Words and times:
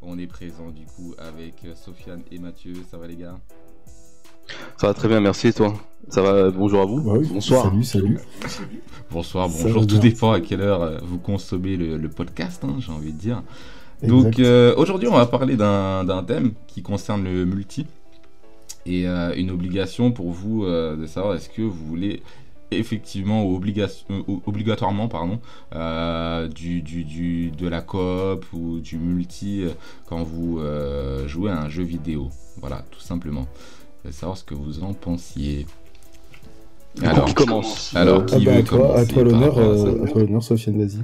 On 0.00 0.18
est 0.18 0.26
présent 0.26 0.70
du 0.70 0.86
coup 0.86 1.14
avec 1.18 1.66
Sofiane 1.74 2.22
et 2.30 2.38
Mathieu. 2.38 2.74
Ça 2.90 2.98
va 2.98 3.06
les 3.06 3.16
gars? 3.16 3.38
Ça 4.76 4.86
va 4.88 4.94
très 4.94 5.08
bien, 5.08 5.20
merci 5.20 5.48
et 5.48 5.52
toi. 5.52 5.74
Ça 6.08 6.22
va, 6.22 6.50
bonjour 6.50 6.80
à 6.80 6.86
vous. 6.86 7.00
Bah 7.02 7.12
oui, 7.18 7.28
Bonsoir. 7.30 7.64
Salut, 7.64 7.84
salut. 7.84 8.18
Bonsoir, 9.10 9.48
bonjour. 9.48 9.86
Tout 9.86 9.98
dépend 9.98 10.32
à 10.32 10.40
quelle 10.40 10.60
heure 10.62 10.82
euh, 10.82 10.98
vous 11.02 11.18
consommez 11.18 11.76
le, 11.76 11.96
le 11.96 12.08
podcast, 12.08 12.64
hein, 12.64 12.76
j'ai 12.78 12.92
envie 12.92 13.12
de 13.12 13.18
dire. 13.18 13.42
Exact. 14.02 14.08
Donc 14.08 14.38
euh, 14.38 14.74
aujourd'hui, 14.76 15.08
on 15.08 15.14
va 15.16 15.26
parler 15.26 15.56
d'un 15.56 16.24
thème 16.26 16.52
qui 16.66 16.82
concerne 16.82 17.24
le 17.24 17.44
multi 17.44 17.86
et 18.86 19.06
euh, 19.08 19.34
une 19.36 19.50
obligation 19.50 20.12
pour 20.12 20.30
vous 20.30 20.64
euh, 20.64 20.96
de 20.96 21.06
savoir 21.06 21.34
est-ce 21.34 21.48
que 21.50 21.62
vous 21.62 21.84
voulez 21.86 22.22
effectivement 22.70 23.44
ou 23.44 23.56
euh, 23.60 24.22
obligatoirement 24.46 25.08
pardon 25.08 25.40
euh, 25.74 26.48
du, 26.48 26.80
du, 26.82 27.04
du- 27.04 27.50
de 27.50 27.66
la 27.66 27.80
coop 27.80 28.44
ou 28.52 28.78
du 28.80 28.98
multi 28.98 29.64
quand 30.06 30.22
vous 30.22 30.58
euh, 30.58 31.26
jouez 31.26 31.50
à 31.50 31.60
un 31.62 31.68
jeu 31.70 31.82
vidéo 31.82 32.28
voilà 32.60 32.84
tout 32.90 33.00
simplement 33.00 33.46
Je 34.04 34.10
savoir 34.10 34.36
ce 34.38 34.44
que 34.44 34.54
vous 34.54 34.82
en 34.82 34.94
pensiez 34.94 35.66
alors 37.02 37.26
qui 37.26 37.34
commence 37.34 37.94
alors 37.94 38.22
Ah 38.22 38.36
qui 38.36 38.44
bah, 38.44 38.52
veut 38.52 38.58
à 38.58 38.62
toi, 38.62 38.98
à 38.98 39.22
l'honneur, 39.22 39.58
euh, 39.58 40.40
Sofiane, 40.40 40.78
vas-y. 40.78 41.02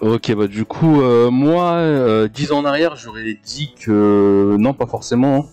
Ok, 0.00 0.34
bah 0.34 0.48
du 0.48 0.64
coup, 0.64 1.00
euh, 1.00 1.30
moi, 1.30 1.74
euh, 1.74 2.28
10 2.28 2.52
ans 2.52 2.58
en 2.58 2.64
arrière, 2.64 2.96
j'aurais 2.96 3.38
dit 3.44 3.72
que 3.80 4.56
non, 4.58 4.74
pas 4.74 4.86
forcément, 4.86 5.46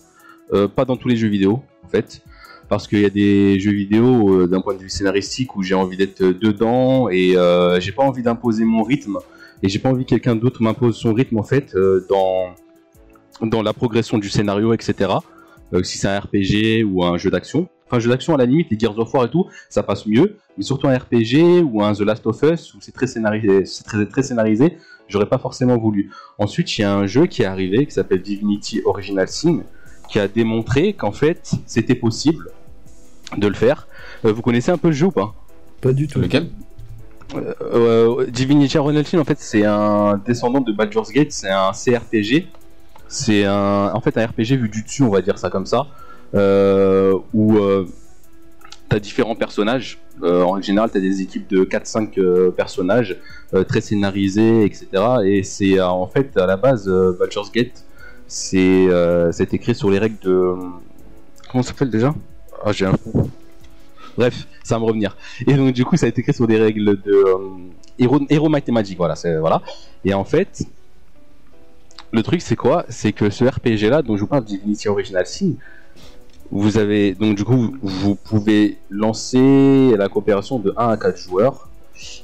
euh, 0.52 0.66
pas 0.68 0.84
dans 0.84 0.96
tous 0.96 1.08
les 1.08 1.16
jeux 1.16 1.28
vidéo, 1.28 1.62
en 1.84 1.88
fait, 1.88 2.22
parce 2.68 2.88
qu'il 2.88 3.00
y 3.00 3.04
a 3.04 3.10
des 3.10 3.58
jeux 3.60 3.72
vidéo 3.72 4.30
euh, 4.30 4.46
d'un 4.48 4.60
point 4.60 4.74
de 4.74 4.80
vue 4.80 4.88
scénaristique 4.88 5.56
où 5.56 5.62
j'ai 5.62 5.74
envie 5.74 5.96
d'être 5.96 6.22
dedans 6.22 7.08
et 7.08 7.36
euh, 7.36 7.78
j'ai 7.80 7.92
pas 7.92 8.02
envie 8.02 8.22
d'imposer 8.22 8.64
mon 8.64 8.82
rythme 8.82 9.18
et 9.62 9.68
j'ai 9.68 9.78
pas 9.78 9.88
envie 9.88 10.04
que 10.04 10.10
quelqu'un 10.10 10.36
d'autre 10.36 10.62
m'impose 10.62 10.96
son 10.96 11.12
rythme 11.12 11.38
en 11.38 11.42
fait 11.42 11.74
euh, 11.74 12.06
dans 12.08 12.54
dans 13.42 13.62
la 13.62 13.72
progression 13.72 14.18
du 14.18 14.28
scénario, 14.28 14.74
etc. 14.74 15.12
Euh, 15.72 15.82
si 15.82 15.98
c'est 15.98 16.08
un 16.08 16.18
RPG 16.18 16.84
ou 16.84 17.04
un 17.04 17.16
jeu 17.18 17.30
d'action. 17.30 17.68
Enfin, 17.86 17.98
jeu 17.98 18.10
d'action 18.10 18.34
à 18.34 18.38
la 18.38 18.46
limite, 18.46 18.68
les 18.70 18.78
Gears 18.78 18.98
of 18.98 19.12
War 19.12 19.24
et 19.24 19.30
tout, 19.30 19.46
ça 19.68 19.82
passe 19.82 20.06
mieux. 20.06 20.36
Mais 20.56 20.62
surtout 20.62 20.86
un 20.86 20.96
RPG 20.96 21.62
ou 21.64 21.82
un 21.82 21.92
The 21.92 22.00
Last 22.00 22.26
of 22.26 22.40
Us 22.42 22.74
où 22.74 22.78
c'est 22.80 22.92
très 22.92 23.06
scénarisé, 23.06 23.64
c'est 23.64 23.84
très, 23.84 24.06
très 24.06 24.22
scénarisé, 24.22 24.76
j'aurais 25.08 25.28
pas 25.28 25.38
forcément 25.38 25.76
voulu. 25.76 26.10
Ensuite, 26.38 26.78
il 26.78 26.82
y 26.82 26.84
a 26.84 26.94
un 26.94 27.06
jeu 27.06 27.26
qui 27.26 27.42
est 27.42 27.46
arrivé 27.46 27.86
qui 27.86 27.92
s'appelle 27.92 28.22
Divinity 28.22 28.80
Original 28.84 29.28
Sin 29.28 29.64
qui 30.10 30.18
a 30.18 30.28
démontré 30.28 30.92
qu'en 30.92 31.12
fait 31.12 31.52
c'était 31.66 31.94
possible 31.94 32.50
de 33.36 33.46
le 33.46 33.54
faire. 33.54 33.86
Euh, 34.24 34.32
vous 34.32 34.42
connaissez 34.42 34.70
un 34.72 34.76
peu 34.76 34.88
le 34.88 34.94
jeu 34.94 35.06
ou 35.06 35.12
pas? 35.12 35.34
Pas 35.80 35.92
du 35.92 36.08
tout. 36.08 36.20
lequel? 36.20 36.50
Euh, 37.36 37.54
euh, 37.62 38.26
Divinity 38.26 38.76
Original 38.76 39.06
Sin 39.06 39.20
en 39.20 39.24
fait 39.24 39.38
c'est 39.38 39.64
un 39.64 40.20
descendant 40.26 40.60
de 40.60 40.72
Baldur's 40.72 41.10
Gate, 41.12 41.30
c'est 41.30 41.50
un 41.50 41.70
CRPG. 41.70 42.48
C'est 43.12 43.44
un, 43.44 43.90
en 43.92 44.00
fait 44.00 44.16
un 44.16 44.24
RPG 44.24 44.56
vu 44.56 44.68
du 44.68 44.84
dessus, 44.84 45.02
on 45.02 45.10
va 45.10 45.20
dire 45.20 45.36
ça 45.36 45.50
comme 45.50 45.66
ça, 45.66 45.88
euh, 46.34 47.12
où 47.34 47.56
euh, 47.58 47.86
t'as 48.88 49.00
différents 49.00 49.34
personnages. 49.34 49.98
Euh, 50.22 50.42
en 50.44 50.60
général, 50.62 50.90
t'as 50.92 51.00
des 51.00 51.20
équipes 51.20 51.48
de 51.48 51.64
4-5 51.64 52.18
euh, 52.18 52.50
personnages 52.50 53.16
très 53.66 53.80
scénarisés, 53.80 54.64
etc. 54.64 54.86
Et 55.24 55.42
c'est 55.42 55.80
en 55.80 56.06
fait 56.06 56.36
à 56.36 56.46
la 56.46 56.56
base 56.56 56.88
Baldur's 57.18 57.50
Gate, 57.50 57.84
c'est 58.28 58.86
c'est 59.32 59.52
écrit 59.54 59.74
sur 59.74 59.90
les 59.90 59.98
règles 59.98 60.18
de 60.22 60.54
comment 61.50 61.64
ça 61.64 61.70
s'appelle 61.70 61.90
déjà? 61.90 62.14
Ah 62.64 62.70
j'ai 62.70 62.86
un. 62.86 62.94
Bref, 64.16 64.46
ça 64.62 64.74
va 64.76 64.80
me 64.80 64.84
revenir. 64.86 65.16
Et 65.46 65.54
donc 65.54 65.72
du 65.72 65.84
coup, 65.84 65.96
ça 65.96 66.06
a 66.06 66.08
été 66.08 66.20
écrit 66.20 66.34
sur 66.34 66.46
des 66.46 66.58
règles 66.58 67.00
de 67.00 67.12
euh, 67.12 67.36
héros, 67.98 68.20
héros 68.28 68.48
mathématiques, 68.48 68.98
voilà, 68.98 69.16
c'est 69.16 69.36
voilà. 69.38 69.62
Et 70.04 70.14
en 70.14 70.24
fait, 70.24 70.62
le 72.12 72.22
truc 72.22 72.40
c'est 72.42 72.56
quoi? 72.56 72.84
C'est 72.88 73.12
que 73.12 73.30
ce 73.30 73.44
RPG 73.44 73.88
là, 73.90 74.02
dont 74.02 74.16
je 74.16 74.22
vous 74.22 74.26
parle, 74.26 74.44
Divinity 74.44 74.88
Original 74.88 75.26
Sin, 75.26 75.52
vous 76.50 76.78
avez 76.78 77.14
donc 77.14 77.36
du 77.36 77.44
coup 77.44 77.76
vous- 77.82 78.14
pouvez 78.16 78.78
lancer 78.90 79.94
la 79.96 80.08
coopération 80.08 80.58
de 80.58 80.72
1 80.76 80.88
à 80.88 80.96
4 80.96 81.16
joueurs 81.16 81.68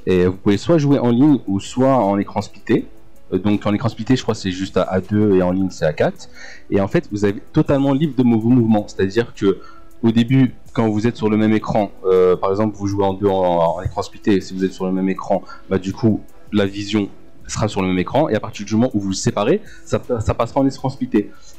et 0.06 0.26
vous 0.26 0.36
pouvez 0.36 0.56
soit 0.56 0.78
jouer 0.78 0.98
en 0.98 1.10
ligne 1.10 1.38
ou 1.46 1.60
soit 1.60 1.96
en 1.96 2.18
écran 2.18 2.42
splitté. 2.42 2.86
Euh, 3.32 3.38
Donc 3.38 3.64
en 3.66 3.72
écran 3.74 3.88
splitté, 3.88 4.16
je 4.16 4.22
crois 4.22 4.34
c'est 4.34 4.50
juste 4.50 4.76
à, 4.76 4.82
à 4.82 5.00
2 5.00 5.36
et 5.36 5.42
en 5.42 5.52
ligne 5.52 5.70
c'est 5.70 5.84
à 5.84 5.92
4. 5.92 6.28
Et 6.70 6.80
en 6.80 6.88
fait, 6.88 7.08
vous 7.12 7.24
avez 7.24 7.40
totalement 7.52 7.92
libre 7.92 8.14
de 8.16 8.22
vos 8.22 8.48
mouvements, 8.48 8.86
c'est-à-dire 8.88 9.32
que 9.34 9.58
au 10.02 10.10
début, 10.12 10.54
quand 10.72 10.88
vous 10.88 11.06
êtes 11.06 11.16
sur 11.16 11.30
le 11.30 11.36
même 11.36 11.52
écran, 11.52 11.90
euh, 12.04 12.36
par 12.36 12.50
exemple, 12.50 12.76
vous 12.76 12.86
jouez 12.86 13.04
en 13.04 13.14
deux 13.14 13.28
en, 13.28 13.76
en 13.76 13.82
écran 13.82 14.02
splitté, 14.02 14.40
si 14.40 14.54
vous 14.54 14.64
êtes 14.64 14.72
sur 14.72 14.86
le 14.86 14.92
même 14.92 15.08
écran, 15.08 15.42
bah 15.70 15.78
du 15.78 15.92
coup, 15.92 16.20
la 16.52 16.66
vision 16.66 17.08
sera 17.46 17.68
sur 17.68 17.82
le 17.82 17.88
même 17.88 17.98
écran, 17.98 18.28
et 18.28 18.34
à 18.34 18.40
partir 18.40 18.66
du 18.66 18.74
moment 18.74 18.90
où 18.94 19.00
vous 19.00 19.06
vous 19.08 19.12
séparez, 19.12 19.60
ça, 19.84 20.02
ça 20.20 20.34
passera 20.34 20.60
en 20.60 20.66
écran. 20.66 20.90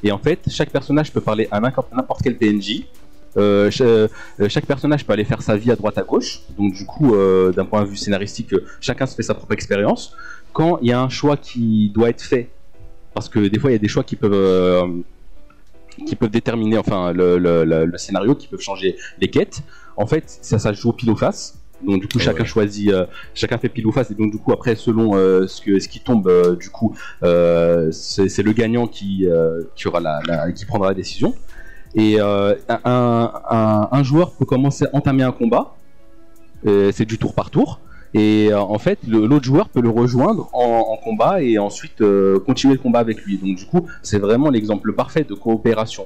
Et 0.03 0.12
en 0.12 0.18
fait, 0.18 0.40
chaque 0.50 0.70
personnage 0.70 1.12
peut 1.12 1.22
parler 1.22 1.48
à 1.52 1.59
n'importe 1.59 2.22
quel 2.24 2.38
PNJ. 2.38 2.86
Euh, 3.38 3.70
euh, 3.81 4.08
chaque 4.50 4.66
personnage 4.66 5.06
peut 5.06 5.14
aller 5.14 5.26
faire 5.26 5.42
sa 5.42 5.58
vie 5.58 5.72
à 5.72 5.76
droite 5.76 5.97
à 5.97 6.03
gauche, 6.03 6.42
donc 6.58 6.74
du 6.74 6.86
coup, 6.86 7.14
euh, 7.14 7.52
d'un 7.52 7.66
point 7.66 7.84
de 7.84 7.88
vue 7.88 7.97
scénaristique, 7.97 8.53
chacun 8.81 9.06
se 9.06 9.16
fait 9.16 9.24
sa 9.24 9.36
propre 9.36 9.53
expérience. 9.53 10.14
Quand 10.53 10.80
il 10.81 10.90
y 10.90 10.92
a 10.92 11.00
un 11.00 11.09
choix 11.09 11.38
qui 11.38 11.92
doit 11.94 12.09
être 12.09 12.22
fait, 12.22 12.50
parce 13.14 13.30
que 13.30 13.40
des 13.40 13.59
fois 13.59 13.70
il 13.70 13.74
y 13.74 13.76
a 13.76 13.80
des 13.80 13.88
choix 13.88 14.03
qui 14.03 14.16
peuvent 14.16 15.03
qui 16.06 16.16
peuvent 16.16 16.30
déterminer 16.30 16.78
enfin 16.78 17.12
le, 17.14 17.92
scénario, 17.97 18.36
qui 18.36 18.47
peuvent 18.47 18.62
changer 18.62 18.96
les 19.20 19.30
quêtes. 19.30 19.62
En 19.96 20.06
fait, 20.06 20.24
ça, 20.42 20.59
ça 20.59 20.74
joue 20.74 20.94
pile 20.94 21.09
ou 21.09 21.16
face. 21.16 21.56
Donc 21.86 22.02
du 22.02 22.08
coup, 22.08 22.18
Ouais. 22.18 22.24
chacun 22.24 22.44
choisit, 22.46 22.90
euh, 22.92 23.06
chacun 23.36 23.58
fait 23.60 23.70
pile 23.70 23.86
ou 23.86 23.92
face, 23.92 24.10
et 24.12 24.16
donc 24.16 24.32
du 24.32 24.40
coup 24.40 24.52
après, 24.52 24.76
selon 24.76 25.16
euh, 25.16 25.46
ce 25.48 25.62
que 25.62 25.80
ce 25.80 25.88
qui 25.88 26.00
tombe, 26.00 26.28
euh, 26.28 26.56
du 26.56 26.70
coup, 26.70 26.96
c'est 27.22 28.44
le 28.44 28.52
gagnant 28.54 28.88
qui 28.88 29.26
qui 29.76 29.88
aura 29.88 30.00
la, 30.00 30.20
la- 30.28 30.52
qui 30.52 30.66
prendra 30.66 30.88
la 30.90 30.94
décision. 30.96 31.36
Et 31.96 32.20
un, 32.20 32.56
un, 32.84 33.90
un 33.92 34.04
joueur 34.04 34.32
peut 34.34 34.46
commencer 34.46 34.86
à 34.86 34.90
entamer 34.96 35.24
un 35.24 35.32
combat. 35.32 35.76
C'est 36.66 37.06
du 37.06 37.18
tour 37.18 37.34
par 37.34 37.50
tour. 37.50 37.80
Et 38.14 38.52
en 38.54 38.80
fait, 38.80 39.00
l'autre 39.08 39.46
joueur 39.46 39.70
peut 39.70 39.82
le 39.82 39.90
rejoindre 39.90 40.50
en, 40.54 40.86
en 40.94 40.98
combat 40.98 41.42
et 41.44 41.58
ensuite 41.59 42.02
continuer 42.46 42.74
le 42.76 42.80
combat 42.80 43.00
avec 43.00 43.22
lui. 43.24 43.38
Donc 43.38 43.56
du 43.56 43.66
coup, 43.66 43.88
c'est 44.02 44.18
vraiment 44.20 44.50
l'exemple 44.50 44.94
parfait 44.94 45.24
de 45.24 45.34
coopération. 45.34 46.06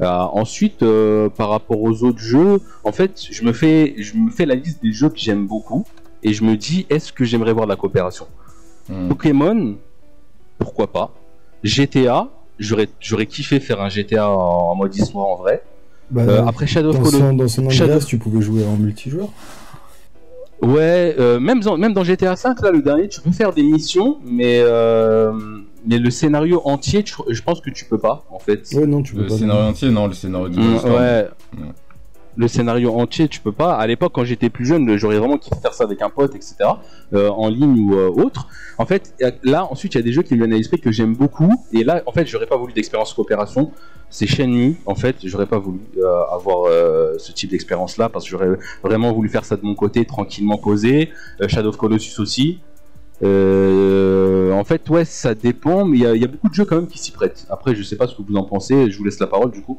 Euh, 0.00 0.06
ensuite, 0.08 0.82
euh, 0.82 1.28
par 1.28 1.50
rapport 1.50 1.80
aux 1.80 2.02
autres 2.02 2.18
jeux, 2.18 2.60
en 2.82 2.90
fait, 2.92 3.20
je 3.30 3.44
me 3.44 3.52
fais, 3.52 3.94
je 3.98 4.16
me 4.16 4.30
fais 4.30 4.44
la 4.46 4.54
liste 4.56 4.82
des 4.82 4.92
jeux 4.92 5.08
que 5.08 5.18
j'aime 5.18 5.46
beaucoup 5.46 5.84
et 6.22 6.32
je 6.32 6.42
me 6.42 6.56
dis, 6.56 6.84
est-ce 6.90 7.12
que 7.12 7.24
j'aimerais 7.24 7.52
voir 7.52 7.66
de 7.66 7.70
la 7.70 7.76
coopération 7.76 8.26
Hmm. 8.88 9.08
Pokémon, 9.08 9.76
pourquoi 10.58 10.88
pas 10.88 11.14
GTA, 11.62 12.28
j'aurais, 12.58 12.88
j'aurais 13.00 13.24
kiffé 13.26 13.58
faire 13.60 13.80
un 13.80 13.88
GTA 13.88 14.28
en, 14.28 14.34
en 14.72 14.74
mode 14.74 14.94
histoire 14.94 15.26
en 15.26 15.36
vrai. 15.36 15.62
Bah, 16.10 16.22
Euh, 16.22 16.44
après 16.44 16.66
Shadow 16.66 16.90
of 16.90 16.96
Colossus. 16.98 17.18
dans 17.62 17.70
Shadow- 17.70 18.04
tu 18.04 18.18
pouvais 18.18 18.42
jouer 18.42 18.62
en 18.66 18.76
multijoueur. 18.76 19.28
Ouais, 20.62 21.14
euh, 21.18 21.40
même, 21.40 21.60
dans, 21.60 21.76
même 21.76 21.92
dans 21.92 22.04
GTA 22.04 22.34
V, 22.34 22.40
là, 22.62 22.70
le 22.70 22.82
dernier, 22.82 23.08
tu 23.08 23.20
peux 23.20 23.32
faire 23.32 23.52
des 23.52 23.62
missions, 23.62 24.18
mais, 24.24 24.60
euh, 24.62 25.32
mais 25.86 25.98
le 25.98 26.10
scénario 26.10 26.60
entier, 26.64 27.02
tu- 27.02 27.14
je 27.28 27.42
pense 27.42 27.60
que 27.60 27.70
tu 27.70 27.84
peux 27.84 27.98
pas, 27.98 28.24
en 28.30 28.38
fait. 28.38 28.62
Ouais, 28.74 28.86
non, 28.86 29.02
tu 29.02 29.14
peux 29.14 29.22
le 29.22 29.26
pas. 29.26 29.36
scénario 29.36 29.62
entier 29.70 29.90
non 29.90 30.06
le 30.06 30.12
scénario 30.14 30.48
du 30.48 30.58
Mm, 30.58 30.78
Storm. 30.78 30.94
ouais. 30.94 31.28
Ouais. 31.58 31.68
Le 32.36 32.48
scénario 32.48 32.92
entier, 32.94 33.28
tu 33.28 33.40
peux 33.40 33.52
pas. 33.52 33.74
À 33.74 33.86
l'époque, 33.86 34.10
quand 34.12 34.24
j'étais 34.24 34.50
plus 34.50 34.66
jeune, 34.66 34.96
j'aurais 34.96 35.18
vraiment 35.18 35.38
kiffé 35.38 35.54
faire 35.62 35.72
ça 35.72 35.84
avec 35.84 36.02
un 36.02 36.10
pote, 36.10 36.34
etc. 36.34 36.54
euh, 37.12 37.28
en 37.30 37.48
ligne 37.48 37.78
ou 37.78 37.94
euh, 37.94 38.08
autre. 38.08 38.48
En 38.76 38.86
fait, 38.86 39.14
y 39.20 39.24
a- 39.24 39.30
là, 39.44 39.68
ensuite, 39.70 39.94
il 39.94 39.98
y 39.98 40.00
a 40.00 40.02
des 40.02 40.12
jeux 40.12 40.22
qui 40.22 40.34
me 40.34 40.38
viennent 40.40 40.52
à 40.52 40.56
l'esprit 40.56 40.80
que 40.80 40.90
j'aime 40.90 41.14
beaucoup. 41.14 41.52
Et 41.72 41.84
là, 41.84 42.02
en 42.06 42.12
fait, 42.12 42.26
j'aurais 42.26 42.46
pas 42.48 42.56
voulu 42.56 42.72
d'expérience 42.72 43.12
coopération. 43.14 43.70
C'est 44.10 44.26
Shenmue. 44.26 44.80
En 44.86 44.96
fait, 44.96 45.16
j'aurais 45.22 45.46
pas 45.46 45.58
voulu 45.60 45.78
euh, 45.98 46.22
avoir 46.32 46.64
euh, 46.66 47.14
ce 47.18 47.30
type 47.30 47.50
d'expérience-là 47.50 48.08
parce 48.08 48.24
que 48.24 48.30
j'aurais 48.32 48.48
vraiment 48.82 49.12
voulu 49.12 49.28
faire 49.28 49.44
ça 49.44 49.56
de 49.56 49.64
mon 49.64 49.76
côté, 49.76 50.04
tranquillement 50.04 50.58
posé. 50.58 51.10
Euh, 51.40 51.46
Shadow 51.46 51.68
of 51.68 51.76
Colossus 51.76 52.18
aussi. 52.20 52.60
Euh, 53.22 54.52
en 54.52 54.64
fait, 54.64 54.88
ouais, 54.90 55.04
ça 55.04 55.34
dépend, 55.34 55.84
mais 55.84 55.98
il 55.98 56.02
y, 56.02 56.06
a- 56.06 56.14
il 56.14 56.20
y 56.20 56.24
a 56.24 56.28
beaucoup 56.28 56.48
de 56.48 56.54
jeux 56.54 56.64
quand 56.64 56.76
même 56.76 56.88
qui 56.88 56.98
s'y 56.98 57.12
prêtent. 57.12 57.46
Après, 57.48 57.74
je 57.74 57.82
sais 57.82 57.96
pas 57.96 58.06
ce 58.06 58.14
que 58.16 58.22
vous 58.22 58.36
en 58.36 58.42
pensez. 58.44 58.90
Je 58.90 58.98
vous 58.98 59.04
laisse 59.04 59.18
la 59.20 59.26
parole 59.26 59.50
du 59.50 59.62
coup. 59.62 59.78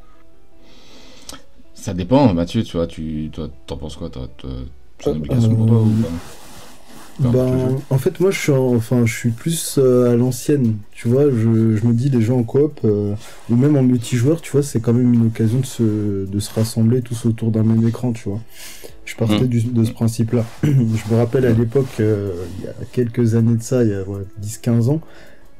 ça 1.73 1.93
dépend 1.93 2.33
Mathieu 2.33 2.63
tu 2.63 2.77
vois 2.77 2.87
tu 2.87 3.29
toi 3.31 3.47
t'en 3.67 3.77
penses 3.77 3.95
quoi 3.95 4.09
toi, 4.09 4.27
toi- 4.37 4.49
c'est 4.99 5.09
une 5.11 5.17
Euh, 5.17 5.19
obligation 5.19 5.55
pour 5.55 5.67
toi 5.67 5.77
ou 5.81 5.89
pas 6.01 6.07
peu 6.07 6.07
importe 6.07 6.07
le 6.07 6.07
jeu. 6.07 6.17
Ben, 7.19 7.77
en 7.89 7.97
fait, 7.97 8.19
moi, 8.19 8.29
je 8.31 8.39
suis, 8.39 8.51
en- 8.51 8.75
enfin, 8.75 9.05
je 9.05 9.13
suis 9.13 9.29
plus 9.31 9.75
euh, 9.77 10.11
à 10.11 10.15
l'ancienne. 10.15 10.75
Tu 10.91 11.07
vois, 11.07 11.29
je, 11.29 11.75
je 11.75 11.85
me 11.85 11.93
dis, 11.93 12.09
les 12.09 12.21
gens 12.21 12.37
en 12.37 12.43
coop, 12.43 12.79
euh, 12.83 13.13
ou 13.49 13.55
même 13.55 13.77
en 13.77 13.83
multijoueur, 13.83 14.41
tu 14.41 14.51
vois, 14.51 14.63
c'est 14.63 14.81
quand 14.81 14.91
même 14.93 15.13
une 15.13 15.27
occasion 15.27 15.59
de 15.59 15.65
se, 15.65 16.25
de 16.25 16.39
se 16.39 16.53
rassembler 16.53 17.01
tous 17.01 17.25
autour 17.25 17.51
d'un 17.51 17.63
même 17.63 17.87
écran, 17.87 18.11
tu 18.11 18.27
vois. 18.27 18.39
Je 19.05 19.15
partais 19.15 19.45
Mm. 19.45 19.47
du- 19.47 19.61
de 19.63 19.83
ce 19.85 19.91
principe-là. 19.91 20.43
je 20.63 20.69
me 20.69 21.15
rappelle 21.15 21.45
à 21.45 21.51
l'époque, 21.53 21.87
euh, 22.01 22.31
il 22.59 22.65
y 22.65 22.67
a 22.67 22.73
quelques 22.91 23.35
années 23.35 23.55
de 23.55 23.63
ça, 23.63 23.83
il 23.83 23.91
y 23.91 23.93
a 23.93 24.01
ouais, 24.03 24.23
10-15 24.41 24.89
ans, 24.89 24.99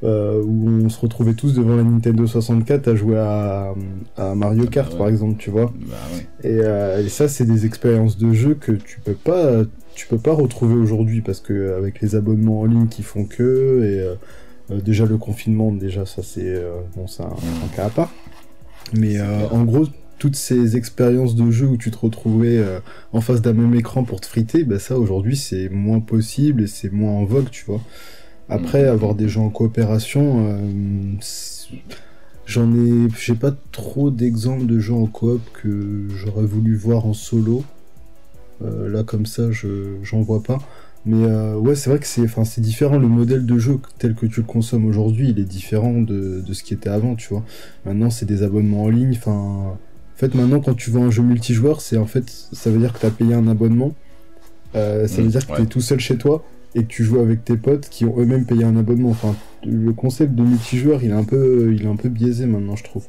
euh, 0.06 0.40
où 0.42 0.68
on 0.84 0.88
se 0.88 0.98
retrouvait 1.00 1.34
tous 1.34 1.54
devant 1.54 1.76
la 1.76 1.82
Nintendo 1.82 2.26
64 2.26 2.88
à 2.88 2.94
jouer 2.94 3.18
à, 3.18 3.74
à 4.16 4.34
Mario 4.34 4.66
Kart, 4.66 4.88
Ah 4.90 4.92
ouais. 4.94 4.98
par 4.98 5.08
exemple, 5.08 5.36
tu 5.38 5.50
vois. 5.50 5.72
Bah 5.80 5.96
ouais. 6.14 6.50
Et, 6.50 6.60
euh, 6.62 7.04
et 7.04 7.08
ça, 7.08 7.28
c'est 7.28 7.44
des 7.44 7.66
expériences 7.66 8.16
de 8.16 8.32
jeu 8.32 8.54
que 8.54 8.72
tu 8.72 9.00
peux 9.00 9.14
pas, 9.14 9.64
tu 9.94 10.06
peux 10.06 10.18
pas 10.18 10.32
retrouver 10.32 10.74
aujourd'hui 10.74 11.20
parce 11.20 11.40
que 11.40 11.76
avec 11.76 12.00
les 12.00 12.14
abonnements 12.14 12.60
en 12.60 12.64
ligne 12.66 12.86
qui 12.88 13.02
font 13.02 13.24
que 13.24 13.82
et 13.84 14.72
euh, 14.72 14.80
déjà 14.80 15.04
le 15.06 15.18
confinement, 15.18 15.72
déjà 15.72 16.06
ça 16.06 16.22
c'est 16.22 16.54
bon, 16.96 17.06
c'est 17.06 17.22
un, 17.22 17.26
un 17.26 17.68
cas 17.76 17.86
à 17.86 17.90
part. 17.90 18.12
Mais 18.94 19.20
en 19.20 19.64
gros, 19.64 19.86
toutes 20.18 20.36
ces 20.36 20.76
expériences 20.76 21.34
de 21.34 21.50
jeu 21.50 21.66
où 21.66 21.76
tu 21.76 21.90
te 21.90 21.98
retrouvais 21.98 22.58
euh, 22.58 22.80
en 23.12 23.20
face 23.20 23.42
d'un 23.42 23.52
même 23.52 23.74
écran 23.74 24.04
pour 24.04 24.20
te 24.20 24.26
friter, 24.26 24.64
bah 24.64 24.78
ça 24.78 24.98
aujourd'hui 24.98 25.36
c'est 25.36 25.68
moins 25.68 26.00
possible 26.00 26.62
et 26.62 26.66
c'est 26.66 26.90
moins 26.92 27.12
en 27.12 27.24
vogue, 27.24 27.50
tu 27.50 27.64
vois. 27.66 27.80
Après, 28.48 28.82
Mhm. 28.84 28.88
avoir 28.88 29.14
des 29.14 29.28
gens 29.28 29.46
en 29.46 29.50
coopération, 29.50 30.46
euh, 30.48 30.58
j'en 32.46 32.72
ai, 32.74 33.08
j'ai 33.18 33.34
pas 33.34 33.52
trop 33.72 34.10
d'exemples 34.10 34.66
de 34.66 34.78
gens 34.78 35.00
en 35.02 35.06
coop 35.06 35.40
que 35.62 36.06
j'aurais 36.14 36.44
voulu 36.46 36.76
voir 36.76 37.06
en 37.06 37.12
solo. 37.14 37.64
Euh, 38.64 38.88
là, 38.88 39.02
comme 39.02 39.26
ça, 39.26 39.50
je 39.50 39.96
j'en 40.02 40.22
vois 40.22 40.42
pas. 40.42 40.58
Mais 41.04 41.24
euh, 41.26 41.56
ouais, 41.56 41.74
c'est 41.76 41.90
vrai 41.90 41.98
que 42.00 42.06
c'est, 42.06 42.22
enfin, 42.22 42.44
c'est 42.44 42.60
différent. 42.60 42.98
Le 42.98 43.06
modèle 43.08 43.46
de 43.46 43.58
jeu 43.58 43.78
tel 43.98 44.14
que 44.14 44.26
tu 44.26 44.40
le 44.40 44.46
consommes 44.46 44.86
aujourd'hui, 44.86 45.30
il 45.30 45.38
est 45.38 45.44
différent 45.44 46.00
de, 46.00 46.40
de 46.40 46.52
ce 46.52 46.62
qui 46.64 46.74
était 46.74 46.88
avant, 46.88 47.14
tu 47.14 47.28
vois. 47.28 47.44
Maintenant, 47.84 48.10
c'est 48.10 48.26
des 48.26 48.42
abonnements 48.42 48.84
en 48.84 48.88
ligne. 48.88 49.12
Enfin, 49.16 49.32
en 49.32 49.78
fait, 50.16 50.34
maintenant, 50.34 50.60
quand 50.60 50.74
tu 50.74 50.90
vois 50.90 51.02
un 51.02 51.10
jeu 51.10 51.22
multijoueur, 51.22 51.80
c'est 51.80 51.96
en 51.96 52.06
fait, 52.06 52.28
ça 52.52 52.70
veut 52.70 52.78
dire 52.78 52.92
que 52.92 52.98
tu 53.00 53.06
as 53.06 53.10
payé 53.10 53.34
un 53.34 53.46
abonnement. 53.46 53.94
Ça 54.74 55.06
veut 55.06 55.22
Mm, 55.24 55.28
dire 55.28 55.46
que 55.46 55.52
ouais. 55.52 55.58
tu 55.58 55.62
es 55.62 55.66
tout 55.66 55.80
seul 55.80 56.00
chez 56.00 56.16
toi 56.18 56.44
et 56.76 56.82
que 56.82 56.88
tu 56.88 57.02
joues 57.04 57.18
avec 57.18 57.44
tes 57.44 57.56
potes 57.56 57.88
qui 57.88 58.04
ont 58.04 58.14
eux-mêmes 58.18 58.44
payé 58.44 58.62
un 58.64 58.76
abonnement. 58.76 59.10
Enfin, 59.10 59.34
le 59.64 59.92
concept 59.92 60.34
de 60.34 60.42
multijoueur, 60.42 61.02
il 61.02 61.10
est 61.10 61.14
un 61.14 61.24
peu, 61.24 61.72
il 61.74 61.82
est 61.84 61.88
un 61.88 61.96
peu 61.96 62.08
biaisé 62.08 62.46
maintenant, 62.46 62.76
je 62.76 62.84
trouve. 62.84 63.04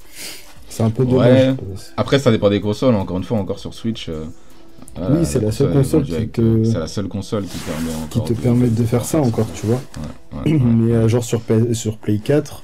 C'est 0.69 0.83
un 0.83 0.89
peu 0.89 1.05
dommage. 1.05 1.49
Ouais. 1.49 1.55
Après, 1.97 2.17
ça 2.19 2.31
dépend 2.31 2.49
des 2.49 2.61
consoles. 2.61 2.95
Encore 2.95 3.17
une 3.17 3.23
fois, 3.23 3.37
encore 3.37 3.59
sur 3.59 3.73
Switch. 3.73 4.09
euh, 4.09 4.23
Oui, 4.99 5.25
c'est 5.25 5.39
la 5.41 5.51
seule 5.51 5.71
console 5.73 6.03
qui 6.05 6.27
te- 6.29 6.63
C'est 6.63 6.79
la 6.79 6.87
seule 6.87 7.07
console 7.07 7.45
qui 7.45 7.57
permet 7.59 7.91
qui 8.09 8.21
te 8.23 8.33
permettent 8.33 8.75
de 8.75 8.83
faire 8.83 9.05
ça 9.05 9.19
encore, 9.21 9.47
tu 9.53 9.65
vois. 9.67 9.81
Ouais, 10.33 10.51
ouais, 10.51 10.51
ouais. 10.57 10.59
Mais 10.59 10.93
euh, 10.93 11.07
genre 11.07 11.23
sur, 11.23 11.41
P- 11.41 11.73
sur 11.73 11.97
Play 11.97 12.19
4, 12.19 12.63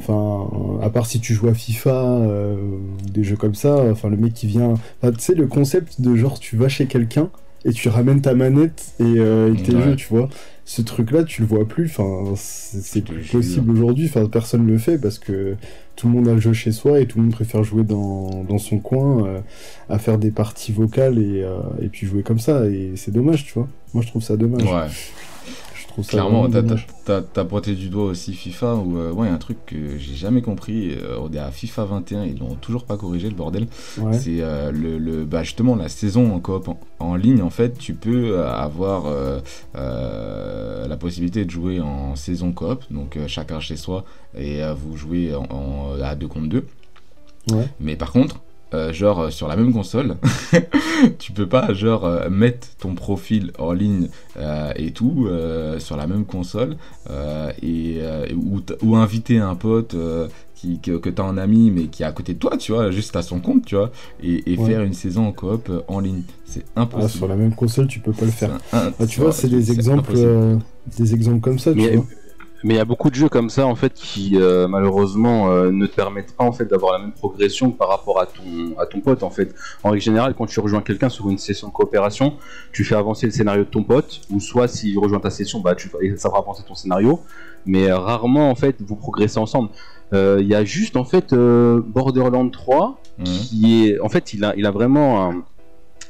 enfin, 0.00 0.48
à 0.82 0.90
part 0.90 1.06
si 1.06 1.20
tu 1.20 1.34
joues 1.34 1.48
à 1.48 1.54
FIFA, 1.54 1.90
euh, 2.04 2.56
des 3.12 3.24
jeux 3.24 3.36
comme 3.36 3.54
ça, 3.54 3.76
enfin, 3.90 4.08
le 4.08 4.16
mec 4.16 4.34
qui 4.34 4.46
vient. 4.46 4.74
Enfin, 5.02 5.12
tu 5.12 5.20
sais, 5.20 5.34
le 5.34 5.46
concept 5.46 6.00
de 6.00 6.14
genre, 6.16 6.38
tu 6.38 6.56
vas 6.56 6.68
chez 6.68 6.86
quelqu'un 6.86 7.28
et 7.68 7.72
tu 7.72 7.88
ramènes 7.88 8.20
ta 8.22 8.34
manette 8.34 8.92
et, 9.00 9.04
euh, 9.04 9.52
et 9.54 9.62
tes 9.62 9.74
Ouais. 9.74 9.82
jeux, 9.82 9.96
tu 9.96 10.06
vois. 10.08 10.28
Ce 10.64 10.82
truc-là, 10.82 11.24
tu 11.24 11.40
le 11.42 11.48
vois 11.48 11.66
plus, 11.66 11.86
enfin, 11.86 12.34
c'est 12.36 13.02
plus 13.02 13.22
possible 13.22 13.70
aujourd'hui, 13.70 14.06
enfin, 14.06 14.26
personne 14.26 14.66
le 14.66 14.76
fait 14.76 14.98
parce 14.98 15.18
que 15.18 15.54
tout 15.96 16.08
le 16.08 16.12
monde 16.12 16.28
a 16.28 16.34
le 16.34 16.40
jeu 16.40 16.52
chez 16.52 16.72
soi 16.72 17.00
et 17.00 17.06
tout 17.06 17.16
le 17.18 17.24
monde 17.24 17.32
préfère 17.32 17.64
jouer 17.64 17.84
dans, 17.84 18.44
dans 18.44 18.58
son 18.58 18.78
coin, 18.78 19.26
euh, 19.26 19.40
à 19.88 19.98
faire 19.98 20.18
des 20.18 20.30
parties 20.30 20.72
vocales 20.72 21.18
et, 21.18 21.42
euh, 21.42 21.56
et 21.80 21.88
puis 21.88 22.06
jouer 22.06 22.22
comme 22.22 22.38
ça, 22.38 22.66
et 22.66 22.92
c'est 22.96 23.12
dommage, 23.12 23.46
tu 23.46 23.54
vois. 23.54 23.66
Moi, 23.94 24.02
je 24.02 24.08
trouve 24.08 24.22
ça 24.22 24.36
dommage. 24.36 24.64
Ouais. 24.64 24.88
Trouve 25.98 26.04
ça 26.04 26.10
Clairement, 26.12 26.48
t'as- 27.34 27.44
pointé 27.44 27.74
du 27.74 27.88
doigt 27.88 28.04
aussi 28.04 28.32
FIFA, 28.32 28.76
où 28.76 28.98
euh, 28.98 29.10
ouais, 29.10 29.26
il 29.26 29.30
y 29.30 29.32
a 29.32 29.34
un 29.34 29.38
truc 29.38 29.58
que 29.66 29.98
j'ai 29.98 30.14
jamais 30.14 30.42
compris. 30.42 30.92
euh, 30.92 31.18
on 31.20 31.32
est 31.32 31.38
à 31.38 31.50
FIFA 31.50 31.86
21, 31.86 32.24
ils 32.24 32.38
l'ont 32.38 32.54
toujours 32.54 32.84
pas 32.84 32.96
corrigé 32.96 33.28
le 33.28 33.34
bordel. 33.34 33.66
Ouais. 34.00 34.16
C'est 34.16 34.40
euh, 34.40 34.70
le, 34.70 34.96
le- 34.98 35.24
bah, 35.24 35.42
justement 35.42 35.74
la 35.74 35.88
saison 35.88 36.32
en 36.32 36.38
coop 36.38 36.68
en, 36.68 36.78
en 37.00 37.16
ligne. 37.16 37.42
En 37.42 37.50
fait, 37.50 37.76
tu 37.78 37.94
peux 37.94 38.38
euh, 38.38 38.48
avoir 38.48 39.06
la 39.74 40.96
possibilité 40.96 41.44
de 41.44 41.50
jouer 41.50 41.80
en 41.80 42.14
saison 42.16 42.52
coop, 42.52 42.84
donc 42.90 43.18
chacun 43.26 43.58
chez 43.60 43.76
soi, 43.76 44.04
et 44.36 44.60
vous 44.76 44.96
jouez 44.96 45.34
en, 45.34 45.44
en- 45.50 46.00
à 46.02 46.14
2 46.14 46.28
contre 46.28 46.48
2. 46.48 46.66
Ouais. 47.52 47.66
Mais 47.80 47.96
par 47.96 48.12
contre, 48.12 48.40
euh, 48.74 48.92
genre 48.92 49.20
euh, 49.20 49.30
sur 49.30 49.48
la 49.48 49.56
même 49.56 49.72
console, 49.72 50.16
tu 51.18 51.32
peux 51.32 51.46
pas 51.48 51.72
genre 51.74 52.04
euh, 52.04 52.28
mettre 52.30 52.68
ton 52.78 52.94
profil 52.94 53.52
en 53.58 53.72
ligne 53.72 54.08
euh, 54.36 54.72
et 54.76 54.90
tout 54.92 55.26
euh, 55.28 55.78
sur 55.78 55.96
la 55.96 56.06
même 56.06 56.24
console 56.24 56.76
euh, 57.10 57.50
et 57.62 57.98
euh, 58.00 58.26
ou, 58.36 58.60
ou 58.82 58.96
inviter 58.96 59.38
un 59.38 59.54
pote 59.54 59.94
euh, 59.94 60.28
qui, 60.54 60.80
que, 60.80 60.98
que 60.98 61.08
t'as 61.10 61.22
en 61.22 61.36
ami 61.38 61.70
mais 61.70 61.84
qui 61.86 62.02
est 62.02 62.06
à 62.06 62.12
côté 62.12 62.34
de 62.34 62.38
toi, 62.38 62.56
tu 62.56 62.72
vois, 62.72 62.90
juste 62.90 63.14
à 63.16 63.22
son 63.22 63.40
compte, 63.40 63.64
tu 63.64 63.76
vois, 63.76 63.90
et, 64.20 64.52
et 64.52 64.56
Ouais. 64.56 64.64
faire 64.66 64.82
une 64.82 64.92
saison 64.94 65.26
en 65.26 65.32
coop 65.32 65.68
euh, 65.70 65.80
en 65.88 66.00
ligne. 66.00 66.22
C'est 66.44 66.64
Ah, 66.74 66.80
impossible. 66.80 67.08
sur 67.08 67.28
la 67.28 67.36
même 67.36 67.54
console, 67.54 67.86
tu 67.86 68.00
peux 68.00 68.14
pas 68.14 68.24
le 68.24 68.32
faire. 68.32 68.58
Un- 68.72 68.92
Ah, 68.98 69.06
tu 69.06 69.20
vois, 69.20 69.32
c'est 69.32 69.48
des 69.48 69.72
exemples, 69.72 70.12
euh, 70.16 70.56
des 70.86 71.14
exemples 71.14 71.40
comme 71.40 71.58
ça, 71.58 71.74
tu 71.74 71.78
Mais 71.78 71.92
vois. 71.92 72.06
Mais 72.64 72.74
il 72.74 72.76
y 72.76 72.80
a 72.80 72.84
beaucoup 72.84 73.10
de 73.10 73.14
jeux 73.14 73.28
comme 73.28 73.50
ça 73.50 73.66
en 73.66 73.74
fait 73.76 73.94
qui 73.94 74.32
euh, 74.34 74.66
malheureusement 74.68 75.50
euh, 75.50 75.70
ne 75.70 75.86
te 75.86 75.94
permettent 75.94 76.34
pas 76.36 76.44
en 76.44 76.52
fait 76.52 76.64
d'avoir 76.66 76.92
la 76.92 76.98
même 76.98 77.12
progression 77.12 77.70
par 77.70 77.88
rapport 77.88 78.20
à 78.20 78.26
ton 78.26 78.78
à 78.78 78.86
ton 78.86 79.00
pote 79.00 79.22
en 79.22 79.30
fait. 79.30 79.54
En 79.84 79.90
règle 79.90 80.02
générale, 80.02 80.34
quand 80.36 80.46
tu 80.46 80.60
rejoins 80.60 80.82
quelqu'un 80.82 81.08
sur 81.08 81.28
une 81.30 81.38
session 81.38 81.68
de 81.68 81.72
coopération, 81.72 82.34
tu 82.72 82.84
fais 82.84 82.94
avancer 82.96 83.26
le 83.26 83.32
scénario 83.32 83.64
de 83.64 83.68
ton 83.70 83.84
pote 83.84 84.22
ou 84.30 84.40
soit 84.40 84.68
s'il 84.68 84.98
rejoint 84.98 85.20
ta 85.20 85.30
session, 85.30 85.60
bah 85.60 85.74
tu 85.74 85.90
ça 86.16 86.28
fera 86.28 86.40
avancer 86.40 86.62
ton 86.66 86.74
scénario. 86.74 87.20
Mais 87.66 87.88
euh, 87.90 87.98
rarement 87.98 88.50
en 88.50 88.54
fait 88.54 88.76
vous 88.80 88.96
progressez 88.96 89.38
ensemble. 89.38 89.70
Il 90.12 90.46
y 90.46 90.54
a 90.54 90.64
juste 90.64 90.96
en 90.96 91.04
fait 91.04 91.34
Borderlands 91.34 92.48
3 92.48 92.98
Mhm. 93.18 93.24
qui 93.24 93.88
est 93.88 94.00
en 94.00 94.08
fait 94.08 94.32
il 94.32 94.44
a 94.44 94.54
il 94.56 94.64
a 94.64 94.70
vraiment 94.70 95.28
un, 95.28 95.42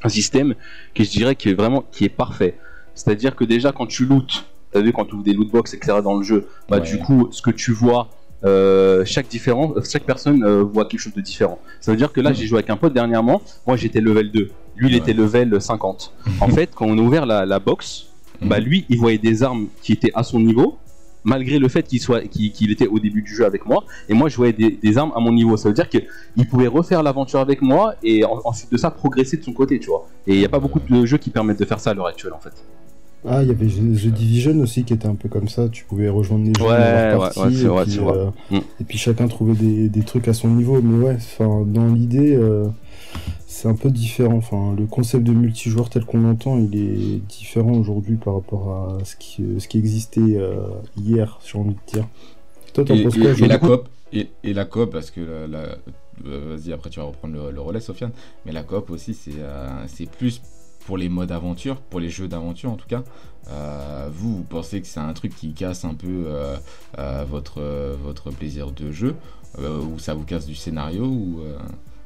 un 0.03 0.09
système 0.09 0.53
que 0.93 1.03
je 1.03 1.09
dirais 1.09 1.35
qui 1.35 1.49
est 1.49 1.53
vraiment 1.53 1.83
qui 1.91 2.05
est 2.05 2.09
parfait. 2.09 2.57
C'est-à-dire 2.93 3.35
que 3.35 3.43
déjà 3.43 3.71
quand 3.71 3.87
tu 3.87 4.05
lootes, 4.05 4.45
t'as 4.71 4.81
vu 4.81 4.91
quand 4.93 5.05
tu 5.05 5.15
ouvres 5.15 5.23
des 5.23 5.33
loot 5.33 5.49
box 5.51 5.73
etc 5.73 5.97
dans 6.03 6.15
le 6.17 6.23
jeu, 6.23 6.47
bah 6.69 6.77
Ouais. 6.77 6.83
du 6.83 6.99
coup 6.99 7.27
ce 7.31 7.41
que 7.41 7.51
tu 7.51 7.71
vois 7.71 8.09
euh, 8.45 9.03
chaque 9.05 9.27
différent, 9.27 9.73
chaque 9.83 10.03
personne 10.03 10.43
euh, 10.45 10.63
voit 10.63 10.85
quelque 10.85 11.01
chose 11.01 11.13
de 11.13 11.19
différent. 11.21 11.59
Ça 11.81 11.91
veut 11.91 11.97
dire 11.97 12.13
que 12.13 12.21
là 12.21 12.31
j'ai 12.31 12.45
joué 12.45 12.59
avec 12.59 12.69
un 12.69 12.77
pote 12.77 12.93
dernièrement, 12.93 13.41
moi 13.67 13.75
j'étais 13.75 13.99
level 13.99 14.31
2, 14.31 14.49
lui 14.77 14.87
il 14.89 14.93
Ouais. 14.93 14.97
était 14.99 15.13
level 15.13 15.59
50. 15.61 16.13
En 16.41 16.47
fait 16.47 16.69
quand 16.73 16.85
on 16.85 16.97
a 16.97 17.01
ouvert 17.01 17.25
la, 17.25 17.45
la 17.45 17.59
box, 17.59 18.05
bah 18.41 18.59
Mhm. 18.59 18.65
lui 18.65 18.85
il 18.89 18.97
voyait 18.97 19.17
des 19.17 19.43
armes 19.43 19.67
qui 19.81 19.91
étaient 19.91 20.11
à 20.15 20.23
son 20.23 20.39
niveau 20.39 20.77
malgré 21.25 21.59
le 21.59 21.67
fait 21.67 21.83
qu'il 21.83 21.99
soit 21.99 22.21
qu'il 22.21 22.71
était 22.71 22.87
au 22.87 22.97
début 22.97 23.21
du 23.21 23.35
jeu 23.35 23.45
avec 23.45 23.65
moi 23.65 23.83
et 24.07 24.13
moi 24.13 24.29
je 24.29 24.37
voyais 24.37 24.53
des, 24.53 24.69
des 24.69 24.97
armes 24.97 25.11
à 25.13 25.19
mon 25.19 25.33
niveau 25.33 25.57
ça 25.57 25.67
veut 25.67 25.75
dire 25.75 25.89
qu'il 25.89 26.47
pouvait 26.49 26.67
refaire 26.67 27.03
l'aventure 27.03 27.41
avec 27.41 27.61
moi 27.61 27.95
et 28.01 28.23
en- 28.23 28.39
ensuite 28.45 28.71
de 28.71 28.77
ça 28.77 28.89
progresser 28.89 29.35
de 29.35 29.43
son 29.43 29.51
côté 29.51 29.79
tu 29.81 29.87
vois 29.89 30.07
et 30.25 30.33
il 30.35 30.39
n'y 30.39 30.45
a 30.45 30.49
pas 30.49 30.59
beaucoup 30.59 30.79
de 30.79 31.05
jeux 31.05 31.17
qui 31.17 31.29
permettent 31.29 31.59
de 31.59 31.65
faire 31.65 31.81
ça 31.81 31.89
à 31.89 31.93
l'heure 31.93 32.07
actuelle 32.07 32.31
en 32.31 32.39
fait 32.39 32.53
Ah, 33.27 33.43
il 33.43 33.49
y 33.49 33.51
avait 33.51 33.67
The 33.67 34.13
Division 34.13 34.59
aussi 34.61 34.83
qui 34.85 34.93
était 34.93 35.07
un 35.07 35.15
peu 35.15 35.27
comme 35.29 35.49
ça. 35.49 35.67
Tu 35.69 35.83
pouvais 35.85 36.09
rejoindre 36.09 36.45
les 36.45 36.53
gens 36.53 36.65
Ouais, 36.67 36.77
dans 36.77 36.77
leur 36.79 37.19
ouais, 37.19 37.19
partie, 37.19 37.39
ouais, 37.39 37.51
c'est 37.51 37.65
et, 37.65 37.67
vrai, 37.67 37.83
puis, 37.83 37.91
c'est 37.93 37.99
vrai. 37.99 38.17
euh, 38.17 38.29
Mm. 38.51 38.57
et 38.79 38.83
puis 38.85 38.97
chacun 38.97 39.27
trouvait 39.27 39.53
des, 39.55 39.89
des 39.89 40.03
trucs 40.03 40.27
à 40.27 40.33
son 40.33 40.47
niveau. 40.49 40.81
Mais 40.81 41.05
ouais, 41.05 41.15
enfin, 41.15 41.63
dans 41.65 41.87
l'idée, 41.93 42.33
euh, 42.35 42.67
c'est 43.47 43.67
un 43.67 43.75
peu 43.75 43.89
différent. 43.91 44.37
Enfin, 44.37 44.73
le 44.77 44.85
concept 44.85 45.23
de 45.25 45.33
multijoueur 45.33 45.89
tel 45.89 46.05
qu'on 46.05 46.21
l'entend, 46.21 46.57
il 46.59 46.75
est 46.75 47.17
différent 47.27 47.73
aujourd'hui 47.73 48.15
par 48.15 48.35
rapport 48.35 48.69
à 49.01 49.05
ce 49.05 49.15
qui, 49.17 49.43
ce 49.59 49.67
qui 49.67 49.77
existait 49.79 50.21
euh, 50.21 50.61
hier, 50.97 51.39
j'ai 51.45 51.57
envie 51.59 51.75
de 51.75 51.91
dire. 51.93 52.07
Toi, 52.73 52.85
t'en 52.85 52.95
Et, 52.95 53.03
penses 53.03 53.17
quoi 53.17 53.31
et 53.31 53.47
la 53.47 53.57
coop, 53.57 53.89
et, 54.13 54.29
et 54.43 54.53
la 54.53 54.65
coop, 54.65 54.91
parce 54.91 55.11
que 55.11 55.21
la, 55.21 55.47
la- 55.47 55.77
euh, 56.27 56.55
vas-y, 56.55 56.73
après 56.73 56.89
tu 56.89 56.99
vas 56.99 57.05
reprendre 57.05 57.33
le, 57.35 57.51
le 57.51 57.61
relais, 57.61 57.79
Sofiane. 57.79 58.11
Mais 58.45 58.51
la 58.51 58.63
coop 58.63 58.89
aussi, 58.91 59.13
c'est 59.13 59.31
euh, 59.39 59.67
c'est 59.87 60.09
plus 60.09 60.41
pour 60.89 60.97
les 60.97 61.07
modes 61.07 61.31
aventure, 61.31 61.75
pour 61.75 61.99
les 61.99 62.09
jeux 62.09 62.27
d'aventure 62.27 62.71
en 62.71 62.75
tout 62.75 62.87
cas. 62.87 63.03
Euh, 63.51 64.07
vous, 64.11 64.37
vous 64.37 64.43
pensez 64.43 64.81
que 64.81 64.87
c'est 64.87 64.99
un 64.99 65.13
truc 65.13 65.35
qui 65.35 65.53
casse 65.53 65.85
un 65.85 65.93
peu 65.93 66.07
euh, 66.25 66.55
euh, 66.97 67.23
votre, 67.29 67.61
euh, 67.61 67.95
votre 68.03 68.31
plaisir 68.31 68.71
de 68.71 68.91
jeu, 68.91 69.13
euh, 69.59 69.79
ou 69.79 69.99
ça 69.99 70.15
vous 70.15 70.23
casse 70.23 70.47
du 70.47 70.55
scénario, 70.55 71.03
ou, 71.05 71.41
euh, 71.45 71.57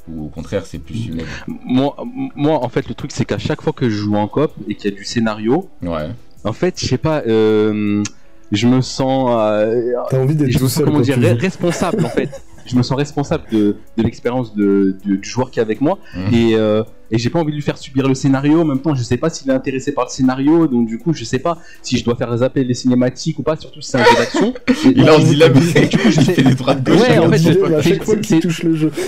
ou 0.10 0.26
au 0.26 0.28
contraire 0.28 0.66
c'est 0.66 0.80
plus 0.80 1.08
humain? 1.08 1.24
Moi, 1.48 1.96
moi 2.36 2.62
en 2.62 2.68
fait 2.68 2.90
le 2.90 2.94
truc 2.94 3.12
c'est 3.14 3.24
qu'à 3.24 3.38
chaque 3.38 3.62
fois 3.62 3.72
que 3.72 3.90
je 3.90 3.96
joue 3.96 4.16
en 4.16 4.28
coop 4.28 4.52
et 4.68 4.76
qu'il 4.76 4.92
y 4.92 4.94
a 4.94 4.98
du 4.98 5.06
scénario 5.06 5.70
Ouais. 5.82 6.10
en 6.44 6.52
fait 6.52 6.78
je 6.78 6.86
sais 6.86 6.98
pas 6.98 7.22
euh, 7.26 8.04
je 8.52 8.68
me 8.68 8.82
sens 8.82 9.30
euh, 9.32 9.94
T'as 10.10 10.20
envie 10.20 10.36
d'être 10.36 10.52
je 10.52 10.60
me 10.62 10.68
sens 10.68 10.84
comment 10.84 11.00
dire 11.00 11.18
responsable 11.40 12.04
en 12.04 12.10
fait 12.10 12.30
je 12.66 12.76
me 12.76 12.84
sens 12.84 12.98
responsable 12.98 13.44
de, 13.52 13.78
de 13.98 14.04
l'expérience 14.04 14.56
de, 14.56 14.98
de- 15.06 15.16
du 15.16 15.30
joueur 15.30 15.52
qui 15.52 15.60
est 15.60 15.62
avec 15.62 15.82
moi 15.82 15.98
Mhm. 16.16 16.34
et, 16.34 16.56
euh, 16.56 16.84
et 17.12 17.18
j'ai 17.20 17.30
pas 17.30 17.40
envie 17.40 17.52
de 17.52 17.56
lui 17.56 17.62
faire 17.62 17.78
subir 17.78 18.08
le 18.08 18.16
scénario. 18.16 18.62
En 18.62 18.66
même 18.66 18.80
temps, 18.82 18.96
je 18.96 19.04
sais 19.04 19.18
pas 19.18 19.30
s'il 19.30 19.50
est 19.52 19.54
intéressé 19.54 19.92
par 19.92 20.06
le 20.06 20.10
scénario, 20.10 20.66
donc 20.68 20.88
du 20.88 20.98
coup, 20.98 21.14
je 21.14 21.24
sais 21.24 21.38
pas 21.40 21.58
si 21.84 21.98
je 21.98 22.04
dois 22.04 22.16
faire 22.16 22.36
zapper 22.38 22.64
les 22.64 22.74
cinématiques 22.74 23.38
ou 23.38 23.44
pas, 23.44 23.56
surtout 23.56 23.82
si 23.82 23.92
c'est 23.92 24.00
un 24.00 24.04
jeu 24.04 24.16
d'action. 24.18 24.54
Il 24.96 25.08
a 25.08 25.18
dit 25.20 25.36
la 25.36 25.50
Du 25.50 25.60
coup, 25.60 26.10
je 26.10 26.22
fait 26.22 26.42
des 26.42 26.56
droites 26.56 26.84
gauche. 26.84 27.00
Ouais, 27.02 27.20
en 27.20 27.30
fait, 27.32 27.74
à 27.76 27.82
chaque 27.82 28.04
fois 28.04 28.16
qu'il 28.16 28.40
touche 28.40 28.64
le 28.64 28.76
jeu. 28.76 28.92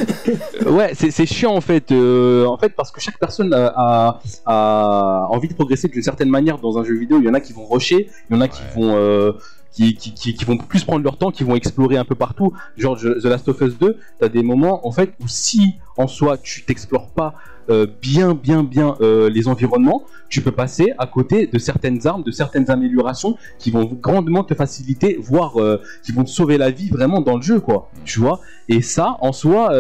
Ouais, 0.66 0.92
c'est 0.96 1.12
c'est 1.12 1.26
chiant 1.26 1.54
en 1.56 1.62
fait, 1.62 1.92
euh, 1.92 2.46
en 2.46 2.58
fait 2.58 2.70
parce 2.76 2.92
que 2.92 3.00
chaque 3.00 3.20
personne 3.20 3.54
a, 3.54 3.68
a- 3.76 4.20
a 4.46 5.28
envie 5.30 5.48
de 5.48 5.54
progresser 5.54 5.88
d'une 5.88 6.02
certaine 6.02 6.30
manière 6.30 6.58
dans 6.60 6.78
un 6.78 6.84
jeu 6.84 6.96
vidéo. 6.98 7.20
Il 7.20 7.26
y 7.26 7.30
en 7.30 7.34
a 7.34 7.40
qui 7.40 7.54
vont 7.54 7.66
rusher, 7.68 8.10
il 8.30 8.36
y 8.36 8.38
en 8.38 8.42
a 8.42 8.48
qui 8.48 8.62
Ouais. 8.62 8.82
vont 8.82 8.96
euh, 8.96 9.32
qui, 9.76 10.46
vont 10.46 10.58
plus 10.58 10.84
prendre 10.84 11.04
leur 11.04 11.18
temps, 11.18 11.32
qui 11.32 11.44
vont 11.44 11.56
explorer 11.56 11.98
un 11.98 12.06
peu 12.06 12.16
partout. 12.16 12.54
Genre 12.78 12.98
The 12.98 13.26
Last 13.26 13.48
of 13.50 13.62
Us 13.62 13.78
2, 13.78 13.98
t'as 14.20 14.30
des 14.30 14.44
moments 14.44 14.88
en 14.88 14.92
fait 14.92 15.14
où 15.22 15.28
si 15.28 15.76
en 15.98 16.08
soi 16.08 16.38
tu 16.38 16.64
t'explores 16.64 17.10
pas 17.10 17.36
euh, 17.70 17.88
bien 18.02 18.34
bien 18.34 18.64
bien 18.64 18.96
euh, 19.02 19.30
les 19.30 19.48
environnements, 19.48 20.04
tu 20.30 20.42
peux 20.42 20.52
passer 20.52 20.94
à 20.98 21.08
côté 21.08 21.48
de 21.48 21.58
certaines 21.60 22.06
armes, 22.08 22.24
de 22.24 22.32
certaines 22.32 22.70
améliorations 22.70 23.38
qui 23.60 23.72
vont 23.72 23.86
grandement 23.86 24.44
te 24.44 24.54
faciliter, 24.54 25.18
voire 25.20 25.60
euh, 25.60 25.82
qui 26.04 26.12
vont 26.12 26.24
te 26.24 26.30
sauver 26.30 26.58
la 26.58 26.70
vie 26.72 26.90
vraiment 26.90 27.22
dans 27.22 27.36
le 27.38 27.42
jeu 27.42 27.60
quoi. 27.60 27.90
Tu 28.04 28.20
vois? 28.20 28.40
Et 28.70 28.82
ça 28.82 29.18
en 29.22 29.32
soi, 29.32 29.72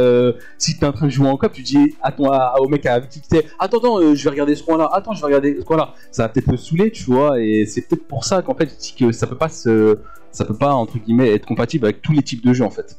si 0.57 0.77
t'es 0.77 0.85
en 0.85 0.91
train 0.91 1.07
de 1.07 1.11
jouer 1.11 1.27
en 1.27 1.37
cop, 1.37 1.51
tu 1.51 1.61
dis 1.63 1.95
attends 2.01 2.31
à- 2.31 2.55
au 2.59 2.67
mec 2.67 2.85
avec 2.85 3.09
qui 3.09 3.21
t'es, 3.21 3.45
attends 3.59 3.77
attends, 3.79 4.13
je 4.15 4.23
vais 4.23 4.29
regarder 4.29 4.55
ce 4.55 4.63
coin-là, 4.63 4.89
attends 4.93 5.13
je 5.13 5.21
vais 5.21 5.25
regarder 5.27 5.57
ce 5.59 5.65
coin-là. 5.65 5.93
Ça 6.11 6.23
va 6.23 6.29
peut-être 6.29 6.51
le 6.51 6.57
saouler, 6.57 6.91
tu 6.91 7.03
vois. 7.03 7.39
Et 7.41 7.65
c'est 7.65 7.81
peut-être 7.81 8.07
pour 8.07 8.23
ça 8.25 8.41
qu'en 8.41 8.53
fait 8.55 8.69
je 8.69 8.75
dis 8.79 8.95
que 8.97 9.11
ça 9.11 9.27
peut 9.27 9.37
pas 9.37 9.49
se 9.49 9.97
ça 10.31 10.43
peut 10.45 10.53
pas 10.57 10.73
entre 10.73 10.97
guillemets 10.99 11.31
être 11.33 11.45
compatible 11.45 11.85
avec 11.85 12.01
tous 12.01 12.11
les 12.11 12.21
types 12.21 12.45
de 12.45 12.53
jeux 12.53 12.65
en 12.65 12.69
fait. 12.69 12.97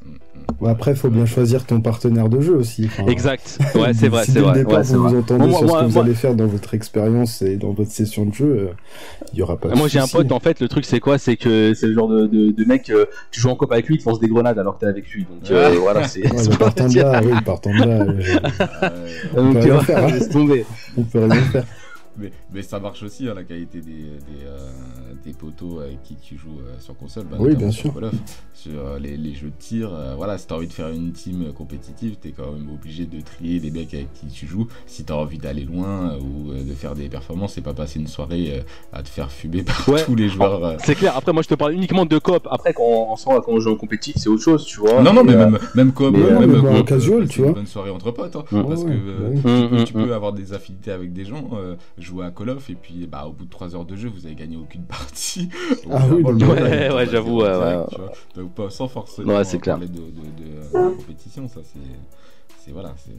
Bon, 0.60 0.68
après, 0.68 0.94
faut 0.94 1.10
bien 1.10 1.26
choisir 1.26 1.66
ton 1.66 1.80
partenaire 1.82 2.28
de 2.30 2.40
jeu 2.40 2.54
aussi. 2.54 2.86
Enfin, 2.86 3.06
Exact. 3.06 3.58
Ouais, 3.74 3.92
c'est 3.92 4.08
vrai, 4.08 4.24
si 4.24 4.32
c'est 4.32 4.38
dès 4.38 4.44
vrai. 4.44 4.54
départ 4.54 4.78
Ouais, 4.78 4.82
vous 4.84 5.02
vrai. 5.02 5.12
vous 5.12 5.18
entendez 5.18 5.46
Moi, 5.46 5.58
sur 5.58 5.68
ce 5.68 5.72
moi, 5.72 5.82
que 5.82 5.88
vous 5.88 5.98
allez 5.98 6.14
faire 6.14 6.34
dans 6.34 6.46
votre 6.46 6.72
expérience 6.72 7.42
et 7.42 7.56
dans 7.56 7.72
votre 7.72 7.90
session 7.90 8.24
de 8.24 8.32
jeu, 8.32 8.46
euh, 8.46 8.66
il 9.32 9.38
y 9.38 9.42
aura 9.42 9.58
pas 9.58 9.68
de 9.68 9.74
Moi 9.76 9.88
j'ai 9.88 9.98
un 9.98 10.06
pote 10.06 10.32
en 10.32 10.40
fait, 10.40 10.60
le 10.60 10.68
truc 10.68 10.84
c'est 10.86 11.00
quoi? 11.00 11.18
C'est 11.18 11.36
que 11.36 11.74
c'est 11.74 11.86
le 11.88 11.94
genre 11.94 12.08
de, 12.08 12.26
de, 12.26 12.52
de 12.52 12.64
mec, 12.64 12.88
euh, 12.88 13.04
tu 13.30 13.40
joues 13.40 13.50
en 13.50 13.56
cop 13.56 13.70
avec 13.70 13.86
lui, 13.86 13.96
il 13.96 13.98
te 14.02 14.08
lance 14.08 14.18
des 14.20 14.28
grenades 14.28 14.58
alors 14.58 14.76
que 14.76 14.80
t'es 14.80 14.86
avec 14.86 15.06
lui. 15.10 15.24
Donc 15.24 15.50
euh, 15.50 15.76
voilà, 15.80 16.08
c'est. 16.08 16.22
Ouais, 16.22 16.56
partant 16.58 16.88
de 16.88 16.96
là, 17.00 17.20
oui, 17.24 17.32
partant 17.44 17.70
de 17.70 17.78
là, 17.78 18.02
euh, 18.02 18.16
Ouais. 18.16 19.42
Donc 19.42 19.52
peut 19.54 19.60
tu 19.60 19.64
rien 19.66 19.74
vois, 19.74 19.82
faire, 19.84 20.04
hein. 20.04 20.10
laisse 20.12 20.28
tomber. 20.30 20.64
on 20.96 21.02
peut 21.02 21.24
rien 21.24 21.42
faire. 21.42 21.64
Mais, 22.18 22.30
mais 22.52 22.62
ça 22.62 22.80
marche 22.80 23.02
aussi, 23.02 23.28
hein, 23.28 23.35
la 23.35 23.44
qualité 23.44 23.80
des, 23.80 23.92
des, 23.92 24.44
euh, 24.46 24.58
des 25.25 25.32
poteaux 25.32 25.80
avec 25.80 26.02
qui 26.02 26.16
tu 26.16 26.37
joues 26.37 26.61
euh, 26.66 26.75
sur 26.80 26.96
console. 26.96 27.25
bah, 27.25 27.37
Oui, 27.38 27.49
notamment 27.50 27.58
bien 27.66 27.70
sur 27.70 27.82
sûr. 27.82 27.94
Call 27.94 28.04
of, 28.04 28.14
sur 28.54 28.87
euh, 28.87 28.99
les, 28.99 29.16
les 29.16 29.35
jeux 29.35 29.49
de 29.49 29.58
tir. 29.58 29.90
euh, 29.92 30.14
voilà, 30.16 30.38
si 30.38 30.46
t'as 30.46 30.54
envie 30.56 30.66
de 30.68 30.73
faire 30.73 30.88
une 30.88 31.12
team 31.12 31.52
compétitive, 31.52 32.16
t'es 32.20 32.30
quand 32.32 32.52
même 32.52 32.70
obligé 32.73 33.06
de 33.06 33.20
trier 33.20 33.58
les 33.61 33.70
mecs 33.70 33.92
avec 33.94 34.12
qui 34.14 34.26
tu 34.28 34.46
joues. 34.46 34.66
Si 34.87 35.04
t'as 35.04 35.14
envie 35.14 35.38
d'aller 35.38 35.64
loin 35.64 36.12
euh, 36.12 36.18
ou 36.20 36.52
euh, 36.52 36.62
de 36.62 36.73
faire 36.75 36.94
des 36.94 37.08
performances 37.08 37.58
et 37.58 37.61
pas 37.61 37.75
passer 37.75 37.99
une 38.00 38.06
soirée 38.06 38.52
euh, 38.58 38.62
à 38.92 39.02
te 39.02 39.08
faire 39.08 39.30
fumer 39.30 39.62
par 39.62 39.87
Ouais. 39.88 40.04
tous 40.04 40.14
les 40.14 40.28
joueurs. 40.28 40.64
euh. 40.64 40.76
C'est 40.82 40.94
clair. 40.94 41.16
Après 41.16 41.32
moi 41.32 41.42
je 41.42 41.49
te 41.49 41.54
parle 41.54 41.75
uniquement 41.75 42.06
de 42.06 42.18
cop. 42.18 42.46
Après 42.50 42.73
quand 42.73 43.14
quand 43.25 43.42
on 43.49 43.61
joue 43.61 43.73
en 43.73 43.76
compétitif 43.76 44.16
c'est 44.23 44.28
autre 44.28 44.42
chose, 44.42 44.64
tu 44.64 44.80
vois. 44.80 45.02
Non, 45.02 45.12
non, 45.12 45.23
mais 45.25 45.35
euh, 45.35 45.50
même, 45.50 45.58
même 45.75 45.92
euh, 46.00 46.11
même 46.40 46.66
euh, 46.66 46.82
casual, 46.82 47.28
tu 47.28 47.40
une 47.40 47.44
vois. 47.46 47.54
bonne 47.54 47.66
soirée 47.66 47.90
entre 47.90 48.11
potes. 48.11 48.37
hein, 48.37 48.44
parce 48.50 48.82
Ouais, 48.82 48.90
que 48.90 48.96
euh, 48.96 49.35
tu, 49.35 49.68
peux, 49.68 49.85
tu 49.85 49.92
peux 49.92 50.14
avoir 50.14 50.32
des 50.32 50.52
affinités 50.52 50.90
avec 50.90 51.12
des 51.12 51.25
gens, 51.25 51.50
euh, 51.54 51.75
jouer 52.06 52.25
à 52.26 52.30
Call 52.30 52.50
of, 52.50 52.70
et 52.70 52.75
puis 52.75 53.06
bah, 53.06 53.26
au 53.28 53.32
bout 53.32 53.44
de 53.44 53.50
3 53.50 53.75
heures 53.75 53.84
de 53.84 53.96
jeu, 53.96 54.08
vous 54.08 54.25
avez 54.26 54.34
gagné 54.34 54.56
aucune 54.56 54.82
partie. 54.88 55.48
Ah 55.90 56.06
oui, 56.10 56.22
Ouais, 56.22 56.90
ouais, 56.92 57.06
j'avoue, 57.10 57.40
ouais, 57.42 57.48
ouais. 57.56 57.76
Donc, 58.34 58.54
pas, 58.54 58.70
sans 58.70 58.88
forcément 58.88 59.34
Ouais, 59.36 59.44
c'est 59.44 59.58
clair. 59.58 59.78
de, 59.78 59.86
de, 59.86 59.92
de, 59.92 60.90
de 60.90 60.96
compétition, 60.96 61.48
ça 61.48 61.60
c'est. 61.64 62.72
Voilà, 62.72 62.94
c'est. 62.96 63.12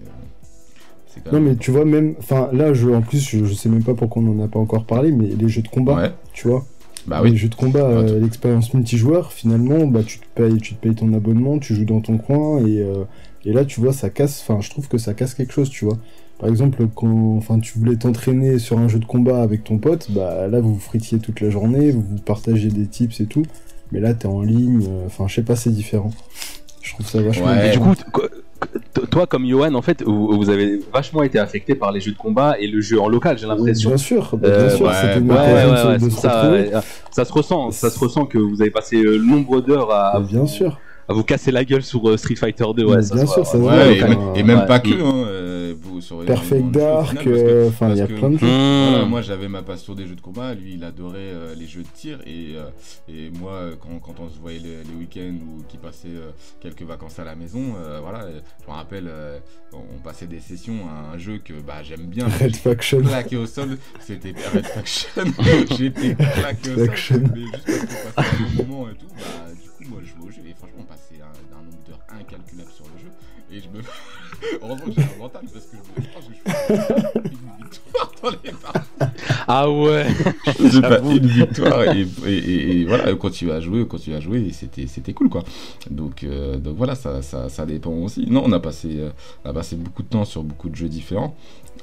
quand 1.23 1.31
Non, 1.33 1.39
mais 1.41 1.55
tu 1.55 1.71
vois, 1.71 1.85
même. 1.85 2.15
Enfin, 2.19 2.49
là, 2.51 2.73
je, 2.73 2.89
en 2.89 3.01
plus, 3.01 3.19
je, 3.27 3.45
je 3.45 3.53
sais 3.53 3.69
même 3.69 3.83
pas 3.83 3.93
pourquoi 3.93 4.21
on 4.21 4.39
en 4.39 4.43
a 4.43 4.47
pas 4.47 4.59
encore 4.59 4.85
parlé, 4.85 5.11
mais 5.11 5.27
les 5.27 5.47
jeux 5.49 5.61
de 5.61 5.67
combat, 5.69 6.13
tu 6.33 6.47
vois. 6.49 6.65
bah 7.07 7.21
Les 7.23 7.31
oui. 7.31 7.37
jeux 7.37 7.47
de 7.49 7.55
combat, 7.55 7.87
Ouais, 7.87 8.11
euh, 8.11 8.19
l'expérience 8.19 8.73
multijoueur, 8.73 9.31
finalement, 9.31 9.87
bah, 9.87 10.03
tu, 10.05 10.19
te 10.19 10.25
payes, 10.35 10.57
tu 10.57 10.75
te 10.75 10.81
payes 10.81 10.95
ton 10.95 11.13
abonnement, 11.13 11.59
tu 11.59 11.75
joues 11.75 11.85
dans 11.85 12.01
ton 12.01 12.17
coin, 12.17 12.59
et, 12.65 12.81
euh, 12.81 13.05
et 13.45 13.53
là, 13.53 13.63
tu 13.63 13.79
vois, 13.79 13.93
ça 13.93 14.09
casse. 14.09 14.41
Enfin, 14.45 14.59
je 14.61 14.69
trouve 14.69 14.87
que 14.89 14.97
ça 14.97 15.13
casse 15.13 15.33
quelque 15.33 15.53
chose, 15.53 15.69
tu 15.69 15.85
vois. 15.85 15.97
Par 16.39 16.49
exemple, 16.49 16.85
quand 16.93 17.35
enfin, 17.37 17.59
tu 17.59 17.79
voulais 17.79 17.95
t'entraîner 17.95 18.59
sur 18.59 18.77
un 18.77 18.87
jeu 18.87 18.99
de 18.99 19.05
combat 19.05 19.41
avec 19.41 19.63
ton 19.63 19.77
pote, 19.79 20.07
bah 20.11 20.47
là, 20.47 20.59
vous 20.59 20.75
vous 20.75 20.79
fritiez 20.79 21.17
toute 21.19 21.41
la 21.41 21.49
journée, 21.49 21.89
vous 21.91 22.01
vous 22.07 22.17
partagez 22.19 22.69
des 22.69 22.85
tips 22.85 23.19
et 23.21 23.25
tout. 23.25 23.43
Mais 23.91 23.99
là, 23.99 24.13
t'es 24.13 24.27
en 24.27 24.41
ligne, 24.41 24.83
euh, 24.83 25.05
enfin, 25.07 25.25
je 25.27 25.35
sais 25.35 25.41
pas, 25.43 25.55
c'est 25.55 25.71
différent. 25.71 26.11
Je 26.81 26.93
trouve 26.93 27.07
ça 27.07 27.21
vachement 27.21 27.47
Ouais. 27.47 27.71
Du 27.71 27.79
coup, 27.79 27.95
t- 27.95 28.03
quoi- 28.11 28.27
t- 28.93 29.07
toi 29.09 29.25
comme 29.25 29.47
Johan, 29.47 29.73
en 29.73 29.81
fait, 29.81 30.03
vous, 30.03 30.37
vous 30.37 30.49
avez 30.49 30.79
vachement 30.93 31.23
été 31.23 31.39
affecté 31.39 31.73
par 31.73 31.91
les 31.91 32.01
jeux 32.01 32.11
de 32.11 32.17
combat 32.17 32.55
et 32.59 32.67
le 32.67 32.81
jeu 32.81 32.99
en 33.01 33.07
local, 33.09 33.37
j'ai 33.39 33.47
l'impression. 33.47 33.89
Bien 33.89 33.97
sûr, 33.97 34.29
bah, 34.37 34.47
Euh, 34.49 34.67
bien 34.67 34.75
sûr, 34.77 34.85
ouais, 34.85 34.91
ouais, 34.91 35.93
de, 35.95 35.99
c'est 35.99 36.09
se 36.11 36.21
ça, 37.11 37.25
se 37.25 37.33
ressent, 37.33 37.71
ça 37.71 37.89
se 37.89 37.97
ressent 37.99 38.25
que 38.25 38.37
vous 38.37 38.61
avez 38.61 38.71
passé 38.71 38.97
euh, 39.03 39.17
nombre 39.17 39.61
d'heures 39.61 39.91
à, 39.91 40.19
bien 40.19 40.41
vous, 40.41 40.47
sûr. 40.47 40.79
à 41.09 41.13
vous 41.13 41.23
casser 41.23 41.51
la 41.51 41.63
gueule 41.65 41.83
sur 41.83 42.07
euh, 42.09 42.17
Street 42.17 42.35
Fighter 42.35 42.65
2. 42.75 42.85
Ouais, 42.85 43.01
ça 43.01 43.15
bien 43.15 43.25
se 43.25 43.33
sûr, 43.33 43.43
voit, 43.43 43.45
ça 43.45 43.51
se 43.51 43.57
ouais. 43.57 43.63
voit, 43.63 43.71
Ouais, 43.73 43.97
et, 43.97 44.01
même- 44.03 44.19
et 44.35 44.43
même 44.43 44.59
ouais. 44.59 44.65
pas 44.65 44.79
que, 44.79 44.89
hein, 44.89 45.13
euh, 45.27 45.36
vous, 45.97 46.01
sur 46.01 46.23
Perfect 46.25 46.71
Dark, 46.71 47.25
euh, 47.27 47.69
enfin, 47.69 47.89
il 47.91 47.97
y 47.97 48.01
a 48.01 48.07
plein 48.07 48.29
de 48.29 48.37
jeux. 48.37 48.47
Mmh. 48.47 48.89
Voilà, 48.89 49.05
moi 49.05 49.21
j'avais 49.21 49.47
ma 49.47 49.61
passion 49.63 49.93
des 49.93 50.07
jeux 50.07 50.15
de 50.15 50.21
combat, 50.21 50.53
lui 50.53 50.75
il 50.75 50.83
adorait 50.83 51.17
euh, 51.19 51.55
les 51.55 51.65
jeux 51.67 51.83
de 51.83 51.87
tir 51.93 52.19
et, 52.25 52.55
euh, 52.55 52.69
et 53.07 53.29
moi 53.31 53.71
quand, 53.79 53.99
quand 53.99 54.19
on 54.23 54.29
se 54.29 54.39
voyait 54.39 54.59
les, 54.59 54.83
les 54.83 54.95
week-ends 54.97 55.35
ou 55.45 55.63
qu'il 55.63 55.79
passait 55.79 56.07
euh, 56.09 56.31
quelques 56.59 56.83
vacances 56.83 57.19
à 57.19 57.23
la 57.23 57.35
maison, 57.35 57.75
euh, 57.77 57.99
voilà, 58.01 58.27
je 58.61 58.67
me 58.69 58.75
rappelle, 58.75 59.07
euh, 59.07 59.39
on 59.73 59.99
passait 60.03 60.27
des 60.27 60.39
sessions 60.39 60.87
à 60.89 61.13
un 61.13 61.17
jeu 61.17 61.39
que 61.43 61.53
bah, 61.53 61.83
j'aime 61.83 62.05
bien. 62.05 62.27
Red 62.27 62.55
Faction. 62.55 63.01
claqué 63.01 63.37
au 63.37 63.45
sol, 63.45 63.77
c'était 63.99 64.33
Red 64.53 64.65
Faction, 64.65 65.23
j'étais 65.77 66.15
claqué 66.15 66.71
au 66.71 66.75
sol, 66.77 66.87
Faction. 66.87 67.23
mais 67.33 67.41
juste 67.41 67.87
parce 67.87 68.01
qu'on 68.01 68.21
passait 68.21 68.29
un 68.31 68.63
bon 68.63 68.65
moment 68.65 68.89
et 68.89 68.93
tout, 68.95 69.07
bah 69.15 69.51
du 69.53 69.85
coup 69.85 69.91
moi 69.91 69.99
je 70.03 70.07
jouais 70.09 70.27
au 70.27 70.31
jeu 70.31 70.41
et 70.47 70.53
franchement 70.53 70.79
on 70.79 70.83
passait 70.83 71.21
un, 71.21 71.57
un 71.57 71.63
nombre 71.63 71.77
d'heures 71.87 72.03
incalculable 72.09 72.71
sur 72.71 72.85
le 72.85 72.99
jeu 73.01 73.09
et 73.51 73.59
je 73.59 73.67
me... 73.69 73.81
Heureusement 74.61 74.85
que 74.85 74.91
j'ai 74.91 75.01
un 75.01 75.17
mental 75.19 75.41
parce 75.51 75.65
que 75.65 75.77
je, 75.77 76.01
me... 76.01 76.07
pense 76.13 76.25
que 76.25 76.33
je 76.35 76.51
fais 76.51 76.73
une 77.29 77.63
victoire 77.63 78.11
dans 78.21 78.29
les 78.29 78.51
parties. 78.51 78.79
Ah 79.47 79.69
ouais. 79.69 80.05
J'ai 80.71 80.81
pas 80.81 80.99
une 80.99 81.25
victoire 81.27 81.83
et, 81.95 82.05
et, 82.25 82.29
et- 82.37 82.81
et 82.81 82.85
voilà, 82.85 83.13
on 83.13 83.15
continue 83.15 83.51
à 83.51 83.61
jouer, 83.61 83.81
on 83.83 83.85
continue 83.85 84.15
à 84.15 84.19
jouer 84.19 84.41
et 84.41 84.51
c'était, 84.51 84.87
c'était 84.87 85.13
cool 85.13 85.29
quoi. 85.29 85.43
Donc, 85.89 86.23
euh, 86.23 86.57
donc 86.57 86.75
voilà, 86.75 86.95
ça, 86.95 87.21
ça, 87.21 87.47
ça 87.47 87.65
dépend 87.65 87.91
aussi. 87.91 88.25
Non, 88.29 88.43
on 88.45 88.51
a, 88.51 88.59
passé, 88.59 88.97
euh, 88.99 89.09
on 89.45 89.49
a 89.49 89.53
passé 89.53 89.75
beaucoup 89.77 90.03
de 90.03 90.09
temps 90.09 90.25
sur 90.25 90.43
beaucoup 90.43 90.67
de 90.69 90.75
jeux 90.75 90.89
différents. 90.89 91.35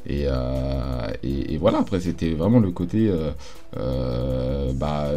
Et, 0.06 0.24
euh, 0.26 1.08
et, 1.22 1.54
et 1.54 1.56
voilà, 1.56 1.78
après 1.78 2.00
c'était 2.00 2.32
vraiment 2.34 2.60
le 2.60 2.70
côté 2.70 3.08
euh, 3.08 3.30
euh, 3.78 4.72
bah, 4.74 5.08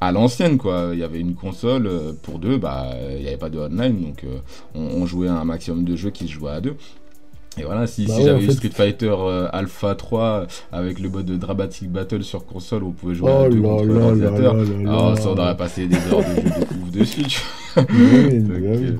à 0.00 0.12
l'ancienne 0.12 0.58
quoi. 0.58 0.90
Il 0.92 0.98
y 0.98 1.02
avait 1.04 1.20
une 1.20 1.34
console 1.34 1.86
euh, 1.86 2.12
pour 2.22 2.38
deux, 2.38 2.58
bah, 2.58 2.90
il 3.16 3.22
n'y 3.22 3.28
avait 3.28 3.36
pas 3.36 3.50
de 3.50 3.58
online 3.58 4.00
donc 4.00 4.24
euh, 4.24 4.38
on, 4.74 5.02
on 5.02 5.06
jouait 5.06 5.28
un 5.28 5.44
maximum 5.44 5.84
de 5.84 5.96
jeux 5.96 6.10
qui 6.10 6.26
se 6.26 6.32
jouaient 6.32 6.50
à 6.52 6.60
deux. 6.60 6.76
Et 7.58 7.62
voilà, 7.64 7.86
si, 7.86 8.04
Bah 8.04 8.12
si 8.12 8.18
ouais, 8.20 8.26
j'avais 8.26 8.42
eu 8.42 8.46
fait- 8.48 8.52
Street 8.52 8.68
Fighter 8.70 9.14
euh, 9.18 9.48
Alpha 9.50 9.94
3 9.94 10.46
avec 10.72 10.98
le 11.00 11.08
mode 11.08 11.24
de 11.24 11.36
Dramatic 11.38 11.90
Battle 11.90 12.22
sur 12.22 12.44
console, 12.44 12.84
on 12.84 12.90
pouvait 12.90 13.14
jouer 13.14 13.30
Oh 13.34 13.44
à 13.44 13.48
deux 13.48 13.62
là 13.62 13.68
contre 13.68 13.84
l'ordinateur. 13.86 14.54
Alors 14.86 15.10
là. 15.12 15.16
ça, 15.16 15.28
on 15.30 15.38
aurait 15.38 15.56
passé 15.56 15.86
des 15.86 15.96
heures 15.96 16.18
de 16.20 16.34
jeu 16.34 16.42
de 16.42 16.82
ouf 16.82 16.90
dessus. 16.90 17.22
Tu 17.22 17.40
Oui, 17.76 17.84
vois. 17.86 17.86
mais 18.30 18.38
Donc, 18.40 18.60
bah 18.60 18.78
oui. 18.78 18.96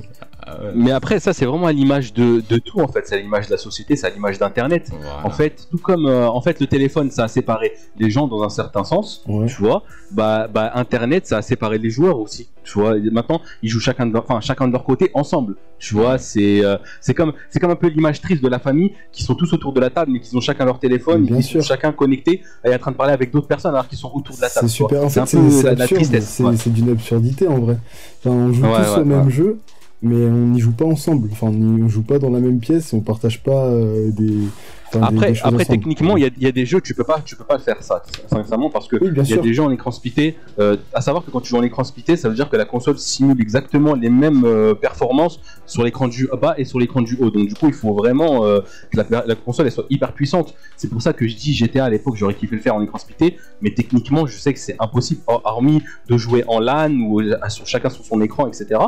Euh, 0.48 0.52
ah. 0.68 0.72
Mais 0.74 0.90
après, 0.92 1.18
ça, 1.20 1.32
c'est 1.32 1.44
vraiment 1.46 1.66
à 1.66 1.72
l'image 1.72 2.12
de, 2.12 2.42
de 2.48 2.58
tout, 2.58 2.80
en 2.80 2.88
fait. 2.88 3.06
C'est 3.06 3.14
à 3.16 3.18
l'image 3.18 3.46
de 3.46 3.52
la 3.52 3.56
société, 3.58 3.96
c'est 3.96 4.06
à 4.06 4.10
l'image 4.10 4.38
d'Internet. 4.38 4.90
Voilà. 4.92 5.26
En 5.26 5.30
fait, 5.30 5.66
tout 5.70 5.78
comme 5.78 6.06
euh, 6.06 6.28
en 6.28 6.40
fait 6.40 6.60
le 6.60 6.66
téléphone, 6.66 7.10
ça 7.10 7.24
a 7.24 7.28
séparé 7.28 7.72
les 7.98 8.10
gens 8.10 8.26
dans 8.28 8.42
un 8.42 8.48
certain 8.48 8.84
sens, 8.84 9.24
Ouais. 9.26 9.46
tu 9.46 9.56
vois. 9.62 9.82
Bah, 10.12 10.46
bah 10.52 10.70
Internet, 10.74 11.26
ça 11.26 11.38
a 11.38 11.42
séparé 11.42 11.78
les 11.78 11.90
joueurs 11.90 12.18
aussi, 12.20 12.48
tu 12.62 12.78
vois. 12.78 12.94
Maintenant, 13.10 13.40
ils 13.62 13.68
jouent 13.68 13.80
chacun 13.80 14.06
de 14.06 14.12
leur, 14.12 14.22
enfin 14.22 14.40
chacun 14.40 14.68
de 14.68 14.72
leur 14.72 14.84
côté 14.84 15.10
ensemble, 15.14 15.56
tu 15.78 15.94
vois. 15.94 16.18
C'est 16.18 16.64
euh, 16.64 16.76
c'est 17.00 17.14
comme 17.14 17.32
c'est 17.50 17.58
comme 17.58 17.70
un 17.72 17.76
peu 17.76 17.88
l'image 17.88 18.20
triste 18.20 18.42
de 18.42 18.48
la 18.48 18.58
famille 18.60 18.92
qui 19.10 19.24
sont 19.24 19.34
tous 19.34 19.52
autour 19.52 19.72
de 19.72 19.80
la 19.80 19.90
table, 19.90 20.12
mais 20.12 20.20
qui 20.20 20.36
ont 20.36 20.40
chacun 20.40 20.64
leur 20.64 20.78
téléphone, 20.78 21.24
Bien 21.24 21.38
qui 21.38 21.42
sûr. 21.42 21.60
sont 21.62 21.66
chacun 21.68 21.90
connectés 21.92 22.42
et 22.64 22.72
en 22.74 22.78
train 22.78 22.92
de 22.92 22.96
parler 22.96 23.14
avec 23.14 23.32
d'autres 23.32 23.48
personnes 23.48 23.72
alors 23.72 23.88
qu'ils 23.88 23.98
sont 23.98 24.12
autour 24.14 24.36
de 24.36 24.42
la 24.42 24.50
table. 24.50 24.68
C'est 24.68 24.74
super. 24.76 25.02
En 25.02 25.08
fait, 25.08 25.26
c'est 25.26 25.74
la, 25.74 25.86
tristesse. 25.88 26.24
C'est 26.28 26.44
ouais. 26.44 26.54
d'une 26.66 26.90
absurdité 26.90 27.48
en 27.48 27.58
vrai. 27.58 27.78
Enfin, 28.20 28.30
on 28.36 28.52
joue 28.52 28.62
Ouais, 28.62 28.70
tous 28.84 28.94
ouais, 28.94 29.00
au 29.00 29.04
même 29.04 29.24
ouais. 29.26 29.30
jeu, 29.32 29.58
mais 30.02 30.26
on 30.26 30.48
n'y 30.48 30.60
joue 30.60 30.72
pas 30.72 30.84
ensemble. 30.84 31.28
Enfin, 31.32 31.48
on, 31.48 31.84
on 31.84 31.88
joue 31.88 32.02
pas 32.02 32.18
dans 32.18 32.30
la 32.30 32.40
même 32.40 32.58
pièce, 32.60 32.92
on 32.92 33.00
partage 33.00 33.42
pas 33.42 33.66
euh, 33.66 34.10
des. 34.10 34.52
enfin, 34.88 35.00
Après, 35.02 35.32
des 35.32 35.38
après 35.42 35.64
techniquement, 35.78 36.16
il 36.18 36.24
y 36.38 36.44
y 36.44 36.46
a 36.46 36.52
des 36.52 36.66
jeux, 36.66 36.80
tu 36.82 36.94
peux 36.94 37.02
pas, 37.04 37.20
tu 37.24 37.34
peux 37.34 37.44
pas 37.44 37.58
faire 37.58 37.82
ça, 37.82 38.02
sincèrement, 38.30 38.68
parce 38.70 38.88
que 38.88 38.96
Oui, 38.96 39.08
il 39.24 39.30
y 39.30 39.32
a 39.32 39.36
des 39.42 39.54
jeux 39.54 39.62
en 39.62 39.70
écran 39.70 39.90
splitté. 39.90 40.36
Euh, 40.58 40.76
à 40.92 41.00
savoir 41.00 41.24
que 41.24 41.30
quand 41.30 41.40
tu 41.40 41.48
joues 41.48 41.56
en 41.56 41.62
écran 41.62 41.82
splitté, 41.82 42.16
ça 42.16 42.28
veut 42.28 42.34
dire 42.34 42.48
que 42.50 42.56
la 42.56 42.66
console 42.66 42.98
simule 42.98 43.40
exactement 43.40 43.94
les 43.94 44.10
mêmes 44.10 44.44
euh, 44.44 44.74
performances 44.74 45.40
sur 45.66 45.82
l'écran 45.82 46.08
du 46.08 46.28
bas 46.40 46.54
et 46.58 46.64
sur 46.64 46.78
l'écran 46.78 47.00
du 47.00 47.16
haut. 47.18 47.30
Donc 47.30 47.48
du 47.48 47.54
coup, 47.54 47.66
il 47.68 47.74
faut 47.74 47.94
vraiment 47.94 48.44
euh, 48.44 48.60
que 48.92 48.98
la, 48.98 49.24
la 49.26 49.34
console 49.34 49.66
elle 49.66 49.72
soit 49.72 49.86
hyper 49.90 50.12
puissante. 50.12 50.54
C'est 50.76 50.88
pour 50.90 51.00
ça 51.00 51.14
que 51.14 51.26
je 51.26 51.34
dis 51.36 51.54
GTA 51.54 51.86
à 51.86 51.90
l'époque, 51.90 52.16
j'aurais 52.16 52.34
kiffé 52.34 52.54
le 52.54 52.60
faire 52.62 52.74
en 52.74 52.82
écran 52.82 52.98
splitté, 52.98 53.38
mais 53.62 53.70
techniquement, 53.72 54.26
je 54.26 54.36
sais 54.36 54.52
que 54.52 54.60
c'est 54.60 54.76
impossible, 54.78 55.22
hor- 55.26 55.40
hormis 55.44 55.82
de 56.08 56.16
jouer 56.18 56.44
en 56.48 56.60
LAN 56.60 56.92
ou 57.00 57.22
sur 57.48 57.66
chacun 57.66 57.88
sur 57.88 58.04
son 58.04 58.20
écran, 58.20 58.46
etc. 58.46 58.78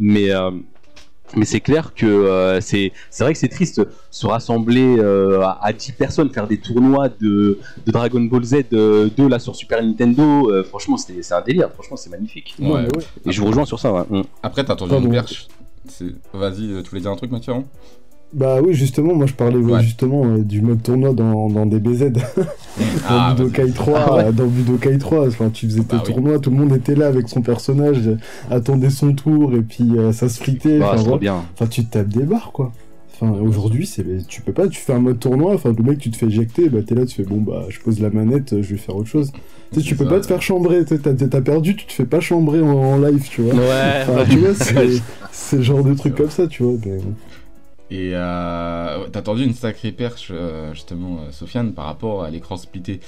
Mais 0.00 0.30
euh, 0.32 0.50
Mais 1.36 1.44
c'est 1.44 1.60
clair 1.60 1.94
que 1.94 2.06
euh, 2.06 2.60
c'est 2.60 2.90
c'est 3.10 3.22
vrai 3.22 3.32
que 3.34 3.38
c'est 3.38 3.48
triste 3.48 3.80
se 4.10 4.26
rassembler 4.26 4.96
euh, 4.98 5.42
à, 5.42 5.60
à 5.64 5.72
10 5.72 5.92
personnes, 5.92 6.30
faire 6.30 6.48
des 6.48 6.58
tournois 6.58 7.08
de, 7.08 7.58
de 7.86 7.92
Dragon 7.92 8.20
Ball 8.22 8.42
Z 8.42 8.54
euh, 8.72 9.08
2 9.16 9.28
là 9.28 9.38
sur 9.38 9.54
Super 9.54 9.80
Nintendo. 9.80 10.50
euh, 10.50 10.64
franchement, 10.64 10.96
c'était- 10.96 11.22
c'est 11.22 11.34
un 11.34 11.42
délire. 11.42 11.70
Franchement, 11.72 11.96
c'est 11.96 12.10
magnifique. 12.10 12.56
Ouais. 12.58 12.70
Ouais. 12.72 12.88
Et 13.26 13.30
je 13.30 13.40
vous 13.40 13.46
rejoins 13.46 13.64
sur 13.66 13.78
ça. 13.78 13.92
ouais. 13.92 14.22
Après, 14.42 14.64
t'as 14.64 14.74
une 14.98 15.10
perche. 15.12 15.46
Vas-y, 16.32 16.82
tu 16.82 16.90
voulais 16.90 17.02
dire 17.02 17.10
un 17.12 17.16
truc, 17.16 17.30
Mathieu 17.30 17.52
hein? 17.52 17.64
Bah 18.32 18.58
oui, 18.62 18.74
justement, 18.74 19.12
moi 19.14 19.26
je 19.26 19.34
parlais 19.34 19.56
ouais, 19.58 19.82
justement 19.82 20.24
euh, 20.24 20.38
du 20.38 20.62
mode 20.62 20.82
tournoi 20.84 21.12
dans, 21.12 21.48
dans 21.48 21.66
DBZ. 21.66 22.10
Dans 22.12 22.22
Ah. 23.08 23.34
Budokai 23.36 23.72
3, 23.72 23.98
Ah 23.98 24.14
ouais. 24.14 24.32
dans 24.32 24.46
Budokai 24.46 24.96
3, 24.98 25.26
enfin, 25.26 25.50
tu 25.52 25.66
faisais 25.66 25.80
tes 25.82 25.96
Bah 25.96 26.02
oui. 26.06 26.12
tournois, 26.12 26.38
tout 26.38 26.50
le 26.50 26.56
monde 26.56 26.72
était 26.72 26.94
là 26.94 27.08
avec 27.08 27.28
son 27.28 27.42
personnage, 27.42 28.08
attendait 28.48 28.90
son 28.90 29.12
tour 29.14 29.54
et 29.56 29.62
puis 29.62 29.98
euh, 29.98 30.12
ça 30.12 30.28
se 30.28 30.38
fritait. 30.40 30.78
Ah, 30.80 30.92
enfin, 30.94 31.16
bien. 31.16 31.42
Enfin, 31.54 31.66
tu 31.66 31.84
te 31.84 31.90
tapes 31.92 32.08
des 32.08 32.22
barres, 32.22 32.52
quoi. 32.52 32.70
Enfin, 33.20 33.32
aujourd'hui, 33.32 33.84
c'est, 33.86 34.04
tu 34.28 34.40
peux 34.42 34.52
pas, 34.52 34.68
tu 34.68 34.80
fais 34.80 34.92
un 34.94 35.00
mode 35.00 35.18
tournoi, 35.18 35.52
enfin, 35.52 35.74
le 35.76 35.82
mec, 35.82 35.98
tu 35.98 36.10
te 36.10 36.16
fais 36.16 36.26
éjecter, 36.26 36.68
bah, 36.68 36.78
t'es 36.86 36.94
là, 36.94 37.04
tu 37.04 37.16
fais, 37.16 37.24
bon, 37.24 37.40
bah, 37.40 37.64
je 37.68 37.80
pose 37.80 38.00
la 38.00 38.08
manette, 38.10 38.62
je 38.62 38.68
vais 38.70 38.76
faire 38.78 38.94
autre 38.96 39.08
chose. 39.08 39.32
Tu 39.72 39.80
sais, 39.80 39.86
tu 39.86 39.96
peux 39.96 40.04
ça. 40.04 40.10
pas 40.10 40.20
te 40.20 40.26
faire 40.26 40.40
chambrer, 40.40 40.84
t'as, 40.84 41.40
perdu, 41.40 41.74
tu 41.76 41.84
te 41.86 41.92
fais 41.92 42.06
pas 42.06 42.20
chambrer 42.20 42.62
en, 42.62 42.68
en 42.68 42.98
live, 42.98 43.26
tu 43.28 43.42
vois. 43.42 43.54
Ouais. 43.54 44.04
Enfin, 44.08 44.24
tu 44.30 44.38
vois, 44.38 44.54
c'est, 45.32 45.56
le 45.56 45.62
genre 45.62 45.82
de 45.82 45.94
truc 45.94 46.14
comme 46.14 46.30
ça, 46.30 46.46
tu 46.46 46.62
vois. 46.62 46.74
mais. 46.86 46.98
Et 47.92 48.12
euh, 48.14 49.08
t'as 49.08 49.22
tendu 49.22 49.42
une 49.44 49.52
sacrée 49.52 49.90
perche, 49.90 50.28
euh, 50.30 50.72
justement, 50.74 51.22
euh, 51.22 51.32
Sofiane, 51.32 51.74
par 51.74 51.86
rapport 51.86 52.22
à 52.22 52.30
l'écran 52.30 52.56
splitté. 52.56 53.00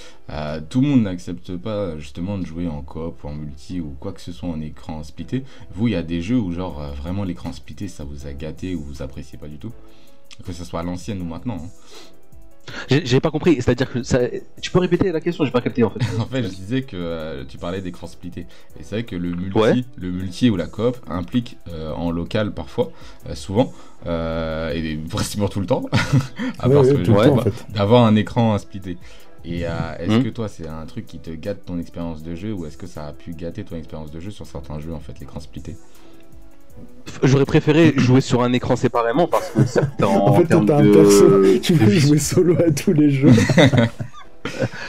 Tout 0.71 0.81
le 0.81 0.89
monde 0.89 1.03
n'accepte 1.03 1.57
pas, 1.57 1.97
justement, 1.99 2.37
de 2.39 2.45
jouer 2.45 2.67
en 2.67 2.83
coop 2.83 3.23
ou 3.23 3.29
en 3.29 3.35
multi 3.35 3.81
ou 3.81 3.95
quoi 4.01 4.13
que 4.13 4.21
ce 4.21 4.33
soit 4.33 4.49
en 4.49 4.61
écran 4.61 5.05
splitté. 5.05 5.45
Vous, 5.75 5.87
il 5.89 5.93
y 5.93 5.97
a 5.97 6.03
des 6.03 6.21
jeux 6.21 6.39
où, 6.39 6.53
genre, 6.53 6.83
vraiment 6.97 7.23
l'écran 7.23 7.53
splitté, 7.53 7.87
ça 7.87 8.03
vous 8.05 8.27
a 8.27 8.33
gâté 8.33 8.75
ou 8.75 8.83
vous 8.83 9.03
appréciez 9.03 9.39
pas 9.39 9.49
du 9.49 9.59
tout. 9.59 9.73
Que 10.45 10.53
ce 10.53 10.65
soit 10.65 10.81
à 10.81 10.83
l'ancienne 10.83 11.21
ou 11.21 11.27
maintenant. 11.27 11.59
hein. 11.63 11.69
J'ai 12.89 13.21
pas 13.21 13.31
compris. 13.31 13.57
C'est-à-dire 13.57 13.91
que 13.91 14.03
ça... 14.03 14.21
tu 14.61 14.71
peux 14.71 14.79
répéter 14.79 15.11
la 15.13 15.21
question 15.21 15.45
J'ai 15.45 15.51
pas 15.51 15.61
capté 15.61 15.83
en 15.85 15.91
fait. 15.91 16.01
En 16.19 16.27
fait, 16.27 16.43
je 16.43 16.49
disais 16.49 16.83
que 16.83 16.97
euh, 16.97 17.45
tu 17.47 17.59
parlais 17.59 17.81
d'écran 17.81 18.07
splitté. 18.07 18.47
Et 18.79 18.83
c'est 18.83 18.97
vrai 18.97 19.05
que 19.05 19.17
le 19.17 19.31
multi, 19.31 19.59
Ouais. 19.59 19.85
le 19.97 20.11
multi 20.11 20.51
ou 20.51 20.57
la 20.57 20.67
coop 20.67 20.97
implique 21.09 21.57
euh, 21.69 21.93
en 21.93 22.11
local 22.11 22.53
parfois, 22.53 22.91
euh, 23.29 23.35
souvent, 23.35 23.73
euh, 24.07 24.73
et 24.73 24.97
pratiquement 25.09 25.49
tout 25.49 25.61
le 25.61 25.67
temps, 25.67 25.85
à 26.59 26.69
Ouais, 26.69 26.75
part 26.75 26.85
ouais, 26.85 27.29
en 27.29 27.39
fait. 27.39 27.67
d'avoir 27.71 28.05
un 28.05 28.17
écran 28.17 28.57
splitté. 28.59 28.97
Et 29.45 29.67
euh, 29.67 29.71
est-ce 29.99 30.13
Mhm. 30.19 30.23
que 30.23 30.29
toi, 30.29 30.49
c'est 30.49 30.69
un 30.69 30.87
truc 30.87 31.05
qui 31.07 31.19
te 31.19 31.31
gâte 31.31 31.65
ton 31.67 31.79
expérience 31.79 32.23
de 32.23 32.35
jeu 32.37 32.53
ou 32.53 32.65
est-ce 32.67 32.79
que 32.79 32.87
ça 32.87 33.07
a 33.09 33.13
pu 33.13 33.33
gâter 33.35 33.65
ton 33.65 33.77
expérience 33.77 34.13
de 34.13 34.21
jeu 34.21 34.31
sur 34.31 34.47
certains 34.47 34.79
jeux, 34.79 34.95
en 34.95 35.01
fait, 35.01 35.19
l'écran 35.19 35.41
splitté? 35.41 35.77
J'aurais 37.25 37.45
préféré 37.45 37.93
jouer 37.97 38.21
sur 38.21 38.43
un 38.43 38.53
écran 38.53 38.75
séparément 38.77 39.27
parce 39.29 39.51
que 39.51 40.05
en, 40.05 40.29
En 40.29 40.35
fait, 40.35 40.45
t'as 40.45 40.57
un 40.59 40.83
de... 40.83 40.93
perso, 40.93 41.29
veux 41.29 41.53
visu- 41.91 42.01
jouer 42.09 42.19
solo 42.19 42.57
à 42.59 42.71
tous 42.71 42.93
les 42.93 43.11
jeux. 43.11 43.33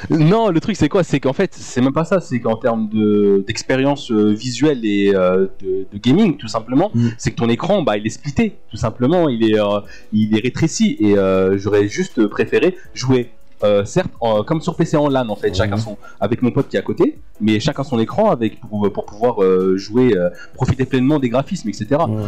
Non, 0.09 0.49
le 0.49 0.59
truc 0.59 0.75
c'est 0.75 0.89
quoi? 0.89 1.03
C'est 1.03 1.19
qu'en 1.19 1.33
fait, 1.33 1.53
c'est 1.53 1.79
même 1.79 1.93
pas 1.93 2.05
ça. 2.05 2.19
C'est 2.19 2.39
qu'en 2.39 2.55
termes 2.55 2.89
de 2.89 3.43
d'expérience 3.45 4.11
euh, 4.11 4.33
visuelle 4.33 4.79
et 4.83 5.11
euh, 5.13 5.45
de, 5.61 5.85
de 5.93 5.97
gaming, 5.99 6.37
tout 6.37 6.47
simplement, 6.47 6.89
Mm. 6.95 7.09
c'est 7.19 7.31
que 7.31 7.35
ton 7.35 7.49
écran, 7.49 7.83
bah, 7.83 7.95
il 7.97 8.05
est 8.05 8.09
splitté, 8.09 8.55
tout 8.71 8.77
simplement. 8.77 9.29
Il 9.29 9.47
est, 9.47 9.59
euh, 9.59 9.79
il 10.11 10.35
est 10.35 10.41
rétréci. 10.41 10.97
Et 10.99 11.17
euh, 11.19 11.55
j'aurais 11.59 11.87
juste 11.87 12.25
préféré 12.27 12.75
jouer. 12.95 13.29
Euh, 13.63 13.85
certes, 13.85 14.11
comme 14.45 14.61
sur 14.61 14.75
PC 14.75 14.97
en 14.97 15.07
LAN 15.09 15.29
en 15.29 15.35
fait, 15.35 15.55
chacun 15.55 15.77
son 15.77 15.97
avec 16.19 16.41
mon 16.41 16.51
pote 16.51 16.67
qui 16.67 16.75
est 16.75 16.79
à 16.79 16.83
côté, 16.83 17.19
mais 17.39 17.59
chacun 17.59 17.83
son 17.83 17.97
écran 17.99 18.29
avec 18.31 18.59
pour, 18.59 18.91
pour 18.91 19.05
pouvoir 19.05 19.41
euh, 19.43 19.77
jouer, 19.77 20.15
euh, 20.17 20.29
profiter 20.53 20.85
pleinement 20.85 21.19
des 21.19 21.29
graphismes, 21.29 21.69
etc. 21.69 21.87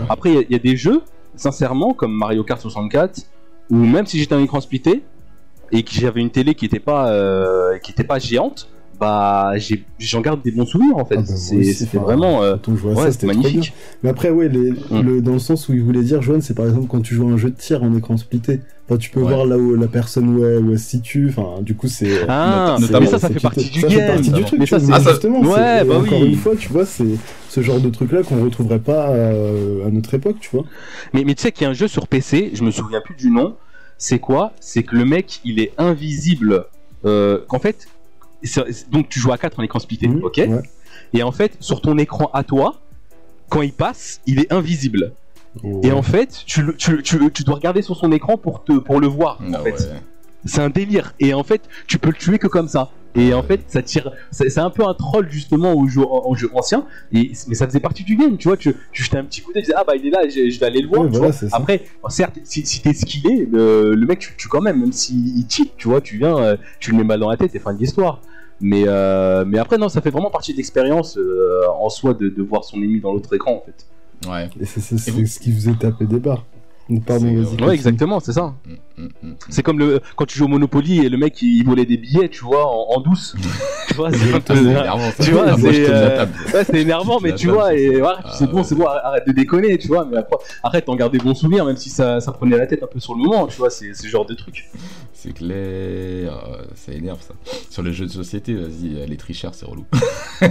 Après, 0.10 0.30
il 0.32 0.36
y 0.36 0.38
a- 0.38 0.42
il 0.42 0.52
y, 0.52 0.56
a 0.56 0.60
des 0.60 0.78
jeux, 0.78 1.02
sincèrement, 1.36 1.94
comme 1.94 2.14
Mario 2.14 2.44
Kart 2.44 2.62
64, 2.62 3.22
où 3.70 3.76
même 3.76 4.06
si 4.06 4.18
j'étais 4.20 4.36
un 4.36 4.42
écran 4.42 4.62
splitté 4.62 5.04
et 5.72 5.84
que 5.84 5.92
j'avais 5.92 6.22
une 6.22 6.30
télé 6.30 6.54
qui 6.56 6.66
était 6.66 6.80
pas 6.80 7.10
qui 7.84 7.92
était 7.92 8.04
pas 8.04 8.20
géante, 8.20 8.68
bah 9.00 9.54
j'en 10.00 10.22
garde 10.22 10.42
des 10.44 10.52
bons 10.52 10.66
souvenirs 10.66 10.98
en 10.98 11.06
fait. 11.06 11.16
Ah 11.18 11.22
bah, 11.22 11.64
C'était 11.74 11.98
vraiment 11.98 12.44
euh, 12.44 12.56
ouais, 12.68 12.96
ça, 12.96 13.12
c'était 13.12 13.28
magnifique. 13.28 13.74
Mais 14.04 14.10
après, 14.10 14.30
ouais, 14.30 14.48
les, 14.50 14.72
Mm. 14.72 15.02
le, 15.02 15.22
dans 15.22 15.34
le 15.34 15.40
sens 15.40 15.68
où 15.70 15.74
il 15.74 15.82
voulait 15.84 16.04
dire, 16.04 16.22
Joanne, 16.22 16.42
c'est 16.42 16.54
par 16.54 16.66
exemple 16.68 16.88
quand 16.88 17.02
tu 17.02 17.16
joues 17.16 17.28
à 17.28 17.32
un 17.32 17.38
jeu 17.38 17.50
de 17.50 17.56
tir 17.56 17.84
en 17.84 17.96
écran 17.96 18.18
splitté. 18.18 18.62
Enfin, 18.88 18.98
tu 18.98 19.10
peux 19.10 19.20
Ouais. 19.22 19.28
voir 19.34 19.46
là 19.48 19.58
où 19.58 19.76
la 19.76 19.88
personne 19.88 20.30
où 20.38 20.46
elle, 20.46 20.64
où 20.64 20.72
elle 20.72 20.80
se 20.80 20.90
situe. 20.90 21.30
Enfin, 21.30 21.62
du 21.62 21.76
coup, 21.76 21.88
c'est. 21.88 22.28
Ah, 22.30 22.78
notamment- 22.80 23.00
mais 23.02 23.06
ça, 23.08 23.18
ça 23.20 23.30
fait 23.30 23.40
partie 23.40 23.70
du 23.70 23.82
ça 23.82 23.88
game. 23.88 24.00
fait 24.00 24.08
partie 24.08 24.32
du 24.32 24.44
truc. 24.44 24.60
mais 24.60 24.66
ça, 24.68 24.78
vois, 24.78 24.98
c'est 25.00 25.04
ça- 25.04 25.10
justement. 25.12 25.40
Ouais, 25.42 25.84
bah 25.84 25.98
encore 26.00 26.22
oui. 26.22 26.28
une 26.30 26.36
fois, 26.36 26.56
tu 26.56 26.70
vois, 26.72 26.86
c'est 26.86 27.04
ce 27.50 27.62
genre 27.62 27.80
de 27.80 27.90
truc-là 27.90 28.22
qu'on 28.24 28.44
retrouverait 28.44 28.80
pas 28.80 29.10
euh, 29.10 29.88
à 29.88 29.90
notre 29.90 30.14
époque, 30.14 30.36
tu 30.40 30.50
vois. 30.52 30.66
Mais, 31.14 31.24
mais 31.24 31.34
tu 31.34 31.42
sais 31.42 31.52
qu'il 31.52 31.64
y 31.64 31.68
a 31.68 31.70
un 31.72 31.74
jeu 31.74 31.88
sur 31.88 32.08
PC, 32.08 32.52
je 32.54 32.64
me 32.64 32.70
souviens 32.72 33.02
plus 33.04 33.16
du 33.16 33.32
nom. 33.32 33.56
C'est 33.98 34.20
quoi? 34.20 34.52
C'est 34.60 34.84
que 34.84 34.96
le 34.96 35.06
mec, 35.06 35.40
il 35.46 35.60
est 35.60 35.72
invisible. 35.78 36.66
Euh, 37.06 37.40
Qu'en 37.48 37.60
fait, 37.60 37.88
donc 38.92 39.10
tu 39.10 39.20
joues 39.20 39.32
à 39.32 39.38
4 39.38 39.60
en 39.60 39.64
écran 39.64 39.80
splitté, 39.80 40.08
Mhm, 40.08 40.24
ok 40.24 40.38
ouais. 40.38 40.62
Et 41.14 41.24
en 41.24 41.32
fait, 41.32 41.58
sur 41.60 41.82
ton 41.82 41.98
écran 41.98 42.30
à 42.34 42.44
toi, 42.44 42.82
quand 43.50 43.62
il 43.62 43.74
passe, 43.74 44.22
il 44.26 44.40
est 44.40 44.52
invisible. 44.52 45.14
Et 45.64 45.68
Ouais. 45.88 45.92
en 45.92 46.02
fait, 46.02 46.44
tu, 46.46 46.62
le- 46.64 46.76
tu, 46.76 47.02
tu, 47.04 47.32
tu 47.32 47.44
dois 47.44 47.56
regarder 47.56 47.82
sur 47.82 47.96
son 47.96 48.12
écran 48.12 48.38
pour, 48.38 48.64
te, 48.64 48.74
pour 48.74 49.00
le 49.00 49.08
voir. 49.08 49.40
Ah 49.42 49.62
en 49.62 49.64
fait. 49.64 49.72
ouais. 49.72 50.02
C'est 50.46 50.62
un 50.62 50.70
délire. 50.70 51.14
Et 51.20 51.34
en 51.34 51.44
fait, 51.44 51.62
tu 51.88 51.98
peux 51.98 52.10
le 52.10 52.16
tuer 52.16 52.38
que 52.40 52.48
comme 52.48 52.68
ça. 52.68 52.90
Et 53.18 53.34
en 53.34 53.42
fait, 53.44 53.62
ça 53.70 53.82
tire. 53.82 54.12
C'est 54.32 54.58
un 54.58 54.70
peu 54.70 54.86
un 54.86 54.94
troll 54.94 55.28
justement 55.32 55.74
au 55.74 55.88
jeu, 55.88 56.02
en 56.06 56.36
jeu 56.36 56.50
ancien. 56.54 56.86
Et, 57.14 57.32
mais 57.48 57.56
ça 57.56 57.66
faisait 57.66 57.80
partie 57.80 58.04
du 58.04 58.18
game, 58.18 58.38
tu 58.38 58.50
vois. 58.50 58.58
Tu, 58.58 58.76
tu 58.92 59.04
jetais 59.04 59.18
un 59.18 59.24
petit 59.24 59.40
coup 59.42 59.54
d'œil, 59.54 59.64
tu 59.64 59.68
disais, 59.68 59.78
ah 59.78 59.86
bah 59.88 59.94
il 59.96 60.06
est 60.06 60.10
là, 60.10 60.28
je, 60.28 60.50
je 60.50 60.60
vais 60.60 60.66
aller 60.66 60.82
le 60.82 60.90
voir. 60.90 61.04
Ouais, 61.04 61.10
tu 61.12 61.18
voilà, 61.18 61.32
vois. 61.32 61.50
Après, 61.54 61.86
certes, 62.10 62.38
si, 62.44 62.66
si 62.66 62.82
t'es 62.82 62.94
skillé, 62.94 63.48
le, 63.50 63.96
le 63.96 64.06
mec 64.06 64.20
tu 64.20 64.32
le 64.32 64.36
tues 64.36 64.50
quand 64.50 64.60
même, 64.62 64.82
même 64.82 64.92
s'il 64.92 65.46
cheat, 65.50 65.72
tu 65.78 65.88
vois. 65.88 66.02
Tu 66.02 66.18
viens, 66.18 66.38
euh, 66.38 66.58
tu 66.82 66.92
le 66.92 66.98
mets 66.98 67.06
mal 67.06 67.22
dans 67.22 67.30
la 67.30 67.38
tête 67.38 67.56
et 67.56 67.60
fin 67.60 67.74
de 67.74 67.80
l'histoire. 67.80 68.20
Mais, 68.62 68.84
euh, 68.88 69.44
mais 69.46 69.58
après, 69.60 69.78
non, 69.78 69.90
ça 69.90 70.02
fait 70.02 70.10
vraiment 70.12 70.30
partie 70.32 70.54
de 70.54 70.58
l'expérience 70.58 71.18
euh, 71.18 71.62
en 71.80 71.90
soi 71.90 72.14
de, 72.14 72.30
de 72.30 72.42
voir 72.42 72.64
son 72.64 72.78
ennemi 72.78 73.02
dans 73.02 73.12
l'autre 73.14 73.34
écran 73.36 73.62
en 73.62 73.66
fait. 73.66 73.86
Ouais. 74.30 74.50
Et 74.60 74.66
c'est 74.66 74.80
c'est- 74.80 74.96
Et 74.96 74.98
c'est 74.98 75.12
vous- 75.12 75.26
ce 75.26 75.40
qui 75.40 75.52
faisait 75.52 75.74
taper 75.74 76.06
des 76.06 76.20
barres. 76.20 76.46
Pardon. 77.06 77.44
Ouais, 77.66 77.74
exactement, 77.74 78.20
c'est 78.20 78.32
ça. 78.34 78.54
Mm. 78.66 78.74
C'est 79.50 79.62
comme 79.64 79.80
le 79.80 80.00
quand 80.16 80.26
tu 80.26 80.38
joues 80.38 80.46
au 80.46 80.50
Monopoly 80.50 81.00
et 81.06 81.10
le 81.10 81.18
mec 81.18 81.42
il 81.42 81.64
volait 81.66 81.86
des 81.86 81.98
billets, 81.98 82.30
tu 82.30 82.44
vois, 82.46 82.66
en, 82.66 82.96
en 82.98 83.02
douce. 83.02 83.36
tu 83.88 83.94
vois, 83.96 84.12
c'est 84.12 84.34
un 84.34 84.40
peu- 84.40 84.56
C'est 84.56 84.62
énervant. 84.64 85.12
Tu 85.22 85.32
vois, 85.32 85.46
Ah, 85.48 85.56
c'est, 85.60 85.90
euh. 85.90 86.26
Ouais, 86.54 86.80
énervant, 86.82 87.20
mais 87.22 87.36
tu 87.36 87.50
vois, 87.50 87.74
et 87.74 88.00
voilà, 88.00 88.20
Ah, 88.24 88.32
c'est 88.38 88.48
bon, 88.50 88.58
ouais. 88.58 88.64
c'est 88.64 88.76
bon, 88.76 88.86
arrête 88.86 89.28
de 89.28 89.32
déconner, 89.34 89.78
tu 89.78 89.88
vois, 89.90 90.06
mais 90.10 90.18
après, 90.18 90.38
arrête 90.64 90.88
d'en 90.88 90.96
garder 90.96 91.18
bons 91.18 91.36
souvenirs, 91.36 91.66
même 91.66 91.78
si 91.78 91.90
ça, 91.90 92.20
ça 92.22 92.32
prenait 92.32 92.58
la 92.58 92.68
tête 92.68 92.84
un 92.84 92.88
peu 92.88 93.00
sur 93.00 93.16
le 93.16 93.22
moment, 93.24 93.48
tu 93.48 93.58
vois, 93.58 93.70
c'est 93.70 93.94
ce 93.94 94.08
genre 94.08 94.26
de 94.26 94.34
truc. 94.34 94.70
C'est 95.14 95.34
clair, 95.34 95.56
euh, 95.58 96.64
ça 96.76 96.92
énerve 96.94 97.20
ça. 97.22 97.34
Sur 97.70 97.84
les 97.84 97.94
jeux 97.94 98.06
de 98.06 98.12
société, 98.12 98.54
vas-y, 98.54 98.96
euh, 98.98 99.06
les 99.08 99.18
tricheurs, 99.18 99.56
c'est 99.56 99.66
relou. 99.66 99.86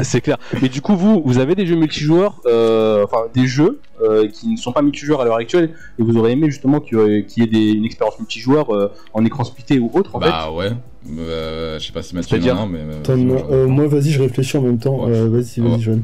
C'est 0.00 0.20
clair. 0.20 0.36
Mais 0.62 0.68
du 0.68 0.80
coup, 0.80 0.94
vous, 0.96 1.20
vous 1.24 1.38
avez 1.38 1.56
des 1.56 1.66
jeux 1.66 1.74
multijoueurs, 1.74 2.40
euh, 2.46 3.04
enfin 3.04 3.22
des 3.34 3.48
jeux 3.48 3.80
euh, 4.00 4.28
qui 4.28 4.46
ne 4.48 4.56
sont 4.56 4.70
pas 4.72 4.80
multijoueurs 4.80 5.20
à 5.20 5.24
l'heure 5.24 5.36
actuelle, 5.36 5.70
et 5.98 6.02
vous 6.04 6.16
aurez 6.16 6.32
aimé 6.32 6.48
justement 6.50 6.78
qu'il 6.78 6.98
y 7.36 7.37
ait- 7.37 7.37
qu'il 7.46 7.54
y 7.54 7.56
ait 7.58 7.72
des, 7.72 7.72
une 7.78 7.84
expérience 7.84 8.18
multijoueur 8.18 8.74
euh, 8.74 8.92
en 9.12 9.24
écran 9.24 9.44
splitté 9.44 9.78
ou 9.78 9.90
autre, 9.94 10.16
en 10.16 10.20
fait. 10.20 10.28
bah 10.28 10.50
ouais, 10.50 10.72
Euh, 11.18 11.78
je 11.78 11.86
sais 11.86 11.92
pas 11.92 12.02
si 12.02 12.14
Mathieu 12.14 12.38
en 12.52 12.56
a 12.56 12.60
un, 12.62 12.66
mais. 12.66 12.78
euh, 12.80 12.98
Attends, 13.00 13.16
moi, 13.16 13.46
euh, 13.50 13.88
vas-y, 13.88 14.10
je 14.10 14.20
réfléchis 14.22 14.56
en 14.56 14.62
même 14.62 14.78
temps. 14.78 15.04
Ouais. 15.06 15.12
Euh, 15.16 15.28
vas-y, 15.28 15.60
vas-y, 15.60 15.80
Joanne. 15.80 16.02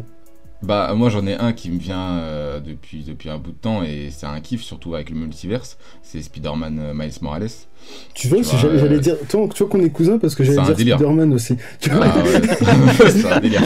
Bah 0.63 0.95
moi 0.95 1.11
j'en 1.11 1.27
ai 1.27 1.35
un 1.35 1.53
qui 1.53 1.71
me 1.71 1.79
vient 1.79 2.21
euh, 2.21 2.59
depuis, 2.59 3.05
depuis 3.05 3.29
un 3.29 3.37
bout 3.37 3.51
de 3.51 3.57
temps 3.57 3.83
et 3.83 4.09
c'est 4.11 4.25
un 4.25 4.41
kiff 4.41 4.63
surtout 4.63 4.95
avec 4.95 5.11
le 5.11 5.17
multiverse, 5.17 5.77
c'est 6.03 6.23
Spider-Man 6.23 6.79
euh, 6.79 6.95
Miles 6.95 7.13
Morales. 7.21 7.51
Tu 8.15 8.29
vois, 8.29 8.43
si 8.45 8.57
j'allais 8.59 8.81
euh, 8.97 8.99
dire, 8.99 9.17
toi, 9.29 9.49
tu 9.53 9.59
vois 9.65 9.69
qu'on 9.69 9.81
est 9.81 9.91
cousins 9.91 10.19
parce 10.19 10.35
que 10.37 10.45
j'allais 10.45 10.63
dire. 10.75 10.97
Spider-Man 10.97 11.33
aussi. 11.35 11.57
Tu 11.81 11.91
vois, 11.91 12.05
Ah 12.05 12.23
ouais, 12.23 13.09
c'est 13.11 13.33
un 13.33 13.41
délire. 13.41 13.63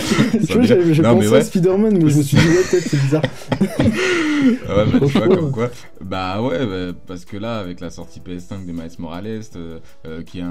tu 0.47 0.53
vois, 0.55 0.63
j'ai 0.63 1.03
pensé 1.03 1.29
ouais. 1.29 1.37
à 1.39 1.41
Spider-Man, 1.43 1.99
mais 2.03 2.09
je 2.11 2.17
me 2.19 2.23
suis 2.23 2.37
dit, 2.39 2.47
ouais, 2.49 2.63
peut-être 2.71 2.89
c'est 2.89 3.01
bizarre. 3.01 3.23
Ouais, 3.61 4.87
bah, 4.87 4.99
tu 5.07 5.19
vois, 5.19 5.29
comme 5.29 5.51
quoi. 5.53 5.71
Bah 6.01 6.41
ouais, 6.41 6.65
bah, 6.65 6.97
parce 7.07 7.25
que 7.25 7.37
là, 7.37 7.59
avec 7.59 7.81
la 7.81 7.91
sortie 7.91 8.21
PS5 8.21 8.65
de 8.67 8.73
Miles 8.73 8.89
Morales, 8.99 9.41
euh, 9.57 9.79
euh, 10.07 10.23
qui 10.23 10.39
est 10.39 10.43
un, 10.43 10.49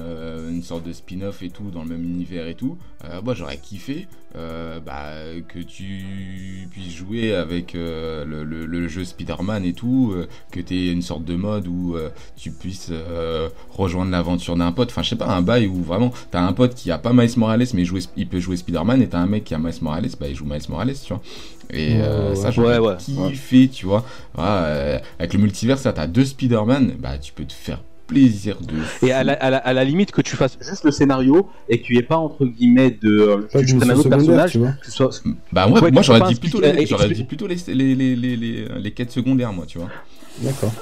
euh, 0.00 0.50
une 0.50 0.62
sorte 0.62 0.84
de 0.86 0.92
spin-off 0.92 1.42
et 1.42 1.50
tout, 1.50 1.70
dans 1.72 1.82
le 1.82 1.90
même 1.90 2.02
univers 2.02 2.48
et 2.48 2.54
tout, 2.54 2.78
euh, 3.04 3.20
moi 3.22 3.34
j'aurais 3.34 3.58
kiffé 3.58 4.08
bah, 4.84 5.12
que 5.48 5.58
tu 5.60 6.68
puisses 6.70 6.94
jouer 6.94 7.34
avec 7.34 7.72
le, 7.72 8.24
le- 8.44 8.66
le 8.66 8.88
jeu 8.88 9.02
Spider-Man 9.04 9.64
et 9.64 9.72
tout, 9.72 10.14
que 10.52 10.60
tu 10.60 10.74
aies 10.76 10.92
une 10.92 11.00
sorte 11.00 11.24
de 11.24 11.36
mode 11.36 11.66
où 11.68 11.96
tu 12.36 12.50
puisses 12.50 12.90
euh, 13.08 13.48
rejoindre 13.72 14.10
l'aventure 14.10 14.56
d'un 14.56 14.72
pote. 14.72 14.88
Enfin, 14.90 15.02
je 15.02 15.10
sais 15.10 15.16
pas, 15.16 15.26
un 15.28 15.42
bail 15.42 15.66
où 15.66 15.82
vraiment 15.82 16.12
t'as 16.30 16.40
un 16.42 16.52
pote 16.52 16.74
qui 16.74 16.90
a 16.90 16.98
pas 16.98 17.12
Miles 17.12 17.30
Morales, 17.36 17.66
mais 17.74 17.84
jouer, 17.84 18.00
il 18.16 18.26
peut 18.26 18.40
jouer 18.40 18.56
Spider-Man, 18.56 19.02
et 19.02 19.08
t'as 19.08 19.18
un 19.18 19.26
mec 19.26 19.44
qui 19.44 19.54
a 19.54 19.58
Miles 19.58 19.74
Morales, 19.82 20.08
bah 20.20 20.26
il 20.28 20.34
joue 20.34 20.44
Miles 20.44 20.60
Morales, 20.68 20.94
tu 20.94 21.12
vois. 21.12 21.22
Et 21.72 21.96
euh, 22.00 22.30
ouais. 22.30 22.36
ça, 22.36 22.50
j'aurais 22.50 22.78
Ouais, 22.78 22.88
ouais, 22.90 22.96
kiffé, 22.98 23.68
tu 23.68 23.86
vois. 23.86 24.04
Voilà, 24.34 24.64
euh, 24.66 24.98
avec 25.18 25.32
le 25.34 25.40
multivers, 25.40 25.78
ça, 25.78 25.92
t'as 25.92 26.06
deux 26.06 26.24
Spider-Man, 26.24 26.92
bah 26.98 27.18
tu 27.18 27.32
peux 27.32 27.44
te 27.44 27.52
faire 27.52 27.80
plaisir 28.06 28.56
de. 28.60 28.74
Et 29.04 29.10
à 29.10 29.24
la, 29.24 29.32
à, 29.32 29.50
la, 29.50 29.56
à 29.58 29.72
la 29.72 29.82
limite 29.82 30.12
que 30.12 30.20
tu 30.22 30.36
fasses 30.36 30.56
juste 30.60 30.84
le 30.84 30.92
scénario 30.92 31.48
et 31.68 31.82
qu'il 31.82 31.94
n'y 31.96 31.98
ait 31.98 32.04
pas 32.04 32.16
entre 32.18 32.44
guillemets 32.46 32.92
de. 33.02 33.48
Pas 33.52 33.62
que 33.62 33.66
tu 33.66 33.74
un 33.82 33.96
autre 33.96 34.08
personnage, 34.08 34.52
tu 34.52 34.58
vois. 34.58 34.74
que 34.80 34.90
soit. 34.92 35.10
Bah 35.52 35.66
moi, 35.66 35.80
Ouais, 35.82 35.90
moi 35.90 36.02
tu 36.02 36.06
j'aurais 36.06 36.20
dit 36.20 36.34
pas 36.36 36.40
plutôt 36.40 36.58
expliquer- 36.62 36.80
les, 36.82 36.86
j'aurais 36.86 37.08
dit 37.10 37.24
plutôt 37.24 37.48
les, 37.48 37.56
les, 37.66 37.94
les, 37.96 38.14
les, 38.14 38.36
les, 38.36 38.68
les 38.78 38.90
quêtes 38.92 39.10
secondaires 39.10 39.52
moi 39.52 39.64
tu 39.66 39.78
vois. 39.78 39.88
D'accord. 40.38 40.72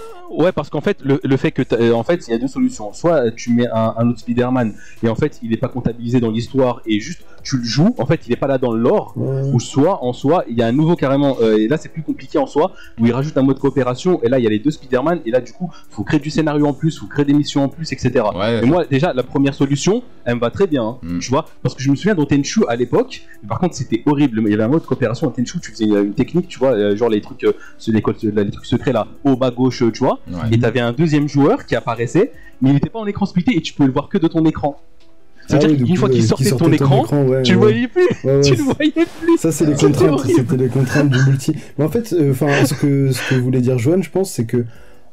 Ouais, 0.43 0.53
parce 0.53 0.71
qu'en 0.71 0.81
fait, 0.81 0.99
le, 1.03 1.21
le 1.23 1.37
fait 1.37 1.51
que. 1.53 1.63
euh, 1.75 1.93
en 1.93 2.03
fait, 2.03 2.27
il 2.27 2.31
y 2.33 2.35
a 2.35 2.39
deux 2.39 2.49
solutions. 2.49 2.93
Soit 2.93 3.31
tu 3.33 3.53
mets 3.53 3.69
un, 3.69 3.95
un 3.97 4.09
autre 4.09 4.19
Spider-Man 4.21 4.75
et 5.03 5.09
en 5.09 5.15
fait, 5.15 5.39
il 5.43 5.51
n'est 5.51 5.57
pas 5.57 5.69
comptabilisé 5.69 6.21
dans 6.21 6.31
l'histoire 6.31 6.81
et 6.87 7.01
juste 7.01 7.23
tu 7.43 7.59
le 7.59 7.65
joues, 7.65 7.95
en 7.99 8.07
fait, 8.07 8.21
il 8.27 8.31
n'est 8.31 8.37
pas 8.37 8.47
là 8.47 8.57
dans 8.57 8.73
le 8.73 8.81
lore. 8.81 9.13
Ou 9.17 9.61
soit, 9.61 10.03
en 10.03 10.15
soi, 10.15 10.45
il 10.49 10.57
y 10.57 10.63
a 10.63 10.67
un 10.67 10.73
nouveau 10.73 10.97
carrément, 10.97 11.37
euh, 11.43 11.59
et 11.59 11.69
là 11.69 11.77
c'est 11.77 11.91
plus 11.91 12.03
compliqué 12.03 12.39
en 12.39 12.47
soi, 12.47 12.73
où 12.99 13.05
il 13.05 13.13
rajoute 13.13 13.37
un 13.37 13.43
mode 13.43 13.59
coopération, 13.59 14.19
et 14.23 14.31
là 14.31 14.39
il 14.39 14.45
y 14.45 14.47
a 14.47 14.51
les 14.51 14.59
deux 14.59 14.71
Spider-Man, 14.71 15.21
et 15.27 15.31
là 15.31 15.41
du 15.43 15.53
coup, 15.53 15.71
faut 15.91 16.05
créer 16.05 16.21
du 16.21 16.31
scénario 16.31 16.65
en 16.67 16.73
plus, 16.73 16.99
faut 16.99 17.07
créer 17.07 17.27
des 17.27 17.35
missions 17.35 17.63
en 17.65 17.69
plus, 17.69 17.93
etc. 17.93 18.25
Ouais. 18.35 18.61
Et 18.63 18.67
moi, 18.67 18.87
déjà, 18.87 19.13
la 19.13 19.23
première 19.23 19.53
solution, 19.53 20.03
elle 20.25 20.37
me 20.37 20.41
va 20.41 20.51
très 20.51 20.67
bien, 20.67 20.83
hein, 20.85 20.99
Mm. 21.03 21.19
tu 21.19 21.29
vois, 21.31 21.45
parce 21.63 21.75
que 21.75 21.83
je 21.83 21.91
me 21.91 21.97
souviens 21.97 22.15
dans 22.15 22.25
Tenchu 22.25 22.63
à 22.67 22.77
l'époque, 22.77 23.21
par 23.47 23.59
contre 23.59 23.75
c'était 23.75 24.03
horrible, 24.07 24.41
mais 24.41 24.49
il 24.49 24.53
y 24.53 24.55
avait 24.55 24.65
un 24.65 24.69
mode 24.69 24.87
coopération 24.87 25.27
en 25.27 25.31
Tenchu, 25.31 25.61
tu 25.61 25.71
faisais 25.71 25.85
une, 25.85 25.97
une 25.99 26.15
technique, 26.15 26.49
tu 26.49 26.59
vois, 26.59 26.71
euh, 26.71 26.97
genre 26.97 27.11
les 27.11 27.21
trucs, 27.21 27.45
euh, 27.45 27.53
ceux- 27.77 27.93
les, 27.93 28.01
codes- 28.01 28.23
les 28.23 28.51
trucs 28.51 28.65
secrets 28.65 28.93
là, 28.95 29.07
au 29.23 29.37
bas 29.37 29.51
gauche, 29.51 29.83
euh, 29.83 29.91
tu 29.93 29.99
vois, 29.99 30.19
Ouais. 30.29 30.39
et 30.53 30.59
t'avais 30.59 30.81
un 30.81 30.93
deuxième 30.93 31.29
joueur 31.29 31.67
qui 31.67 31.77
apparaissait, 31.77 32.33
mais 32.63 32.71
il 32.71 32.75
n'était 32.75 32.89
pas 32.91 32.99
en 32.99 33.07
écran 33.07 33.27
splitté, 33.27 33.57
et 33.57 33.61
tu 33.61 33.75
pouvais 33.75 33.89
le 33.89 33.93
voir 33.93 34.09
que 34.09 34.19
de 34.19 34.27
ton 34.29 34.45
écran. 34.47 34.81
C'est-à-dire 35.47 35.69
Ah 35.73 35.77
oui, 35.79 35.85
qu'une 35.85 35.97
fois 35.97 36.09
qu'il 36.09 36.23
euh, 36.23 36.27
sortait 36.27 36.51
de 36.51 36.57
ton 36.57 36.73
écran, 36.73 37.03
ouais, 37.27 37.43
tu 37.43 37.53
le 37.53 37.59
ouais. 37.59 37.63
voyais 37.63 37.89
plus, 37.89 38.07
Ouais, 38.25 38.37
ouais, 38.37 38.41
tu 38.43 38.51
le 38.53 38.57
c'est- 38.57 38.63
voyais 38.63 38.93
plus. 39.21 39.37
Ça, 39.37 39.53
c'est 39.53 39.67
les 39.67 39.77
C'était 39.77 40.07
contraintes. 40.07 40.27
C'était 40.35 40.57
les 40.57 40.69
contraintes 40.69 41.11
du 41.11 41.19
multi. 41.29 41.55
Mais 41.77 41.85
en 41.85 41.91
fait, 41.91 42.15
euh, 42.15 42.31
enfin, 42.31 42.65
ce 42.65 42.73
que 42.73 43.13
ce 43.13 43.29
que 43.29 43.35
voulait 43.35 43.61
dire 43.61 43.77
Johan, 43.79 44.01
je 44.01 44.09
pense, 44.09 44.31
c'est 44.33 44.47
que 44.47 44.65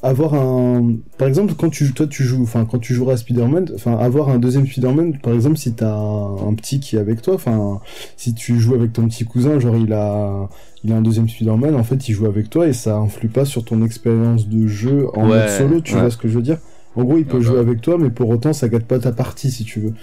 avoir 0.04 0.34
un, 0.34 0.96
par 1.18 1.28
exemple, 1.28 1.54
quand 1.58 1.70
tu 1.70 1.94
toi 1.94 2.08
tu 2.08 2.24
joues, 2.24 2.42
enfin, 2.44 2.66
quand 2.66 2.80
tu 2.80 2.94
joueras 2.94 3.14
à 3.14 3.18
Spider-Man, 3.18 3.70
enfin, 3.76 3.96
avoir 3.98 4.30
un 4.30 4.40
deuxième 4.40 4.66
Spider-Man, 4.66 5.20
par 5.20 5.34
exemple, 5.34 5.58
si 5.58 5.74
t'as 5.74 5.94
un, 5.94 6.48
un 6.50 6.54
petit 6.56 6.80
qui 6.80 6.96
est 6.96 7.00
avec 7.00 7.22
toi, 7.22 7.36
enfin, 7.36 7.80
si 8.18 8.34
tu 8.34 8.60
joues 8.60 8.74
avec 8.76 8.94
ton 8.94 9.08
petit 9.08 9.26
cousin, 9.26 9.60
genre 9.60 9.76
il 9.78 9.94
a 9.94 10.50
il 10.84 10.92
a 10.92 10.96
un 10.98 11.02
deuxième 11.02 11.30
Spider-Man, 11.30 11.76
en 11.76 11.84
fait, 11.84 12.10
il 12.10 12.14
joue 12.14 12.26
avec 12.26 12.50
toi 12.50 12.68
et 12.68 12.74
ça 12.74 12.98
influe 12.98 13.30
pas 13.30 13.46
sur 13.46 13.64
ton 13.64 13.84
expérience 13.84 14.48
de 14.48 14.68
jeu 14.68 15.08
en 15.14 15.30
Ouais, 15.30 15.40
mode 15.40 15.50
solo. 15.50 15.82
Tu 15.82 15.94
ouais. 15.94 16.02
vois 16.02 16.10
ce 16.10 16.18
que 16.18 16.28
je 16.28 16.34
veux 16.36 16.42
dire? 16.42 16.58
En 16.96 17.04
gros, 17.04 17.18
il 17.18 17.26
peut 17.26 17.40
jouer 17.40 17.60
avec 17.60 17.82
toi, 17.82 17.98
mais 17.98 18.10
pour 18.10 18.30
autant, 18.30 18.52
ça 18.54 18.68
gâte 18.68 18.86
pas 18.86 19.00
ta 19.00 19.12
partie, 19.14 19.50
si 19.52 19.64
tu 19.64 19.80
veux. 19.80 19.94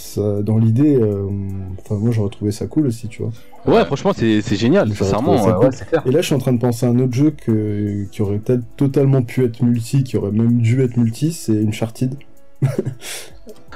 Ça, 0.00 0.42
dans 0.42 0.58
l'idée, 0.58 0.94
euh, 0.94 1.26
enfin, 1.80 1.96
moi, 1.96 2.12
j'aurais 2.12 2.30
trouvé 2.30 2.52
ça 2.52 2.66
cool 2.68 2.86
aussi, 2.86 3.08
tu 3.08 3.22
vois. 3.22 3.32
Ouais, 3.66 3.84
franchement, 3.84 4.12
c'est 4.14 4.40
génial, 4.56 4.94
sincèrement, 4.94 5.36
cool. 5.42 5.66
ouais, 5.66 5.70
clair. 5.90 6.02
Et 6.06 6.12
là, 6.12 6.20
je 6.20 6.26
suis 6.26 6.34
en 6.36 6.38
train 6.38 6.52
de 6.52 6.60
penser 6.60 6.86
à 6.86 6.90
un 6.90 6.98
autre 7.00 7.14
jeu 7.14 7.32
que, 7.32 8.04
qui 8.12 8.22
aurait 8.22 8.38
peut-être 8.38 8.62
totalement 8.76 9.22
pu 9.22 9.44
être 9.44 9.60
multi, 9.60 10.04
qui 10.04 10.16
aurait 10.16 10.30
même 10.30 10.58
dû 10.60 10.80
être 10.82 10.96
multi, 10.96 11.32
c'est 11.32 11.60
Uncharted. 11.66 12.14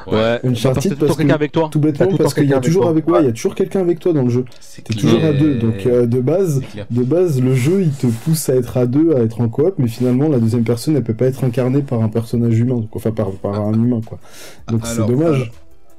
Ouais, 0.06 0.40
Une 0.42 0.50
parce 0.54 0.62
que 0.62 0.68
Uncharted, 0.68 0.94
parce 0.98 1.16
quelqu'un 1.16 1.28
que- 1.28 1.34
avec 1.34 1.52
toi. 1.52 1.68
Tout 1.70 1.78
bêtement, 1.78 2.06
tout 2.08 2.16
parce 2.16 2.34
qu'il 2.34 2.48
y 2.48 2.54
a 2.54 2.58
toujours 2.60 2.88
avec 2.88 3.04
il 3.06 3.24
y 3.24 3.28
a 3.28 3.32
toujours 3.32 3.54
quelqu'un 3.54 3.80
avec 3.80 4.00
toi 4.00 4.12
dans 4.12 4.22
le 4.22 4.30
jeu. 4.30 4.44
C'est 4.60 4.82
T'es 4.82 4.94
toujours 4.94 5.22
à 5.22 5.32
deux, 5.32 5.54
donc 5.58 5.86
euh, 5.86 6.06
de 6.06 6.20
base, 6.20 6.60
de 6.90 7.02
base, 7.04 7.40
le 7.40 7.54
jeu 7.54 7.82
il 7.82 7.90
te 7.92 8.08
pousse 8.08 8.48
à 8.48 8.56
être 8.56 8.76
à 8.78 8.86
deux, 8.86 9.14
à 9.14 9.20
être 9.20 9.40
en 9.40 9.48
coop, 9.48 9.74
mais 9.78 9.86
finalement 9.86 10.28
la 10.28 10.40
deuxième 10.40 10.64
personne 10.64 10.96
elle 10.96 11.04
peut 11.04 11.14
pas 11.14 11.26
être 11.26 11.44
incarnée 11.44 11.82
par 11.82 12.02
un 12.02 12.08
personnage 12.08 12.58
humain, 12.58 12.76
donc, 12.76 12.88
enfin 12.96 13.12
par, 13.12 13.30
par 13.30 13.60
un 13.60 13.74
humain 13.74 14.00
quoi. 14.04 14.18
Donc 14.68 14.86
c'est 14.86 14.94
Alors, 14.96 15.08
dommage. 15.08 15.52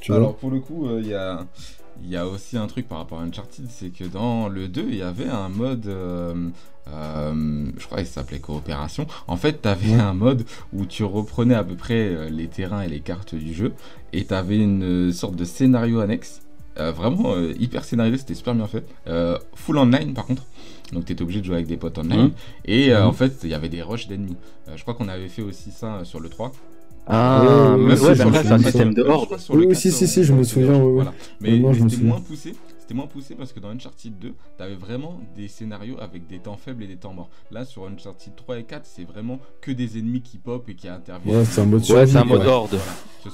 Tu 0.04 0.12
vois. 0.12 0.18
Alors 0.20 0.36
pour 0.36 0.52
le 0.52 0.60
coup, 0.60 0.86
euh, 0.88 1.00
il 1.02 1.08
y, 1.08 1.13
a, 1.13 1.46
il 2.04 2.10
y 2.10 2.18
a 2.18 2.28
aussi 2.28 2.58
un 2.58 2.68
truc 2.68 2.88
par 2.88 2.98
rapport 2.98 3.20
à 3.20 3.24
Uncharted, 3.24 3.66
c'est 3.70 3.89
que 3.89 4.04
dans 4.04 4.50
le 4.50 4.68
2, 4.68 4.86
il 4.89 4.96
y 4.98 5.02
avait 5.02 5.30
un 5.30 5.48
mode, 5.50 5.88
euh, 5.88 6.50
euh, 6.89 7.66
je 7.78 7.86
crois 7.86 8.00
qu'il 8.00 8.08
s'appelait 8.08 8.39
coopération. 8.39 9.08
En 9.28 9.38
fait, 9.38 9.62
tu 9.62 9.68
avais 9.70 9.94
un 9.94 10.13
mode 10.13 10.44
où 10.74 10.86
tu 10.86 11.04
reprenais 11.06 11.56
à 11.56 11.63
peu 11.63 11.76
près 11.76 12.30
les 12.30 12.48
terrains 12.48 12.82
et 12.82 12.89
les 12.89 13.00
cartes 13.00 13.34
du 13.36 13.54
jeu, 13.54 13.74
et 14.12 14.26
tu 14.26 14.34
avais 14.34 14.58
une 14.58 15.12
sorte 15.13 15.36
de 15.36 15.46
scénario 15.46 16.02
annexe. 16.02 16.42
euh, 16.80 16.92
vraiment 16.92 17.38
hyper 17.60 17.86
scénarisé, 17.86 18.18
c'était 18.18 18.34
super 18.36 18.56
bien 18.56 18.68
fait. 18.68 18.84
Full 19.56 19.78
online 19.78 20.13
par 20.13 20.26
contre. 20.26 20.44
Donc 20.92 21.06
tu 21.06 21.13
étais 21.13 21.22
obligé 21.24 21.39
de 21.39 21.46
jouer 21.46 21.56
avec 21.56 21.68
des 21.68 21.78
potes 21.78 21.98
online. 21.98 22.24
Mhm. 22.26 22.32
Et 22.66 22.96
en 22.96 23.13
fait, 23.13 23.39
il 23.44 23.50
y 23.50 23.54
avait 23.54 23.70
des 23.70 23.82
rushs 23.82 24.08
d'ennemis. 24.08 24.36
Je 24.76 24.82
crois 24.82 24.96
qu'on 24.96 25.08
avait 25.08 25.30
fait 25.30 25.44
aussi 25.44 25.72
ça 25.72 26.04
sur 26.04 26.20
le 26.20 26.30
3. 26.30 26.52
Ah, 27.06 27.76
mais 27.78 28.00
ouais, 28.00 28.16
c'est 28.16 28.52
un 28.52 28.58
système 28.60 28.94
de 28.94 29.04
horde. 29.04 29.30
Oui, 29.50 29.62
le 29.63 29.68
oui, 29.68 29.74
4, 29.74 29.78
si, 29.82 29.92
si, 29.92 30.08
si, 30.08 30.24
je 30.24 30.34
me 30.34 30.44
souviens, 30.44 30.80
voilà. 30.80 31.13
Mais, 31.42 31.52
Ouais, 31.52 31.60
moi, 31.60 31.72
mais 31.72 31.78
je 31.80 31.84
me 31.84 31.89
c'était 31.89 31.96
souviens. 31.98 32.13
moins 32.13 32.22
poussé. 32.22 32.54
C'était 32.84 32.96
moins 32.96 33.08
poussé 33.08 33.34
parce 33.36 33.54
que 33.54 33.62
dans 33.62 33.69
Uncharted 33.69 34.19
2, 34.19 34.34
t'avais 34.58 34.76
vraiment 34.76 35.17
des 35.38 35.48
scénarios 35.48 35.96
avec 36.02 36.28
des 36.28 36.39
temps 36.39 36.58
faibles 36.58 36.84
et 36.84 36.88
des 36.88 36.98
temps 36.98 37.13
morts. 37.13 37.30
Là, 37.50 37.63
sur 37.63 37.86
Uncharted 37.86 38.36
3 38.36 38.60
et 38.60 38.63
4, 38.65 38.82
c'est 38.86 39.06
vraiment 39.06 39.39
que 39.62 39.72
des 39.72 39.98
ennemis 39.98 40.19
qui 40.22 40.38
pop 40.38 40.67
et 40.67 40.76
qui 40.76 40.89
interviennent. 40.89 41.38
Ouais, 41.38 41.46
c'est 41.46 41.62
un 41.62 41.65
mode 41.65 41.80
Ouais, 41.80 41.86
survie, 41.86 42.12
c'est 42.12 42.17
un 42.17 42.26
mode 42.26 42.46
horde. 42.46 42.78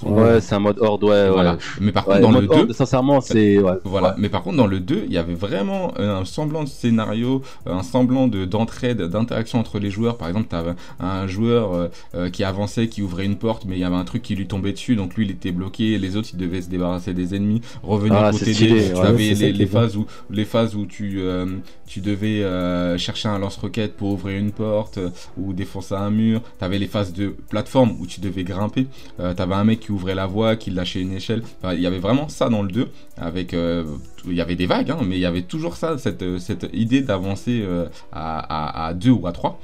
Ouais. 0.03 0.39
C'est 0.39 0.53
un 0.53 0.59
mode 0.59 0.77
horde, 0.79 1.03
ouais, 1.03 1.29
Voilà. 1.31 1.57
Mais 1.81 1.91
par 1.91 2.07
Ouais, 2.07 2.21
contre, 2.21 2.31
dans 2.31 2.39
le 2.39 2.45
2, 2.47 2.53
horde, 2.53 2.73
sincèrement, 2.73 3.21
c'est. 3.21 3.57
Ouais. 3.57 3.73
Voilà, 3.85 4.09
Ouais. 4.09 4.13
mais 4.19 4.29
par 4.29 4.43
contre 4.43 4.57
dans 4.57 4.67
le 4.67 4.79
2, 4.79 5.05
il 5.07 5.11
y 5.11 5.17
avait 5.17 5.33
vraiment 5.33 5.97
un 5.99 6.25
semblant 6.25 6.63
de 6.63 6.69
scénario, 6.69 7.41
un 7.65 7.81
semblant 7.81 8.27
de 8.27 8.45
d'entraide, 8.45 9.01
d'interaction 9.01 9.57
entre 9.57 9.79
les 9.79 9.89
joueurs. 9.89 10.17
Par 10.17 10.27
exemple, 10.27 10.45
tu 10.47 10.55
avais 10.55 10.73
un 10.99 11.25
joueur 11.25 11.73
euh, 11.73 11.87
euh, 12.13 12.29
qui 12.29 12.43
avançait, 12.43 12.87
qui 12.87 13.01
ouvrait 13.01 13.25
une 13.25 13.37
porte, 13.37 13.65
mais 13.65 13.77
il 13.77 13.79
y 13.79 13.83
avait 13.83 13.95
un 13.95 14.05
truc 14.05 14.21
qui 14.21 14.35
lui 14.35 14.45
tombait 14.45 14.73
dessus, 14.73 14.95
donc 14.95 15.15
lui 15.15 15.25
il 15.25 15.31
était 15.31 15.51
bloqué, 15.51 15.97
les 15.97 16.15
autres 16.17 16.29
ils 16.33 16.37
devaient 16.37 16.61
se 16.61 16.69
débarrasser 16.69 17.15
des 17.15 17.33
ennemis, 17.33 17.61
revenir 17.81 18.19
Ah, 18.19 18.29
pour 18.29 18.39
t'aider. 18.41 18.53
Tu 18.53 18.93
ouais, 18.93 18.99
avais 18.99 19.33
les, 19.51 19.65
phases 19.65 19.97
où 19.97 20.05
les 20.29 20.45
phases 20.45 20.75
où 20.75 20.85
tu 20.85 21.19
euh, 21.19 21.45
tu 21.87 22.01
devais 22.01 22.43
euh, 22.43 22.97
chercher 22.97 23.29
un 23.29 23.39
lance-roquette 23.39 23.95
pour 23.95 24.11
ouvrir 24.11 24.37
une 24.37 24.51
porte 24.51 24.97
euh, 24.97 25.09
ou 25.37 25.53
défoncer 25.53 25.95
un 25.95 26.09
mur. 26.09 26.41
Tu 26.59 26.65
avais 26.65 26.77
les 26.77 26.87
phases 26.87 27.13
de 27.13 27.29
plateforme 27.49 27.95
où 27.99 28.05
tu 28.05 28.21
devais 28.21 28.43
grimper. 28.43 28.87
Euh, 29.19 29.33
tu 29.33 29.41
avais 29.41 29.55
un 29.55 29.63
mec 29.63 29.79
qui 29.79 29.91
ouvrait 29.91 30.15
la 30.15 30.27
voie, 30.27 30.55
qui 30.55 30.71
lâchait 30.71 31.01
une 31.01 31.13
échelle. 31.13 31.41
Enfin, 31.61 31.73
il 31.73 31.81
y 31.81 31.87
avait 31.87 31.99
vraiment 31.99 32.29
ça 32.29 32.49
dans 32.49 32.61
le 32.61 32.71
2 32.71 32.89
avec 33.17 33.53
euh, 33.53 33.83
il 34.25 34.33
y 34.33 34.41
avait 34.41 34.55
des 34.55 34.65
vagues, 34.65 34.91
hein, 34.91 34.99
mais 35.05 35.17
il 35.17 35.21
y 35.21 35.25
avait 35.25 35.41
toujours 35.41 35.75
ça, 35.75 35.97
cette, 35.97 36.39
cette 36.39 36.69
idée 36.73 37.01
d'avancer 37.01 37.65
à, 38.11 38.39
à, 38.39 38.87
à 38.87 38.93
deux 38.93 39.11
ou 39.11 39.27
à 39.27 39.31
trois. 39.31 39.59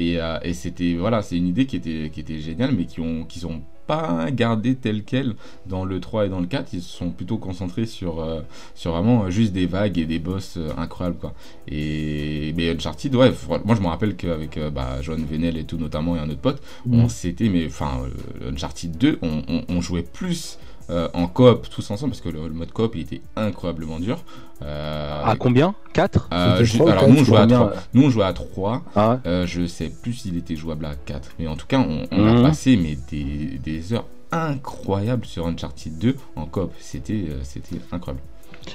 Et, 0.00 0.18
euh, 0.18 0.38
et 0.42 0.54
c'était 0.54 0.94
voilà, 0.94 1.20
c'est 1.20 1.36
une 1.36 1.46
idée 1.46 1.66
qui 1.66 1.76
était, 1.76 2.10
qui 2.10 2.20
était 2.20 2.38
géniale, 2.38 2.72
mais 2.72 2.86
qui 2.86 3.00
ont, 3.00 3.24
qui 3.24 3.44
ont 3.44 3.60
pas 3.90 4.30
gardé 4.30 4.76
telle 4.76 5.02
quelle 5.02 5.34
dans 5.66 5.84
le 5.84 5.98
3 6.00 6.26
et 6.26 6.28
dans 6.28 6.38
le 6.40 6.46
4. 6.46 6.72
Ils 6.74 6.82
se 6.82 6.96
sont 6.96 7.10
plutôt 7.10 7.38
concentrés 7.38 7.86
sur, 7.86 8.20
euh, 8.20 8.40
sur 8.76 8.92
vraiment 8.92 9.24
euh, 9.24 9.30
juste 9.30 9.52
des 9.52 9.66
vagues 9.66 9.98
et 9.98 10.04
des 10.06 10.18
boss 10.20 10.54
euh, 10.56 10.70
incroyables 10.76 11.16
quoi. 11.18 11.34
Et 11.66 12.52
mais 12.56 12.70
Uncharted, 12.70 13.14
ouais, 13.16 13.32
moi 13.64 13.74
je 13.74 13.80
me 13.80 13.86
rappelle 13.88 14.14
qu'avec 14.16 14.56
euh, 14.58 14.70
bah, 14.70 15.02
Johan 15.02 15.16
Venel 15.28 15.56
et 15.56 15.64
tout 15.64 15.76
notamment 15.76 16.14
et 16.16 16.20
un 16.20 16.28
autre 16.30 16.40
pote, 16.40 16.62
on 16.90 17.08
s'était 17.08 17.48
mais 17.48 17.66
enfin 17.66 18.02
Uncharted 18.48 18.96
2, 18.96 19.18
on, 19.22 19.42
on- 19.48 19.64
on 19.68 19.80
jouait 19.80 20.02
plus 20.02 20.58
euh, 20.90 21.08
en 21.14 21.26
coop 21.28 21.68
tous 21.70 21.90
ensemble 21.90 22.12
parce 22.12 22.20
que 22.20 22.28
le, 22.28 22.46
le 22.48 22.54
mode 22.54 22.72
coop 22.72 22.94
il 22.96 23.02
était 23.02 23.20
incroyablement 23.36 24.00
dur. 24.00 24.18
Euh, 24.62 25.22
À 25.24 25.36
combien 25.36 25.74
4 25.94 26.28
euh, 26.32 26.56
alors 26.56 26.58
quatre, 26.66 27.08
nous 27.08 27.20
on 27.20 27.24
jouait 27.24 27.36
à 27.38 27.40
combien, 27.42 27.56
3. 27.58 27.70
ouais. 27.70 27.76
Nous 27.94 28.02
on 28.02 28.10
jouait 28.10 28.24
à 28.24 28.32
3. 28.32 28.82
Ah 28.94 29.10
ouais 29.10 29.16
Euh, 29.26 29.46
je 29.46 29.66
sais 29.66 29.90
plus 30.02 30.12
s'il 30.14 30.36
était 30.36 30.56
jouable 30.56 30.84
à 30.84 30.94
4. 30.94 31.30
Mais 31.38 31.46
en 31.46 31.56
tout 31.56 31.66
cas, 31.66 31.78
on, 31.78 32.06
on 32.10 32.26
a 32.26 32.32
Mhm. 32.34 32.42
passé 32.42 32.76
mais 32.76 32.98
des, 33.10 33.58
des 33.64 33.92
heures 33.94 34.04
incroyables 34.32 35.24
sur 35.24 35.46
Uncharted 35.46 35.96
2 35.98 36.16
en 36.36 36.46
coop. 36.46 36.72
C'était 36.80 37.24
euh, 37.30 37.38
c'était 37.42 37.76
incroyable. 37.92 38.22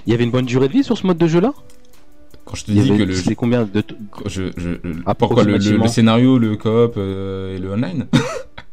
Il 0.07 0.11
y 0.11 0.13
avait 0.15 0.23
une 0.23 0.31
bonne 0.31 0.45
durée 0.45 0.67
de 0.67 0.73
vie 0.73 0.83
sur 0.83 0.97
ce 0.97 1.05
mode 1.05 1.17
de 1.17 1.27
jeu 1.27 1.39
là 1.39 1.53
Quand 2.45 2.55
je 2.55 2.65
te 2.65 2.71
dis 2.71 2.79
avait- 2.79 2.97
que 2.97 3.03
le. 3.03 3.13
C'était 3.15 3.35
combien 3.35 3.63
de. 3.63 3.83
Je, 4.25 4.45
je, 4.57 4.69
je- 4.83 5.13
pourquoi 5.17 5.43
le, 5.43 5.57
le- 5.57 5.77
le 5.77 5.87
scénario, 5.87 6.37
le 6.39 6.55
coop 6.57 6.95
euh, 6.97 7.55
et 7.55 7.59
le 7.59 7.71
online? 7.71 8.07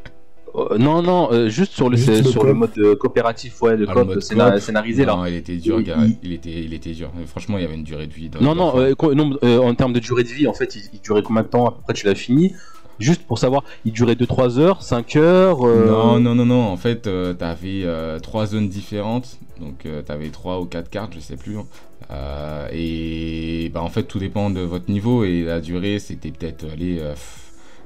Euh, 0.54 0.76
non, 0.76 1.00
non, 1.02 1.30
euh, 1.32 1.48
juste 1.48 1.72
sur 1.72 1.88
le, 1.88 1.96
Juste 1.96 2.24
le 2.24 2.30
sur 2.30 2.44
le 2.44 2.52
mode 2.52 2.70
euh, 2.78 2.94
coopératif, 2.94 3.62
ouais, 3.62 3.74
le 3.76 3.86
Ah, 3.88 3.94
le 3.94 4.00
coop 4.00 4.08
mode 4.08 4.20
scénar- 4.22 4.52
coop. 4.52 4.60
scénarisé 4.60 5.04
là. 5.06 5.16
Non, 5.16 5.24
il 5.24 5.34
était 5.34 5.56
dur, 5.56 5.80
Il- 5.80 5.86
gars. 5.86 5.96
il- 6.04 6.18
Il 6.22 6.32
était, 6.32 6.50
il 6.62 6.74
était 6.74 6.92
dur. 6.92 7.10
Franchement, 7.26 7.56
il 7.56 7.62
y 7.62 7.64
avait 7.64 7.74
une 7.74 7.84
durée 7.84 8.06
de 8.06 8.12
vie. 8.12 8.30
Non, 8.40 8.54
non, 8.54 8.78
euh, 8.78 8.94
non, 9.14 9.36
euh, 9.44 9.58
en 9.60 9.74
termes 9.74 9.92
de 9.94 10.00
durée 10.00 10.24
de 10.24 10.28
vie, 10.28 10.46
en 10.46 10.52
fait, 10.52 10.76
il, 10.76 10.82
il 10.92 11.00
durait 11.00 11.22
combien 11.22 11.42
de 11.42 11.48
temps 11.48 11.66
À 11.68 11.70
peu 11.72 11.80
près, 11.84 11.94
tu 11.94 12.04
l'as 12.06 12.14
fini? 12.14 12.52
Juste 12.98 13.22
pour 13.22 13.38
savoir, 13.38 13.64
il 13.86 13.92
durait 13.92 14.14
2-3 14.14 14.58
heures, 14.58 14.82
5 14.82 15.16
heures 15.16 15.66
euh, 15.66 15.86
Non, 15.86 16.20
non, 16.20 16.34
non, 16.34 16.44
non. 16.44 16.62
En 16.64 16.76
fait, 16.76 17.06
euh, 17.06 17.32
t'avais 17.32 17.82
euh, 17.84 18.18
trois 18.20 18.44
zones 18.46 18.68
différentes. 18.68 19.38
Donc, 19.58 19.86
euh, 19.86 20.02
t'avais 20.02 20.28
trois 20.28 20.60
ou 20.60 20.66
quatre 20.66 20.90
cartes, 20.90 21.14
je 21.14 21.20
sais 21.20 21.36
plus. 21.36 21.56
hein. 21.56 21.64
Euh, 22.10 22.68
et 22.72 23.70
bah, 23.72 23.80
en 23.82 23.88
fait, 23.88 24.02
tout 24.02 24.18
dépend 24.18 24.50
de 24.50 24.60
votre 24.60 24.90
niveau. 24.90 25.24
Et 25.24 25.42
la 25.42 25.60
durée, 25.60 25.98
c'était 25.98 26.30
peut-être, 26.30 26.64
euh, 26.78 27.14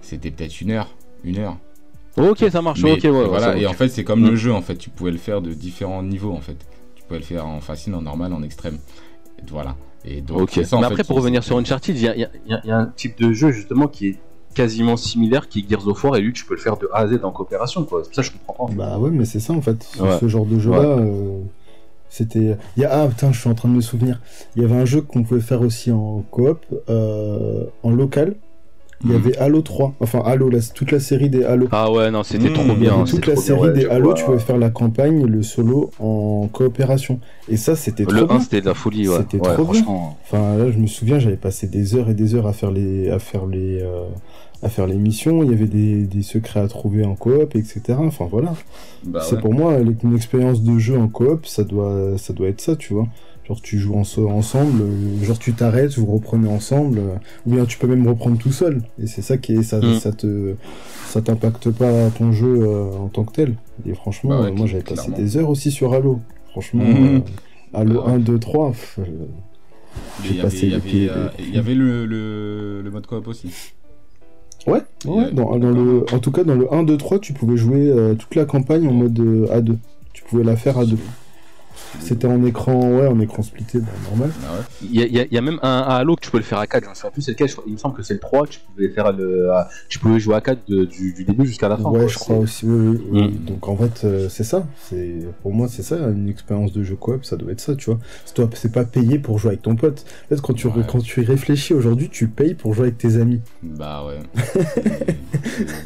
c'était 0.03 0.33
peut-être 0.33 0.61
une 0.61 0.73
heure. 0.73 0.89
Une 1.23 1.39
heure. 1.39 1.57
Ok, 2.17 2.45
ça 2.51 2.63
marche, 2.63 2.83
Mais 2.83 2.93
ok, 2.93 3.05
ouais. 3.05 3.29
voilà. 3.29 3.57
et 3.57 3.67
en 3.67 3.73
fait, 3.75 3.89
c'est 3.89 4.05
comme 4.05 4.21
Mm. 4.23 4.31
le 4.31 4.37
jeu. 4.37 4.53
En 4.53 4.63
fait, 4.63 4.77
tu 4.77 4.91
pouvais 4.91 5.11
le 5.11 5.19
faire 5.19 5.43
de 5.43 5.53
différents 5.53 6.03
niveaux. 6.03 6.33
En 6.33 6.41
fait, 6.41 6.57
tu 6.95 7.03
pouvais 7.05 7.19
le 7.21 7.25
faire 7.25 7.47
en 7.47 7.61
facile, 7.61 7.95
en 7.95 8.03
normal, 8.03 8.33
en 8.33 8.43
extrême. 8.43 8.79
Et 9.39 9.43
voilà. 9.51 9.77
Et 10.05 10.21
donc, 10.21 10.51
ça, 10.51 10.77
en 10.77 10.81
Mais 10.81 10.87
fait, 10.87 10.93
après, 10.93 11.05
pour 11.05 11.17
revenir 11.17 11.43
sur 11.45 11.57
Uncharted, 11.59 11.97
il 11.97 12.03
y 12.03 12.09
a, 12.09 12.17
y 12.17 12.21
y 12.47 12.57
y 12.69 12.71
un 12.71 12.87
type 12.97 13.19
de 13.21 13.33
jeu 13.33 13.51
justement 13.51 13.87
qui 13.89 14.09
est 14.09 14.17
quasiment 14.55 14.97
similaire, 14.97 15.49
qui 15.49 15.61
est 15.61 15.69
Gears 15.71 15.87
of 15.87 16.03
War, 16.05 16.17
et 16.17 16.21
lui, 16.23 16.33
tu 16.33 16.45
peux 16.47 16.55
le 16.55 16.61
faire 16.61 16.79
de 16.79 16.89
A 16.93 17.01
à 17.01 17.09
Z 17.09 17.21
en 17.25 17.31
coopération, 17.33 17.85
quoi. 17.85 18.03
Ça 18.11 18.23
que 18.23 18.29
je 18.29 18.33
comprends 18.47 18.69
pas. 18.69 18.73
Bah 18.75 18.99
ouais, 18.99 19.11
mais 19.11 19.25
c'est 19.27 19.41
ça 19.41 19.53
en 19.53 19.61
fait. 19.61 19.87
Ouais. 20.01 20.17
Ce 20.19 20.29
genre 20.29 20.47
de 20.47 20.59
jeu-là, 20.59 20.79
euh, 20.79 21.41
c'était. 22.09 22.57
Il 22.77 22.83
y 22.83 22.87
a... 22.87 23.03
Ah 23.03 23.09
putain, 23.09 23.33
je 23.33 23.39
suis 23.41 23.51
en 23.51 23.55
train 23.55 23.69
de 23.69 23.75
me 23.75 23.81
souvenir. 23.83 24.21
Il 24.55 24.63
y 24.63 24.65
avait 24.65 24.77
un 24.77 24.87
jeu 24.87 25.03
qu'on 25.03 25.25
pouvait 25.25 25.41
faire 25.41 25.61
aussi 25.61 25.91
en 25.93 26.25
coop, 26.31 26.65
euh, 26.89 27.65
en 27.83 27.91
local. 27.91 28.37
Il 29.05 29.11
y 29.11 29.13
Mhm. 29.13 29.17
avait 29.19 29.37
Halo 29.39 29.61
3. 29.63 29.95
Enfin, 30.01 30.23
Halo, 30.25 30.49
la- 30.49 30.61
toute 30.61 30.91
la 30.91 31.01
série 31.01 31.29
des 31.29 31.45
Halo. 31.45 31.69
Ah 31.71 31.91
ouais, 31.93 32.11
non, 32.11 32.23
c'était 32.23 32.49
Mmh, 32.51 32.53
trop 32.55 32.73
y 32.73 32.77
bien. 32.77 33.05
toute 33.05 33.27
la 33.27 33.35
bien, 33.35 33.43
série 33.43 33.61
ouais, 33.61 33.73
des 33.73 33.87
Halo, 33.87 34.05
vois. 34.07 34.15
tu 34.15 34.25
pouvais 34.25 34.39
faire 34.39 34.57
la 34.59 34.71
campagne, 34.71 35.25
le 35.27 35.43
solo 35.43 35.91
en 35.99 36.49
coopération. 36.51 37.21
Et 37.49 37.57
ça, 37.57 37.77
c'était 37.77 38.05
trop 38.05 38.13
Le 38.15 38.23
1, 38.23 38.27
bien. 38.27 38.41
c'était 38.41 38.61
de 38.63 38.67
la 38.67 38.75
folie, 38.75 39.09
ouais. 39.09 39.17
C'était 39.19 39.37
Ouais, 39.39 39.53
trop 39.55 39.65
bien. 39.65 39.75
franchement. 39.83 40.19
Enfin, 40.25 40.57
là, 40.57 40.71
je 40.71 40.79
me 40.79 40.87
souviens, 40.87 41.19
j'avais 41.19 41.37
passé 41.37 41.67
des 41.67 41.95
heures 41.95 42.09
et 42.09 42.15
des 42.15 42.35
heures 42.35 42.47
à 42.47 42.53
faire 42.53 42.71
les, 42.71 43.11
à 43.11 43.19
faire 43.19 43.47
les, 43.47 43.81
euh, 43.83 44.07
à 44.63 44.69
faire 44.71 44.87
les 44.87 44.97
missions. 44.97 45.43
Il 45.43 45.51
y 45.51 45.55
avait 45.55 45.67
des, 45.67 46.05
des 46.07 46.23
secrets 46.23 46.61
à 46.61 46.69
trouver 46.69 47.05
en 47.05 47.15
coop, 47.15 47.55
etc. 47.55 47.99
Enfin, 47.99 48.27
voilà. 48.31 48.55
Bah 49.05 49.21
c'est 49.23 49.37
ouais. 49.37 49.41
pour 49.43 49.53
moi 49.53 49.75
une 50.03 50.17
expérience 50.17 50.63
de 50.63 50.79
jeu 50.79 50.99
en 50.99 51.09
coop, 51.09 51.47
ça 51.47 51.65
doit, 51.65 52.17
ça 52.17 52.33
doit 52.33 52.49
être 52.49 52.61
ça, 52.63 52.75
tu 52.77 52.95
vois. 52.95 53.07
Genre 53.47 53.61
tu 53.63 53.79
joues 53.79 53.95
en 53.95 54.03
so- 54.03 54.29
ensemble, 54.29 54.83
euh, 54.83 55.25
genre 55.25 55.39
tu 55.39 55.53
t'arrêtes, 55.53 55.97
vous 55.99 56.07
reprenez 56.07 56.49
ensemble, 56.49 56.99
euh, 56.99 57.15
ou 57.47 57.53
bien 57.55 57.65
tu 57.65 57.79
peux 57.79 57.87
même 57.87 58.07
reprendre 58.09 58.39
tout 58.39 58.51
seul. 58.51 58.83
Et 59.01 59.07
c'est 59.07 59.23
ça 59.23 59.37
qui 59.39 59.53
est, 59.55 59.63
ça, 59.63 59.79
Mm. 59.79 59.95
ça 60.01 60.11
te, 60.13 60.55
ça 61.07 61.21
t'impacte 61.23 61.71
pas 61.71 62.11
ton 62.11 62.33
jeu 62.33 62.63
euh, 62.63 62.91
en 62.99 63.07
tant 63.09 63.23
que 63.25 63.33
tel. 63.33 63.55
Et 63.89 63.95
franchement, 63.95 64.31
Bah 64.31 64.41
ouais, 64.43 64.51
moi 64.53 64.67
j'avais 64.67 64.83
passé 64.83 65.13
des 65.13 65.37
heures 65.37 65.49
aussi 65.49 65.71
sur 65.71 65.95
Halo. 65.95 66.19
Franchement, 66.51 66.83
euh, 66.85 67.21
Halo 67.73 68.03
Ah 68.05 68.09
ouais. 68.09 68.15
1, 68.15 68.19
2, 68.19 68.39
3. 68.41 68.71
pff, 68.71 68.99
Il 70.25 70.37
y 70.37 70.41
passé 70.41 70.67
avait, 70.67 70.67
il 70.67 70.73
y 70.77 70.81
pieds- 70.81 71.09
avait, 71.11 71.21
euh, 71.21 71.29
il 71.39 71.55
y 71.55 71.59
avait 71.59 71.75
le, 71.75 72.05
le, 72.05 72.83
le 72.83 72.91
mode 72.91 73.07
coop 73.07 73.29
aussi. 73.29 73.49
Ouais, 74.67 74.81
ouais 75.05 75.31
dans, 75.31 75.57
dans 75.57 75.71
le, 75.71 76.05
en 76.13 76.19
tout 76.19 76.33
cas 76.33 76.43
dans 76.43 76.57
le 76.57 76.73
1, 76.75 76.83
2, 76.83 76.97
3, 76.97 77.21
tu 77.21 77.33
pouvais 77.33 77.57
jouer 77.57 77.89
euh, 77.89 78.15
toute 78.15 78.35
la 78.35 78.45
campagne 78.45 78.89
en 78.89 78.93
mode 78.93 79.19
euh, 79.21 79.47
A2. 79.57 79.77
Tu 80.13 80.25
pouvais 80.25 80.43
la 80.43 80.57
faire 80.57 80.79
à 80.79 80.85
deux. 80.85 80.99
C'était 82.01 82.27
en 82.29 82.45
écran, 82.45 82.93
ouais, 82.93 83.07
en 83.09 83.19
écran 83.21 83.43
splitté, 83.43 83.81
bah, 83.81 83.89
normal. 84.09 84.31
Ah 84.47 84.53
ouais. 84.55 84.61
Il 84.83 84.93
y, 85.01 85.03
a- 85.21 85.25
y 85.25 85.29
y 85.35 85.41
même 85.41 85.59
un, 85.63 85.69
un 85.69 85.97
Halo 85.97 86.15
que 86.17 86.21
tu 86.21 86.31
peux 86.31 86.39
le 86.39 86.45
faire 86.45 86.59
à 86.59 86.67
4, 86.67 86.85
je 86.85 86.89
me 86.91 86.95
souviens 86.95 87.11
plus 87.11 87.23
c'est 87.23 87.33
lequel, 87.33 87.49
il 87.67 87.73
me 87.73 87.79
semble 87.79 87.97
que 87.97 88.03
c'est 88.03 88.15
le 88.15 88.21
3, 88.21 88.47
tu 88.47 88.61
pouvais 88.61 88.89
faire 88.91 89.13
le, 89.13 89.51
à- 89.53 89.69
tu 89.89 89.99
pouvais 89.99 90.21
jouer 90.21 90.37
à 90.37 90.41
4 90.41 90.61
de- 90.69 90.85
du, 90.85 91.13
du 91.13 91.25
début 91.25 91.47
jusqu'à 91.47 91.69
la 91.69 91.77
fin. 91.77 91.91
ouais, 91.91 91.99
quoi. 92.01 92.07
je 92.09 92.19
crois 92.19 92.37
aussi. 92.37 92.65
Oui, 92.67 92.89
oui, 92.97 93.07
oui. 93.11 93.29
Mm. 93.29 93.45
Donc 93.45 93.69
en 93.69 93.77
fait, 93.77 94.05
euh, 94.05 94.29
c'est 94.29 94.45
ça. 94.45 94.67
C'est 94.89 95.19
pour 95.43 95.53
moi, 95.53 95.67
c'est 95.69 95.83
ça 95.83 95.97
une 95.97 96.29
expérience 96.29 96.73
de 96.73 96.83
jeu 96.85 96.95
coop. 96.97 97.25
Ça 97.25 97.37
doit 97.37 97.51
être 97.53 97.61
ça, 97.61 97.75
tu 97.75 97.91
vois. 97.91 97.99
C'est 98.55 98.73
pas 98.73 98.85
payé 98.85 99.19
pour 99.19 99.39
jouer 99.39 99.51
avec 99.51 99.63
ton 99.63 99.75
pote. 99.75 100.05
En 100.27 100.29
fait, 100.35 100.41
quand 100.41 100.55
tu 100.55 100.67
Ouais. 100.69 100.73
quand 100.89 101.01
tu 101.01 101.23
y 101.23 101.25
réfléchis 101.25 101.75
aujourd'hui, 101.75 102.09
tu 102.11 102.29
payes 102.29 102.55
pour 102.55 102.75
jouer 102.75 102.85
avec 102.89 102.99
tes 102.99 103.17
amis. 103.17 103.41
Bah 103.63 104.05
ouais. 104.07 104.19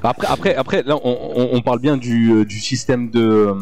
Après, 0.03 0.27
après, 0.27 0.55
après, 0.55 0.83
là, 0.83 0.97
on, 1.05 1.17
on- 1.37 1.49
on 1.53 1.61
parle 1.63 1.81
bien 1.81 1.97
du, 1.97 2.33
euh, 2.33 2.45
du 2.45 2.59
système 2.59 3.11
de 3.11 3.21
euh, 3.21 3.55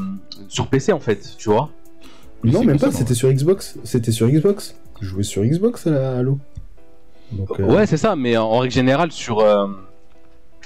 sur 0.49 0.69
PC 0.69 0.93
en 0.93 1.01
fait, 1.01 1.35
tu 1.37 1.51
vois. 1.51 1.71
Non, 2.45 2.65
même 2.65 2.79
pas. 2.79 2.93
C'était 2.93 3.15
sur 3.15 3.31
Xbox. 3.33 3.79
C'était 3.85 4.13
sur 4.13 4.29
Xbox. 4.29 4.75
Je 5.01 5.07
jouais 5.07 5.23
sur 5.23 5.43
Xbox 5.45 5.87
à 5.87 6.19
Halo. 6.19 6.39
Donc, 7.33 7.61
euh, 7.61 7.65
Ouais, 7.65 7.87
c'est 7.87 7.97
ça, 7.97 8.17
mais 8.17 8.37
en, 8.37 8.59
règle 8.59 8.73
générale, 8.73 9.13
sur, 9.13 9.41
euh, 9.41 9.67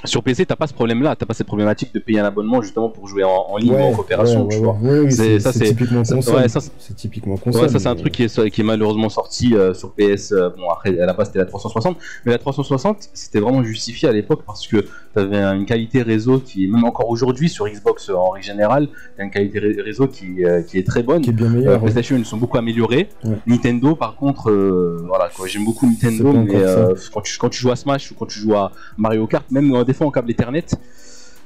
sur 0.04 0.22
PC, 0.22 0.46
t'as 0.46 0.56
pas 0.56 0.66
ce 0.66 0.74
problème-là, 0.74 1.16
t'as 1.16 1.26
pas 1.26 1.34
cette 1.34 1.46
problématique 1.46 1.92
de 1.92 1.98
payer 1.98 2.20
un 2.20 2.24
abonnement 2.24 2.62
justement 2.62 2.88
pour 2.88 3.08
jouer 3.08 3.24
en, 3.24 3.30
en 3.50 3.56
ligne 3.56 3.72
ou 3.72 3.78
en 3.78 3.92
coopération, 3.92 4.46
ouais, 4.46 4.58
ouais, 4.58 5.00
oui, 5.00 5.12
C'est- 5.12 5.38
typiquement 5.64 6.02
console. 6.02 6.48
c'est- 6.48 6.94
typiquement 6.94 7.36
console. 7.36 7.68
Ça 7.68 7.78
c'est 7.78 7.88
un 7.88 7.96
truc 7.96 8.12
qui 8.12 8.24
est, 8.24 8.50
qui 8.50 8.60
est 8.60 8.64
malheureusement 8.64 9.08
sorti 9.08 9.54
euh, 9.54 9.74
sur 9.74 9.92
PS. 9.92 10.32
bon, 10.56 10.70
après, 10.70 10.98
à 10.98 11.06
la 11.06 11.12
base 11.14 11.28
c'était 11.28 11.38
la 11.40 11.46
360, 11.46 11.96
mais 12.24 12.32
la 12.32 12.38
360 12.38 13.10
c'était 13.12 13.40
vraiment 13.40 13.62
justifié 13.64 14.08
à 14.08 14.12
l'époque 14.12 14.42
parce 14.46 14.66
que 14.66 14.84
t'avais 15.14 15.36
une 15.38 15.66
qualité 15.66 16.02
réseau 16.02 16.38
qui 16.38 16.64
est 16.64 16.68
même 16.68 16.84
encore 16.84 17.08
aujourd'hui 17.10 17.48
sur 17.48 17.68
Xbox 17.68 18.08
euh, 18.08 18.14
en 18.14 18.30
règle 18.30 18.46
générale, 18.46 18.88
t'as 19.16 19.24
une 19.24 19.30
qualité 19.30 19.58
ré- 19.58 19.80
réseau 19.82 20.06
qui, 20.06 20.44
euh, 20.44 20.62
qui 20.62 20.78
est 20.78 20.86
très 20.86 21.02
bonne. 21.02 21.22
qui 21.22 21.30
est 21.30 21.32
bien 21.34 21.46
Euh, 21.46 21.50
meilleur. 21.50 21.72
ouais. 21.74 21.78
PlayStation 21.80 22.16
ils 22.16 22.24
sont 22.24 22.36
beaucoup 22.38 22.58
améliorés. 22.58 23.08
Ouais. 23.24 23.36
Nintendo 23.46 23.94
par 23.94 24.16
contre, 24.16 24.50
euh, 24.50 25.02
voilà 25.06 25.28
quoi, 25.34 25.46
j'aime 25.46 25.64
beaucoup 25.64 25.86
Nintendo, 25.86 26.32
mais 26.32 26.54
euh, 26.54 26.94
quand, 27.12 27.20
tu, 27.20 27.38
quand 27.38 27.48
tu 27.48 27.60
joues 27.60 27.70
à 27.70 27.76
Smash 27.76 28.10
ou 28.10 28.14
quand 28.14 28.26
tu 28.26 28.38
joues 28.38 28.54
à 28.54 28.72
Mario 28.96 29.26
Kart, 29.26 29.50
même 29.50 29.74
euh, 29.74 29.84
des 29.84 29.92
fois 29.92 30.06
en 30.06 30.10
câble 30.10 30.30
Ethernet, 30.30 30.64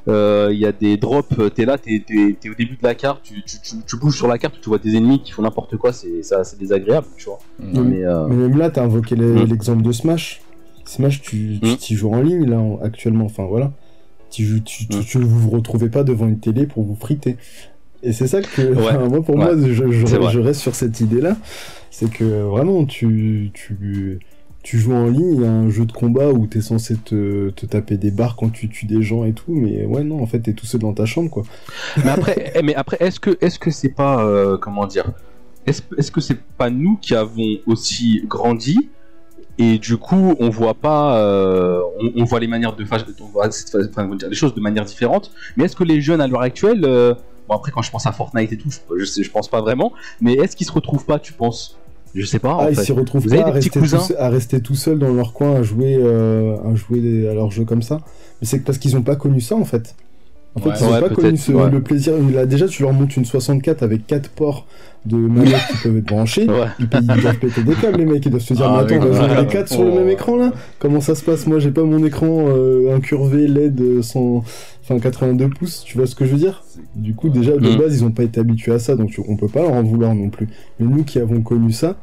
euh, 0.08 0.50
il 0.52 0.58
y 0.60 0.66
a 0.66 0.70
des 0.70 0.96
drops, 0.96 1.36
euh, 1.40 1.48
t'es 1.50 1.64
là, 1.64 1.78
t'es 1.78 2.00
t'es 2.06 2.48
au 2.48 2.54
début 2.54 2.76
de 2.76 2.82
la 2.84 2.94
carte, 2.94 3.22
tu, 3.24 3.42
tu, 3.42 3.56
tu, 3.60 3.74
tu 3.84 3.96
bouges 3.96 4.16
sur 4.16 4.28
la 4.28 4.38
carte, 4.38 4.54
tu 4.62 4.68
vois 4.68 4.78
des 4.78 4.94
ennemis 4.96 5.20
qui 5.20 5.32
font 5.32 5.42
n'importe 5.42 5.76
quoi, 5.76 5.92
c'est 5.92 6.22
ça, 6.22 6.44
c'est 6.44 6.56
désagréable, 6.58 7.08
tu 7.16 7.24
vois. 7.24 7.40
Mais 7.58 8.04
euh, 8.04 8.28
Mais 8.28 8.36
même 8.36 8.56
là, 8.56 8.70
t'as 8.70 8.84
invoqué 8.84 9.16
les- 9.16 9.24
Mm. 9.26 9.44
l'exemple 9.46 9.82
de 9.82 9.90
Smash. 9.90 10.42
Smash, 10.86 11.20
tu, 11.20 11.58
tu 11.80 11.94
Mm. 11.94 11.96
joues 11.96 12.12
en 12.14 12.22
ligne 12.22 12.46
là 12.48 12.58
en- 12.58 12.78
actuellement. 12.82 13.24
Enfin 13.26 13.44
voilà, 13.44 13.72
tu, 14.30 14.62
tu, 14.64 14.86
tu, 14.88 14.96
Mm. 14.98 15.04
tu- 15.04 15.18
vous 15.18 15.38
vous 15.40 15.50
retrouvez 15.50 15.88
pas 15.88 16.04
devant 16.04 16.26
une 16.26 16.38
télé 16.40 16.66
pour 16.66 16.84
vous 16.84 16.94
friter. 16.96 17.36
Et 18.02 18.12
c'est 18.12 18.26
ça 18.28 18.40
que, 18.42 18.62
Ouais. 18.62 18.76
enfin, 18.78 18.98
moi 19.08 19.22
pour 19.22 19.34
Ouais. 19.36 19.56
moi, 19.56 19.56
je, 19.58 20.38
reste 20.40 20.60
sur 20.60 20.74
cette 20.74 21.00
idée-là. 21.00 21.36
C'est 21.90 22.10
que 22.10 22.42
vraiment, 22.42 22.84
tu, 22.84 23.50
tu, 23.54 24.18
tu 24.62 24.78
joues 24.78 24.92
en 24.94 25.06
ligne, 25.08 25.34
il 25.36 25.40
y 25.42 25.46
a 25.46 25.50
un 25.50 25.70
jeu 25.70 25.86
de 25.86 25.92
combat 25.92 26.30
où 26.30 26.46
t'es 26.46 26.60
censé 26.60 26.96
te, 26.96 27.50
te 27.50 27.64
taper 27.66 27.96
des 27.96 28.10
barres 28.10 28.36
quand 28.36 28.50
tu 28.50 28.68
tues 28.68 28.86
des 28.86 29.00
gens 29.02 29.24
et 29.24 29.32
tout, 29.32 29.52
mais 29.54 29.86
ouais 29.86 30.02
non, 30.04 30.20
en 30.22 30.26
fait 30.26 30.40
t'es 30.40 30.52
tout 30.52 30.66
seul 30.66 30.80
dans 30.82 30.92
ta 30.92 31.06
chambre 31.06 31.30
quoi. 31.30 31.44
mais 32.04 32.10
après, 32.10 32.52
eh, 32.56 32.62
mais 32.62 32.74
après, 32.74 32.96
est-ce 33.00 33.18
que, 33.20 33.38
est-ce 33.40 33.58
que 33.58 33.70
c'est 33.70 33.88
pas, 33.88 34.24
euh, 34.26 34.58
comment 34.58 34.86
dire, 34.86 35.12
est-ce, 35.66 35.82
est-ce 35.96 36.10
que 36.10 36.20
c'est 36.20 36.38
pas 36.58 36.68
nous 36.68 36.96
qui 36.96 37.14
avons 37.14 37.58
aussi 37.66 38.22
grandi 38.28 38.76
et 39.58 39.78
du 39.78 39.96
coup 39.96 40.34
on 40.38 40.48
voit 40.50 40.74
pas, 40.74 41.18
euh, 41.18 41.80
on, 42.00 42.22
on 42.22 42.24
voit 42.24 42.40
les 42.40 42.46
manières 42.46 42.74
de, 42.76 42.84
on 43.20 43.26
voit 43.26 43.50
cette 43.50 43.74
enfin, 43.90 44.08
les 44.28 44.34
choses 44.36 44.54
de 44.54 44.60
manière 44.60 44.84
différente. 44.84 45.30
Mais 45.56 45.64
est-ce 45.64 45.76
que 45.76 45.84
les 45.84 46.00
jeunes 46.00 46.20
à 46.20 46.26
l'heure 46.26 46.42
actuelle, 46.42 46.82
euh, 46.84 47.14
bon 47.48 47.54
après 47.56 47.72
quand 47.72 47.82
je 47.82 47.90
pense 47.90 48.06
à 48.06 48.12
Fortnite 48.12 48.52
et 48.52 48.58
tout, 48.58 48.68
je, 48.96 49.04
je 49.22 49.30
pense 49.30 49.48
pas 49.48 49.60
vraiment, 49.60 49.92
mais 50.20 50.34
est-ce 50.34 50.56
qu'ils 50.56 50.66
se 50.66 50.72
retrouvent 50.72 51.04
pas, 51.06 51.18
tu 51.18 51.32
penses? 51.32 51.76
Je 52.14 52.24
sais 52.24 52.38
pas. 52.38 52.56
Ah, 52.60 52.70
ils 52.70 52.76
s'y 52.78 52.92
retrouvent 52.92 53.22
Vous 53.24 53.28
pas 53.28 53.34
avez 53.34 53.50
à 53.50 53.52
rester, 53.52 53.78
tout, 53.78 54.12
à 54.18 54.28
rester 54.30 54.60
tout 54.62 54.74
seul 54.74 54.98
dans 54.98 55.12
leur 55.12 55.34
coin 55.34 55.56
à 55.56 55.62
jouer, 55.62 55.98
euh, 56.00 56.56
à 56.64 56.74
jouer 56.74 57.00
des- 57.00 57.28
à 57.28 57.34
leur 57.34 57.50
jeu 57.50 57.64
comme 57.66 57.82
ça. 57.82 57.98
Mais 58.40 58.46
c'est 58.46 58.60
parce 58.60 58.78
qu'ils 58.78 58.96
ont 58.96 59.02
pas 59.02 59.16
connu 59.16 59.40
ça 59.42 59.54
en 59.54 59.66
fait. 59.66 59.94
En 60.56 60.60
fait, 60.60 60.68
Ouais. 60.70 60.74
ils 60.80 60.84
ont 60.84 60.90
Ouais, 60.92 61.00
pas 61.00 61.08
connu 61.10 61.36
ce- 61.36 61.52
ouais. 61.52 61.70
le 61.70 61.80
plaisir. 61.82 62.14
Là, 62.34 62.46
déjà, 62.46 62.66
tu 62.66 62.82
leur 62.82 62.92
montes 62.92 63.14
une 63.16 63.24
64 63.26 63.82
avec 63.82 64.06
4 64.06 64.30
ports 64.30 64.66
de 65.04 65.16
manettes 65.16 65.60
qui 65.70 65.76
peuvent 65.84 65.96
être 65.98 66.04
branchés. 66.06 66.46
Ouais. 66.48 66.66
Ils, 66.80 66.88
doivent 66.88 67.38
péter 67.38 67.62
des 67.62 67.74
câbles, 67.74 67.98
les 67.98 68.06
mecs. 68.06 68.24
Ils 68.26 68.30
doivent 68.30 68.42
se 68.42 68.54
dire, 68.54 68.64
Ah, 68.66 68.84
mais 68.88 68.94
attends, 68.94 69.06
on 69.06 69.10
va 69.12 69.28
jouer 69.28 69.40
les 69.42 69.46
4 69.46 69.68
sur 69.68 69.84
le 69.84 69.92
même 69.92 70.08
écran 70.08 70.36
là 70.36 70.52
Comment 70.78 71.00
ça 71.00 71.14
se 71.14 71.22
passe? 71.22 71.46
Moi, 71.46 71.58
j'ai 71.58 71.70
pas 71.70 71.82
mon 71.84 72.02
écran 72.04 72.46
euh, 72.48 72.94
incurvé 72.96 73.46
LED 73.46 74.02
sans. 74.02 74.42
Enfin, 74.82 74.98
82 74.98 75.48
pouces, 75.50 75.82
tu 75.84 75.98
vois 75.98 76.06
ce 76.06 76.14
que 76.14 76.24
je 76.24 76.30
veux 76.32 76.38
dire? 76.38 76.64
Du 76.94 77.14
coup, 77.14 77.28
déjà, 77.28 77.52
de 77.52 77.68
Mm. 77.74 77.78
base, 77.78 77.94
ils 78.00 78.04
ont 78.04 78.10
pas 78.10 78.22
été 78.22 78.40
habitués 78.40 78.72
à 78.72 78.78
ça, 78.78 78.96
donc 78.96 79.10
on 79.28 79.36
peut 79.36 79.48
pas 79.48 79.60
leur 79.62 79.72
en 79.72 79.82
vouloir 79.82 80.14
non 80.14 80.30
plus. 80.30 80.48
Mais 80.80 80.86
nous 80.86 81.04
qui 81.04 81.18
avons 81.18 81.40
connu 81.42 81.72
ça, 81.72 81.96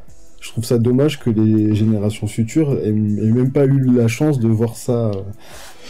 je 0.44 0.50
trouve 0.50 0.64
ça 0.64 0.76
dommage 0.78 1.18
que 1.20 1.30
les 1.30 1.74
générations 1.74 2.26
futures 2.26 2.72
aient, 2.74 2.88
aient 2.88 2.92
même 2.92 3.50
pas 3.50 3.64
eu 3.64 3.80
la 3.96 4.08
chance 4.08 4.38
de 4.38 4.46
voir 4.48 4.76
ça. 4.76 4.92
euh, 5.06 5.12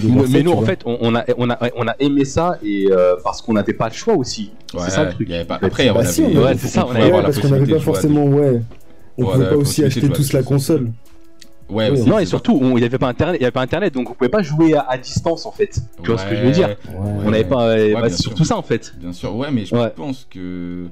de 0.01 0.09
voir 0.09 0.27
Mais, 0.29 0.38
ça, 0.38 0.43
nous, 0.45 0.51
tu 0.53 0.57
en 0.57 0.61
vois. 0.61 0.67
fait, 0.67 0.81
on, 0.87 0.97
on 1.01 1.14
a, 1.17 1.25
on, 1.38 1.51
a, 1.51 1.59
on 1.77 1.88
a 1.88 1.95
aimé 1.99 2.25
ça 2.25 2.59
et 2.64 2.87
euh, 2.90 3.17
parce 3.25 3.43
qu'on 3.43 3.55
n'avait 3.55 3.73
pas 3.73 3.88
le 3.88 3.95
choix 3.95 4.14
aussi. 4.14 4.53
Ouais, 4.73 4.81
c'est 4.85 4.90
ça 4.93 5.05
le 5.05 5.11
truc. 5.11 5.27
il 5.29 5.33
y 5.33 5.35
avait 5.35 5.45
pas- 5.45 5.57
en 5.57 5.59
fait. 5.59 5.67
Après, 5.67 5.90
on 5.90 5.95
Bah 5.95 6.05
si, 6.05 6.23
on 6.23 6.27
avait- 6.27 6.38
Ouais, 6.38 6.55
c'est 6.57 6.69
ça, 6.69 6.85
on 6.85 6.87
pouvait 6.88 6.99
avait- 7.01 7.07
avoir 7.09 7.23
Ouais, 7.23 7.29
la 7.29 7.33
parce 7.35 7.38
qu'on 7.47 7.53
n'avait 7.55 7.67
pas 7.73 7.79
de 7.79 7.83
forcément, 7.83 8.25
ouais. 8.27 8.61
On 9.19 9.25
Ouais, 9.25 9.33
pouvait 9.33 9.49
pas 9.49 9.57
aussi 9.57 9.85
acheter 9.85 10.09
tous 10.09 10.33
la 10.33 10.43
console. 10.45 10.90
Ouais, 11.69 11.90
Oui, 11.90 11.99
aussi, 11.99 12.09
Non, 12.09 12.19
et 12.21 12.27
surtout, 12.27 12.57
on- 12.61 12.77
il 12.77 12.81
n'y 12.81 12.85
avait 12.85 12.99
pas 12.99 13.09
internet, 13.09 13.37
il 13.40 13.43
y 13.43 13.45
avait 13.47 13.51
pas 13.53 13.62
internet, 13.62 13.93
donc 13.95 14.09
on 14.11 14.14
pouvait 14.14 14.29
pas 14.31 14.43
jouer 14.43 14.75
à, 14.75 14.83
à 14.88 14.99
distance 14.99 15.47
en 15.47 15.51
fait. 15.53 15.81
Tu 16.03 16.11
vois 16.11 16.19
ce 16.21 16.27
que 16.27 16.37
je 16.37 16.43
veux 16.43 16.51
dire? 16.53 16.69
Ouais, 16.69 16.77
On 17.25 17.31
n'avait 17.31 17.43
pas, 17.45 17.69
euh, 17.71 17.95
Ouais, 17.95 18.01
bah, 18.03 18.11
surtout 18.11 18.45
ça 18.45 18.57
en 18.57 18.62
fait. 18.62 18.95
Bien 19.01 19.12
sûr, 19.12 19.35
ouais, 19.35 19.49
mais 19.51 19.64
je 19.64 19.75
Ouais. 19.75 19.90
pense 19.97 20.27
que 20.31 20.85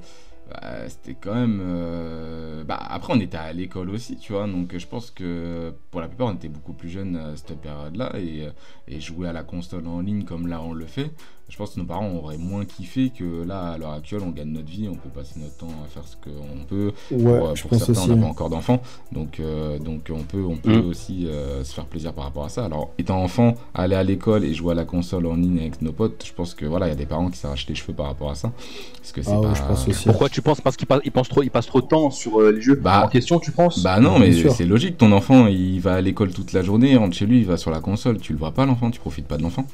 bah, 0.53 0.89
c'était 0.89 1.15
quand 1.15 1.33
même. 1.35 1.59
euh, 1.63 2.63
Bah, 2.63 2.77
après, 2.89 3.13
on 3.13 3.19
était 3.19 3.37
à 3.37 3.51
l'école 3.53 3.89
aussi, 3.89 4.17
tu 4.17 4.33
vois, 4.33 4.47
donc 4.47 4.77
je 4.77 4.87
pense 4.87 5.11
que 5.11 5.73
pour 5.91 6.01
la 6.01 6.07
plupart, 6.07 6.27
on 6.27 6.33
était 6.35 6.49
beaucoup 6.49 6.73
plus 6.73 6.89
jeunes 6.89 7.15
à 7.17 7.35
cette 7.35 7.59
période-là 7.59 8.11
euh, 8.15 8.51
et 8.87 8.99
jouer 9.01 9.27
à 9.29 9.33
la 9.33 9.43
console 9.43 9.87
en 9.87 9.99
ligne 10.01 10.23
comme 10.23 10.47
là 10.47 10.61
on 10.61 10.73
le 10.73 10.85
fait. 10.85 11.11
Je 11.49 11.57
pense 11.57 11.71
que 11.75 11.79
nos 11.79 11.85
parents 11.85 12.09
auraient 12.15 12.37
moins 12.39 12.65
kiffé 12.65 13.11
que 13.15 13.43
là, 13.45 13.73
à 13.73 13.77
l'heure 13.77 13.91
actuelle, 13.91 14.21
on 14.25 14.31
gagne 14.31 14.47
notre 14.49 14.69
vie, 14.69 14.87
on 14.89 14.95
peut 14.95 15.09
passer 15.13 15.35
notre 15.39 15.55
temps 15.57 15.67
à 15.85 15.87
faire 15.87 16.01
ce 16.07 16.15
qu'on 16.15 16.63
peut. 16.67 16.93
Ouais, 17.11 17.37
pour, 17.37 17.55
je 17.55 17.61
pour 17.61 17.69
pense 17.71 17.79
certains, 17.83 17.91
aussi. 18.01 18.11
on 18.11 18.15
n'a 18.15 18.21
pas 18.23 18.27
encore 18.29 18.49
d'enfants, 18.49 18.81
donc, 19.11 19.39
euh, 19.39 19.77
donc 19.77 20.09
on 20.11 20.23
peut, 20.23 20.43
on 20.43 20.55
peut 20.55 20.81
Mm. 20.81 20.87
aussi 20.87 21.27
euh, 21.27 21.63
se 21.63 21.73
faire 21.75 21.85
plaisir 21.85 22.13
par 22.13 22.23
rapport 22.23 22.45
à 22.45 22.49
ça. 22.49 22.65
Alors, 22.65 22.89
étant 22.97 23.21
enfant, 23.21 23.53
aller 23.75 23.93
à 23.93 24.01
l'école 24.03 24.45
et 24.45 24.53
jouer 24.55 24.71
à 24.71 24.75
la 24.75 24.85
console 24.85 25.27
en 25.27 25.35
ligne 25.35 25.59
avec 25.59 25.79
nos 25.83 25.91
potes, 25.91 26.23
je 26.25 26.33
pense 26.33 26.55
que 26.55 26.65
voilà, 26.65 26.87
il 26.87 26.89
y 26.89 26.93
a 26.93 26.95
des 26.95 27.05
parents 27.05 27.29
qui 27.29 27.37
s'arrachent 27.37 27.67
les 27.67 27.75
cheveux 27.75 27.93
par 27.93 28.07
rapport 28.07 28.31
à 28.31 28.35
ça. 28.35 28.51
Parce 28.99 29.11
que 29.11 29.21
c'est 29.21 29.31
Ah 29.31 29.39
ouais, 29.39 29.47
pas... 29.49 29.53
je 29.53 29.61
pense 29.63 29.87
aussi. 29.87 30.05
Pourquoi 30.05 30.29
tu 30.29 30.41
penses? 30.41 30.59
Parce 30.61 30.75
qu'ils 30.75 30.87
passent, 30.87 31.01
ils 31.05 31.11
trop, 31.11 31.43
ils 31.43 31.51
passent 31.51 31.67
trop 31.67 31.81
de 31.81 31.87
temps 31.87 32.09
sur 32.09 32.39
euh, 32.39 32.51
les 32.51 32.61
jeux 32.61 32.75
Bah, 32.75 33.03
en 33.05 33.09
question, 33.09 33.37
tu 33.39 33.51
penses? 33.51 33.83
Bah 33.83 33.99
non, 33.99 34.17
mais 34.17 34.31
c'est 34.49 34.65
logique, 34.65 34.97
ton 34.97 35.11
enfant 35.11 35.45
il 35.45 35.79
va 35.81 35.95
à 35.95 36.01
l'école 36.01 36.31
toute 36.33 36.51
la 36.53 36.63
journée, 36.63 36.91
il 36.93 36.97
rentre 36.97 37.15
chez 37.15 37.27
lui, 37.27 37.39
il 37.39 37.45
va 37.45 37.57
sur 37.57 37.69
la 37.69 37.79
console, 37.81 38.17
tu 38.17 38.33
le 38.33 38.39
vois 38.39 38.51
pas 38.51 38.65
l'enfant, 38.65 38.89
tu 38.89 38.99
profites 38.99 39.27
pas 39.27 39.37
de 39.37 39.43
l'enfant. 39.43 39.65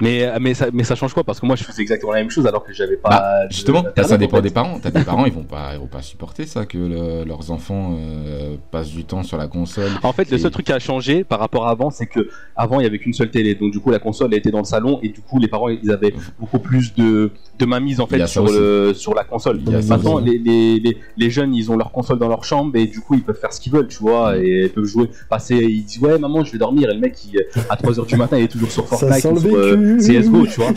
Mais, 0.00 0.28
mais, 0.40 0.54
ça, 0.54 0.66
mais 0.72 0.84
ça 0.84 0.94
change 0.94 1.14
quoi? 1.14 1.24
Parce 1.24 1.40
que 1.40 1.46
moi 1.46 1.56
je 1.56 1.64
faisais 1.64 1.82
exactement 1.82 2.12
la 2.12 2.18
même 2.20 2.30
chose 2.30 2.46
alors 2.46 2.64
que 2.64 2.72
j'avais 2.72 2.96
pas. 2.96 3.08
Bah, 3.10 3.46
de- 3.46 3.52
justement, 3.52 3.82
ça 4.02 4.16
dépend 4.18 4.34
en 4.38 4.40
fait. 4.40 4.42
des 4.42 4.50
parents. 4.54 4.78
T'as 4.82 4.90
des 4.90 5.04
parents, 5.04 5.24
ils 5.26 5.32
vont 5.32 5.42
pas, 5.44 5.70
ils 5.74 5.78
vont 5.80 5.86
pas 5.86 6.02
supporter 6.02 6.46
ça 6.46 6.66
que 6.66 6.78
le- 6.78 7.24
leurs 7.24 7.50
enfants 7.50 7.96
euh, 7.98 8.56
passent 8.70 8.90
du 8.90 9.04
temps 9.04 9.22
sur 9.22 9.36
la 9.38 9.48
console. 9.48 9.90
En 10.02 10.12
fait, 10.12 10.30
le 10.30 10.38
seul 10.38 10.50
truc 10.50 10.66
qui 10.66 10.72
a 10.72 10.78
changé 10.78 11.24
par 11.24 11.38
rapport 11.40 11.66
à 11.66 11.70
avant, 11.70 11.90
c'est 11.90 12.06
que 12.06 12.28
avant 12.56 12.80
il 12.80 12.84
y 12.84 12.86
avait 12.86 12.98
qu'une 12.98 13.12
seule 13.12 13.30
télé, 13.30 13.54
donc 13.54 13.72
du 13.72 13.80
coup 13.80 13.90
la 13.90 13.98
console 13.98 14.28
elle 14.32 14.38
était 14.38 14.50
dans 14.50 14.58
le 14.58 14.64
salon 14.64 14.98
et 15.02 15.08
du 15.08 15.20
coup 15.20 15.38
les 15.38 15.48
parents 15.48 15.68
ils 15.68 15.90
avaient 15.90 16.14
beaucoup 16.38 16.58
plus 16.58 16.94
de, 16.94 17.30
de 17.58 17.66
mainmise 17.66 18.00
en 18.00 18.06
fait 18.06 18.26
sur, 18.26 18.44
aussi. 18.44 18.54
le, 18.58 18.92
sur 18.94 19.14
la 19.14 19.24
console. 19.24 19.60
Maintenant 19.88 20.18
les, 20.18 20.38
les, 20.38 20.78
les, 20.80 20.96
les 21.16 21.30
jeunes 21.30 21.54
ils 21.54 21.70
ont 21.70 21.76
leur 21.76 21.90
console 21.92 22.18
dans 22.18 22.28
leur 22.28 22.44
chambre 22.44 22.74
et 22.76 22.86
du 22.86 23.00
coup 23.00 23.14
ils 23.14 23.22
peuvent 23.22 23.38
faire 23.38 23.52
ce 23.52 23.60
qu'ils 23.60 23.72
veulent, 23.72 23.88
tu 23.88 23.98
vois, 23.98 24.38
et 24.38 24.64
ils 24.64 24.70
peuvent 24.70 24.84
jouer. 24.84 25.10
Passer, 25.28 25.56
ils 25.56 25.84
disent 25.84 26.00
ouais 26.00 26.18
maman 26.18 26.44
je 26.44 26.52
vais 26.52 26.58
dormir 26.58 26.90
et 26.90 26.94
le 26.94 27.00
mec 27.00 27.14
il, 27.32 27.40
à 27.68 27.76
3h 27.76 28.06
du 28.06 28.16
matin 28.16 28.38
il 28.38 28.44
est 28.44 28.48
toujours 28.48 28.70
sur 28.70 28.86
Ça 28.88 28.96
Fortnite 28.96 29.20
sent 29.22 29.48
le 29.48 29.54
euh, 29.56 29.70
vécu. 29.76 29.85
CSGO, 29.98 30.46
tu 30.46 30.60
vois. 30.60 30.70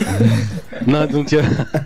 non 0.86 1.06
donc 1.06 1.32
euh, 1.32 1.42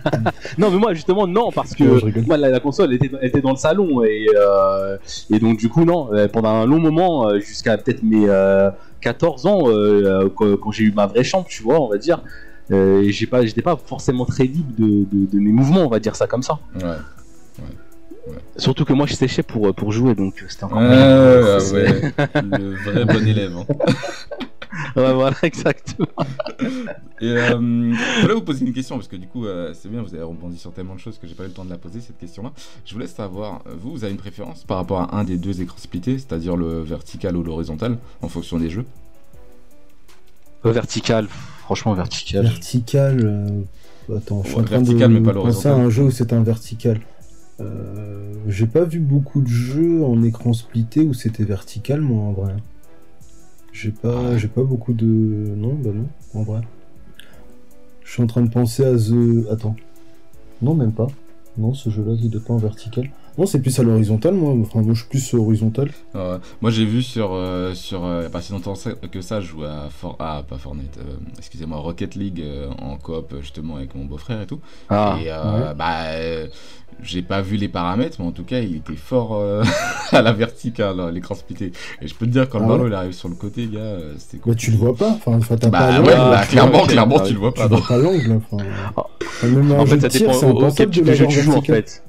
non 0.57 0.69
mais 0.71 0.77
moi 0.77 0.93
justement 0.93 1.27
non 1.27 1.51
parce 1.51 1.73
que 1.73 1.83
Non, 1.83 2.23
moi, 2.27 2.37
la, 2.37 2.49
la 2.49 2.59
console 2.59 2.93
était, 2.93 3.09
était 3.21 3.41
dans 3.41 3.51
le 3.51 3.57
salon 3.57 4.03
et, 4.03 4.27
euh, 4.35 4.97
et 5.31 5.39
donc 5.39 5.57
du 5.57 5.67
coup 5.69 5.83
non 5.85 6.09
euh, 6.13 6.27
pendant 6.27 6.49
un 6.49 6.65
long 6.65 6.79
moment 6.79 7.37
jusqu'à 7.39 7.77
peut-être 7.77 8.03
mes 8.03 8.25
euh, 8.29 8.69
14 9.01 9.45
ans 9.47 9.63
quand, 10.35 10.55
quand 10.57 10.71
j'ai 10.71 10.83
eu 10.85 10.91
ma 10.93 11.07
vraie 11.07 11.23
chambre 11.23 11.45
tu 11.49 11.61
vois 11.63 11.79
on 11.81 11.89
va 11.89 11.97
dire 11.97 12.21
j'ai 12.69 13.27
pas 13.29 13.45
j'étais 13.45 13.61
pas 13.61 13.77
forcément 13.85 14.25
très 14.25 14.43
libre 14.45 14.71
de, 14.77 15.05
de, 15.11 15.31
de 15.31 15.39
mes 15.39 15.51
mouvements 15.51 15.85
on 15.85 15.89
va 15.89 15.99
dire 15.99 16.15
ça 16.15 16.27
comme 16.27 16.43
ça 16.43 16.59
Ouais. 18.27 18.33
surtout 18.57 18.85
que 18.85 18.93
moi 18.93 19.05
je 19.05 19.13
séchais 19.13 19.43
pour, 19.43 19.71
pour 19.75 19.91
jouer 19.91 20.15
donc 20.15 20.43
c'était 20.49 20.63
encore 20.63 20.79
ouais, 20.79 20.87
ouais. 21.73 22.01
le 22.41 22.73
vrai 22.73 23.05
bon 23.05 23.27
élève. 23.27 23.51
hein. 23.55 23.65
Ouais, 24.95 25.13
voilà 25.13 25.35
exactement 25.43 26.07
Et 27.21 27.27
euh, 27.29 27.49
je 27.57 28.21
voulais 28.21 28.33
vous 28.33 28.41
poser 28.41 28.65
une 28.65 28.73
question 28.73 28.95
parce 28.97 29.07
que 29.07 29.15
du 29.15 29.27
coup, 29.27 29.45
euh, 29.45 29.73
c'est 29.73 29.89
bien, 29.89 30.01
vous 30.01 30.13
avez 30.13 30.23
rebondi 30.23 30.57
sur 30.57 30.71
tellement 30.73 30.95
de 30.95 30.99
choses 30.99 31.17
que 31.17 31.27
j'ai 31.27 31.33
pas 31.35 31.43
eu 31.43 31.47
le 31.47 31.53
temps 31.53 31.65
de 31.65 31.69
la 31.69 31.77
poser 31.77 32.01
cette 32.01 32.17
question-là. 32.17 32.51
Je 32.85 32.93
voulais 32.93 33.07
savoir, 33.07 33.61
euh, 33.67 33.75
vous, 33.79 33.91
vous 33.91 34.03
avez 34.03 34.11
une 34.11 34.19
préférence 34.19 34.63
par 34.63 34.77
rapport 34.77 34.99
à 35.01 35.17
un 35.17 35.23
des 35.23 35.37
deux 35.37 35.61
écrans 35.61 35.77
splittés, 35.77 36.17
c'est-à-dire 36.17 36.55
le 36.57 36.81
vertical 36.81 37.35
ou 37.37 37.43
l'horizontal, 37.43 37.97
en 38.21 38.27
fonction 38.27 38.57
des 38.59 38.69
jeux? 38.69 38.85
Vertical 40.63 41.27
franchement 41.61 41.93
vertical 41.93 42.43
Vertical. 42.43 43.19
euh, 43.23 44.15
Attends, 44.17 44.41
je 44.43 44.49
suis 44.49 44.55
Ouais, 44.57 44.61
en 44.61 44.65
train 44.65 44.77
vertical, 44.77 45.13
de 45.13 45.19
mais 45.19 45.21
pas 45.25 45.33
penser 45.33 45.67
à 45.67 45.75
un 45.75 45.89
jeu 45.89 46.03
où 46.03 46.11
c'est 46.11 46.33
un 46.33 46.43
vertical. 46.43 46.99
Euh, 47.59 48.33
J'ai 48.47 48.67
pas 48.67 48.83
vu 48.83 48.99
beaucoup 48.99 49.41
de 49.41 49.47
jeux 49.47 50.03
en 50.03 50.21
écran 50.23 50.53
splitté 50.53 51.01
où 51.01 51.13
c'était 51.13 51.43
vertical, 51.43 52.01
moi, 52.01 52.23
en 52.23 52.31
vrai. 52.33 52.53
J'ai 53.77 53.91
pas, 53.91 54.21
Ouais. 54.21 54.39
j'ai 54.39 54.47
pas 54.47 54.63
beaucoup 54.63 54.93
de. 54.93 55.05
Non, 55.05 55.73
bah 55.73 55.89
non, 55.93 56.07
en 56.33 56.43
vrai. 56.43 56.61
Je 58.05 58.11
suis 58.11 58.23
en 58.23 58.27
train 58.27 58.41
de 58.41 58.49
penser 58.49 58.85
à 58.85 58.95
The. 58.95 59.49
Attends. 59.51 59.75
Non, 60.61 60.73
même 60.75 60.93
pas. 60.93 61.07
Non, 61.57 61.73
ce 61.73 61.89
jeu-là, 61.89 62.13
il 62.21 62.33
est 62.33 62.39
pas 62.39 62.53
en 62.53 62.57
vertical. 62.57 63.09
Non, 63.37 63.45
c'est 63.45 63.59
plus 63.61 63.77
à 63.79 63.83
l'horizontal, 63.83 64.33
moi. 64.33 64.53
Enfin, 64.61 64.81
moi, 64.81 64.93
je 64.93 64.99
suis 65.01 65.09
plus 65.09 65.33
horizontal. 65.33 65.91
Euh, 66.15 66.37
Moi, 66.61 66.71
j'ai 66.71 66.85
vu 66.85 67.01
sur, 67.03 67.33
euh, 67.33 67.73
sur 67.73 68.05
euh, 68.05 68.21
il 68.21 68.23
y 68.23 68.25
a 68.27 68.29
pas 68.29 68.39
si 68.41 68.53
longtemps 68.53 68.75
que 69.11 69.19
ça, 69.21 69.41
je 69.41 69.47
jouais 69.47 69.67
à 69.67 69.89
For 69.89 70.15
ah, 70.19 70.43
pas 70.47 70.57
Fortnite, 70.57 70.97
euh, 70.99 71.15
excusez-moi, 71.37 71.77
Rocket 71.79 72.15
League 72.15 72.39
euh, 72.41 72.69
en 72.81 72.95
coop 72.95 73.35
justement 73.41 73.75
avec 73.75 73.93
mon 73.93 74.05
beau-frère 74.05 74.41
et 74.41 74.45
tout. 74.47 74.59
ah 74.89 75.17
et 75.21 75.25
euh, 75.29 75.73
bah, 75.73 76.03
euh, 76.13 76.47
j'ai 77.05 77.21
pas 77.21 77.41
vu 77.41 77.55
les 77.57 77.67
paramètres, 77.67 78.17
mais 78.19 78.25
en 78.25 78.31
tout 78.31 78.43
cas, 78.43 78.59
il 78.59 78.75
était 78.77 78.95
fort 78.95 79.35
euh, 79.35 79.63
à 80.11 80.21
la 80.21 80.33
verticale, 80.33 80.99
hein, 80.99 81.11
l'écran 81.11 81.35
splitté. 81.35 81.71
Et 82.01 82.07
je 82.07 82.15
peux 82.15 82.25
te 82.25 82.31
dire, 82.31 82.49
quand 82.49 82.59
le 82.59 82.65
Ah 82.65 82.67
ballon 82.69 82.83
ouais 82.83 82.89
il 82.89 82.93
arrive 82.93 83.11
sur 83.13 83.29
le 83.29 83.35
côté, 83.35 83.67
gars, 83.67 83.79
euh, 83.79 84.13
c'était 84.17 84.39
Bah, 84.45 84.55
tu 84.55 84.71
le 84.71 84.77
vois 84.77 84.95
pas. 84.95 85.17
Enfin, 85.25 85.55
t'as 85.57 85.69
Bah 85.69 85.79
pas 85.79 85.99
ouais, 86.01 86.15
bah, 86.15 86.41
clairement, 86.47 86.85
clairement, 86.85 87.19
tu 87.19 87.27
oui. 87.27 87.33
le 87.33 87.39
vois 87.39 87.51
tu 87.51 87.61
pas. 87.61 87.67
vois 87.67 87.81
pas 87.87 87.97
l'angle. 87.97 88.41
Enfin, 88.51 88.63
Ah. 88.97 89.03
même 89.47 89.71
en 89.73 89.85
fait 89.85 89.99
ça 89.99 90.07
dépend 90.09 90.33
au- 90.33 90.71
quel 90.71 90.89
type 90.89 91.05
de 91.05 91.13
jeu 91.13 91.27
tu 91.27 91.41
joues 91.41 91.53
en 91.53 91.61
fait 91.61 92.03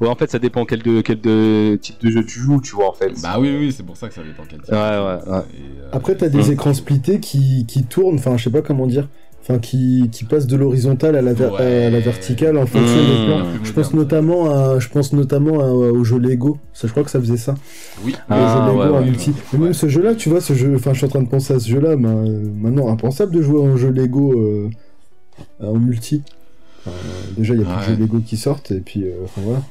ouais 0.00 0.08
en 0.08 0.14
fait 0.14 0.30
ça 0.30 0.38
dépend 0.38 0.64
quel 0.64 0.82
de 0.82 1.02
quel 1.02 1.20
de 1.20 1.76
type 1.82 2.00
de 2.00 2.10
jeu 2.10 2.24
tu 2.24 2.38
joues 2.40 2.60
tu 2.62 2.74
vois 2.74 2.88
en 2.88 2.92
fait 2.94 3.12
Bah 3.22 3.36
oui, 3.38 3.54
oui, 3.58 3.72
c'est 3.72 3.82
pour 3.82 3.96
ça 3.96 4.08
que 4.08 4.14
ça 4.14 4.22
dépend 4.22 4.44
quel 4.48 4.60
type. 4.60 4.72
Ouais, 4.72 4.78
ouais, 4.78 5.30
ouais. 5.32 5.38
Et, 5.54 5.80
euh, 5.80 5.88
Après, 5.92 6.14
t'as 6.16 6.28
des 6.28 6.48
Mm. 6.48 6.52
écrans 6.52 6.72
splittés 6.74 7.20
qui, 7.20 7.66
qui 7.66 7.84
tournent, 7.84 8.14
enfin, 8.14 8.36
je 8.38 8.44
sais 8.44 8.50
pas 8.50 8.62
comment 8.62 8.86
dire, 8.86 9.08
enfin, 9.50 9.58
qui, 9.58 10.08
qui 10.12 10.24
passent 10.24 10.46
de 10.46 10.56
l'horizontale 10.56 11.16
à, 11.16 11.22
la 11.22 11.32
ver- 11.32 11.52
Ouais. 11.52 11.84
à 11.86 11.90
la 11.90 12.00
verticale 12.00 12.56
en 12.56 12.66
fonction 12.66 12.96
des 12.96 13.26
plans. 13.26 13.46
plus 13.58 13.68
Je 13.68 13.72
pense 13.72 13.92
notamment 13.94 14.50
à, 14.50 14.78
je 14.78 14.88
pense 14.88 15.12
notamment 15.12 15.60
à- 15.60 15.68
au 15.70 16.04
jeu 16.04 16.18
Lego. 16.18 16.58
Ça, 16.72 16.86
je 16.86 16.92
crois 16.92 17.04
que 17.04 17.10
ça 17.10 17.20
faisait 17.20 17.36
ça. 17.36 17.54
Oui. 18.04 18.12
Le 18.12 18.18
Ah, 18.34 18.66
jeu 18.66 18.72
Lego 18.72 18.82
ouais, 18.82 18.88
en 18.96 19.00
ouais, 19.00 19.04
multi. 19.06 19.32
Mais 19.52 19.58
même 19.58 19.74
ce 19.74 19.88
jeu-là, 19.88 20.14
tu 20.14 20.28
vois, 20.28 20.40
ce 20.40 20.52
jeu, 20.54 20.72
enfin, 20.76 20.92
je 20.92 20.98
suis 20.98 21.06
en 21.06 21.10
train 21.10 21.22
de 21.22 21.28
penser 21.28 21.54
à 21.54 21.58
ce 21.60 21.68
jeu-là, 21.68 21.96
mais 21.96 22.08
euh, 22.08 22.42
maintenant, 22.60 22.88
impensable 22.90 23.34
de 23.34 23.42
jouer 23.42 23.60
en 23.60 23.76
jeu 23.76 23.90
Lego 23.90 24.32
euh, 24.32 24.68
en 25.62 25.74
multi. 25.78 26.22
Enfin, 26.86 26.96
déjà, 27.36 27.54
il 27.54 27.60
y 27.60 27.62
a 27.62 27.66
plus 27.66 27.74
Ouais. 27.74 27.80
de 27.80 27.86
jeux 27.96 27.96
Lego 28.00 28.20
qui 28.20 28.36
sortent, 28.38 28.70
et 28.70 28.80
puis, 28.80 29.04
euh, 29.04 29.12
enfin, 29.24 29.42
voilà. 29.44 29.62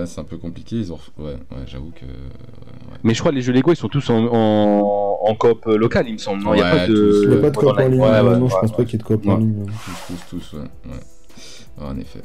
Ouais, 0.00 0.06
c'est 0.06 0.20
un 0.20 0.24
peu 0.24 0.38
compliqué. 0.38 0.76
Ils 0.76 0.92
ont... 0.92 0.98
Ouais, 1.18 1.32
ouais 1.32 1.38
j'avoue 1.66 1.90
que. 1.90 2.04
ouais. 2.06 2.98
Mais 3.04 3.12
je 3.12 3.20
crois 3.20 3.32
que 3.32 3.36
les 3.36 3.42
jeux 3.42 3.52
Lego 3.52 3.70
ils 3.72 3.76
sont 3.76 3.88
tous 3.88 4.08
en, 4.08 4.24
en, 4.32 5.18
en 5.22 5.34
coop 5.34 5.66
euh, 5.66 5.76
local, 5.76 6.06
il 6.08 6.14
me 6.14 6.18
semble. 6.18 6.42
Non, 6.42 6.54
il 6.54 6.56
n'y 6.56 6.62
a 6.62 6.72
Ouais, 6.72 6.78
pas 6.80 6.86
tous. 6.86 6.94
de. 6.94 7.20
Il 7.24 7.28
n'y 7.30 7.36
a 7.36 7.40
pas 7.40 7.50
de 7.50 7.56
coop 7.56 7.68
en 7.68 7.76
ligne. 7.88 8.00
Ouais, 8.00 8.08
ouais, 8.08 8.22
non, 8.38 8.48
je 8.48 8.54
ouais, 8.54 8.60
pense 8.62 8.70
ouais. 8.70 8.76
pas 8.76 8.84
qu'il 8.84 8.92
y 8.92 8.94
ait 8.94 8.98
de 8.98 9.02
coop 9.02 9.26
en 9.26 9.34
Ouais. 9.34 9.40
ligne. 9.40 9.66
Tous, 10.06 10.14
tous, 10.30 10.38
tous, 10.40 10.56
ouais. 10.56 10.62
ouais. 10.62 11.84
Ouais, 11.84 11.86
en 11.86 11.98
effet. 11.98 12.22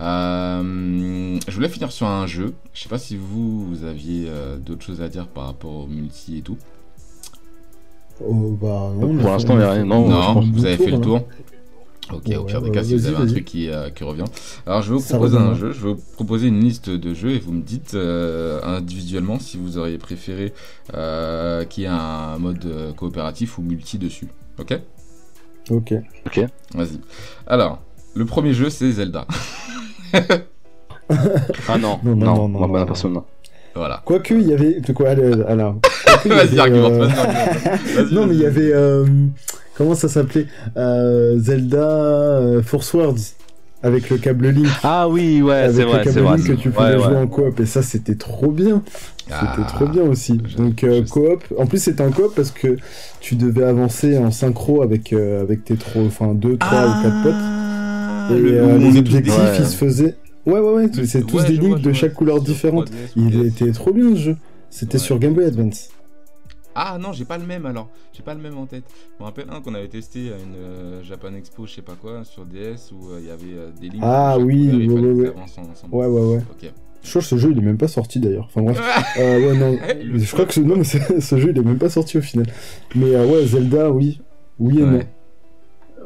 Euh, 0.00 1.38
je 1.46 1.54
voulais 1.54 1.68
finir 1.68 1.92
sur 1.92 2.06
un 2.08 2.26
jeu. 2.26 2.54
Je 2.72 2.82
sais 2.82 2.88
pas 2.88 2.98
si 2.98 3.16
vous, 3.16 3.64
vous 3.66 3.84
aviez 3.84 4.26
euh, 4.28 4.56
d'autres 4.58 4.82
choses 4.84 5.00
à 5.00 5.08
dire 5.08 5.28
par 5.28 5.46
rapport 5.46 5.84
au 5.84 5.86
multi 5.86 6.38
et 6.38 6.42
tout. 6.42 6.56
Oh, 8.24 8.56
bah, 8.60 8.90
non, 8.98 9.16
Pour 9.16 9.30
l'instant, 9.30 9.54
il 9.56 9.60
y 9.60 9.64
a 9.64 9.70
rien. 9.72 9.84
Non, 9.84 10.40
vous 10.40 10.64
avez 10.66 10.76
fait 10.76 10.90
le 10.90 11.00
tour. 11.00 11.22
Ok, 12.12 12.22
Ouais, 12.26 12.36
au 12.36 12.44
pire 12.44 12.60
des 12.60 12.70
cas, 12.70 12.84
si 12.84 12.94
vous 12.94 13.06
avez 13.06 13.16
un 13.16 13.26
truc 13.26 13.44
qui, 13.44 13.70
euh, 13.70 13.88
qui 13.90 14.04
revient. 14.04 14.24
Alors, 14.66 14.82
je 14.82 14.92
vais 14.92 14.98
vous 14.98 15.04
proposer 15.04 15.38
un 15.38 15.54
jeu. 15.54 15.72
Je 15.72 15.80
vais 15.86 15.92
vous 15.94 16.02
proposer 16.14 16.48
une 16.48 16.60
liste 16.60 16.90
de 16.90 17.14
jeux 17.14 17.30
et 17.30 17.38
vous 17.38 17.52
me 17.52 17.62
dites 17.62 17.94
euh, 17.94 18.60
individuellement 18.62 19.38
si 19.38 19.56
vous 19.56 19.78
auriez 19.78 19.96
préféré 19.98 20.52
euh, 20.94 21.64
qu'il 21.64 21.84
y 21.84 21.86
ait 21.86 21.90
un 21.90 22.36
mode 22.38 22.94
coopératif 22.96 23.58
ou 23.58 23.62
multi 23.62 23.96
dessus. 23.98 24.28
Ok? 24.58 24.78
Ok. 25.70 25.94
Vas-y. 26.74 27.00
Alors, 27.46 27.80
le 28.14 28.26
premier 28.26 28.52
jeu, 28.52 28.68
c'est 28.70 28.90
Zelda. 28.92 29.26
Ah 31.68 31.76
non, 31.78 32.00
Non, 32.02 32.16
non, 32.16 32.26
non, 32.26 32.48
non, 32.48 32.60
non, 32.60 32.68
bah, 32.68 32.80
non. 32.80 32.86
personne. 32.86 33.12
non. 33.12 33.24
Voilà. 33.74 34.00
Quoique, 34.04 34.32
il 34.34 34.48
y 34.48 34.54
avait. 34.54 34.80
De 34.80 34.92
quoi 34.92 35.10
allez, 35.10 35.32
alors. 35.46 35.76
Vas-y, 36.24 36.58
argumente, 36.58 36.92
euh, 36.92 37.06
vas-y, 37.96 38.14
Non, 38.14 38.26
mais 38.26 38.34
il 38.34 38.40
y 38.40 38.46
avait. 38.46 38.72
Comment 39.76 39.94
ça 39.94 40.08
s'appelait 40.08 40.46
Euh, 40.76 41.38
Zelda 41.38 41.78
euh, 41.78 42.62
Force 42.62 42.92
Words. 42.94 43.18
Avec 43.82 44.08
le 44.08 44.16
câble 44.16 44.48
Link. 44.48 44.66
Ah 44.82 45.10
oui, 45.10 45.42
ouais, 45.42 45.54
avec 45.56 45.76
c'est 45.76 45.82
le 45.82 45.88
vrai, 45.88 45.98
câble 46.04 46.14
c'est 46.14 46.20
vrai. 46.20 46.36
Link 46.38 46.46
que 46.46 46.52
tu 46.54 46.68
Ouais, 46.68 46.74
pouvais 46.74 46.92
jouer 46.98 47.06
ouais. 47.16 47.20
en 47.20 47.26
coop. 47.26 47.60
Et 47.60 47.66
ça, 47.66 47.82
c'était 47.82 48.14
trop 48.14 48.50
bien. 48.50 48.82
C'était 49.24 49.36
Ah, 49.40 49.66
trop 49.68 49.86
bien 49.86 50.04
aussi. 50.04 50.38
Donc, 50.56 50.84
euh, 50.84 51.02
coop. 51.04 51.44
En 51.58 51.66
plus, 51.66 51.82
c'était 51.82 52.02
un 52.02 52.10
coop 52.10 52.32
parce 52.34 52.50
que 52.50 52.78
tu 53.20 53.34
devais 53.34 53.64
avancer 53.64 54.16
en 54.16 54.30
synchro 54.30 54.80
avec, 54.80 55.12
euh, 55.12 55.42
avec 55.42 55.64
tes 55.64 55.76
trop. 55.76 56.06
Enfin, 56.06 56.32
deux, 56.32 56.56
trois 56.56 56.86
ou 56.86 57.02
quatre 57.02 57.22
potes. 57.24 57.34
Ah, 57.36 58.28
Et 58.30 58.38
le- 58.38 58.58
euh, 58.58 58.78
les 58.78 58.96
objectifs, 58.98 59.36
Ouais. 59.38 59.56
ils 59.58 59.66
se 59.66 59.76
faisaient. 59.76 60.14
Ouais, 60.46 60.60
ouais, 60.60 60.72
ouais. 60.72 60.90
C'est 61.04 61.26
tous 61.26 61.44
des 61.44 61.56
je 61.56 61.74
de 61.82 61.92
chaque 61.92 62.14
couleur 62.14 62.40
différente. 62.40 62.86
3DS, 62.90 63.12
Il 63.16 63.44
était 63.46 63.70
trop 63.72 63.92
bien 63.92 64.14
ce 64.14 64.20
jeu. 64.20 64.36
C'était 64.70 64.98
sur 64.98 65.18
Game 65.18 65.34
Boy 65.34 65.44
Advance. 65.44 65.90
Ah 66.74 66.98
non, 67.00 67.12
j'ai 67.12 67.24
pas 67.24 67.38
le 67.38 67.46
même 67.46 67.66
alors. 67.66 67.88
J'ai 68.12 68.22
pas 68.22 68.34
le 68.34 68.40
même 68.40 68.58
en 68.58 68.66
tête. 68.66 68.84
Je 69.16 69.22
me 69.22 69.26
rappelle 69.26 69.46
un 69.50 69.60
qu'on 69.60 69.74
avait 69.74 69.88
testé 69.88 70.32
à 70.32 70.36
une 70.36 70.56
euh, 70.56 71.02
Japan 71.02 71.34
Expo, 71.34 71.66
je 71.66 71.74
sais 71.74 71.82
pas 71.82 71.94
quoi, 72.00 72.24
sur 72.24 72.44
DS 72.44 72.92
où 72.92 73.10
euh, 73.10 73.18
il 73.20 73.26
y 73.26 73.30
avait 73.30 73.54
euh, 73.54 73.70
des 73.80 73.88
lignes. 73.88 74.00
Ah 74.02 74.36
oui, 74.38 74.86
couleur, 74.86 75.04
ouais, 75.04 75.10
ouais, 75.10 75.28
ouais. 75.30 75.34
ensemble. 75.40 75.94
Ouais, 75.94 76.06
ouais. 76.06 76.40
Je 77.02 77.10
crois 77.10 77.20
que 77.20 77.28
ce 77.28 77.36
jeu, 77.36 77.50
il 77.52 77.58
est 77.58 77.62
même 77.62 77.76
pas 77.76 77.88
sorti 77.88 78.18
d'ailleurs. 78.18 78.46
Enfin 78.46 78.62
bref. 78.62 78.80
Euh, 79.18 79.38
ouais, 79.38 79.56
non. 79.56 79.78
Je 80.18 80.32
crois 80.32 80.44
que 80.46 80.54
ce, 80.54 80.60
non, 80.60 80.76
mais 80.76 80.84
ce 80.84 81.38
jeu, 81.38 81.50
il 81.50 81.58
est 81.58 81.62
même 81.62 81.78
pas 81.78 81.90
sorti 81.90 82.18
au 82.18 82.22
final. 82.22 82.46
Mais 82.96 83.14
ouais, 83.16 83.46
Zelda, 83.46 83.90
oui. 83.90 84.20
Oui 84.58 84.80
et 84.80 84.82
non. 84.82 85.00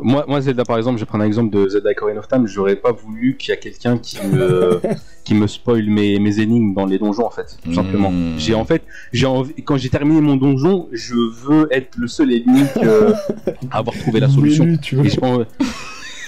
Moi, 0.01 0.25
moi, 0.29 0.41
Zelda, 0.41 0.65
par 0.65 0.77
exemple, 0.79 0.99
je 0.99 1.03
vais 1.05 1.07
prendre 1.09 1.25
un 1.25 1.27
exemple 1.27 1.51
de 1.57 1.69
Zelda 1.69 1.91
Ocarina 1.91 2.21
of 2.21 2.29
Time. 2.29 2.47
J'aurais 2.47 2.77
pas 2.77 2.93
voulu 2.93 3.37
qu'il 3.37 3.51
y 3.51 3.53
a 3.53 3.57
quelqu'un 3.57 3.99
qui 3.99 4.19
me, 4.27 4.81
qui 5.25 5.35
me 5.35 5.47
spoil 5.47 5.87
mes, 5.89 6.19
mes 6.19 6.41
énigmes 6.41 6.75
dans 6.75 6.87
les 6.87 6.99
donjons, 6.99 7.27
en 7.27 7.31
fait, 7.31 7.57
tout 7.65 7.75
simplement. 7.75 8.13
J'ai 8.37 8.55
en 8.55 8.65
fait, 8.65 8.83
j'ai 9.13 9.27
envie, 9.27 9.55
quand 9.63 9.77
j'ai 9.77 9.89
terminé 9.89 10.21
mon 10.21 10.37
donjon, 10.37 10.89
je 10.93 11.15
veux 11.15 11.69
être 11.73 11.97
le 11.97 12.07
seul 12.09 12.33
et 12.33 12.39
l'unique 12.41 12.69
euh, 12.79 13.13
à 13.71 13.79
avoir 13.79 13.97
trouvé 13.97 14.21
la 14.21 14.29
solution. 14.29 14.65
Lui, 14.65 14.79
tu 14.79 14.97
vois. 14.97 15.05
Et 15.07 15.11
je 15.11 15.19
pense- 15.19 15.47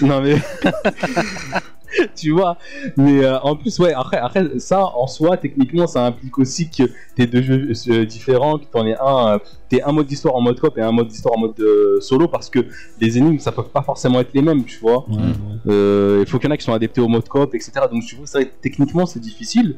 Non 0.02 0.20
mais 0.22 0.37
tu 2.16 2.31
vois, 2.31 2.57
mais 2.96 3.24
euh, 3.24 3.38
en 3.40 3.57
plus 3.57 3.79
ouais 3.79 3.92
après 3.92 4.18
après 4.18 4.59
ça 4.59 4.85
en 4.85 5.07
soi 5.07 5.37
techniquement 5.37 5.87
ça 5.87 6.05
implique 6.07 6.38
aussi 6.38 6.70
que 6.70 6.85
t'es 7.16 7.26
deux 7.26 7.42
jeux 7.42 7.72
euh, 7.88 8.05
différents, 8.05 8.59
que 8.59 8.64
t'en 8.66 8.87
es 8.87 8.96
un, 8.96 9.35
euh, 9.35 9.38
t'es 9.68 9.83
un 9.83 9.92
mode 9.92 10.07
d'histoire 10.07 10.35
en 10.35 10.40
mode 10.40 10.61
coop 10.61 10.76
et 10.79 10.83
un 10.83 10.92
mode 10.92 11.09
d'histoire 11.09 11.37
en 11.37 11.40
mode 11.40 11.62
solo 12.00 12.29
parce 12.29 12.48
que 12.50 12.61
les 13.00 13.18
énigmes 13.18 13.38
ça 13.38 13.53
peut 13.53 13.62
pas 13.62 13.83
forcément 13.83 14.20
être 14.20 14.33
les 14.35 14.42
mêmes 14.42 14.64
tu 14.64 14.79
vois. 14.79 15.07
Ouais, 15.09 15.16
ouais. 15.16 16.20
Il 16.20 16.26
faut 16.26 16.38
qu'il 16.38 16.48
y 16.48 16.53
en 16.53 16.55
a 16.55 16.57
qui 16.57 16.64
sont 16.64 16.72
adaptés 16.72 17.00
au 17.00 17.09
mode 17.09 17.29
coop 17.29 17.55
etc. 17.55 17.72
Donc 17.90 18.05
tu 18.05 18.16
vois 18.16 18.26
ça 18.26 18.40
techniquement 18.61 19.07
c'est 19.07 19.20
difficile. 19.20 19.76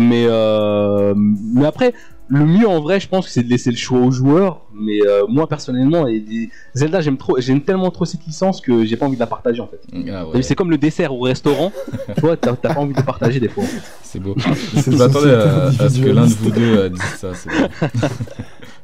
Mais, 0.00 0.26
euh, 0.28 1.14
mais 1.16 1.66
après, 1.66 1.94
le 2.28 2.46
mieux 2.46 2.66
en 2.66 2.80
vrai, 2.80 3.00
je 3.00 3.08
pense 3.08 3.26
que 3.26 3.30
c'est 3.32 3.42
de 3.42 3.50
laisser 3.50 3.70
le 3.70 3.76
choix 3.76 3.98
aux 3.98 4.10
joueurs. 4.10 4.62
Mais 4.74 4.98
euh, 5.06 5.24
moi 5.28 5.46
personnellement, 5.46 6.08
et 6.08 6.50
Zelda, 6.74 7.00
j'aime 7.00 7.16
trop, 7.16 7.38
j'aime 7.38 7.60
tellement 7.60 7.90
trop 7.90 8.04
cette 8.04 8.24
licence 8.26 8.60
que 8.60 8.84
j'ai 8.84 8.96
pas 8.96 9.06
envie 9.06 9.16
de 9.16 9.20
la 9.20 9.26
partager 9.26 9.60
en 9.60 9.68
fait. 9.68 9.80
Ah 10.10 10.26
ouais, 10.26 10.42
C'est 10.42 10.54
comme 10.54 10.70
le 10.70 10.78
dessert 10.78 11.12
au 11.14 11.20
restaurant, 11.20 11.70
tu 12.14 12.20
vois, 12.22 12.36
t'as 12.36 12.54
pas 12.54 12.80
envie 12.80 12.94
de 12.94 13.02
partager 13.02 13.40
des 13.40 13.48
fois. 13.48 13.64
c'est 14.02 14.20
beau. 14.20 14.34
C'est 14.76 14.90
Je 14.90 14.96
m'attendais 14.96 15.34
à, 15.34 15.66
à 15.66 15.88
ce 15.88 16.00
que 16.00 16.08
l'un 16.08 16.26
de 16.26 16.32
vous 16.32 16.50
deux 16.50 16.76
euh, 16.78 16.88
dise 16.88 17.02
ça. 17.18 17.34
C'est 17.34 17.50
beau. 17.50 17.98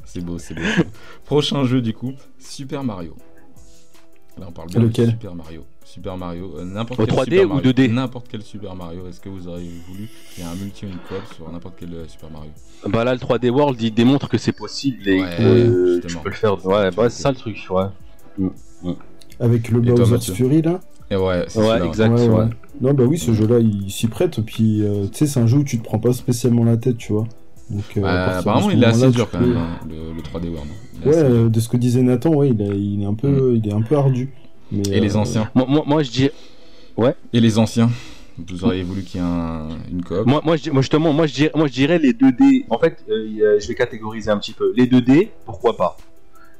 c'est 0.05 0.23
beau, 0.23 0.37
c'est 0.37 0.53
beau. 0.53 0.61
Prochain 1.25 1.63
jeu 1.65 1.81
du 1.81 1.93
coup, 1.93 2.13
Super 2.37 2.83
Mario. 2.83 3.15
Là 4.39 4.45
on 4.47 4.51
parle 4.51 4.69
bien 4.69 4.79
Lequel 4.81 5.07
de 5.07 5.11
Super 5.11 5.35
Mario. 5.35 5.63
Super 5.83 6.17
Mario, 6.17 6.53
euh, 6.57 6.63
n'importe 6.63 6.99
quel 7.05 7.09
3D 7.15 7.23
Super 7.25 7.45
ou 7.45 7.53
Mario. 7.55 7.71
2D? 7.71 7.91
N'importe 7.91 8.27
quel 8.29 8.41
Super 8.43 8.75
Mario. 8.75 9.07
Est-ce 9.07 9.19
que 9.19 9.29
vous 9.29 9.47
auriez 9.47 9.69
voulu 9.89 10.07
qu'il 10.33 10.43
y 10.43 10.47
ait 10.47 10.49
un 10.49 10.55
multi 10.55 10.85
ou 10.85 10.89
une 10.89 10.95
coop 10.95 11.21
sur 11.35 11.51
n'importe 11.51 11.75
quel 11.79 11.93
euh, 11.93 12.07
Super 12.07 12.29
Mario? 12.31 12.51
Bah 12.87 13.03
là, 13.03 13.13
le 13.13 13.19
3D 13.19 13.49
World, 13.49 13.81
il 13.81 13.93
démontre 13.93 14.29
que 14.29 14.37
c'est 14.37 14.53
possible 14.53 15.07
et 15.07 15.21
Ouais, 15.21 15.29
que 15.37 15.95
tu 15.97 16.01
justement. 16.03 16.23
peux 16.23 16.29
le 16.29 16.35
faire. 16.35 16.65
Ouais, 16.65 16.91
bah 16.91 17.09
c'est 17.09 17.21
ça 17.23 17.31
le 17.31 17.37
truc, 17.37 17.57
ouais. 17.69 18.45
Avec 19.39 19.69
le 19.69 19.79
Et 19.81 19.85
toi, 19.87 19.95
Bowser's 20.05 20.31
Fury 20.31 20.61
là? 20.61 20.79
Et 21.09 21.15
ouais, 21.17 21.45
c'est 21.49 21.59
Ouais, 21.59 21.65
celui-là, 21.65 21.85
exact. 21.85 22.11
ouais, 22.13 22.27
ouais. 22.27 22.35
ouais. 22.35 22.49
Non, 22.79 22.93
bah 22.93 23.03
oui, 23.03 23.17
ce 23.17 23.33
jeu-là, 23.33 23.59
il 23.59 23.91
s'y 23.91 24.07
prête. 24.07 24.39
Puis, 24.41 24.81
euh, 24.81 25.07
tu 25.11 25.17
sais, 25.19 25.27
c'est 25.27 25.39
un 25.39 25.47
jeu 25.47 25.57
où 25.57 25.63
tu 25.63 25.77
te 25.77 25.83
prends 25.83 25.99
pas 25.99 26.13
spécialement 26.13 26.63
la 26.63 26.77
tête, 26.77 26.97
tu 26.97 27.11
vois. 27.11 27.27
Donc, 27.71 27.83
euh, 27.97 28.01
Ouais, 28.01 28.07
de 28.33 28.39
apparemment, 28.39 28.69
il 28.69 28.83
est 28.83 28.85
assez 28.85 29.09
dur 29.11 29.29
quand 29.31 29.39
peux- 29.39 29.45
même, 29.47 29.57
hein, 29.57 29.79
le, 29.89 30.13
le 30.13 30.21
3D 30.21 30.49
World. 30.49 30.69
Est 31.03 31.07
Ouais, 31.07 31.15
euh, 31.17 31.49
de 31.49 31.59
ce 31.59 31.69
que 31.69 31.77
disait 31.77 32.01
Nathan, 32.03 32.33
ouais, 32.33 32.49
il, 32.49 32.61
est- 32.61 32.77
il 32.77 33.01
est 33.01 33.05
un 33.05 33.13
peu, 33.13 33.53
il 33.55 33.67
est 33.67 33.73
un 33.73 33.81
peu 33.81 33.95
ardu. 33.95 34.29
Mais, 34.71 34.83
Et 34.91 34.99
les 34.99 35.15
euh, 35.15 35.19
anciens 35.19 35.49
Moi, 35.55 35.65
moi, 35.67 35.83
moi, 35.87 36.03
je 36.03 36.11
dis, 36.11 36.29
Et 37.33 37.39
les 37.39 37.57
anciens 37.57 37.89
Vous 38.49 38.63
auriez 38.65 38.83
voulu 38.83 39.03
qu'il 39.03 39.19
y 39.19 39.23
ait 39.23 39.27
un- 39.27 39.69
une 39.91 40.03
coop 40.03 40.25
moi, 40.25 40.41
moi, 40.43 40.55
je, 40.57 40.63
dis- 40.63 40.69
moi, 40.71 40.81
justement, 40.81 41.13
moi 41.13 41.27
je, 41.27 41.33
dirais, 41.33 41.51
moi 41.55 41.67
je 41.67 41.73
dirais 41.73 41.97
les 41.99 42.13
2D. 42.13 42.65
En 42.69 42.77
fait, 42.77 43.03
euh, 43.09 43.57
je 43.59 43.67
vais 43.67 43.75
catégoriser 43.75 44.29
un 44.31 44.37
petit 44.37 44.53
peu. 44.53 44.73
Les 44.75 44.87
2D, 44.87 45.29
pourquoi 45.45 45.77
pas? 45.77 45.97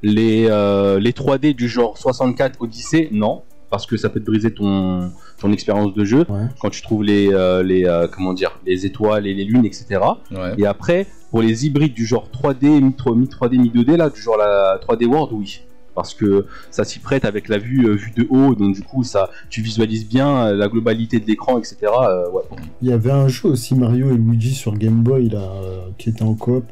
Les, 0.04 0.48
euh, 0.50 1.00
les 1.00 1.12
3D 1.12 1.54
du 1.54 1.68
genre 1.70 1.98
64 1.98 2.62
Odyssey, 2.62 3.10
non. 3.12 3.44
Parce 3.72 3.88
que 3.88 3.98
ça 3.98 4.10
peut 4.10 4.20
te 4.20 4.26
briser 4.26 4.54
ton, 4.54 5.12
ton 5.40 5.52
expérience 5.52 5.94
de 5.96 6.04
jeu 6.06 6.26
Ouais. 6.30 6.46
quand 6.60 6.70
tu 6.70 6.82
trouves 6.84 7.04
les, 7.04 7.30
euh, 7.34 7.64
les 7.64 7.86
euh, 7.86 8.08
comment 8.08 8.34
dire 8.34 8.60
les 8.66 8.86
étoiles 8.86 9.26
et 9.26 9.34
les 9.34 9.46
lunes, 9.46 9.66
etc. 9.66 10.00
Ouais. 10.30 10.54
Et 10.60 10.66
après, 10.68 11.08
pour 11.32 11.42
les 11.42 11.66
hybrides 11.66 11.94
du 11.94 12.06
genre 12.06 12.28
3D, 12.32 12.66
mi 12.82 12.92
3D, 12.92 13.58
mi 13.58 13.70
2D, 13.70 13.96
là, 13.96 14.10
du 14.10 14.22
genre 14.22 14.38
la 14.38 14.78
3D 14.86 15.06
World, 15.08 15.32
oui. 15.34 15.62
Parce 15.96 16.14
que 16.14 16.46
ça 16.70 16.86
s'y 16.86 17.00
prête 17.00 17.26
avec 17.26 17.50
la 17.50 17.58
vue, 17.58 17.86
euh, 17.86 17.94
vue 17.96 18.12
de 18.16 18.26
haut, 18.30 18.56
donc 18.56 18.76
du 18.76 18.82
coup, 18.82 19.04
ça, 19.04 19.30
tu 19.50 19.62
visualises 19.62 20.08
bien 20.08 20.54
la 20.54 20.70
globalité 20.70 21.20
de 21.20 21.26
l'écran, 21.28 21.58
etc. 21.60 21.78
euh, 21.84 22.30
ouais. 22.30 22.44
Il 22.82 22.88
y 22.90 22.94
avait 22.94 23.12
un 23.12 23.28
jeu 23.28 23.50
aussi, 23.50 23.76
Mario 23.76 24.10
et 24.10 24.16
Luigi 24.16 24.54
sur 24.54 24.74
Game 24.78 25.02
Boy, 25.04 25.30
là, 25.30 25.40
euh, 25.40 25.80
qui 25.98 26.10
était 26.10 26.24
en 26.24 26.34
coop. 26.34 26.64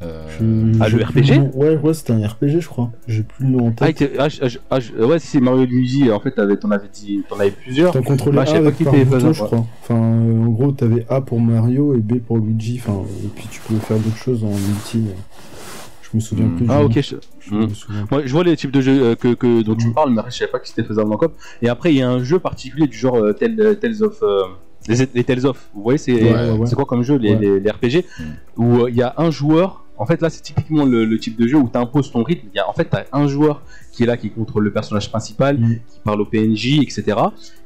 Euh, 0.00 0.28
Je- 0.28 0.78
Ah, 0.80 0.88
le 0.88 1.02
RPG? 1.02 1.38
nom. 1.38 1.50
Ouais, 1.54 1.76
ouais, 1.76 1.92
c'était 1.94 2.12
un 2.12 2.24
RPG, 2.24 2.60
je 2.60 2.68
crois. 2.68 2.90
J'ai 3.08 3.24
plus 3.24 3.44
le 3.44 3.50
nom 3.50 3.66
en 3.66 3.74
Ah, 3.80 3.92
tête. 3.92 4.12
ah, 4.18 4.28
ah, 4.40 4.46
ah, 4.70 4.78
ouais, 5.06 5.18
si 5.18 5.26
c'est 5.26 5.40
Mario 5.40 5.64
Luigi, 5.64 6.08
en 6.12 6.20
fait, 6.20 6.30
t'en 6.30 6.42
avais, 6.42 6.56
dit- 6.92 7.22
t'en 7.28 7.40
avais 7.40 7.50
plusieurs. 7.50 7.92
T'en 7.92 8.02
contrôlais 8.02 8.36
Bah, 8.36 8.44
pas 8.44 8.52
avec 8.56 8.76
qui 8.76 8.84
par 8.84 8.94
bouton, 8.94 9.32
je 9.32 9.42
crois. 9.42 9.66
Enfin, 9.82 9.96
euh, 9.96 10.44
en 10.44 10.48
gros, 10.50 10.70
t'avais 10.70 11.04
A 11.08 11.20
pour 11.20 11.40
Mario 11.40 11.94
et 11.96 11.98
B 11.98 12.20
pour 12.20 12.38
Luigi. 12.38 12.80
Enfin, 12.80 13.02
et 13.24 13.28
puis 13.34 13.48
tu 13.50 13.60
pouvais 13.60 13.80
faire 13.80 13.98
d'autres 13.98 14.16
choses 14.16 14.44
en 14.44 14.50
multi. 14.50 14.98
mais 14.98 15.14
Je 16.10 16.16
me 16.16 16.20
souviens 16.22 16.46
Hmm. 16.46 16.56
plus. 16.56 16.66
Ah, 16.70 16.82
ok. 16.84 17.00
Je. 17.40 17.54
Moi, 18.10 18.22
je 18.24 18.32
vois 18.32 18.42
les 18.44 18.56
types 18.56 18.70
de 18.70 18.80
jeux 18.80 19.02
euh, 19.02 19.14
que, 19.14 19.34
que- 19.34 19.62
dont 19.62 19.74
tu 19.74 19.88
Mm. 19.88 19.92
parles, 19.94 20.10
mais 20.14 20.22
je 20.30 20.36
savais 20.36 20.50
pas 20.50 20.58
que 20.58 20.66
c'était 20.68 20.82
faisable 20.84 21.12
en 21.12 21.16
coop. 21.18 21.32
Et 21.60 21.68
après, 21.68 21.92
il 21.92 21.98
y 21.98 22.02
a 22.02 22.08
un 22.08 22.22
jeu 22.24 22.38
particulier 22.38 22.86
du 22.86 22.96
genre 22.96 23.16
euh, 23.16 23.32
Tales, 23.34 23.60
euh, 23.60 23.74
Tales 23.74 24.02
of. 24.02 24.16
euh, 24.22 24.42
les, 24.88 25.06
les 25.14 25.24
Tales 25.24 25.44
of. 25.44 25.68
Vous 25.74 25.82
voyez, 25.82 25.98
c'est 25.98 26.14
Ouais, 26.14 26.74
quoi 26.74 26.86
comme 26.86 27.02
jeu, 27.02 27.16
les, 27.18 27.34
Ouais. 27.34 27.38
les- 27.40 27.60
les 27.60 27.70
RPG. 27.70 28.06
Où 28.56 28.84
euh, 28.84 28.90
il 28.90 28.96
y 28.96 29.02
a 29.02 29.12
un 29.18 29.30
joueur. 29.30 29.84
En 29.98 30.06
fait, 30.06 30.22
là, 30.22 30.30
c'est 30.30 30.42
typiquement 30.42 30.84
le, 30.84 31.18
type 31.18 31.36
de 31.36 31.46
jeu 31.46 31.58
où 31.58 31.68
tu 31.68 31.76
imposes 31.76 32.12
ton 32.12 32.22
rythme. 32.22 32.48
En 32.66 32.72
fait, 32.72 32.88
tu 32.88 32.96
un 33.12 33.26
joueur 33.26 33.62
qui 33.98 34.04
est 34.04 34.06
là, 34.06 34.16
qui 34.16 34.30
contrôle 34.30 34.62
le 34.62 34.72
personnage 34.72 35.10
principal, 35.10 35.58
Mm. 35.58 35.68
qui 35.90 35.98
parle 36.04 36.20
au 36.20 36.24
PNJ, 36.24 36.78
etc. 36.80 37.02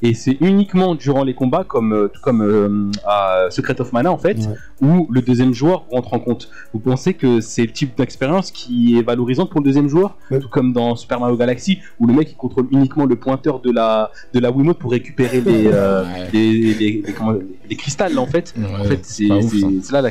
Et 0.00 0.14
c'est 0.14 0.38
uniquement 0.40 0.94
durant 0.94 1.24
les 1.24 1.34
combats, 1.34 1.62
comme, 1.64 1.92
euh, 1.92 2.08
tout 2.08 2.22
comme 2.22 2.40
euh, 2.40 2.90
à 3.06 3.48
Secret 3.50 3.78
of 3.82 3.92
Mana, 3.92 4.10
en 4.10 4.16
fait, 4.16 4.38
Ouais. 4.38 4.54
où 4.88 5.06
le 5.10 5.20
deuxième 5.20 5.52
joueur 5.52 5.84
rentre 5.90 6.14
en 6.14 6.18
compte. 6.20 6.48
Vous 6.72 6.80
pensez 6.80 7.12
que 7.12 7.40
c'est 7.42 7.62
le 7.66 7.72
type 7.72 7.96
d'expérience 7.98 8.50
qui 8.50 8.96
est 8.98 9.02
valorisante 9.02 9.50
pour 9.50 9.60
le 9.60 9.64
deuxième 9.66 9.88
joueur 9.88 10.16
Ouais. 10.30 10.38
Tout 10.40 10.48
comme 10.48 10.72
dans 10.72 10.96
Super 10.96 11.20
Mario 11.20 11.36
Galaxy, 11.36 11.78
où 12.00 12.06
le 12.06 12.14
mec 12.14 12.30
il 12.32 12.36
contrôle 12.36 12.66
uniquement 12.72 13.04
le 13.04 13.16
pointeur 13.16 13.60
de 13.60 13.70
la, 13.70 14.10
de 14.32 14.40
la 14.40 14.50
Wiimote 14.50 14.78
pour 14.78 14.90
récupérer 14.92 15.40
les, 15.46 15.66
euh, 15.70 16.02
Ouais. 16.04 16.28
les, 16.32 16.52
les, 16.52 16.74
les- 17.04 17.12
comment- 17.12 17.34
les 17.68 17.76
cristals, 17.76 18.18
en 18.18 18.26
fait. 18.26 18.54
Ouais, 18.56 18.64
en 18.80 18.84
fait, 18.84 19.00
c'est 19.02 19.28
c'est 19.82 19.92
là, 19.92 20.00
la- 20.02 20.10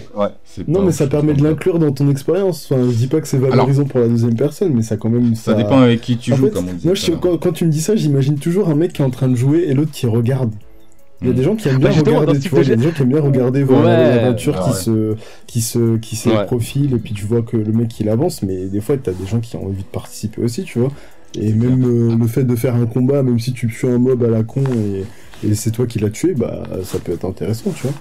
Non, 0.67 0.81
mais 0.81 0.87
ouf, 0.89 0.93
ça 0.95 1.07
permet 1.07 1.33
de 1.33 1.43
l'inclure 1.43 1.79
dans 1.79 1.91
ton 1.91 2.09
expérience. 2.09 2.69
Enfin, 2.71 2.83
je 2.89 2.95
dis 2.95 3.07
pas 3.07 3.19
que 3.21 3.27
c'est 3.27 3.37
valorisant 3.37 3.85
pour 3.85 3.99
la 3.99 4.07
deuxième 4.07 4.35
personne, 4.35 4.73
mais 4.73 4.81
ça 4.83 4.97
quand 4.97 5.09
même. 5.09 5.33
Ça 5.35 5.53
dépend 5.53 5.79
avec 5.81 6.01
qui 6.01 6.10
tu 6.17 6.33
En 6.33 6.35
joues, 6.35 6.45
fait, 6.45 6.51
comme 6.51 6.69
on 6.69 6.73
dit. 6.73 6.85
Moi, 6.85 6.95
je- 6.95 7.11
quand, 7.11 7.37
quand 7.37 7.51
tu 7.51 7.65
me 7.65 7.71
dis 7.71 7.81
ça, 7.81 7.95
j'imagine 7.95 8.37
toujours 8.39 8.69
un 8.69 8.75
mec 8.75 8.93
qui 8.93 9.01
est 9.01 9.05
en 9.05 9.09
train 9.09 9.27
de 9.27 9.35
jouer 9.35 9.65
et 9.67 9.73
l'autre 9.73 9.91
qui 9.91 10.05
regarde. 10.07 10.51
Il 11.21 11.27
y 11.27 11.29
a 11.29 11.33
des 11.33 11.43
gens 11.43 11.55
qui 11.55 11.67
aiment 11.69 11.77
bien 11.77 11.89
Bah, 11.89 12.01
dans 12.01 12.11
regarder, 12.19 12.31
ce 12.33 12.37
tu 12.37 12.41
type 12.43 12.51
vois, 12.53 12.59
de 12.61 12.65
il 12.65 12.69
y 12.69 12.71
a 12.71 12.75
jeu- 12.75 12.81
des 12.81 12.87
gens 12.89 12.95
qui 12.95 13.01
aiment 13.03 13.09
bien 13.09 13.21
regarder 13.21 13.63
voir 13.63 13.85
Ouais, 13.85 14.15
l'aventure 14.15 14.55
ouais. 14.55 14.71
qui 14.73 14.79
se, 14.83 15.15
qui 15.45 15.61
se, 15.61 15.97
qui 15.97 16.15
se 16.15 16.29
Ouais. 16.29 16.45
profile 16.47 16.93
et 16.95 16.97
puis 16.97 17.13
tu 17.13 17.25
vois 17.25 17.43
que 17.43 17.57
le 17.57 17.71
mec 17.71 17.99
il 17.99 18.09
avance, 18.09 18.41
mais 18.41 18.65
des 18.65 18.81
fois 18.81 18.97
t'as 18.97 19.11
des 19.11 19.27
gens 19.27 19.39
qui 19.39 19.55
ont 19.55 19.65
envie 19.67 19.83
de 19.83 19.87
participer 19.87 20.41
aussi, 20.41 20.63
tu 20.63 20.79
vois. 20.79 20.89
Et 21.39 21.53
même 21.53 21.83
euh, 21.85 22.15
le 22.15 22.25
fait 22.27 22.43
de 22.43 22.55
faire 22.55 22.73
un 22.73 22.87
combat, 22.87 23.21
même 23.21 23.37
si 23.37 23.53
tu 23.53 23.67
tues 23.67 23.85
un 23.85 23.99
mob 23.99 24.23
à 24.23 24.29
la 24.29 24.41
con 24.41 24.63
et, 24.63 25.47
et 25.47 25.53
c'est 25.53 25.69
toi 25.69 25.85
qui 25.85 25.99
l'as 25.99 26.09
tué, 26.09 26.33
bah 26.33 26.63
ça 26.83 26.97
peut 26.97 27.11
être 27.11 27.25
intéressant, 27.25 27.69
tu 27.69 27.83
vois. 27.85 27.93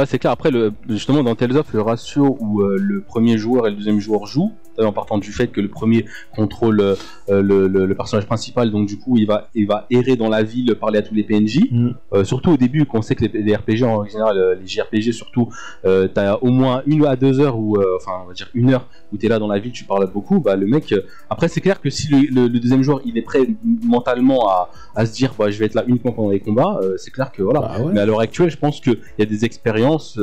Ouais, 0.00 0.06
c'est 0.06 0.18
clair. 0.18 0.32
Après, 0.32 0.50
le, 0.50 0.72
justement, 0.88 1.22
dans 1.24 1.34
Tales 1.34 1.56
of, 1.56 1.72
le 1.72 1.80
ratio 1.80 2.36
où 2.40 2.62
euh, 2.62 2.76
le 2.78 3.00
premier 3.00 3.36
joueur 3.38 3.66
et 3.66 3.70
le 3.70 3.76
deuxième 3.76 3.98
joueur 4.00 4.26
jouent, 4.26 4.52
en 4.78 4.92
partant 4.92 5.18
du 5.18 5.32
fait 5.32 5.48
que 5.48 5.60
le 5.60 5.68
premier 5.68 6.04
contrôle 6.34 6.80
euh, 6.80 6.96
le, 7.28 7.68
le- 7.68 7.86
le 7.86 7.94
personnage 7.94 8.26
principal, 8.26 8.70
donc 8.70 8.86
du 8.86 8.98
coup, 8.98 9.16
il 9.18 9.26
va, 9.26 9.48
il 9.54 9.66
va 9.66 9.86
errer 9.90 10.16
dans 10.16 10.28
la 10.28 10.42
ville, 10.42 10.74
parler 10.76 10.98
à 10.98 11.02
tous 11.02 11.14
les 11.14 11.24
PNJ. 11.24 11.60
Mm. 11.70 11.90
Euh, 12.12 12.24
surtout 12.24 12.50
au 12.52 12.56
début, 12.56 12.86
qu'on 12.86 13.02
sait 13.02 13.14
que 13.14 13.24
les, 13.24 13.42
les 13.42 13.54
RPG 13.54 13.82
en 13.84 14.04
général, 14.04 14.38
euh, 14.38 14.54
les 14.54 14.66
JRPG 14.66 15.12
surtout, 15.12 15.48
euh, 15.84 16.08
t'as 16.12 16.36
au 16.36 16.48
moins 16.50 16.82
une 16.86 17.04
à 17.06 17.16
deux 17.16 17.40
heures 17.40 17.58
ou 17.58 17.76
enfin 17.96 18.12
on 18.24 18.28
va 18.28 18.32
dire 18.34 18.48
une 18.54 18.70
heure 18.72 18.86
où 19.12 19.16
t'es 19.16 19.28
là 19.28 19.38
dans 19.38 19.48
la 19.48 19.58
ville, 19.58 19.72
tu 19.72 19.84
parles 19.84 20.10
beaucoup. 20.12 20.40
Bah 20.40 20.56
le 20.56 20.66
mec, 20.66 20.94
après 21.28 21.48
c'est 21.48 21.60
clair 21.60 21.80
que 21.80 21.90
si 21.90 22.08
le, 22.08 22.48
deuxième 22.48 22.82
joueur 22.82 23.00
il 23.04 23.18
est 23.18 23.22
prêt 23.22 23.46
mentalement 23.64 24.48
à, 24.48 24.70
à 24.94 25.06
se 25.06 25.12
dire 25.12 25.34
bah 25.38 25.50
je 25.50 25.58
vais 25.58 25.66
être 25.66 25.74
là 25.74 25.84
uniquement 25.86 26.12
pendant 26.12 26.30
les 26.30 26.40
combats, 26.40 26.80
c'est 26.96 27.10
clair 27.10 27.30
que 27.32 27.42
voilà. 27.42 27.60
Bah 27.60 27.80
ouais. 27.80 27.92
Mais 27.92 28.00
à 28.00 28.06
l'heure 28.06 28.20
actuelle, 28.20 28.50
je 28.50 28.56
pense 28.58 28.80
qu'il 28.80 28.98
y 29.18 29.22
a 29.22 29.26
des 29.26 29.44
expériences 29.44 30.18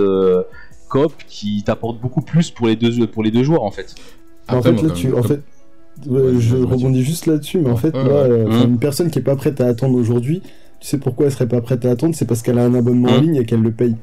coop 0.89 1.13
qui 1.27 1.63
t'apportent 1.63 1.99
beaucoup 1.99 2.21
plus 2.21 2.49
pour 2.51 2.67
les 2.67 2.75
deux 2.75 3.05
pour 3.07 3.23
les 3.23 3.31
deux 3.31 3.43
joueurs 3.43 3.63
en 3.63 3.71
fait. 3.71 3.95
En 4.57 4.61
fait, 4.61 4.81
là, 4.81 4.89
tu, 4.93 5.13
en 5.13 5.23
fait, 5.23 5.41
ouais, 6.07 6.33
je 6.39 6.57
rebondis 6.57 7.03
juste 7.03 7.25
là-dessus, 7.25 7.59
mais 7.59 7.69
en 7.69 7.75
fait, 7.77 7.93
moi, 7.93 8.03
euh, 8.13 8.63
une 8.65 8.77
personne 8.79 9.09
qui 9.11 9.19
est 9.19 9.23
pas 9.23 9.35
prête 9.35 9.59
à 9.61 9.67
attendre 9.67 9.97
aujourd'hui, 9.97 10.41
tu 10.79 10.87
sais 10.87 10.97
pourquoi 10.97 11.25
elle 11.27 11.31
serait 11.31 11.47
pas 11.47 11.61
prête 11.61 11.83
à 11.85 11.91
attendre, 11.91 12.15
c'est 12.15 12.25
parce 12.25 12.41
qu'elle 12.41 12.57
a 12.57 12.63
un 12.63 12.73
abonnement 12.73 13.09
en 13.09 13.17
Mm. 13.19 13.21
ligne 13.21 13.35
et 13.35 13.45
qu'elle 13.45 13.61
le 13.61 13.71
paye. 13.71 13.95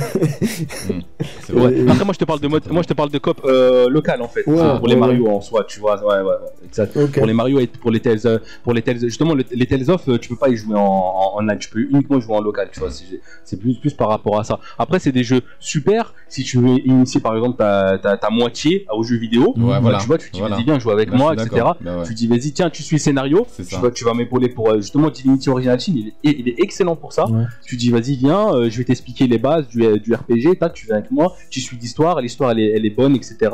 C'est 1.42 1.52
vrai. 1.52 1.74
Après 1.88 2.04
moi 2.04 2.14
je 2.14 2.18
te 2.18 2.24
parle 2.24 2.40
de 2.40 2.48
mode, 2.48 2.62
moi 2.70 2.82
je 2.82 2.88
te 2.88 2.94
parle 2.94 3.10
de 3.10 3.18
coop 3.18 3.40
euh, 3.44 3.88
local 3.88 4.22
en 4.22 4.28
fait 4.28 4.46
Ouais, 4.46 4.78
pour 4.78 4.88
les 4.88 4.94
ouais, 4.94 5.00
Mario 5.00 5.28
en 5.28 5.40
soi, 5.40 5.64
tu 5.64 5.80
vois. 5.80 5.96
Ouais 6.04 6.22
ouais, 6.22 6.34
exact. 6.64 6.96
Pour 7.12 7.26
les 7.26 7.32
Mario 7.32 7.60
et 7.60 7.66
pour 7.66 7.90
les 7.90 8.00
Tales, 8.00 8.18
euh, 8.24 8.38
pour 8.62 8.72
les 8.72 8.82
Tales, 8.82 8.98
justement 9.00 9.34
le- 9.34 9.44
les 9.50 9.66
Tales 9.66 9.90
of, 9.90 10.08
euh, 10.08 10.18
tu 10.18 10.28
peux 10.30 10.36
pas 10.36 10.48
y 10.48 10.56
jouer 10.56 10.76
en, 10.76 10.80
en 10.82 11.38
online, 11.38 11.58
tu 11.58 11.68
peux 11.70 11.80
uniquement 11.80 12.20
jouer 12.20 12.36
en 12.36 12.40
local, 12.40 12.68
tu 12.72 12.80
vois. 12.80 12.90
C'est 12.90 13.20
c'est 13.44 13.58
plus 13.58 13.74
plus 13.78 13.94
par 13.94 14.08
rapport 14.08 14.38
à 14.38 14.44
ça. 14.44 14.58
Après 14.78 14.98
c'est 14.98 15.12
des 15.12 15.24
jeux 15.24 15.40
super 15.58 16.14
si 16.28 16.44
tu 16.44 16.58
veux 16.58 16.68
initier 16.86 17.20
par 17.20 17.34
exemple 17.36 17.56
ta, 17.58 17.98
ta, 17.98 18.16
ta 18.16 18.30
moitié 18.30 18.86
aux 18.92 19.02
jeux 19.02 19.16
vidéo. 19.18 19.54
Ouais, 19.56 19.64
bah, 19.74 19.78
voilà. 19.80 19.98
Tu 19.98 20.06
vois, 20.06 20.18
tu 20.18 20.28
te 20.28 20.32
dis 20.34 20.40
Voilà. 20.40 20.56
vas-y 20.56 20.64
viens 20.64 20.78
jouer 20.78 20.92
avec 20.92 21.12
moi, 21.12 21.34
etc. 21.34 21.48
Bah 21.80 21.98
ouais. 21.98 22.04
Tu 22.06 22.14
dis 22.14 22.26
vas-y 22.26 22.52
tiens 22.52 22.70
tu 22.70 22.82
suis 22.82 22.98
scénario. 22.98 23.46
Tu 23.56 23.74
vas, 23.76 23.90
tu 23.90 24.04
vas 24.04 24.14
m'épauler 24.14 24.48
pour 24.48 24.74
justement 24.76 25.10
Divinity 25.10 25.48
Original 25.50 25.80
Sin, 25.80 25.92
il 25.96 26.08
est, 26.08 26.38
il 26.38 26.48
est 26.48 26.54
excellent 26.60 26.96
pour 26.96 27.12
ça. 27.12 27.26
Ouais. 27.28 27.44
Tu 27.66 27.76
dis 27.76 27.90
vas-y 27.90 28.16
viens, 28.16 28.54
euh, 28.54 28.70
je 28.70 28.78
vais 28.78 28.84
t'expliquer 28.84 29.26
les 29.26 29.38
bases 29.38 29.66
du, 29.68 29.89
du 29.98 30.14
RPG, 30.14 30.58
tac, 30.58 30.74
tu 30.74 30.86
viens 30.86 30.96
avec 30.96 31.10
moi, 31.10 31.34
tu 31.50 31.60
suis 31.60 31.76
l'histoire, 31.76 32.20
l'histoire 32.20 32.50
elle 32.52 32.60
est, 32.60 32.70
elle 32.70 32.86
est 32.86 32.90
bonne, 32.90 33.14
etc. 33.16 33.50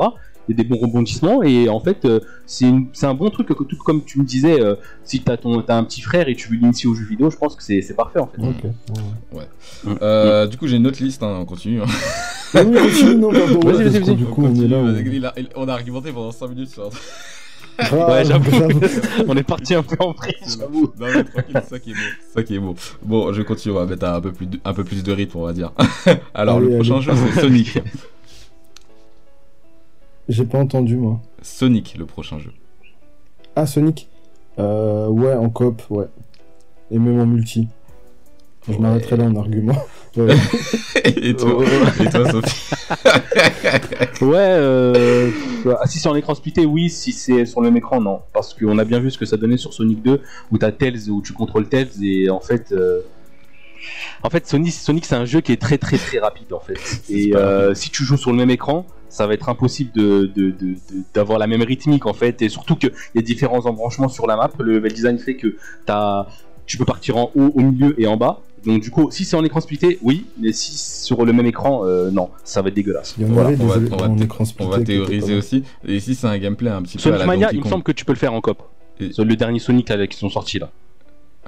Il 0.49 0.57
y 0.57 0.61
a 0.61 0.63
des 0.63 0.69
bons 0.69 0.79
rebondissements 0.79 1.43
et 1.43 1.69
en 1.69 1.81
fait 1.81 2.05
euh, 2.05 2.21
c'est 2.47 2.67
un 3.03 3.15
bon 3.15 3.31
truc, 3.31 3.49
que- 3.49 3.65
tout 3.65 3.77
comme 3.85 4.05
tu 4.05 4.21
me 4.21 4.25
disais, 4.25 4.61
euh, 4.61 4.77
si 5.03 5.21
t'as 5.21 5.37
ton 5.37 5.61
t'as 5.63 5.77
un 5.77 5.83
petit 5.83 6.01
frère 6.01 6.29
et 6.29 6.37
tu 6.37 6.49
veux 6.49 6.55
l'initier 6.57 6.89
aux 6.89 6.95
jeux 6.95 7.05
vidéo, 7.05 7.31
je 7.31 7.37
pense 7.37 7.57
que 7.57 7.65
c'est 7.65 7.83
c'est 7.83 7.95
parfait 7.95 8.21
en 8.21 8.29
fait. 8.29 8.41
Ouais. 9.33 9.43
Euh, 10.03 10.47
du 10.47 10.57
coup, 10.57 10.69
j'ai 10.69 10.77
une 10.77 10.87
autre 10.87 11.03
liste, 11.03 11.23
hein, 11.25 11.39
on 11.41 11.45
continue. 11.45 11.83
hein. 11.83 11.87
Ah 12.55 12.63
oui, 12.65 12.77
continue, 12.79 13.17
non, 13.17 13.33
pardon. 13.33 13.59
Vas-y, 13.61 13.77
ouais, 13.77 13.85
vas-y, 13.85 13.85
parce 13.85 13.99
que 13.99 14.05
vas-y. 14.07 14.15
Du 14.17 14.25
coup, 14.27 14.43
on 14.45 14.49
continue, 14.49 14.69
a- 15.27 15.33
il- 15.37 15.49
on 15.57 15.69
a 15.69 15.73
argumenté 15.73 16.13
pendant 16.13 16.31
5 16.31 16.49
minutes 16.51 16.71
sur 16.71 16.91
Ouais, 17.79 18.25
j'avoue. 18.25 18.51
On 19.29 19.37
est 19.37 19.43
parti 19.43 19.75
un 19.75 19.83
peu 19.83 19.97
en 20.01 20.13
vrille, 20.13 20.35
j'avoue. 20.47 20.93
Non 20.99 21.07
mais 21.15 21.25
tranquille, 21.25 21.61
c'est 21.63 21.69
ça 21.69 21.79
qui 21.79 21.91
est 21.91 21.95
beau. 21.95 22.01
C'est 22.29 22.35
ça 22.35 22.43
qui 22.43 22.55
est 22.55 22.59
beau. 22.59 22.75
Bon, 23.03 23.33
je 23.33 23.43
continue, 23.43 23.75
on 23.75 23.79
va 23.79 23.87
mettre 23.87 24.07
un 24.07 24.21
peu 24.21 24.33
plus 24.33 24.47
de, 24.47 24.59
un 24.65 24.73
peu 24.75 24.85
plus 24.85 25.03
de 25.03 25.13
rythme, 25.13 25.39
on 25.39 25.45
va 25.45 25.53
dire. 25.53 25.73
Alors, 26.35 26.57
Allez, 26.59 26.69
le 26.69 26.75
prochain 26.77 26.95
allez. 26.95 27.03
jeu, 27.03 27.13
c'est 27.35 27.41
Sonic. 27.41 27.79
J'ai 30.29 30.45
pas 30.45 30.59
entendu, 30.59 30.97
moi. 30.97 31.21
Sonic, 31.43 31.97
le 31.99 32.07
prochain 32.07 32.39
jeu. 32.39 32.53
Ah, 33.55 33.67
Sonic 33.67 34.09
euh, 34.59 35.07
Ouais, 35.09 35.35
en 35.35 35.49
coop, 35.51 35.83
ouais. 35.91 36.07
Et 36.91 36.99
même 36.99 37.21
en 37.21 37.27
multi. 37.27 37.69
Je 38.69 38.73
Ouais. 38.73 38.79
m'arrêterai 38.81 39.17
là 39.17 39.25
en 39.25 39.37
argument. 39.37 39.77
Ouais. 40.17 40.35
et 41.05 41.37
toi, 41.37 41.63
et 42.01 42.09
toi 42.09 42.31
Sophie 42.31 42.71
Ouais, 44.25 44.35
euh, 44.39 45.31
ah, 45.79 45.87
si 45.87 45.99
c'est 45.99 46.09
en 46.09 46.15
écran 46.15 46.35
splitté, 46.35 46.65
oui. 46.65 46.89
Si 46.89 47.13
c'est 47.13 47.45
sur 47.45 47.61
le 47.61 47.67
même 47.69 47.77
écran, 47.77 48.01
non. 48.01 48.21
Parce 48.33 48.55
qu'on 48.55 48.79
a 48.79 48.85
bien 48.85 48.99
vu 48.99 49.11
ce 49.11 49.19
que 49.19 49.27
ça 49.27 49.37
donnait 49.37 49.59
sur 49.59 49.75
Sonic 49.75 50.01
2, 50.03 50.23
où 50.53 50.57
t'as 50.57 50.73
Tails, 50.73 51.11
où 51.11 51.21
tu 51.21 51.35
contrôles 51.35 51.69
Tails, 51.69 51.91
et 52.03 52.31
en 52.31 52.41
fait, 52.41 52.73
euh, 52.73 53.03
en 54.23 54.31
fait, 54.31 54.47
Sonic, 54.47 54.73
Sonic 54.73 55.05
c'est 55.05 55.17
un 55.17 55.27
jeu 55.27 55.43
qui 55.43 55.53
est 55.53 55.61
très 55.61 55.77
très 55.77 55.99
très 55.99 56.19
rapide 56.19 56.51
en 56.55 56.61
fait. 56.61 56.81
Et 57.11 57.37
euh, 57.37 57.75
si 57.75 57.91
tu 57.91 58.03
joues 58.05 58.17
sur 58.17 58.31
le 58.31 58.39
même 58.39 58.51
écran, 58.51 58.87
ça 59.11 59.27
va 59.27 59.35
être 59.35 59.51
impossible 59.51 59.91
de 59.95 60.31
de- 60.35 60.51
de- 60.51 60.51
de- 60.51 60.77
d'avoir 61.13 61.39
la 61.39 61.47
même 61.47 61.63
rythmique 61.63 62.07
en 62.07 62.15
fait. 62.15 62.41
Et 62.41 62.49
surtout 62.49 62.77
qu'il 62.77 62.93
y 63.15 63.19
a 63.19 63.23
différents 63.23 63.67
embranchements 63.67 64.09
sur 64.09 64.27
la 64.27 64.37
map. 64.37 64.51
Le 64.59 64.73
level 64.77 64.93
design 64.95 65.19
fait 65.19 65.37
que 65.37 65.57
t'as, 65.85 66.27
tu 66.67 66.77
peux 66.79 66.85
partir 66.85 67.17
en 67.17 67.31
haut, 67.35 67.53
au 67.55 67.61
milieu 67.61 67.95
et 68.01 68.07
en 68.07 68.17
bas. 68.17 68.41
Donc 68.65 68.83
du 68.83 68.91
coup, 68.91 69.11
si 69.13 69.25
c'est 69.25 69.37
en 69.37 69.45
écran 69.45 69.61
splitté, 69.61 69.99
oui. 70.03 70.27
Mais 70.41 70.53
si 70.53 70.77
sur 70.77 71.25
le 71.25 71.33
même 71.33 71.47
écran, 71.47 71.83
euh, 71.85 72.11
non, 72.11 72.31
ça 72.43 72.63
va 72.63 72.69
être 72.69 72.75
dégueulasse. 72.75 73.15
Il 73.19 73.27
y 73.27 73.31
en 73.31 73.33
Voilà, 73.33 73.51
avait 73.51 73.63
on 73.63 73.67
va- 73.67 73.75
on 73.93 73.97
en 74.03 74.09
On 74.59 74.83
théoriser 74.83 75.35
aussi. 75.37 75.63
Et 75.87 75.97
ici, 75.97 76.15
c'est 76.17 76.27
un 76.27 76.37
gameplay 76.39 76.71
un 76.71 76.83
petit 76.83 76.97
peu 76.99 77.01
à 77.01 77.03
Sonic 77.03 77.19
la 77.21 77.27
Mania, 77.27 77.49
il 77.53 77.61
me 77.63 77.69
semble 77.69 77.85
que 77.85 77.93
tu 77.93 78.05
peux 78.05 78.13
le 78.13 78.19
faire 78.19 78.33
en 78.35 78.41
cop. 78.41 78.63
Et- 79.01 79.11
Le 79.17 79.37
dernier 79.37 79.59
Sonic 79.61 79.89
là, 79.89 80.07
qui 80.07 80.19
sont 80.19 80.31
sortis 80.31 80.59
là. 80.59 80.71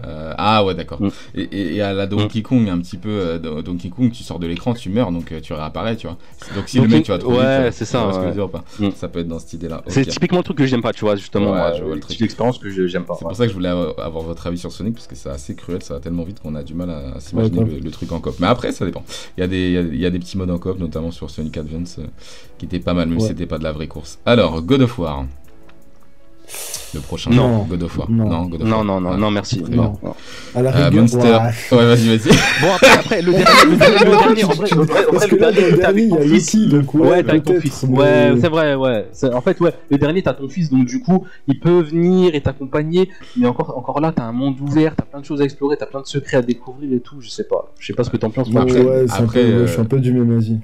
Euh, 0.07 0.33
ah 0.39 0.65
ouais, 0.65 0.75
d'accord. 0.75 1.01
Mm. 1.03 1.09
Et, 1.35 1.75
et- 1.77 1.83
à 1.83 1.93
la 1.93 2.07
Donkey 2.07 2.43
Kong, 2.43 2.69
un 2.69 2.79
petit 2.79 2.97
peu, 2.97 3.09
euh, 3.09 3.39
Don- 3.39 3.63
Donkey 3.63 3.89
Kong, 3.91 4.11
tu 4.13 4.23
sors 4.23 4.39
de 4.39 4.47
l'écran, 4.47 4.75
tu 4.75 4.91
meurs, 4.91 5.11
donc 5.13 5.33
euh, 5.33 5.41
tu 5.41 5.53
réapparais, 5.53 5.97
tu 5.97 6.07
vois. 6.07 6.17
Donc 6.55 6.69
si 6.69 6.81
le 6.81 6.89
mec, 6.89 7.05
tu 7.05 7.11
vas 7.11 7.19
trop 7.19 7.33
ouais, 7.37 7.71
c'est 7.73 7.85
tu 7.85 7.91
ça, 7.91 8.07
ouais. 8.09 8.33
dire 8.33 8.45
ou 8.45 8.49
pas 8.49 8.65
Mm. 8.79 8.89
Ça 8.97 9.09
peut 9.09 9.21
être 9.21 9.29
dans 9.29 9.39
cette 9.39 9.53
idée-là. 9.55 9.83
C'est 9.89 10.03
Ok. 10.03 10.09
typiquement 10.09 10.39
le 10.39 10.45
truc 10.45 10.59
que 10.59 10.67
j'aime 10.67 10.83
pas, 10.83 10.93
tu 10.93 11.01
vois, 11.05 11.17
justement. 11.17 11.53
Ouais, 11.53 11.59
euh, 11.61 11.75
je 11.79 11.83
vois 11.85 11.95
le 11.95 12.01
truc. 12.01 12.17
que 12.19 12.71
je- 12.71 12.87
j'aime 12.87 13.05
pas. 13.05 13.15
C'est 13.19 13.25
pour 13.25 13.37
ça 13.37 13.45
que 13.45 13.51
je 13.51 13.55
voulais 13.55 13.69
avoir 13.69 14.23
votre 14.25 14.47
avis 14.47 14.59
sur 14.59 14.71
Sonic 14.73 14.95
parce 14.95 15.07
que 15.07 15.15
c'est 15.17 15.29
assez 15.31 15.55
cruel, 15.55 15.83
ça 15.83 15.95
va 15.95 16.01
tellement 16.01 16.25
vite 16.25 16.41
qu'on 16.41 16.55
a 16.55 16.63
du 16.63 16.75
mal 16.75 16.91
à, 16.91 17.17
à 17.17 17.21
s'imaginer 17.21 17.59
Ouais, 17.59 17.65
le, 17.65 17.79
le 17.81 17.91
truc 17.91 18.13
en 18.13 18.21
coop. 18.21 18.35
Mais 18.41 18.47
après, 18.47 18.73
ça 18.73 18.85
dépend. 18.85 19.03
Il 19.37 19.41
y 19.41 19.45
a 19.45 19.47
des, 19.47 19.69
il 19.69 19.73
y 19.73 19.79
a- 19.79 19.81
il 19.81 20.01
y 20.01 20.07
a 20.07 20.11
des 20.11 20.19
petits 20.19 20.37
modes 20.39 20.51
en 20.51 20.59
coop, 20.59 20.79
notamment 20.79 21.11
sur 21.11 21.31
Sonic 21.31 21.57
Advance, 21.57 21.97
euh, 21.99 22.05
qui 22.59 22.67
étaient 22.67 22.79
pas 22.79 22.95
mal, 22.95 23.09
même 23.09 23.17
Ouais. 23.19 23.23
si 23.23 23.29
c'était 23.29 23.47
pas 23.47 23.59
de 23.59 23.65
la 23.65 23.73
vraie 23.73 23.87
course. 23.89 24.19
Alors, 24.27 24.61
God 24.63 24.83
of 24.83 24.99
War. 24.99 25.27
Le 26.95 27.01
prochain 27.01 27.31
Non. 27.31 27.65
God 27.65 27.83
of 27.83 27.99
War. 27.99 28.11
Non. 28.11 28.47
God 28.47 28.63
of 28.63 28.67
Non, 28.69 28.77
War. 28.77 28.85
non, 28.85 29.01
non, 29.01 29.11
Ah. 29.13 29.17
non, 29.19 29.31
merci. 29.31 29.61
Très 29.63 29.75
Non. 29.77 29.93
À 30.55 30.63
la 30.63 30.75
Euh, 30.87 30.91
Monster. 30.91 31.19
ouais. 31.73 31.85
Vas-y, 31.85 32.17
vas-y. 32.17 32.31
Bon, 32.63 32.73
après, 32.75 32.89
après 32.91 33.23
le 33.23 33.33
dernier, 33.33 33.71
le 33.71 33.77
dernier, 33.77 34.05
le 34.05 34.87
dernier, 35.77 36.03
il 36.03 36.09
y 36.09 36.17
a. 36.17 36.25
Loki, 36.25 36.69
donc 36.69 36.95
ouais, 36.95 37.09
Ouais, 37.09 37.23
t'as 37.23 37.41
ton 37.41 37.61
fils. 37.61 37.83
Ouais, 37.89 38.33
c'est 38.41 38.49
vrai, 38.49 38.75
ouais. 38.75 39.07
C'est- 39.13 39.33
En 39.35 39.41
fait, 39.43 39.61
ouais, 39.61 39.75
le 39.91 39.99
dernier, 39.99 40.23
t'as 40.23 40.33
ton 40.35 40.49
fils, 40.49 40.71
donc 40.71 40.87
du 40.87 41.01
coup, 41.03 41.27
il 41.47 41.61
peut 41.61 41.81
venir 41.83 42.35
et 42.35 42.41
t'accompagner. 42.41 43.11
Mais 43.37 43.47
encore, 43.47 43.77
encore 43.77 44.01
là, 44.01 44.13
t'as 44.17 44.25
un 44.25 44.33
monde 44.33 44.59
ouvert, 44.61 44.97
t'as 44.97 45.05
plein 45.05 45.21
de 45.21 45.25
choses 45.27 45.43
à 45.43 45.45
explorer, 45.45 45.77
t'as 45.77 45.87
plein 45.87 46.01
de 46.01 46.07
secrets 46.07 46.39
à 46.39 46.43
découvrir 46.43 46.91
et 46.95 47.01
tout. 47.01 47.21
Je 47.21 47.29
sais 47.29 47.45
pas. 47.45 47.71
Je 47.79 47.87
sais 47.89 47.93
pas 47.93 48.05
ce 48.05 48.11
que 48.11 48.17
t'en 48.17 48.31
penses. 48.31 48.49
Ouais, 48.49 48.55
moi. 48.55 48.63
Après- 49.11 49.45
ouais, 49.45 49.51
euh, 49.51 49.67
je 49.67 49.73
suis 49.73 49.81
un 49.81 49.85
peu 49.85 49.99
du 50.01 50.13
même 50.13 50.35
avis. 50.37 50.59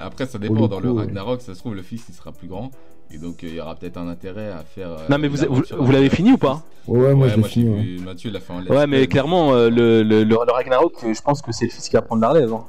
Après, 0.00 0.26
ça 0.26 0.38
dépend. 0.38 0.54
le 0.62 0.68
Dans 0.68 0.80
le. 0.80 0.90
Ragnarok, 0.90 1.40
ça 1.40 1.54
se 1.54 1.60
trouve, 1.60 1.76
le 1.76 1.82
fils, 1.82 2.02
il 2.08 2.14
sera 2.14 2.32
plus 2.32 2.48
grand. 2.48 2.70
Et 3.10 3.18
donc, 3.18 3.44
euh, 3.44 3.48
il 3.48 3.54
y 3.56 3.60
aura 3.60 3.74
peut-être 3.74 3.98
un 3.98 4.08
intérêt 4.08 4.50
à 4.50 4.62
faire. 4.64 4.88
euh, 4.90 5.06
Non, 5.10 5.18
mais 5.18 5.28
vous, 5.28 5.36
vous, 5.78 5.92
l'avez 5.92 6.08
fini 6.08 6.32
ou 6.32 6.38
pas 6.38 6.62
Ouais, 6.86 6.98
ouais, 7.08 7.14
moi 7.14 7.26
Ouais, 7.26 7.36
moi, 7.36 7.46
j'ai 7.48 7.52
fini. 7.54 7.68
ouais. 7.68 7.82
vu 7.82 7.98
Mathieu, 8.00 8.30
il 8.30 8.36
a 8.36 8.40
fait 8.40 8.52
let's 8.60 8.68
Ouais, 8.70 8.86
mais 8.86 9.06
clairement, 9.06 9.52
euh, 9.54 9.68
le, 9.68 10.02
le, 10.02 10.34
Ragnarok, 10.52 10.94
euh, 11.04 11.12
je 11.14 11.20
pense 11.20 11.42
que 11.42 11.52
c'est 11.52 11.66
le 11.66 11.70
fils 11.70 11.88
qui 11.88 11.94
va 11.96 12.02
prendre 12.02 12.22
la 12.22 12.30
relève. 12.30 12.52
hein. 12.52 12.64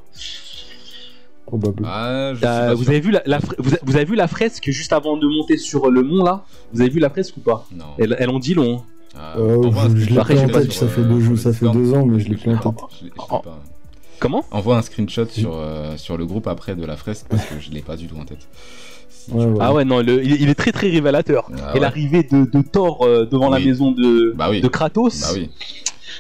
Probable. 1.46 1.84
Ah, 1.86 2.34
je 2.34 2.74
vous 2.74 2.84
sûr. 2.84 2.90
avez 2.92 3.00
vu 3.02 3.12
la, 3.12 3.22
la 3.26 3.40
vous, 3.84 3.96
avez 3.96 4.06
vu 4.06 4.16
la 4.16 4.28
fresque 4.28 4.70
juste 4.72 4.94
avant 4.94 5.18
de 5.18 5.28
monter 5.28 5.58
sur 5.58 5.92
le 5.92 6.02
mont 6.02 6.24
là? 6.24 6.44
Vous 6.74 6.82
avez 6.82 6.90
vu 6.90 7.00
la 7.00 7.10
fresque 7.10 7.38
ou 7.38 7.42
pas? 7.42 7.66
Non. 7.76 7.86
elles, 8.00 8.16
elles 8.18 8.30
ont 8.30 8.40
dit 8.40 8.54
long. 8.54 8.78
hein. 8.80 8.84
Ah, 9.16 9.38
Euh, 9.38 9.62
je 9.94 10.00
je 10.00 10.10
l'ai 10.10 10.20
en 10.20 10.26
sais 10.26 10.48
pas 10.48 10.62
tête, 10.62 10.72
ça 10.72 10.88
fait 10.88 11.02
euh, 11.02 11.04
deux 11.04 11.20
jours, 11.20 11.38
ça 11.38 11.54
fait 11.54 11.70
deux 11.70 11.94
ans, 11.94 12.06
mais 12.06 12.20
je 12.20 12.30
l'ai 12.30 12.36
plus 12.38 12.52
en 12.52 12.58
tête. 12.58 12.84
Comment? 14.20 14.44
Envoie 14.52 14.78
un 14.78 14.82
screenshot 14.82 15.26
sur, 15.28 15.54
euh, 15.56 15.98
sur 15.98 16.18
le 16.18 16.26
groupe 16.26 16.48
après 16.48 16.76
de 16.76 16.86
la 16.86 16.96
fresque 16.96 17.26
parce 17.30 17.46
que 17.46 17.60
je 17.60 17.72
l'ai 17.72 17.82
pas 17.82 17.98
du 17.98 18.08
tout 18.08 18.16
en 18.18 18.26
tête. 18.26 18.48
Si 19.26 19.32
Ouais, 19.32 19.44
tu- 19.46 19.50
ouais. 19.52 19.58
Ah 19.60 19.74
ouais, 19.74 19.86
non, 19.86 20.02
le- 20.02 20.24
il, 20.24 20.42
il 20.42 20.50
est 20.50 20.56
très 20.56 20.72
très 20.72 20.90
révélateur. 20.90 21.50
Ah 21.58 21.72
Et 21.72 21.74
ouais. 21.76 21.80
l'arrivée 21.80 22.24
de, 22.24 22.46
de 22.46 22.62
Thor 22.62 23.04
euh, 23.06 23.26
devant 23.26 23.50
la 23.50 23.60
maison 23.60 23.92
de, 23.92 24.34
Bah 24.36 24.48
oui. 24.50 24.62
de 24.62 24.68
Kratos. 24.68 25.22
Bah 25.22 25.28
oui. 25.34 25.50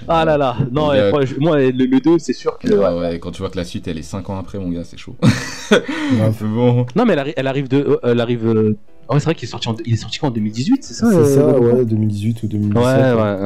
Ah 0.08 0.26
là 0.26 0.38
là, 0.38 0.58
non, 0.72 0.92
euh, 0.92 1.12
moi, 1.40 1.60
le, 1.60 1.70
le 1.86 2.00
2, 2.00 2.18
c'est 2.18 2.34
sûr 2.34 2.58
que. 2.58 2.68
Ouais, 2.68 2.78
ouais. 2.78 3.00
ouais, 3.12 3.20
quand 3.20 3.32
tu 3.32 3.42
vois 3.42 3.50
que 3.52 3.58
la 3.58 3.64
suite 3.64 3.88
elle 3.88 3.98
est 4.00 4.02
5 4.02 4.28
ans 4.30 4.40
après, 4.40 4.58
mon 4.58 4.70
gars, 4.70 4.84
c'est 4.84 4.98
chaud. 4.98 5.16
Bon. 6.42 6.86
Non, 6.96 7.06
mais 7.06 7.14
elle, 7.14 7.20
arri- 7.20 7.34
elle 7.38 7.48
arrive 7.48 7.68
de. 7.68 7.78
euh, 7.78 7.98
Elle 8.04 8.20
arrive. 8.22 8.46
ouais, 8.48 8.74
c'est 9.20 9.24
vrai 9.26 9.36
qu'il 9.36 9.48
est 9.48 9.52
sorti 9.52 9.70
en, 9.70 9.76
il 9.86 9.94
est 9.94 9.98
sorti 9.98 10.20
quand 10.20 10.28
en 10.28 10.32
2018, 10.32 10.84
c'est 10.84 10.94
ça? 10.94 11.08
C'est 11.12 11.36
ça, 11.36 11.60
ouais, 11.60 11.86
2018 11.86 12.44
ou 12.44 12.48
2017. 12.48 12.84
Ouais, 12.84 12.84
ouais, 12.84 13.14
ouais. 13.14 13.42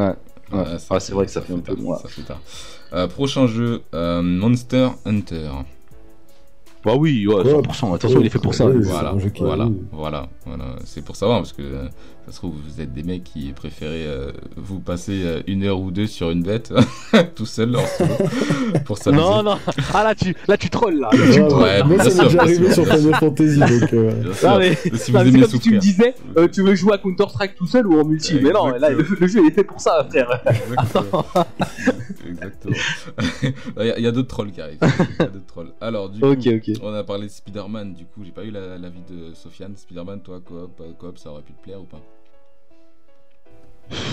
Ouais. 0.54 0.60
Ouais, 0.60 0.64
Ah, 0.90 1.00
c'est 1.00 1.14
vrai 1.14 1.26
que 1.26 1.32
ça 1.32 1.42
fait 1.42 1.54
un 1.54 1.60
peu 1.60 1.74
tard, 1.76 1.84
moins. 1.84 1.98
ça 1.98 2.08
fait 2.08 2.22
tard. 2.22 2.40
Euh, 2.94 3.08
prochain 3.08 3.48
jeu, 3.48 3.82
euh, 3.94 4.22
Monster 4.22 4.88
Hunter. 5.06 5.50
Bah 6.86 6.96
oui, 6.96 7.28
ouais, 7.28 7.44
100%. 7.44 7.96
Attention, 7.96 8.20
il 8.22 8.26
est 8.28 8.30
fait 8.30 8.40
pour 8.40 8.54
ça. 8.54 8.66
Voilà, 8.68 9.14
voilà, 9.40 9.70
voilà, 9.92 10.28
voilà. 10.46 10.66
C'est 10.86 11.04
pour 11.04 11.16
savoir 11.16 11.40
parce 11.40 11.54
que 11.54 11.62
euh, 11.62 11.88
ça 12.28 12.34
se 12.34 12.38
trouve 12.40 12.56
vous 12.62 12.82
êtes 12.82 12.94
des 12.94 13.04
mecs 13.04 13.24
qui 13.24 13.54
préférez 13.54 14.06
euh, 14.06 14.32
vous 14.58 14.82
passer 14.82 15.22
euh, 15.24 15.42
une 15.48 15.64
heure 15.64 15.80
ou 15.80 15.92
deux 15.92 16.08
sur 16.08 16.30
une 16.30 16.44
bête 16.44 16.74
tout 17.36 17.46
seul 17.46 17.78
pour 18.84 18.98
s'amuser. 18.98 19.24
Non, 19.24 19.44
non. 19.44 19.58
Ah 19.94 20.04
là, 20.04 20.14
tu, 20.14 20.36
là, 20.48 20.58
tu 20.58 20.70
trolls 20.70 21.00
là. 21.00 21.10
Ouais, 21.14 21.20
ouais. 21.20 21.54
Ouais, 21.54 21.84
Moi, 21.84 21.96
bien 21.96 22.04
ça 22.10 22.24
m'est 22.24 22.24
déjà 22.30 22.42
arrivé 22.42 22.74
sur 22.74 22.86
Final 22.86 23.16
Fantasy, 23.16 23.60
donc. 23.60 23.94
euh, 23.94 24.12
Bien 24.12 24.34
sûr. 24.34 24.50
Non, 24.50 24.58
mais, 24.60 24.76
Si 24.76 24.90
non, 24.90 24.90
vous 24.90 24.98
mais 24.98 25.24
c'est 25.24 25.28
aimez 25.30 25.40
comme 25.42 25.50
si 25.52 25.60
tu 25.60 25.72
me 25.74 25.80
disais, 25.80 26.16
euh, 26.38 26.48
tu 26.50 26.64
veux 26.64 26.76
jouer 26.76 26.94
à 26.94 26.98
Counter-Strike 26.98 27.56
tout 27.56 27.66
seul 27.66 27.88
ou 27.88 27.98
en 28.00 28.04
multi? 28.06 28.38
Mais 28.42 28.52
non, 28.52 28.68
là, 28.68 28.90
le, 28.90 29.06
le 29.20 29.28
jeu 29.28 29.40
il 29.44 29.48
est 29.48 29.52
fait 29.56 29.64
pour 29.64 29.80
ça, 29.80 30.06
frère. 30.10 30.42
Exactement. 30.46 31.26
Exactement. 32.28 32.76
Il 33.80 34.04
y 34.04 34.08
a, 34.08 34.12
d'autres 34.12 34.28
trolls 34.28 34.52
qui 34.52 34.60
arrivent. 34.62 34.80
Il 34.82 35.24
y 35.24 35.24
a 35.24 35.30
d'autres 35.30 35.46
trolls. 35.48 35.72
Alors, 35.80 36.10
du 36.10 36.20
coup, 36.20 36.36
on 36.84 36.94
a 36.94 37.04
parlé 37.06 37.28
de 37.28 37.32
Spider-Man. 37.32 37.94
Du 37.94 38.04
coup, 38.06 38.24
j'ai 38.26 38.32
pas 38.32 38.44
eu 38.44 38.52
la- 38.52 38.78
l'avis 38.78 39.02
de 39.10 39.34
Sofiane. 39.34 39.78
Spider-Man, 39.78 40.20
toi, 40.22 40.42
coop, 40.44 40.82
coop, 41.00 41.18
ça 41.18 41.30
aurait 41.32 41.42
pu 41.42 41.54
te 41.54 41.64
plaire 41.64 41.80
ou 41.80 41.86
pas? 41.86 42.02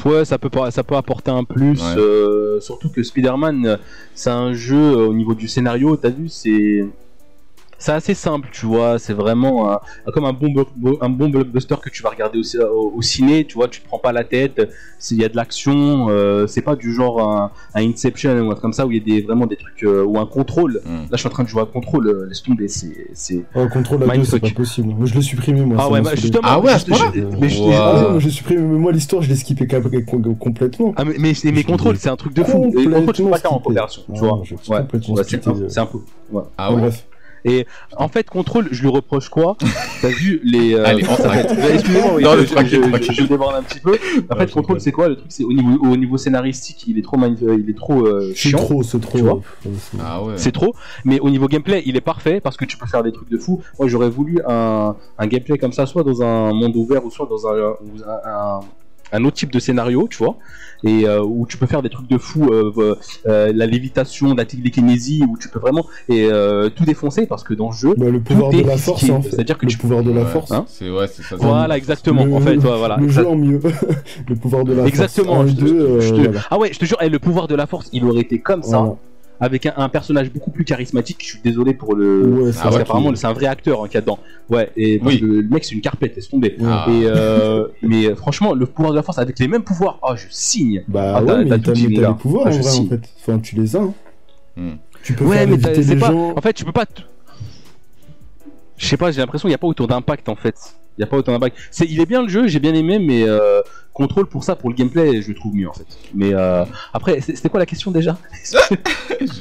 Ouais, 0.05 0.25
ça 0.25 0.39
peut, 0.39 0.51
ça 0.71 0.85
peut 0.85 0.97
apporter 0.97 1.31
un 1.31 1.45
plus. 1.45 1.81
Ouais. 1.81 1.99
euh, 1.99 2.61
surtout 2.61 2.91
que 2.91 3.03
Spider-Man, 3.03 3.67
euh, 3.67 3.77
c'est 4.15 4.31
un 4.31 4.53
jeu 4.53 4.77
euh, 4.77 5.07
au 5.09 5.15
niveau 5.15 5.35
du 5.35 5.49
scénario, 5.49 5.97
t'as 5.97 6.11
vu, 6.11 6.29
c'est. 6.29 6.85
C'est 7.85 7.93
assez 7.93 8.15
simple, 8.15 8.49
tu 8.51 8.65
vois. 8.65 8.99
C'est 8.99 9.13
vraiment 9.13 9.71
un- 9.71 9.79
comme 10.15 10.25
un 10.25 10.33
bon, 10.33 10.55
un 11.03 11.11
bon 11.11 11.29
blockbuster 11.29 11.75
que 11.83 11.91
tu 11.91 12.03
vas 12.03 12.09
regarder 12.09 12.39
au, 12.39 12.43
ci- 12.43 12.57
au- 12.59 12.95
au 12.97 13.03
ciné, 13.03 13.45
tu 13.45 13.57
vois. 13.57 13.69
Tu 13.69 13.83
te 13.83 13.87
prends 13.87 13.99
pas 13.99 14.11
la 14.11 14.25
tête. 14.25 14.71
Il 15.11 15.19
y 15.19 15.25
a 15.25 15.29
de 15.29 15.37
l'action. 15.37 16.07
euh, 16.09 16.47
c'est 16.47 16.63
pas 16.63 16.77
du 16.77 16.95
genre 16.95 17.21
un, 17.21 17.51
un 17.75 17.83
Inception 17.87 18.39
ou 18.41 18.47
un 18.47 18.51
truc 18.53 18.63
comme 18.63 18.73
ça 18.73 18.87
où 18.87 18.91
il 18.91 18.97
y 18.97 19.01
a 19.03 19.05
des, 19.21 19.27
vraiment 19.27 19.45
des 19.47 19.57
trucs. 19.57 19.83
euh, 19.83 20.03
ou 20.03 20.19
un 20.19 20.25
contrôle. 20.25 20.81
Hmm. 20.87 21.01
Là, 21.03 21.09
je 21.13 21.17
suis 21.19 21.27
en 21.27 21.31
train 21.31 21.43
de 21.45 21.49
jouer 21.51 21.61
à 21.61 21.67
contrôle. 21.67 22.09
euh, 22.09 22.27
laisse 22.27 22.43
tomber. 22.43 22.69
C'est. 22.69 23.09
c'est- 23.13 23.45
Oh, 23.55 23.67
contrôle 23.71 24.03
à 24.03 24.07
deux, 24.17 24.25
c'est 24.25 24.41
pas 24.41 24.47
possible. 24.57 24.89
Moi, 24.95 25.05
je 25.05 25.15
l'ai 25.15 25.21
supprimé, 25.21 25.61
moi. 25.61 25.77
Ah 25.79 25.91
ouais, 25.91 26.01
bah, 26.01 26.11
justement. 26.23 26.43
Ah 26.43 26.61
ouais, 26.61 26.73
je- 26.79 27.21
mais 27.39 27.49
je- 27.51 27.63
Wow. 28.15 28.21
Supprimé, 28.31 28.63
mais 28.63 28.79
moi, 28.79 28.93
l'histoire, 28.93 29.21
je 29.21 29.29
l'ai 29.29 29.37
skippé 29.37 29.67
complètement. 30.41 30.95
Ah 30.97 31.05
mais, 31.05 31.17
mais, 31.19 31.35
contrôles 31.65 31.99
c'est 31.99 32.09
un 32.09 32.17
truc 32.17 32.33
de 32.33 32.43
fou. 32.45 32.71
Contrôles 32.95 33.13
tu 33.13 33.23
peux 33.25 33.31
pas 33.31 33.37
faire 33.39 33.53
en 33.53 33.59
coopération, 33.59 34.03
tu 34.15 34.21
vois. 34.21 34.39
Ouais, 35.17 35.23
c'est 35.29 35.47
un, 35.47 35.53
euh. 35.53 35.69
peu. 35.85 35.99
Ah 36.57 36.73
ouais 36.73 36.81
bref. 36.81 37.05
En 37.97 38.09
fait, 38.09 38.29
contrôle, 38.31 38.69
je 38.71 38.81
lui 38.83 38.89
reproche 38.89 39.29
quoi? 39.29 39.57
T'as 40.03 40.09
vu 40.09 40.41
les. 40.45 40.75
euh, 40.75 40.85
Allez, 40.87 41.05
Excusez-moi, 41.73 42.15
oui, 42.17 42.23
Non, 42.25 42.33
je, 42.37 42.45
je, 42.47 43.03
je- 43.03 43.13
je 43.13 43.23
déborde 43.25 43.55
un 43.57 43.63
petit 43.63 43.81
peu. 43.81 43.99
En 44.31 44.35
Ouais, 44.35 44.47
fait, 44.47 44.53
contrôle, 44.53 44.81
c'est 44.81 44.93
quoi? 44.93 45.09
Le 45.09 45.17
truc, 45.17 45.27
c'est 45.31 45.45
au 45.45 45.53
niveau, 45.53 45.85
au 45.87 45.97
niveau 45.97 46.17
scénaristique, 46.17 46.85
il 46.87 46.99
est 46.99 47.03
trop, 47.03 47.17
euh, 47.23 47.57
il 47.63 47.69
est 47.71 47.77
trop 47.77 48.07
euh, 48.07 48.33
C'est 48.35 48.49
chiant. 48.51 48.59
trop, 48.59 48.83
c'est 48.83 49.01
trop. 49.01 49.19
tu 49.19 49.25
vois? 49.25 49.35
ouais, 49.35 49.43
c'est- 49.79 49.99
Ah 50.03 50.23
ouais. 50.23 50.35
C'est 50.37 50.53
trop, 50.53 50.75
mais 51.05 51.21
au 51.21 51.31
niveau 51.31 51.47
gameplay, 51.49 51.83
il 51.87 51.97
est 51.97 52.01
parfait 52.01 52.41
parce 52.41 52.57
que 52.57 52.65
tu 52.65 52.77
peux 52.77 52.87
faire 52.87 53.03
des 53.03 53.13
trucs 53.13 53.29
de 53.31 53.39
fou. 53.39 53.61
Moi, 53.79 53.89
j'aurais 53.89 54.11
voulu 54.11 54.39
un, 54.49 54.97
un 55.19 55.27
gameplay 55.27 55.59
comme 55.59 55.73
ça, 55.73 55.87
soit 55.87 56.03
dans 56.03 56.23
un 56.23 56.53
monde 56.53 56.75
ouvert 56.77 57.05
ou 57.05 57.11
soit 57.11 57.27
dans 57.29 57.47
un, 57.47 57.53
ou 57.53 58.03
un, 58.07 58.31
un- 58.31 58.61
un 59.15 59.25
autre 59.25 59.37
type 59.37 59.53
de 59.53 59.59
scénario, 59.59 60.07
tu 60.11 60.19
vois, 60.19 60.37
et 60.83 61.07
euh, 61.09 61.23
où 61.23 61.47
tu 61.47 61.57
peux 61.57 61.67
faire 61.67 61.81
des 61.83 61.89
trucs 61.89 62.09
de 62.11 62.19
fou, 62.19 62.49
euh, 62.53 62.95
euh, 63.27 63.53
la 63.55 63.67
lévitation, 63.67 64.35
la 64.35 64.45
télékinésie, 64.45 65.23
où 65.29 65.39
tu 65.39 65.49
peux 65.49 65.59
vraiment 65.59 65.87
et 66.09 66.27
euh, 66.31 66.69
tout 66.69 66.85
défoncer 66.85 67.27
parce 67.27 67.43
que 67.43 67.55
dans 67.55 67.73
ce 67.73 67.81
jeu, 67.81 67.95
Bah, 67.97 68.11
le 68.11 68.21
pouvoir 68.21 68.51
Tout 68.51 68.57
de 68.59 68.63
est 68.63 68.67
la 68.67 68.77
force, 68.77 69.01
physique, 69.01 69.15
en 69.15 69.23
fait. 69.23 69.31
c'est-à-dire 69.31 69.57
que 69.57 69.65
le 69.67 69.71
tu- 69.73 69.79
pouvoir 69.79 70.03
de 70.03 70.11
la 70.13 70.27
force. 70.27 70.51
hein. 70.53 70.65
C'est 70.69 70.91
ouais, 70.91 71.07
c'est 71.07 71.23
ça. 71.23 71.37
voilà 71.37 71.77
exactement. 71.79 72.25
Le- 72.25 72.35
en 72.35 72.41
fait, 72.41 72.57
ouais, 72.57 72.79
voilà. 72.79 72.97
Le 72.99 73.09
jeu 73.09 73.27
en 73.27 73.37
mieux. 73.37 73.61
le 74.29 74.35
pouvoir 74.37 74.65
de 74.65 74.75
la 74.75 74.85
Exactement. 74.87 75.37
force. 75.37 75.49
je 75.49 75.53
1 75.53 75.57
te- 75.57 75.61
2, 75.65 75.81
euh, 75.81 76.01
je 76.01 76.11
te- 76.11 76.15
voilà. 76.21 76.41
Ah 76.51 76.59
ouais, 76.59 76.71
je 76.73 76.79
te 76.79 76.85
jure, 76.85 76.99
eh, 77.01 77.09
le 77.09 77.19
pouvoir 77.19 77.47
de 77.49 77.55
la 77.55 77.67
force, 77.67 77.89
il 77.93 78.05
aurait 78.05 78.21
été 78.21 78.39
comme 78.41 78.63
ça, 78.63 78.79
Voilà. 78.79 78.97
Avec 79.45 79.67
un, 79.67 79.75
un 79.77 79.89
personnage 79.89 80.31
beaucoup 80.33 80.51
plus 80.51 80.65
charismatique. 80.65 81.19
Je 81.23 81.27
suis 81.27 81.41
désolé 81.45 81.75
pour 81.75 81.95
le. 81.95 82.25
Ouais, 82.27 82.51
Ah 82.63 82.71
qu'apparemment, 82.71 83.15
c'est 83.15 83.27
un 83.27 83.33
vrai 83.33 83.47
acteur 83.47 83.83
hein, 83.83 83.87
qu'il 83.87 83.95
y 83.95 83.99
a 83.99 84.01
dedans. 84.01 84.19
Ouais, 84.49 84.71
et 84.77 85.01
Oui. 85.05 85.19
le 85.19 85.43
mec, 85.43 85.65
c'est 85.65 85.75
une 85.75 85.81
carpette, 85.81 86.17
laisse 86.17 86.29
tomber. 86.29 86.57
Ah. 86.65 86.87
Et 86.89 87.03
euh, 87.05 87.67
mais 87.83 88.07
euh, 88.07 88.15
franchement, 88.17 88.55
le 88.55 88.67
pouvoir 88.67 88.93
de 88.93 88.97
la 88.97 89.03
force 89.03 89.19
avec 89.19 89.39
les 89.39 89.49
mêmes 89.49 89.63
pouvoirs, 89.65 89.99
oh, 90.03 90.15
je 90.17 90.27
signe. 90.31 90.83
Bah 90.89 91.15
Ah, 91.17 91.23
ouais, 91.23 91.47
t'as- 91.47 91.73
les 91.73 92.01
pouvoirs 92.19 92.47
Ah, 92.47 92.49
en 92.49 92.53
je 92.53 92.59
vrai, 92.61 92.69
en 92.69 92.73
signe. 92.73 92.89
fait. 92.89 93.01
Enfin, 93.21 93.39
tu 93.39 93.57
les 93.57 93.77
as. 93.77 93.81
hein. 93.81 93.95
Hmm. 94.57 94.71
Tu 95.03 95.13
peux 95.13 95.25
Ouais, 95.27 95.39
faire 95.39 95.49
mais 95.49 95.57
les 95.83 95.97
pas. 95.97 96.07
gens. 96.07 96.33
En 96.37 96.41
fait, 96.41 96.53
tu 96.55 96.65
peux 96.65 96.73
pas. 96.73 96.87
t- 96.87 97.03
Je 98.77 98.87
sais 98.87 98.97
pas, 98.97 99.11
j'ai 99.13 99.21
l'impression 99.21 99.47
qu'il 99.47 99.51
n'y 99.53 99.55
a 99.57 99.59
pas 99.59 99.67
autour 99.67 99.87
d'impact 99.87 100.29
en 100.29 100.35
fait. 100.37 100.55
Il 100.97 101.01
y 101.01 101.05
a 101.05 101.07
pas 101.07 101.17
autant 101.17 101.33
d'impact. 101.33 101.57
C'est, 101.71 101.87
il 101.87 102.01
est 102.01 102.07
bien 102.07 102.23
le 102.23 102.29
jeu, 102.29 102.47
j'ai 102.47 102.61
bien 102.61 102.73
aimé, 102.75 102.99
mais 103.01 103.25
euh, 103.29 103.61
contrôle 103.93 104.27
pour 104.27 104.45
ça, 104.45 104.55
pour 104.55 104.71
le 104.71 104.77
gameplay, 104.77 105.23
je 105.23 105.29
le 105.29 105.35
trouve 105.35 105.55
mieux 105.55 105.69
en 105.69 105.73
fait. 105.73 105.87
Mais 106.15 106.33
euh, 106.33 106.65
après, 106.93 107.21
c'était 107.21 107.49
quoi 107.49 107.59
la 107.59 107.67
question 107.67 107.91
déjà? 107.91 108.17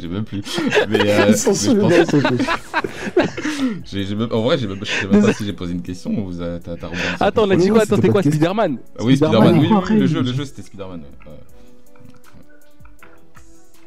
J'ai 0.01 0.07
même 0.07 0.23
plus. 0.23 0.41
Mais, 0.89 0.99
euh, 1.01 1.25
Ils 1.29 1.37
sont 1.37 1.51
mais 1.51 1.55
je 1.55 1.59
sous 1.61 1.73
le 1.75 1.81
pense- 1.81 1.91
bras, 1.91 2.05
c'est 2.05 2.21
tout. 2.23 2.37
j'ai- 3.85 4.03
j'ai 4.05 4.15
même- 4.15 4.29
en 4.31 4.41
vrai, 4.41 4.57
j'ai 4.57 4.67
même- 4.67 4.79
je 4.81 4.85
sais 4.85 5.07
même 5.07 5.21
pas 5.21 5.33
si 5.33 5.45
j'ai 5.45 5.53
posé 5.53 5.73
une 5.73 5.81
question 5.81 6.11
ou 6.11 6.25
vous 6.25 6.41
a- 6.41 6.59
t'as 6.59 6.73
Attends, 7.19 7.43
on 7.43 7.45
a 7.45 7.47
Ouais, 7.49 7.57
dit 7.57 7.63
ouais, 7.65 7.69
quoi 7.71 7.81
c'était 7.81 7.93
Attends, 7.93 7.95
c'était 7.97 8.09
quoi? 8.09 8.21
question. 8.23 8.39
Spider-Man? 8.39 8.77
Ah 8.99 9.03
oui, 9.03 9.17
Spider-Man, 9.17 9.59
oui, 9.59 9.99
le 9.99 10.07
jeu, 10.07 10.21
le 10.21 10.33
jeu 10.33 10.45
c'était 10.45 10.61
Spider-Man. 10.63 11.01
Ouais. 11.01 11.31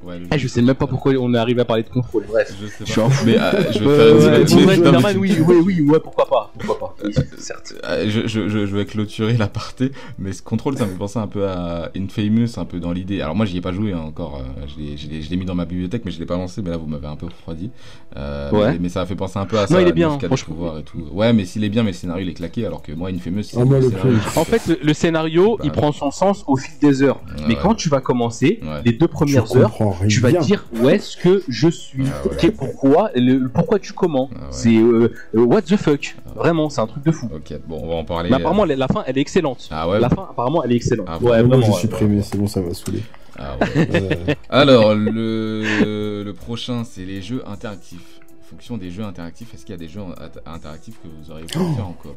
Ouais, 0.06 0.18
le 0.18 0.24
jeu, 0.24 0.30
je 0.38 0.48
sais 0.48 0.62
même 0.62 0.74
pas 0.76 0.86
pourquoi 0.86 1.12
on 1.18 1.32
est 1.34 1.38
arrivé 1.38 1.60
à 1.60 1.64
parler 1.64 1.82
de 1.82 1.88
contrôle. 1.88 2.24
Bref. 2.28 2.54
Je 2.60 2.66
sais 2.66 2.84
Je 2.84 2.92
suis 2.92 3.00
un 3.00 3.10
fou. 3.10 3.24
Mais 3.26 3.38
euh, 3.38 3.52
je 3.72 3.78
vais 3.80 3.86
Ouais, 3.86 3.96
faire 3.96 4.06
une- 4.06 4.66
ouais, 4.68 4.92
non, 4.92 5.00
mais- 5.00 5.16
oui, 5.16 5.36
oui, 5.46 5.56
oui, 5.64 5.80
ouais, 5.82 6.00
pourquoi 6.00 6.26
pas, 6.26 6.52
pourquoi 6.58 6.78
pas. 6.78 6.94
Oui, 7.04 7.12
certes. 7.38 7.74
Euh, 7.84 8.06
je, 8.08 8.26
je, 8.26 8.48
je, 8.48 8.66
je 8.66 8.76
vais 8.76 8.84
clôturer 8.84 9.32
la 9.38 9.48
partie, 9.48 9.90
mais 10.18 10.32
ce 10.32 10.42
contrôle, 10.42 10.76
ça 10.78 10.84
me 10.86 10.90
fait 10.90 10.96
penser 10.98 11.18
un 11.18 11.26
peu 11.26 11.48
à 11.48 11.90
Infamous, 11.96 12.58
un 12.58 12.64
peu 12.64 12.78
dans 12.78 12.92
l'idée. 12.92 13.20
Alors 13.20 13.34
moi, 13.34 13.46
j'y 13.46 13.56
ai 13.58 13.60
pas 13.60 13.72
joué 13.72 13.92
hein, 13.92 14.00
encore, 14.06 14.36
euh, 14.40 14.66
je 14.68 14.80
l'ai- 14.80 14.96
je 14.96 15.08
l'ai 15.08 15.22
je 15.22 15.30
l'ai 15.30 15.36
mis 15.36 15.44
dans 15.44 15.54
ma 15.54 15.64
bibliothèque, 15.64 16.02
mais 16.04 16.10
je 16.12 16.18
l'ai 16.20 16.26
pas 16.26 16.36
lancé, 16.36 16.62
mais 16.62 16.70
là, 16.70 16.76
vous 16.76 16.86
m'avez 16.86 17.06
un 17.08 17.16
peu 17.16 17.26
refroidi. 17.26 17.70
Euh, 18.16 18.50
Ouais. 18.52 18.72
mais, 18.72 18.78
mais 18.82 18.88
ça 18.88 19.00
a 19.02 19.06
fait 19.06 19.16
penser 19.16 19.38
un 19.38 19.44
peu 19.46 19.58
à 19.58 19.66
ça. 19.66 19.74
Non, 19.74 19.80
il 19.80 19.88
est 19.88 19.92
bien, 19.92 20.18
franchement. 20.18 20.54
pouvoirs 20.54 20.78
et 20.78 20.82
tout. 20.82 20.98
Ouais, 21.12 21.32
mais 21.32 21.44
s'il 21.44 21.64
est 21.64 21.68
bien, 21.68 21.82
mais 21.82 21.90
le 21.90 21.96
scénario, 21.96 22.22
il 22.24 22.30
est 22.30 22.34
claqué, 22.34 22.64
alors 22.64 22.80
que 22.82 22.92
moi, 22.92 23.08
Infamous, 23.10 23.42
c'est 23.42 23.58
Ah, 23.60 23.64
moi, 23.64 23.78
le 23.78 23.88
scénario, 23.90 24.12
plus- 24.12 24.20
je- 24.34 24.38
En 24.38 24.44
fait, 24.44 24.66
le, 24.68 24.78
le 24.82 24.94
scénario, 24.94 25.56
Bah, 25.58 25.64
il 25.64 25.72
prend 25.72 25.90
son 25.92 26.10
sens 26.10 26.44
au 26.46 26.56
fil 26.56 26.72
des 26.80 27.02
heures. 27.02 27.20
Mais 27.48 27.56
quand 27.56 27.74
tu 27.74 27.88
vas 27.88 28.00
commencer, 28.00 28.60
les 28.84 28.92
deux 28.92 29.08
premières 29.08 29.54
heures. 29.56 29.72
Tu 30.08 30.20
vas 30.20 30.32
dire 30.32 30.66
où 30.80 30.88
est-ce 30.88 31.16
que 31.16 31.42
je 31.48 31.68
suis, 31.68 32.04
Ah 32.06 32.26
ouais. 32.28 32.50
pourquoi, 32.50 33.10
le, 33.14 33.48
pourquoi 33.48 33.78
du 33.78 33.92
comment. 33.92 34.28
Ah 34.34 34.38
ouais. 34.38 34.46
C'est 34.50 34.76
euh, 34.76 35.12
euh, 35.34 35.40
what 35.44 35.62
the 35.62 35.76
fuck. 35.76 36.16
Ah. 36.26 36.30
Vraiment, 36.36 36.68
c'est 36.70 36.80
un 36.80 36.86
truc 36.86 37.02
de 37.04 37.10
fou. 37.12 37.28
Ok, 37.34 37.52
bon, 37.66 37.80
on 37.82 37.88
va 37.88 37.94
en 37.94 38.04
parler. 38.04 38.30
Mais 38.30 38.36
apparemment, 38.36 38.64
la, 38.64 38.76
la 38.76 38.88
fin, 38.88 39.02
elle 39.06 39.18
est 39.18 39.20
excellente. 39.20 39.68
Ah 39.70 39.88
ouais 39.88 40.00
La 40.00 40.08
fin, 40.08 40.26
apparemment, 40.30 40.62
elle 40.64 40.72
est 40.72 40.76
excellente. 40.76 41.06
Ah, 41.08 41.18
ouais, 41.18 41.42
vraiment. 41.42 41.60
j'ai 41.64 41.72
supprimé, 41.72 42.22
c'est 42.22 42.36
bon, 42.38 42.46
ça 42.46 42.60
m'a 42.60 42.74
saoulé. 42.74 43.02
Ah 43.38 43.56
ouais. 43.60 43.88
Euh, 43.94 44.34
Alors, 44.50 44.94
le, 44.94 46.22
le 46.24 46.32
prochain, 46.32 46.84
c'est 46.84 47.04
les 47.04 47.20
jeux 47.22 47.42
interactifs. 47.46 48.20
En 48.42 48.48
fonction 48.50 48.76
des 48.78 48.90
jeux 48.90 49.02
interactifs, 49.04 49.52
est-ce 49.54 49.66
qu'il 49.66 49.72
y 49.74 49.78
a 49.78 49.78
des 49.78 49.88
jeux 49.88 50.00
int- 50.00 50.40
interactifs 50.54 50.94
que 51.02 51.08
vous 51.08 51.30
auriez 51.32 51.46
pu 51.46 51.58
faire 51.58 51.86
en 51.86 51.92
coop? 52.00 52.16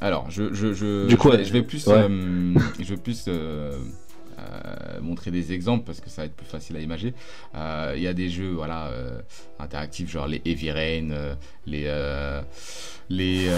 Alors, 0.00 0.26
je, 0.28 0.52
je, 0.52 0.72
je, 0.74 1.06
Du 1.06 1.16
coup, 1.16 1.30
je, 1.32 1.36
vais, 1.38 1.44
je 1.44 1.52
vais 1.52 1.62
plus, 1.62 1.86
ouais. 1.86 1.94
euh, 1.94 2.54
je 2.80 2.84
vais 2.90 2.96
plus 3.00 3.24
euh, 3.28 3.72
euh, 4.38 5.00
montrer 5.00 5.30
des 5.30 5.52
exemples 5.52 5.84
parce 5.84 6.00
que 6.00 6.10
ça 6.10 6.22
va 6.22 6.26
être 6.26 6.34
plus 6.34 6.46
facile 6.46 6.76
à 6.76 6.80
imager. 6.80 7.14
Euh, 7.54 7.94
Il 7.96 8.02
y 8.02 8.08
a 8.08 8.14
des 8.14 8.28
jeux 8.28 8.52
voilà, 8.52 8.86
euh, 8.86 9.20
interactifs, 9.58 10.10
genre 10.10 10.26
les 10.26 10.42
Heavy 10.44 10.70
Rain, 10.70 11.08
les. 11.66 11.90
les 13.10 13.48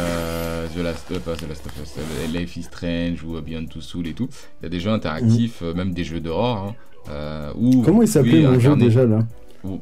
The 0.74 0.78
Last, 0.78 1.10
of 1.10 1.26
Us, 1.26 2.32
Life 2.32 2.56
is 2.56 2.64
Strange 2.64 3.22
ou 3.24 3.40
Beyond 3.40 3.66
Two 3.66 3.80
Soul 3.80 4.08
et 4.08 4.12
tout. 4.12 4.28
Il 4.60 4.64
y 4.64 4.66
a 4.66 4.68
des 4.68 4.80
jeux 4.80 4.90
interactifs, 4.90 5.62
même 5.62 5.92
des 5.92 6.04
jeux 6.04 6.20
d'horreur. 6.20 6.74
Hein, 7.08 7.52
où 7.54 7.82
Comment 7.82 8.02
il 8.02 8.08
s'appelait 8.08 8.42
mon 8.42 8.58
jeu 8.58 8.76
déjà 8.76 9.06
là? 9.06 9.20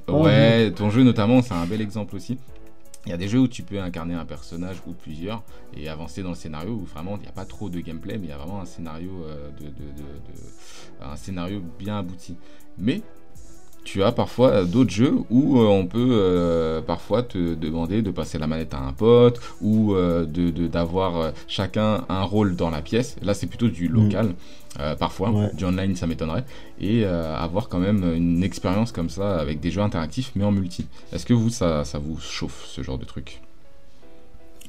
Ah, 0.07 0.13
ouais, 0.13 0.71
ton 0.71 0.91
jeu 0.91 1.03
notamment, 1.03 1.43
c'est 1.43 1.55
un 1.55 1.67
bel 1.67 1.81
exemple 1.81 2.17
aussi. 2.17 2.39
Il 3.07 3.11
y 3.11 3.13
a 3.13 3.17
des 3.19 3.29
jeux 3.29 3.41
où 3.41 3.49
tu 3.49 3.63
peux 3.63 3.79
incarner 3.81 4.15
un 4.15 4.25
personnage 4.25 4.77
ou 4.87 4.93
plusieurs 4.93 5.43
et 5.77 5.89
avancer 5.89 6.23
dans 6.23 6.31
le 6.31 6.35
scénario 6.35 6.73
où 6.73 6.85
vraiment 6.85 7.17
il 7.17 7.23
n'y 7.23 7.29
a 7.29 7.33
pas 7.33 7.45
trop 7.45 7.69
de 7.69 7.81
gameplay, 7.81 8.17
mais 8.19 8.27
il 8.27 8.31
y 8.31 8.33
a 8.33 8.39
vraiment 8.39 8.61
un 8.61 8.65
scénario, 8.67 9.11
euh, 9.29 9.51
de, 9.59 9.65
de- 9.65 9.71
de- 9.71 9.73
de- 9.73 11.05
un 11.13 11.17
scénario 11.17 11.61
bien 11.79 11.99
abouti. 11.99 12.37
Mais 12.79 13.03
tu 13.85 14.03
as 14.03 14.13
parfois 14.13 14.49
euh, 14.51 14.65
d'autres 14.65 14.91
jeux 14.91 15.15
où 15.29 15.59
euh, 15.61 15.67
on 15.67 15.87
peut 15.87 16.09
euh, 16.13 16.81
parfois 16.81 17.23
te 17.23 17.55
demander 17.55 18.01
de 18.01 18.11
passer 18.11 18.39
la 18.39 18.47
manette 18.47 18.73
à 18.73 18.79
un 18.81 18.95
pote 18.95 19.39
ou 19.61 19.95
euh, 19.95 20.25
de 20.25 20.67
d'avoir 20.67 21.33
chacun 21.47 22.07
un 22.09 22.23
rôle 22.23 22.57
dans 22.57 22.71
la 22.71 22.81
pièce. 22.81 23.17
Là, 23.23 23.35
c'est 23.35 23.47
plutôt 23.47 23.69
du 23.69 23.89
local. 23.89 24.35
Euh, 24.81 24.95
parfois, 24.97 25.31
Ouais. 25.31 25.51
du 25.55 25.65
online, 25.65 25.95
ça 25.97 26.07
m'étonnerait 26.07 26.45
et 26.81 27.05
euh, 27.05 27.37
avoir 27.37 27.69
quand 27.69 27.79
même 27.79 28.03
une 28.15 28.43
expérience 28.43 28.91
comme 28.93 29.09
ça 29.09 29.37
avec 29.39 29.61
des 29.61 29.71
jeux 29.71 29.83
interactifs 29.83 30.33
mais 30.35 30.45
en 30.45 30.53
multi. 30.53 30.87
Est-ce 31.13 31.27
que 31.27 31.33
vous 31.35 31.51
ça, 31.51 31.85
ça 31.85 31.99
vous 31.99 32.19
chauffe 32.19 32.65
ce 32.67 32.83
genre 32.83 32.99
de 32.99 33.05
truc? 33.05 33.41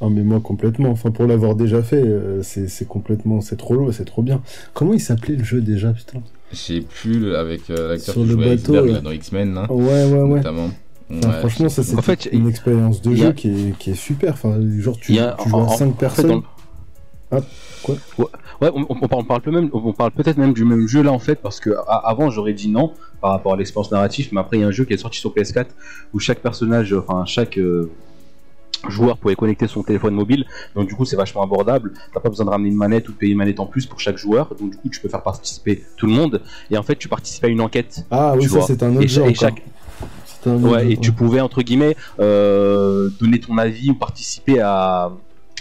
Ah 0.02 0.08
mais 0.12 0.24
moi 0.24 0.42
complètement, 0.42 0.90
enfin 0.90 1.10
pour 1.10 1.26
l'avoir 1.26 1.56
déjà 1.56 1.82
fait, 1.82 2.04
euh, 2.04 2.44
c'est 2.44 2.88
complètement, 2.88 3.40
c'est 3.40 3.56
trop 3.56 3.76
lourd, 3.76 3.94
c'est 3.94 4.04
trop 4.06 4.22
bien. 4.22 4.42
Comment 4.74 4.94
il 4.94 5.00
s'appelait 5.00 5.36
le 5.38 5.44
jeu 5.44 5.62
déjà, 5.62 5.94
putain? 5.94 6.20
J'ai 6.52 6.82
plus 6.82 7.18
le- 7.20 7.38
avec 7.38 7.70
euh, 7.70 7.90
l'acteur 7.90 8.14
Sur 8.14 8.24
qui 8.24 8.28
le 8.28 8.34
jouait 8.36 8.56
bateau, 8.58 8.74
Iceberg, 8.76 8.90
là. 8.92 9.00
dans 9.02 9.12
X-Men 9.12 9.54
là, 9.54 9.72
Ouais, 9.72 9.84
ouais, 10.06 10.22
ouais. 10.22 10.38
notamment. 10.40 10.70
Enfin, 11.10 11.30
Ouais, 11.30 11.40
franchement, 11.40 11.70
ça 11.70 11.82
c'est 11.84 11.96
En 11.98 12.02
fait, 12.02 12.28
une 12.32 12.48
expérience 12.48 13.02
de 13.02 13.16
jeu 13.16 13.28
a- 13.28 13.32
qui 13.34 13.48
est, 13.50 13.78
qui 13.78 13.92
est 13.92 13.96
super. 13.96 14.34
Enfin, 14.34 14.58
genre 14.80 14.98
tu, 14.98 15.14
joues 15.14 15.20
en- 15.22 15.28
à 15.30 15.64
en- 15.66 15.70
5 15.70 15.86
en 15.88 15.92
fait, 15.94 15.98
personnes. 16.00 16.28
dans 16.30 16.44
quoi 17.30 17.42
Ouais, 18.18 18.28
ouais, 18.62 18.72
on, 18.74 18.86
on 18.90 19.08
parle, 19.08 19.22
on 19.22 19.26
parle 19.26 19.42
peu 19.42 19.52
même, 19.52 19.70
on 19.74 19.94
parle 19.94 20.12
peut-être 20.12 20.38
même 20.38 20.54
du 20.54 20.66
même 20.66 20.88
jeu 20.88 21.02
là 21.04 21.12
en 21.12 21.20
fait 21.20 21.36
parce 21.36 21.60
que 21.60 21.72
avant 21.88 22.30
j'aurais 22.30 22.54
dit 22.54 22.70
non 22.70 22.94
par 23.22 23.32
rapport 23.32 23.54
à 23.54 23.58
l'expérience 23.58 23.92
narrative, 23.92 24.30
mais 24.32 24.40
après 24.40 24.58
il 24.58 24.62
y 24.62 24.64
a 24.64 24.68
un 24.68 24.72
jeu 24.72 24.86
qui 24.86 24.94
est 24.94 24.98
sorti 24.98 25.20
sur 25.20 25.34
PS4 25.34 25.68
où 26.14 26.20
chaque 26.20 26.40
personnage, 26.40 26.94
enfin 26.94 27.26
chaque 27.26 27.58
euh, 27.58 27.92
joueur 28.88 29.18
pouvait 29.18 29.36
connecter 29.36 29.68
son 29.68 29.84
téléphone 29.84 30.16
mobile, 30.16 30.46
donc 30.76 30.88
du 30.88 30.96
coup 30.96 31.06
c'est 31.06 31.16
vachement 31.16 31.44
abordable. 31.44 31.94
T'as 32.14 32.20
pas 32.20 32.30
besoin 32.30 32.46
de 32.46 32.52
ramener 32.52 32.70
une 32.70 32.76
manette 32.76 33.10
ou 33.10 33.12
de 33.12 33.18
payer 33.18 33.34
une 33.34 33.38
manette 33.38 33.60
en 33.60 33.66
plus 33.66 33.86
pour 33.86 34.00
chaque 34.00 34.18
joueur, 34.18 34.54
donc 34.56 34.72
du 34.72 34.78
coup 34.78 34.90
tu 34.90 35.00
peux 35.00 35.10
faire 35.10 35.24
participer 35.24 35.84
tout 35.98 36.08
le 36.08 36.14
monde. 36.14 36.42
Et 36.72 36.78
en 36.78 36.84
fait 36.84 36.96
tu 36.96 37.08
participes 37.08 37.44
à 37.44 37.48
une 37.48 37.62
enquête. 37.62 38.06
Ah 38.12 38.36
oui, 38.36 38.48
ça 38.48 38.62
c'est 38.62 38.82
un 38.84 38.96
autre 38.96 39.08
jeu 39.08 39.26
et 39.26 39.34
chaque, 39.34 39.64
Ouais, 40.46 40.84
jeu, 40.84 40.92
et 40.92 40.98
tu 40.98 41.12
pouvais 41.12 41.42
entre 41.42 41.64
guillemets 41.64 41.96
euh, 42.20 43.10
donner 43.20 43.40
ton 43.40 43.58
avis 43.58 43.90
ou 43.90 43.96
participer 43.96 44.60
à, 44.60 45.12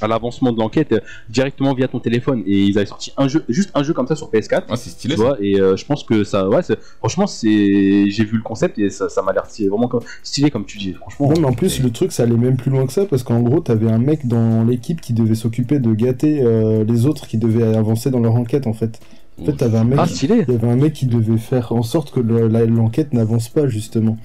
à 0.01 0.09
l'avancement 0.09 0.53
de 0.53 0.59
l'enquête 0.59 0.93
euh, 0.93 1.01
directement 1.29 1.73
via 1.75 1.89
ton 1.89 2.01
téléphone. 2.01 2.43
Et 2.47 2.65
ils 2.65 2.77
avaient 2.79 2.87
sorti 2.87 3.13
un 3.17 3.29
jeu, 3.29 3.45
juste 3.49 3.71
un 3.75 3.83
jeu 3.83 3.93
comme 3.93 4.07
ça 4.07 4.17
sur 4.17 4.31
PS4. 4.31 4.63
Ah, 4.69 4.77
c'est 4.77 4.91
stylé 4.91 5.15
Tu 5.15 5.21
vois, 5.21 5.37
et 5.41 5.61
euh, 5.61 5.77
je 5.77 5.85
pense 5.85 6.03
que 6.05 6.25
ça, 6.25 6.49
ouais, 6.49 6.61
franchement, 6.99 7.27
c'est, 7.27 8.11
j'ai 8.11 8.25
vu 8.25 8.37
le 8.37 8.43
concept 8.43 8.79
et 8.79 8.91
ça, 8.91 9.09
ça 9.09 9.23
m'a 9.23 9.33
l'air 9.33 9.47
stylé, 9.47 9.69
vraiment 9.69 9.89
comme- 9.89 10.03
stylé 10.23 10.51
comme 10.51 10.65
tu 10.65 10.79
dis, 10.79 10.93
franchement. 10.95 11.29
Non, 11.29 11.41
mais 11.41 11.47
en 11.47 11.53
plus, 11.53 11.81
le 11.83 11.91
truc, 11.91 12.13
ça 12.13 12.25
allait 12.25 12.37
même 12.37 12.57
plus 12.57 12.71
loin 12.71 12.87
que 12.87 12.93
ça, 12.93 13.05
parce 13.07 13.23
qu'en 13.23 13.41
gros, 13.41 13.61
t'avais 13.61 13.91
un 13.91 13.99
mec 13.99 14.27
dans 14.27 14.65
l'équipe 14.65 15.01
qui 15.01 15.13
devait 15.13 15.35
s'occuper 15.35 15.79
de 15.79 15.93
gâter 15.95 16.43
euh, 16.43 16.85
les 16.85 17.07
autres 17.07 17.27
qui 17.27 17.39
devaient 17.39 17.77
avancer 17.77 18.11
dans 18.11 18.21
leur 18.21 18.35
enquête, 18.35 18.67
en 18.67 18.73
fait. 18.73 19.01
En 19.41 19.45
fait, 19.47 19.53
t'avais 19.57 19.79
un 19.79 19.85
mec, 19.85 19.99
Ah, 20.01 20.07
stylé. 20.07 20.45
il 20.49 20.53
y 20.55 20.57
avait 20.57 20.69
un 20.69 20.77
mec 20.77 20.93
qui 20.93 21.07
devait 21.07 21.39
faire 21.39 21.73
en 21.73 21.83
sorte 21.83 22.13
que 22.13 22.21
le- 22.21 22.47
l'enquête 22.67 23.13
n'avance 23.13 23.49
pas, 23.49 23.67
justement. 23.67 24.17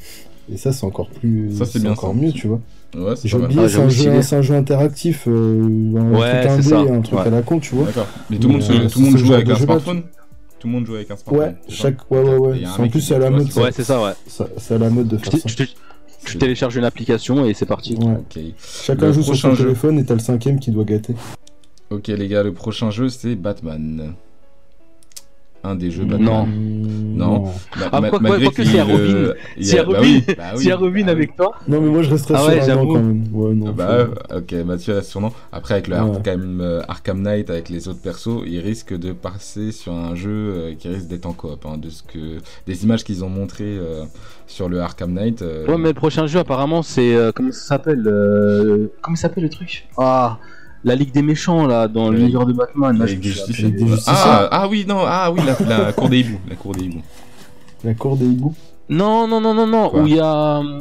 Et 0.51 0.57
ça, 0.57 0.71
c'est 0.71 0.85
encore 0.85 1.09
plus. 1.09 1.51
Ça, 1.55 1.65
c'est 1.65 1.79
bien, 1.79 1.91
encore 1.91 2.13
ça. 2.13 2.19
mieux, 2.19 2.31
tu 2.31 2.47
vois. 2.47 2.59
Ouais, 2.95 3.15
c'est 3.15 3.27
J'ai 3.27 3.37
pas 3.37 3.41
mal. 3.43 3.51
oublié, 3.51 3.61
Ah, 3.65 3.69
c'est 3.69 3.79
un, 3.81 3.89
jeu- 3.89 3.99
stylé. 4.01 4.21
c'est 4.23 4.35
un 4.35 4.41
jeu 4.41 4.55
interactif, 4.55 5.25
euh, 5.27 5.61
un 5.97 6.13
Ouais, 6.19 6.39
truc 6.41 6.51
indé, 6.51 6.61
ça. 6.63 6.79
un 6.79 7.01
truc 7.01 7.19
Ouais. 7.19 7.27
à 7.27 7.29
la 7.29 7.41
con, 7.43 7.59
tu 7.59 7.75
vois. 7.75 7.85
D'accord. 7.85 8.07
Mais 8.29 8.37
tout 8.37 8.47
le 8.47 8.53
monde, 8.53 8.63
euh, 8.69 8.89
tout 8.89 8.99
le 8.99 9.05
monde 9.05 9.17
joue 9.17 9.33
avec 9.33 9.49
un 9.49 9.55
smartphone 9.55 10.01
Tout 10.59 10.67
le 10.67 10.73
monde 10.73 10.85
joue 10.85 10.95
avec 10.95 11.11
un 11.11 11.15
smartphone 11.15 11.39
Ouais, 11.49 11.55
chaque, 11.69 12.11
ouais, 12.11 12.19
ouais, 12.21 12.35
ouais. 12.37 12.61
En 12.79 12.87
plus, 12.89 13.01
c'est 13.01 13.15
à 13.15 13.19
la 13.19 13.29
mode. 13.29 13.47
Ouais, 13.55 13.71
c'est 13.71 13.83
ça, 13.83 14.01
ouais. 14.03 14.11
C'est 14.57 14.73
à 14.73 14.77
la 14.77 14.89
mode 14.89 15.07
de 15.07 15.17
Tu, 15.17 15.29
faire 15.29 15.39
ça. 15.39 15.63
tu 16.25 16.37
télécharges 16.37 16.75
une 16.75 16.83
application 16.83 17.45
et 17.45 17.53
c'est 17.53 17.65
parti. 17.67 17.95
Ouais. 17.95 18.13
Ok. 18.13 18.39
Chacun 18.57 19.05
Le 19.07 19.13
joue 19.13 19.23
sur 19.23 19.35
son 19.37 19.53
jeu. 19.55 19.63
téléphone 19.65 19.99
et 19.99 20.03
t'as 20.05 20.15
le 20.15 20.19
cinquième 20.19 20.59
qui 20.59 20.71
doit 20.71 20.83
gâter. 20.83 21.15
Ok 21.91 22.07
les 22.07 22.27
gars, 22.27 22.43
le 22.43 22.53
prochain 22.53 22.91
jeu 22.91 23.09
c'est 23.09 23.35
Batman. 23.35 24.13
Un 25.63 25.75
des 25.75 25.91
jeux 25.91 26.05
Non. 26.05 26.17
Batman. 26.17 26.45
Mmh, 26.47 27.17
Non. 27.17 27.43
Ma- 27.43 27.51
Ah, 27.91 28.01
quoi- 28.09 28.19
que 28.51 28.63
a 28.79 28.85
euh, 28.87 29.27
Robin. 29.27 29.33
S'il 29.59 29.75
y 29.75 29.77
a 29.77 29.83
bah 29.83 29.87
Robin- 29.97 30.01
oui, 30.01 30.23
bah 30.37 30.53
a 30.71 30.75
Robin 30.77 31.05
bah 31.05 31.11
avec 31.11 31.35
toi, 31.35 31.51
Non, 31.67 31.81
mais 31.81 31.89
moi 31.89 32.01
je 32.01 32.09
resterais 32.11 32.35
Ah 32.37 32.41
sur 32.43 32.49
ouais, 32.49 32.59
un 32.61 32.65
j'avoue. 32.65 32.81
an 32.91 32.93
quand 32.93 33.01
même. 33.03 33.23
Ouais, 33.33 33.53
non. 33.53 33.71
Bah 33.73 34.07
faut- 34.29 34.37
ok, 34.37 34.51
Mathieu 34.65 34.93
reste 34.93 35.09
sur 35.09 35.19
non. 35.19 35.31
Après 35.51 35.73
avec 35.73 35.87
le 35.89 35.95
Ouais. 35.95 36.01
Arkham, 36.15 36.61
euh, 36.61 36.81
Arkham 36.87 37.21
Knight 37.21 37.49
avec 37.49 37.67
les 37.67 37.89
autres 37.89 37.99
persos, 38.01 38.43
il 38.47 38.59
risque 38.59 38.97
de 38.97 39.11
passer 39.11 39.73
sur 39.73 39.91
un 39.93 40.15
jeu 40.15 40.29
euh, 40.31 40.73
qui 40.79 40.87
risque 40.87 41.07
d'être 41.07 41.25
en 41.25 41.33
coop. 41.33 41.65
hein, 41.65 41.77
de 41.77 41.89
ce 41.89 42.03
que 42.03 42.37
des 42.65 42.83
images 42.85 43.03
qu'ils 43.03 43.25
ont 43.25 43.29
montrées 43.29 43.77
euh, 43.77 44.05
sur 44.47 44.69
le 44.69 44.79
Arkham 44.79 45.11
Knight. 45.13 45.41
euh, 45.41 45.67
Ouais, 45.67 45.77
mais 45.77 45.89
le 45.89 45.93
prochain 45.93 46.25
jeu, 46.25 46.39
apparemment, 46.39 46.83
c'est. 46.83 47.13
euh, 47.15 47.31
comment 47.35 47.51
ça 47.51 47.59
s'appelle 47.67 48.03
euh, 48.07 48.87
Comment 49.01 49.17
ça 49.17 49.23
s'appelle 49.23 49.43
le 49.43 49.49
truc? 49.49 49.87
Ah 49.97 50.39
La 50.83 50.95
Ligue 50.95 51.11
des 51.11 51.21
méchants, 51.21 51.67
là, 51.67 51.87
dans 51.87 52.09
l'univers 52.09 52.45
de 52.45 52.53
Batman. 52.53 52.97
Là, 52.97 53.05
je 53.07 53.15
des. 53.15 53.85
Ah, 54.07 54.47
ah 54.51 54.67
oui 54.69 54.85
non 54.87 54.99
ah 55.05 55.31
oui 55.31 55.41
la, 55.45 55.85
la 55.85 55.91
cour 55.93 56.07
des 56.09 56.19
hiboux 56.19 56.39
la 56.49 56.55
cour 56.55 56.73
des 56.75 56.85
hiboux. 56.85 57.01
La 57.83 57.93
cour 57.93 58.15
des 58.17 58.25
hiboux. 58.25 58.53
Non, 58.89 59.27
non, 59.27 59.39
non, 59.41 59.53
non, 59.53 59.67
non, 59.67 59.89
Quoi 59.89 60.01
où 60.01 60.07
il 60.07 60.15
y 60.15 60.19
a. 60.19 60.57
euh, 60.59 60.79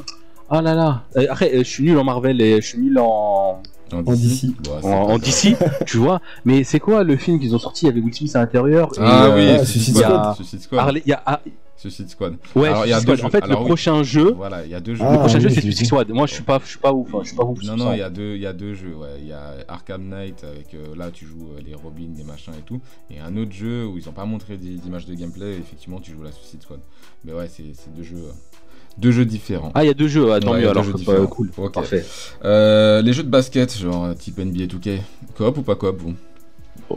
Ah 0.50 0.62
là 0.62 0.74
là. 0.74 1.02
Euh, 1.16 1.26
Après, 1.30 1.50
euh, 1.54 1.58
je 1.58 1.62
suis 1.68 1.84
nul 1.84 1.98
en 1.98 2.04
Marvel 2.04 2.40
et 2.40 2.60
je 2.60 2.66
suis 2.66 2.78
nul 2.78 2.98
en. 2.98 3.60
En 3.92 4.02
DC. 4.02 4.46
En. 4.82 5.18
DC, 5.18 5.56
tu 5.86 5.96
vois. 5.98 6.20
Mais 6.44 6.62
c'est 6.64 6.78
quoi 6.80 7.04
le 7.04 7.16
film 7.16 7.40
qu'ils 7.40 7.54
ont 7.54 7.58
sorti 7.58 7.88
avec 7.88 8.02
Will 8.04 8.14
Smith 8.14 8.34
à 8.36 8.40
l'intérieur 8.40 8.88
et, 8.96 9.00
Ah 9.00 9.24
euh, 9.24 9.34
oui, 9.36 9.58
ah, 9.60 9.64
Suicide 9.64 9.96
Squad. 9.96 10.10
Squad. 10.10 10.34
Suicide 10.36 10.60
Squad. 10.62 10.80
Harley- 10.80 11.02
il 11.06 11.10
y 11.10 11.12
a, 11.12 11.22
ah, 11.26 11.40
Suicide 11.78 12.08
Squad. 12.10 12.34
ouais, 12.56 12.68
Alors, 12.68 12.84
il 12.86 12.90
y 12.90 12.92
a 12.92 12.96
Suicide 13.00 13.08
deux 13.08 13.16
Squad. 13.16 13.26
En 13.26 13.30
fait, 13.30 13.44
Alors, 13.44 13.58
le 13.60 13.64
oui. 13.64 13.68
prochain 13.70 14.02
jeu. 14.02 14.32
Voilà, 14.36 14.64
il 14.64 14.70
y 14.70 14.74
a 14.74 14.80
deux 14.80 14.94
jeux. 14.96 15.04
Ah, 15.06 15.12
le 15.12 15.18
prochain 15.20 15.36
oui, 15.36 15.42
jeu, 15.44 15.48
j'ai 15.48 15.54
c'est. 15.54 15.60
Suicide 15.62 15.86
Squad. 15.86 16.08
Moi, 16.10 16.26
je 16.26 16.34
suis 16.34 16.42
pas, 16.42 16.60
je 16.62 16.68
suis 16.68 16.78
pas 16.78 16.92
ouf. 16.92 17.08
hein, 17.14 17.20
Je 17.22 17.28
suis 17.28 17.36
pas 17.36 17.44
ouf. 17.44 17.62
Non, 17.62 17.76
non, 17.76 17.92
il 17.92 17.98
y 17.98 18.02
a 18.02 18.10
deux, 18.10 18.34
il 18.34 18.40
y 18.42 18.46
a 18.46 18.52
deux 18.52 18.74
jeux. 18.74 18.94
Ouais, 18.96 19.16
il 19.20 19.28
y 19.28 19.32
a 19.32 19.54
Arkham 19.68 20.08
Knight 20.08 20.42
avec 20.44 20.74
euh, 20.74 20.94
là 20.96 21.10
tu 21.12 21.24
joues 21.24 21.50
euh, 21.56 21.60
les 21.64 21.74
Robins, 21.74 22.10
les 22.16 22.24
machins 22.24 22.52
et 22.58 22.62
tout, 22.62 22.80
et 23.10 23.20
un 23.20 23.36
autre 23.36 23.52
jeu 23.52 23.86
où 23.86 23.96
ils 23.96 24.08
ont 24.08 24.12
pas 24.12 24.24
montré 24.24 24.56
d'images 24.56 25.06
de 25.06 25.14
gameplay. 25.14 25.52
effectivement, 25.58 26.00
tu 26.00 26.12
joues 26.12 26.22
la 26.24 26.32
Suicide 26.32 26.62
Squad. 26.62 26.80
Mais 27.24 27.32
ouais, 27.32 27.48
c'est 27.48 27.64
c'est 27.74 27.94
deux 27.94 28.02
jeux, 28.02 28.16
euh, 28.16 28.32
Deux 28.98 29.12
jeux 29.12 29.24
différents. 29.24 29.70
Ah, 29.76 29.84
il 29.84 29.86
y 29.86 29.90
a 29.90 29.94
deux 29.94 30.08
jeux, 30.08 30.32
ah, 30.32 30.40
tant 30.40 30.52
Ouais, 30.52 30.60
mieux 30.62 30.68
alors. 30.68 30.84
différents. 30.92 31.26
cool, 31.28 31.50
parfait. 31.72 32.04
Euh, 32.44 33.02
les 33.02 33.12
jeux 33.12 33.22
de 33.22 33.30
basket, 33.30 33.76
genre 33.78 34.12
type 34.16 34.38
NBA 34.38 34.66
2K, 34.66 34.98
coop 35.36 35.58
ou 35.58 35.62
pas 35.62 35.76
coop 35.76 35.96
vous? 36.00 36.14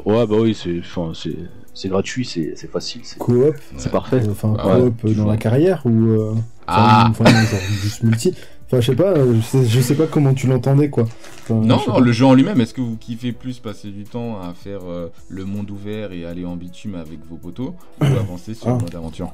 Ouais, 0.06 0.26
bah 0.26 0.36
oui, 0.40 0.56
c'est 0.56 0.80
enfin, 0.80 1.12
c'est- 1.14 1.36
c'est 1.74 1.90
gratuit, 1.90 2.26
c'est 2.26 2.54
c'est 2.56 2.70
facile, 2.70 3.02
c'est 3.04 3.18
Coop, 3.18 3.56
c'est 3.78 3.92
parfait. 3.92 4.22
enfin 4.30 4.56
Ah 4.60 4.78
ouais, 4.80 4.84
coop 4.86 5.06
euh, 5.06 5.14
dans 5.14 5.26
la 5.28 5.38
carrière 5.38 5.82
ou 5.86 5.90
euh, 6.10 6.34
Ah 6.68 7.08
enfin, 7.10 7.24
enfin, 7.26 7.46
genre 7.46 7.60
juste 7.82 8.04
multi. 8.04 8.34
Enfin, 8.68 8.80
je 8.80 8.86
sais 8.88 8.96
pas, 8.96 9.12
euh, 9.18 9.36
je 9.36 9.42
sais, 9.42 9.66
je 9.66 9.82
sais 9.82 9.96
pas 9.96 10.08
comment 10.08 10.34
tu 10.34 10.48
l'entendais 10.48 10.90
quoi. 10.90 11.04
Enfin, 11.44 11.56
Non, 11.56 11.78
non, 11.88 12.00
le 12.00 12.12
jeu 12.14 12.26
en 12.26 12.34
lui-même, 12.34 12.62
est-ce 12.62 12.74
que 12.74 12.80
vous 12.82 12.96
kiffez 12.96 13.34
plus 13.34 13.60
passer 13.60 13.90
du 13.90 14.04
temps 14.06 14.40
à 14.42 14.54
faire 14.54 14.80
euh, 14.86 15.10
le 15.30 15.44
monde 15.44 15.70
ouvert 15.72 16.14
et 16.14 16.26
aller 16.26 16.46
en 16.46 16.56
bitume 16.56 16.96
avec 16.96 17.20
vos 17.30 17.36
potos 17.36 17.74
ou 18.00 18.04
avancer 18.20 18.54
sur 18.54 18.70
Ah. 18.70 18.78
le 18.78 18.84
mode 18.84 18.96
aventure? 18.96 19.34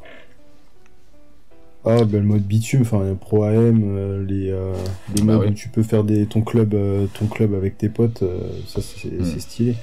Ah, 1.85 2.03
ben 2.03 2.19
le 2.21 2.27
mode 2.27 2.41
bitume, 2.43 2.81
enfin, 2.81 3.15
Pro 3.19 3.43
AM, 3.43 3.81
euh, 3.85 4.25
les, 4.27 4.49
euh, 4.51 4.73
les 5.15 5.21
Bah 5.21 5.33
modes 5.35 5.43
oui. 5.45 5.51
où 5.51 5.53
tu 5.53 5.69
peux 5.69 5.83
faire 5.83 6.03
des, 6.03 6.25
ton, 6.25 6.41
club, 6.41 6.73
euh, 6.73 7.05
ton 7.17 7.27
club 7.27 7.53
avec 7.53 7.77
tes 7.77 7.87
potes, 7.89 8.23
euh, 8.23 8.39
ça 8.67 8.81
c'est 8.81 9.07
Hmm. 9.09 9.23
c'est 9.23 9.39
stylé 9.39 9.75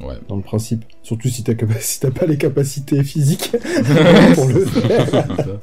Ouais. 0.00 0.14
dans 0.28 0.36
le 0.36 0.42
principe. 0.42 0.84
Surtout 1.02 1.28
si 1.28 1.44
t'as 1.44 1.54
capa- 1.54 1.74
si 1.80 2.00
t'as 2.00 2.10
pas 2.10 2.26
les 2.26 2.36
capacités 2.38 3.02
physiques 3.04 3.50
pour 4.34 4.48
le 4.48 4.64
faire. 4.64 5.06
C'est 5.06 5.42
ça. 5.42 5.58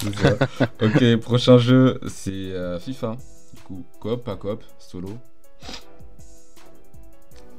C'est 0.00 0.14
ça. 0.16 0.36
Ok, 0.82 1.16
prochain 1.20 1.58
jeu, 1.58 2.00
c'est 2.08 2.30
euh, 2.32 2.78
FIFA. 2.78 3.16
Du 3.54 3.60
coup, 3.62 3.82
coop, 4.00 4.22
pas 4.24 4.36
coop, 4.36 4.62
solo. 4.78 5.08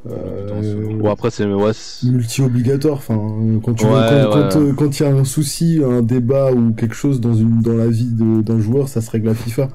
Euh, 0.07 0.95
Bon, 0.97 1.09
après, 1.11 1.29
c'est. 1.29 1.45
Ouais, 1.45 1.71
multi 2.03 2.41
obligatoire 2.41 2.95
enfin 2.97 3.15
euh, 3.15 3.59
quand 3.59 3.73
tu 3.73 3.83
Ouais, 3.83 3.89
vois, 3.91 4.29
quand 4.31 4.39
ouais. 4.39 4.49
quand, 4.73 4.75
quand 4.85 4.99
il 4.99 5.03
y 5.03 5.05
a 5.05 5.09
un 5.13 5.25
souci 5.25 5.81
un 5.83 6.01
débat 6.01 6.53
ou 6.53 6.71
quelque 6.73 6.95
chose 6.95 7.19
dans 7.19 7.33
une 7.33 7.61
dans 7.61 7.73
la 7.73 7.87
vie 7.87 8.05
de- 8.13 8.41
d'un 8.41 8.59
joueur 8.61 8.87
ça 8.87 9.01
se 9.01 9.11
règle 9.11 9.27
à 9.29 9.33
FIFA 9.35 9.67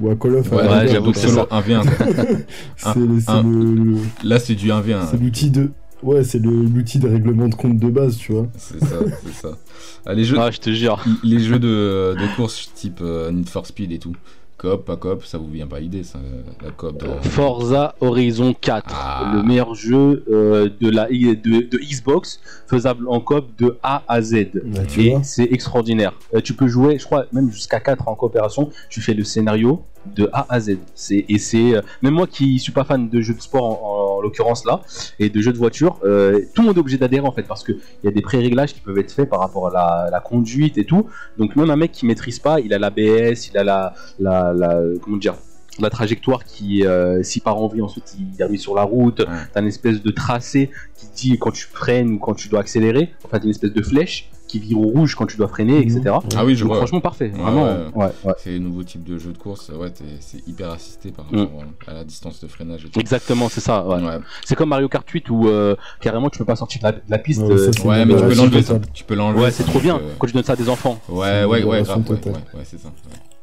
ou 0.00 0.10
à 0.10 0.16
Call 0.16 0.36
of 0.36 0.50
Ouais, 0.52 0.88
j'avoue 0.88 1.06
donc 1.06 1.14
que 1.14 1.20
c'est 1.20 1.28
solo 1.28 1.46
ça. 1.50 1.60
1v1. 1.60 1.84
quoi. 1.96 2.06
c'est 2.76 2.88
un- 2.88 3.20
c'est 3.20 3.30
un- 3.30 3.42
le- 3.42 3.74
le- 3.74 3.96
Là, 4.28 4.38
c'est 4.38 4.54
du 4.54 4.68
1v1. 4.70 5.06
c'est 5.10 5.20
l'outil 5.20 5.50
de 5.50 5.70
ouais 6.02 6.22
c'est 6.24 6.38
le- 6.38 6.62
l'outil 6.62 6.98
de 6.98 7.08
règlement 7.08 7.48
de 7.48 7.54
compte 7.56 7.78
de 7.78 7.88
base 7.90 8.16
tu 8.16 8.32
vois 8.32 8.46
C'est 8.56 8.78
ça, 8.80 8.96
c'est 9.24 9.32
ça. 9.34 9.58
Ah, 10.06 10.14
les 10.14 10.24
jeux, 10.24 10.36
Ah, 10.38 10.50
je 10.50 10.58
te 10.58 10.70
jure. 10.70 11.04
les 11.24 11.40
jeux 11.40 11.58
de, 11.58 12.14
de 12.18 12.36
course 12.36 12.70
type 12.74 13.00
euh, 13.02 13.30
Need 13.32 13.48
for 13.48 13.66
Speed 13.66 13.90
et 13.92 13.98
tout. 13.98 14.14
Coop, 14.58 14.84
pas 14.86 14.96
coop, 14.96 15.24
ça 15.24 15.38
vous 15.38 15.48
vient 15.48 15.68
pas 15.68 15.78
l'idée, 15.78 16.02
ça, 16.02 16.18
la 16.64 16.70
coop. 16.72 17.04
Forza 17.22 17.94
Horizon 18.00 18.54
4, 18.60 18.86
Ah. 18.92 19.32
le 19.36 19.44
meilleur 19.44 19.74
jeu 19.76 20.24
euh, 20.32 20.68
de 20.80 20.90
la 20.90 21.06
de, 21.06 21.68
de 21.68 21.78
Xbox, 21.78 22.40
faisable 22.66 23.06
en 23.08 23.20
coop 23.20 23.46
de 23.56 23.78
A 23.84 24.02
à 24.08 24.20
Z. 24.20 24.48
Bah, 24.64 24.80
Et 24.98 25.14
c'est 25.22 25.44
extraordinaire. 25.52 26.12
Euh, 26.34 26.40
tu 26.40 26.54
peux 26.54 26.66
jouer, 26.66 26.98
je 26.98 27.04
crois, 27.04 27.26
même 27.32 27.52
jusqu'à 27.52 27.78
4 27.78 28.08
en 28.08 28.16
coopération. 28.16 28.70
Tu 28.90 29.00
fais 29.00 29.14
le 29.14 29.22
scénario 29.22 29.84
de 30.14 30.28
A 30.32 30.46
à 30.48 30.60
Z. 30.60 30.78
C'est 30.94 31.24
et 31.28 31.38
c'est 31.38 31.76
euh, 31.76 31.82
même 32.02 32.14
moi 32.14 32.26
qui 32.26 32.58
suis 32.58 32.72
pas 32.72 32.84
fan 32.84 33.08
de 33.08 33.20
jeux 33.20 33.34
de 33.34 33.40
sport 33.40 33.64
en, 33.84 34.18
en 34.18 34.20
l'occurrence 34.20 34.64
là 34.64 34.80
et 35.18 35.28
de 35.30 35.40
jeux 35.40 35.52
de 35.52 35.58
voiture, 35.58 35.98
euh, 36.04 36.40
tout 36.54 36.62
le 36.62 36.68
monde 36.68 36.76
est 36.76 36.80
obligé 36.80 36.98
d'adhérer 36.98 37.26
en 37.26 37.32
fait 37.32 37.42
parce 37.44 37.62
que 37.62 37.72
il 37.72 38.04
y 38.04 38.08
a 38.08 38.10
des 38.12 38.22
pré-réglages 38.22 38.74
qui 38.74 38.80
peuvent 38.80 38.98
être 38.98 39.12
faits 39.12 39.28
par 39.28 39.40
rapport 39.40 39.68
à 39.68 39.72
la, 39.72 40.08
la 40.10 40.20
conduite 40.20 40.78
et 40.78 40.84
tout. 40.84 41.06
Donc 41.38 41.56
même 41.56 41.70
un 41.70 41.76
mec 41.76 41.92
qui 41.92 42.06
maîtrise 42.06 42.38
pas, 42.38 42.60
il 42.60 42.72
a 42.74 42.78
l'ABS, 42.78 43.48
il 43.52 43.56
a 43.58 43.64
la, 43.64 43.94
la, 44.18 44.52
la 44.52 44.80
comment 45.02 45.16
dire 45.16 45.34
la 45.80 45.90
trajectoire 45.90 46.44
qui 46.44 46.84
euh, 46.84 47.22
s'il 47.22 47.40
part 47.40 47.56
en 47.56 47.68
vie 47.68 47.80
ensuite 47.82 48.16
il 48.36 48.42
arrive 48.42 48.58
sur 48.58 48.74
la 48.74 48.82
route 48.82 49.20
Ouais. 49.20 49.26
t'as 49.54 49.60
une 49.60 49.68
espèce 49.68 50.02
de 50.02 50.10
tracé 50.10 50.70
qui 50.96 51.06
dit 51.14 51.38
quand 51.38 51.52
tu 51.52 51.66
freines 51.66 52.14
ou 52.14 52.18
quand 52.18 52.34
tu 52.34 52.48
dois 52.48 52.58
accélérer 52.58 53.12
enfin 53.24 53.38
t'as 53.38 53.44
une 53.44 53.50
espèce 53.50 53.72
de 53.72 53.82
flèche 53.82 54.28
qui 54.48 54.58
vire 54.58 54.78
au 54.80 54.86
rouge 54.88 55.14
quand 55.14 55.26
tu 55.26 55.36
dois 55.36 55.46
freiner 55.46 55.78
etc 55.78 56.00
Ah 56.36 56.44
oui, 56.44 56.54
je 56.56 56.60
donc 56.60 56.68
vois. 56.70 56.78
franchement 56.78 57.00
parfait 57.00 57.30
Ouais, 57.34 57.40
vraiment 57.40 57.64
ouais. 57.64 57.76
ouais, 57.94 58.10
ouais. 58.24 58.32
C'est 58.38 58.50
le 58.52 58.58
nouveau 58.58 58.82
type 58.82 59.04
de 59.04 59.18
jeu 59.18 59.32
de 59.32 59.38
course, 59.38 59.68
ouais, 59.68 59.92
c'est 60.20 60.46
hyper 60.48 60.70
assisté 60.70 61.12
par 61.12 61.26
Mm. 61.30 61.38
rapport 61.40 61.62
à 61.86 61.92
la 61.92 62.04
distance 62.04 62.40
de 62.40 62.48
freinage 62.48 62.84
et 62.86 62.88
tout. 62.88 62.98
exactement 62.98 63.48
c'est 63.48 63.60
ça 63.60 63.86
ouais. 63.86 63.96
Ouais, 64.02 64.18
c'est 64.44 64.54
comme 64.54 64.70
Mario 64.70 64.88
Kart 64.88 65.08
8 65.08 65.28
où 65.30 65.46
euh, 65.48 65.76
carrément 66.00 66.30
tu 66.30 66.38
peux 66.38 66.44
pas 66.44 66.56
sortir 66.56 66.80
de 66.80 66.86
la, 66.86 66.92
de 66.92 67.00
la 67.08 67.18
piste 67.18 67.42
Ouais, 67.42 67.52
euh, 67.52 67.72
ça, 67.72 67.86
Ouais, 67.86 68.04
mais 68.04 68.14
tu 68.14 68.20
peux 68.20 68.34
l'enlever, 68.34 68.62
ça. 68.62 68.74
totale. 68.74 68.90
Tu 68.94 69.04
peux 69.04 69.14
l'enlever. 69.14 69.40
ouais 69.42 69.50
ça, 69.50 69.58
c'est 69.64 69.70
trop 69.70 69.80
bien 69.80 69.96
euh, 69.98 70.14
quand 70.18 70.26
tu 70.26 70.32
donnes 70.32 70.42
ça 70.44 70.54
à 70.54 70.56
des 70.56 70.68
enfants 70.68 70.98
Ouais, 71.08 71.44
ouais, 71.44 71.60
grave, 71.60 71.70
ouais, 71.70 71.80
ouais, 71.80 72.64
c'est 72.64 72.78
ça. 72.78 72.88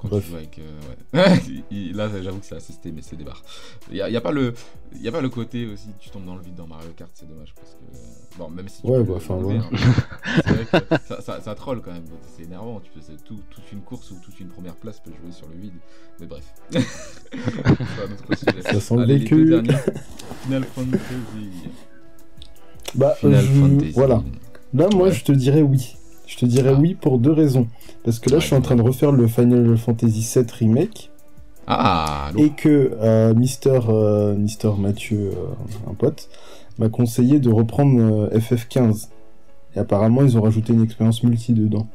Ouais. 0.06 0.10
Quand 0.10 0.16
Bref. 0.16 0.24
tu 0.26 0.30
joues 0.32 0.38
avec. 0.38 0.60
euh, 0.60 1.42
ouais. 1.72 1.94
Là, 1.94 2.10
j'avoue 2.22 2.40
que 2.40 2.46
c'est 2.46 2.56
assisté, 2.56 2.92
mais 2.92 3.02
c'est 3.02 3.16
des 3.16 3.24
barres. 3.24 3.44
Il 3.92 3.98
y 3.98 4.02
a, 4.02 4.10
il 4.10 4.14
y 4.14 4.18
a 4.18 4.22
pas 4.22 4.32
le, 4.32 4.54
y 5.00 5.08
a 5.08 5.12
pas 5.12 5.22
le 5.22 5.30
côté 5.30 5.66
aussi, 5.68 5.88
tu 6.00 6.10
tombes 6.10 6.26
dans 6.26 6.36
le 6.36 6.42
vide 6.42 6.56
dans 6.56 6.68
Mario 6.68 6.90
Kart, 6.96 7.12
c'est 7.14 7.28
dommage 7.28 7.54
parce 7.56 7.72
que. 7.72 8.38
Bon, 8.38 8.50
même 8.50 8.68
si. 8.68 8.82
tu 8.82 8.88
Ouais, 8.90 9.04
bah, 9.04 9.14
enfin, 9.18 9.38
hein. 9.50 9.70
Que 10.42 10.98
ça, 11.08 11.22
ça, 11.22 11.42
ça 11.42 11.56
troll 11.56 11.82
quand 11.82 11.92
même, 11.94 12.04
c'est 12.36 12.44
énervant. 12.44 12.82
Tu 12.82 12.90
tout, 13.24 13.40
toute 13.50 13.72
une 13.72 13.82
course 13.82 14.12
ou 14.12 14.16
toute 14.24 14.40
une 14.40 14.50
première 14.50 14.76
place 14.76 15.00
peut 15.00 15.12
jouer 15.12 15.32
sur 15.32 15.48
le 15.48 15.56
vide. 15.56 15.74
Mais 16.20 16.28
bref. 16.28 16.44
Ça 18.72 18.80
sent 18.80 19.00
Allez, 19.00 19.20
les 19.20 19.26
deux 19.30 19.46
derniers. 19.62 19.80
Final 20.44 20.64
Fantasy. 20.64 21.70
bah 22.96 23.16
Final 23.20 23.46
je- 23.46 23.60
Fantasy. 23.62 23.92
voilà 23.94 24.24
là 24.74 24.88
moi 24.94 25.08
Ouais. 25.08 25.12
je 25.14 25.24
te 25.24 25.32
dirais 25.32 25.62
oui 25.62 25.96
je 26.28 26.38
te 26.38 26.46
dirais 26.46 26.74
Ah. 26.76 26.80
oui 26.80 26.96
pour 26.96 27.18
deux 27.20 27.32
raisons 27.32 27.68
parce 28.04 28.20
que 28.20 28.30
là 28.30 28.36
Ouais, 28.38 28.42
je 28.42 28.48
suis 28.48 28.56
en 28.56 28.62
train 28.62 28.76
de 28.76 28.82
refaire 28.82 29.12
le 29.12 29.28
Final 29.28 29.78
Fantasy 29.78 30.28
VII 30.36 30.46
remake 30.60 31.10
Ah, 31.68 32.32
et 32.38 32.50
que 32.52 32.92
euh, 33.02 33.34
Mister, 33.34 33.80
euh, 33.90 34.36
Mister 34.36 34.70
Mathieu, 34.78 35.32
euh, 35.32 35.90
un 35.90 35.94
pote, 35.94 36.30
m'a 36.78 36.90
conseillé 36.90 37.40
de 37.40 37.50
reprendre 37.52 38.00
euh, 38.32 38.38
FF15. 38.38 39.08
Et 39.76 39.80
apparemment, 39.80 40.22
ils 40.24 40.38
ont 40.38 40.42
rajouté 40.42 40.74
une 40.74 40.84
expérience 40.84 41.24
multi 41.24 41.54
dedans. 41.54 41.88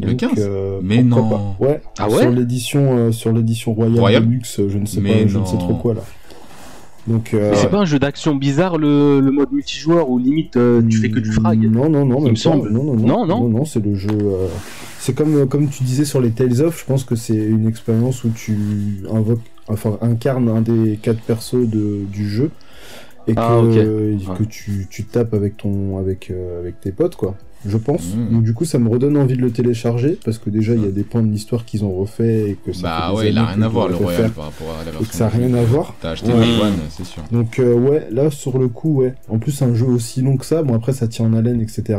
Le 0.00 0.12
15? 0.14 0.32
euh, 0.38 0.80
Mais 0.82 1.02
non. 1.02 1.28
pas. 1.28 1.56
Ouais. 1.58 1.80
Ah 1.98 2.08
ouais? 2.10 2.20
Sur 2.20 2.30
l'édition, 2.30 3.10
sur 3.12 3.32
l'édition 3.32 3.72
royale, 3.72 3.98
Royale 4.00 4.26
Deluxe, 4.26 4.60
je 4.68 4.78
ne 4.78 4.84
sais 4.86 5.00
Mais 5.00 5.22
pas, 5.22 5.28
je 5.28 5.38
ne 5.38 5.44
sais 5.46 5.56
trop 5.56 5.74
quoi 5.74 5.94
là. 5.94 6.02
Donc. 7.08 7.32
euh, 7.34 7.52
c'est 7.54 7.70
pas 7.70 7.78
un 7.78 7.84
jeu 7.84 7.98
d'action 7.98 8.34
bizarre 8.36 8.78
le, 8.78 9.20
le 9.20 9.30
mode 9.32 9.50
multijoueur 9.52 10.08
où 10.10 10.18
limite 10.18 10.56
euh, 10.56 10.82
tu 10.88 10.98
fais 10.98 11.10
que 11.10 11.18
du 11.20 11.32
frag 11.32 11.60
Non, 11.70 11.88
non, 11.88 12.04
non, 12.04 12.24
Il 12.26 12.30
me 12.32 12.36
semble. 12.36 12.70
Non, 12.70 12.84
non, 12.84 12.94
Non, 12.94 13.26
non. 13.26 13.40
non. 13.40 13.48
non, 13.48 13.64
c'est 13.64 13.82
le 13.84 13.94
jeu. 13.94 14.08
euh, 14.12 14.46
C'est 14.98 15.14
comme, 15.14 15.34
euh, 15.36 15.46
comme 15.46 15.68
tu 15.68 15.82
disais 15.84 16.04
sur 16.04 16.20
les 16.20 16.30
Tales 16.30 16.60
of, 16.60 16.78
je 16.80 16.84
pense 16.84 17.04
que 17.04 17.16
c'est 17.16 17.36
une 17.36 17.66
expérience 17.66 18.24
où 18.24 18.30
tu 18.30 18.56
invoques, 19.12 19.40
enfin, 19.68 19.96
incarnes 20.02 20.48
un 20.48 20.60
des 20.60 20.98
quatre 21.00 21.20
persos 21.22 21.66
de, 21.68 22.00
du 22.12 22.28
jeu 22.28 22.50
et 23.26 23.34
que, 23.34 23.40
Ah, 23.40 23.60
Ouais. 23.62 24.16
que 24.38 24.44
tu, 24.44 24.86
tu 24.90 25.04
tapes 25.04 25.34
avec, 25.34 25.56
ton, 25.56 25.98
avec, 25.98 26.32
avec 26.60 26.80
tes 26.80 26.92
potes, 26.92 27.16
quoi. 27.16 27.36
Je 27.66 27.76
pense. 27.76 28.14
Donc, 28.30 28.44
du 28.44 28.54
coup, 28.54 28.64
ça 28.64 28.78
me 28.78 28.88
redonne 28.88 29.16
envie 29.16 29.36
de 29.36 29.40
le 29.42 29.50
télécharger 29.50 30.16
parce 30.24 30.38
que 30.38 30.48
déjà, 30.48 30.74
il 30.74 30.82
y 30.82 30.86
a 30.86 30.90
des 30.92 31.02
points 31.02 31.22
de 31.22 31.30
l'histoire 31.30 31.64
qu'ils 31.64 31.84
ont 31.84 31.92
refait 31.92 32.50
et 32.50 32.54
que 32.54 32.72
ça 32.72 32.82
Bah 32.82 33.12
ouais, 33.14 33.30
il 33.30 33.38
a 33.38 33.46
rien 33.46 33.62
à 33.62 33.68
voir 33.68 33.88
le 33.88 33.96
Royal 33.96 34.30
par 34.30 34.44
rapport 34.44 34.68
à 34.80 34.84
la 34.84 34.90
Et 34.90 34.92
version. 34.92 35.04
que 35.08 35.14
ça 35.14 35.24
n'a 35.24 35.30
rien 35.30 35.54
à 35.54 35.64
voir. 35.64 35.94
T'as 36.00 36.10
acheté 36.10 36.28
Ouais. 36.32 36.60
One, 36.62 36.74
c'est 36.90 37.04
sûr. 37.04 37.22
Donc 37.32 37.58
euh, 37.58 37.74
ouais, 37.74 38.06
là 38.12 38.30
sur 38.30 38.58
le 38.58 38.68
coup, 38.68 38.98
ouais. 39.00 39.14
En 39.28 39.38
plus 39.38 39.60
un 39.62 39.74
jeu 39.74 39.86
aussi 39.86 40.22
long 40.22 40.36
que 40.36 40.46
ça, 40.46 40.62
bon 40.62 40.74
après 40.74 40.92
ça 40.92 41.08
tient 41.08 41.26
en 41.26 41.34
haleine, 41.34 41.60
etc. 41.60 41.98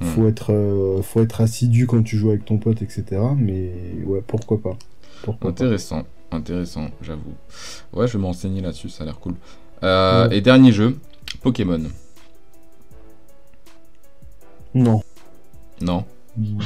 Hmm. 0.00 0.04
Faut 0.06 0.26
être, 0.26 0.52
euh, 0.52 1.02
faut 1.02 1.20
être 1.20 1.42
assidu 1.42 1.86
quand 1.86 2.02
tu 2.02 2.16
joues 2.16 2.30
avec 2.30 2.44
ton 2.46 2.56
pote, 2.56 2.80
etc. 2.80 3.04
Mais 3.36 3.72
ouais, 4.06 4.22
pourquoi 4.26 4.60
pas. 4.60 4.76
Pourquoi 5.22 5.50
pas. 5.54 5.64
Intéressant, 5.64 6.02
intéressant, 6.30 6.88
j'avoue. 7.02 7.34
Ouais, 7.92 8.08
je 8.08 8.14
vais 8.14 8.18
m'enseigner 8.22 8.62
là-dessus, 8.62 8.88
ça 8.88 9.02
a 9.02 9.06
l'air 9.06 9.18
cool. 9.20 9.34
Euh, 9.84 10.28
Ouais. 10.28 10.38
Et 10.38 10.40
dernier 10.40 10.72
jeu, 10.72 10.96
Pokémon. 11.42 11.80
Non. 14.74 15.02
Non. 15.80 16.04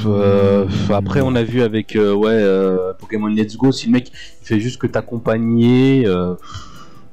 Euh, 0.05 0.65
après, 0.93 1.21
on 1.21 1.35
a 1.35 1.43
vu 1.43 1.61
avec 1.61 1.95
euh, 1.95 2.13
ouais, 2.13 2.29
euh, 2.31 2.93
Pokémon 2.93 3.27
Let's 3.27 3.57
Go, 3.57 3.71
si 3.71 3.87
le 3.87 3.91
mec 3.93 4.11
il 4.41 4.45
fait 4.47 4.59
juste 4.59 4.79
que 4.79 4.87
t'accompagner, 4.87 6.03
euh, 6.05 6.35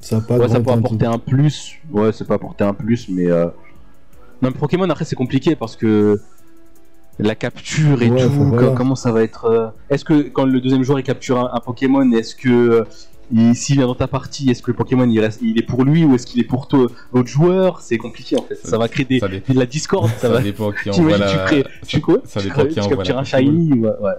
Ça 0.01 0.20
pas 0.20 0.36
ouais, 0.38 0.49
ça 0.49 0.61
peut 0.61 0.70
apporter 0.70 1.07
un 1.07 1.18
plus. 1.18 1.78
Ouais, 1.90 2.12
c'est 2.12 2.26
pas 2.26 2.34
apporter 2.34 2.62
un 2.62 2.74
plus, 2.74 3.09
mais 3.09 3.26
euh... 3.28 3.47
non, 4.40 4.51
mais 4.51 4.53
Pokémon 4.53 4.88
après 4.88 5.05
c'est 5.05 5.16
compliqué 5.16 5.57
parce 5.57 5.74
que 5.74 6.20
la 7.18 7.34
capture 7.34 8.03
et 8.03 8.11
Ouais, 8.11 8.22
tout, 8.22 8.30
voilà. 8.30 8.70
comment 8.76 8.95
ça 8.97 9.11
va 9.11 9.22
être 9.24 9.72
Est-ce 9.90 10.05
que 10.05 10.22
quand 10.28 10.45
le 10.45 10.61
deuxième 10.61 10.84
joueur 10.84 11.01
il 11.01 11.05
capture 11.05 11.38
un, 11.40 11.51
un 11.55 11.61
Pokémon, 11.61 12.09
est-ce 12.12 12.36
que 12.36 12.84
il- 13.32 13.54
s'il 13.54 13.76
vient 13.76 13.86
dans 13.86 13.94
ta 13.94 14.06
partie, 14.08 14.50
est-ce 14.50 14.62
que 14.62 14.70
le 14.70 14.76
Pokémon 14.76 15.08
il, 15.08 15.20
reste, 15.20 15.40
il 15.42 15.58
est 15.58 15.62
pour 15.66 15.84
lui 15.84 16.04
ou 16.04 16.14
est-ce 16.14 16.26
qu'il 16.26 16.40
est 16.40 16.44
pour 16.44 16.68
toi, 16.68 16.86
l'autre 17.12 17.28
joueur? 17.28 17.80
C'est 17.80 17.98
compliqué 17.98 18.36
en 18.36 18.42
fait. 18.42 18.54
Ça, 18.56 18.70
Ça- 18.70 18.78
va 18.78 18.88
créer 18.88 19.04
des, 19.06 19.20
ça 19.20 19.28
de 19.28 19.40
la 19.58 19.66
discorde. 19.66 20.10
Ça, 20.10 20.18
Ça 20.18 20.28
va. 20.28 20.40
dépend 20.40 20.72
qui 20.72 20.90
envoie 20.90 21.14
tu 21.14 21.18
la. 21.20 21.44
crées, 21.46 21.64
tu 21.86 22.00
quoi? 22.00 22.18
ça 22.24 22.40
Tu, 22.40 22.48
dépend 22.48 22.60
crées- 22.60 22.68
qui 22.68 22.74
tu 22.74 22.80
envoie 22.80 22.96
captures 22.96 23.14
la 23.16 23.20
un 23.20 23.24
shiny, 23.24 23.72
ouais, 23.80 23.88
ouais. 24.00 24.12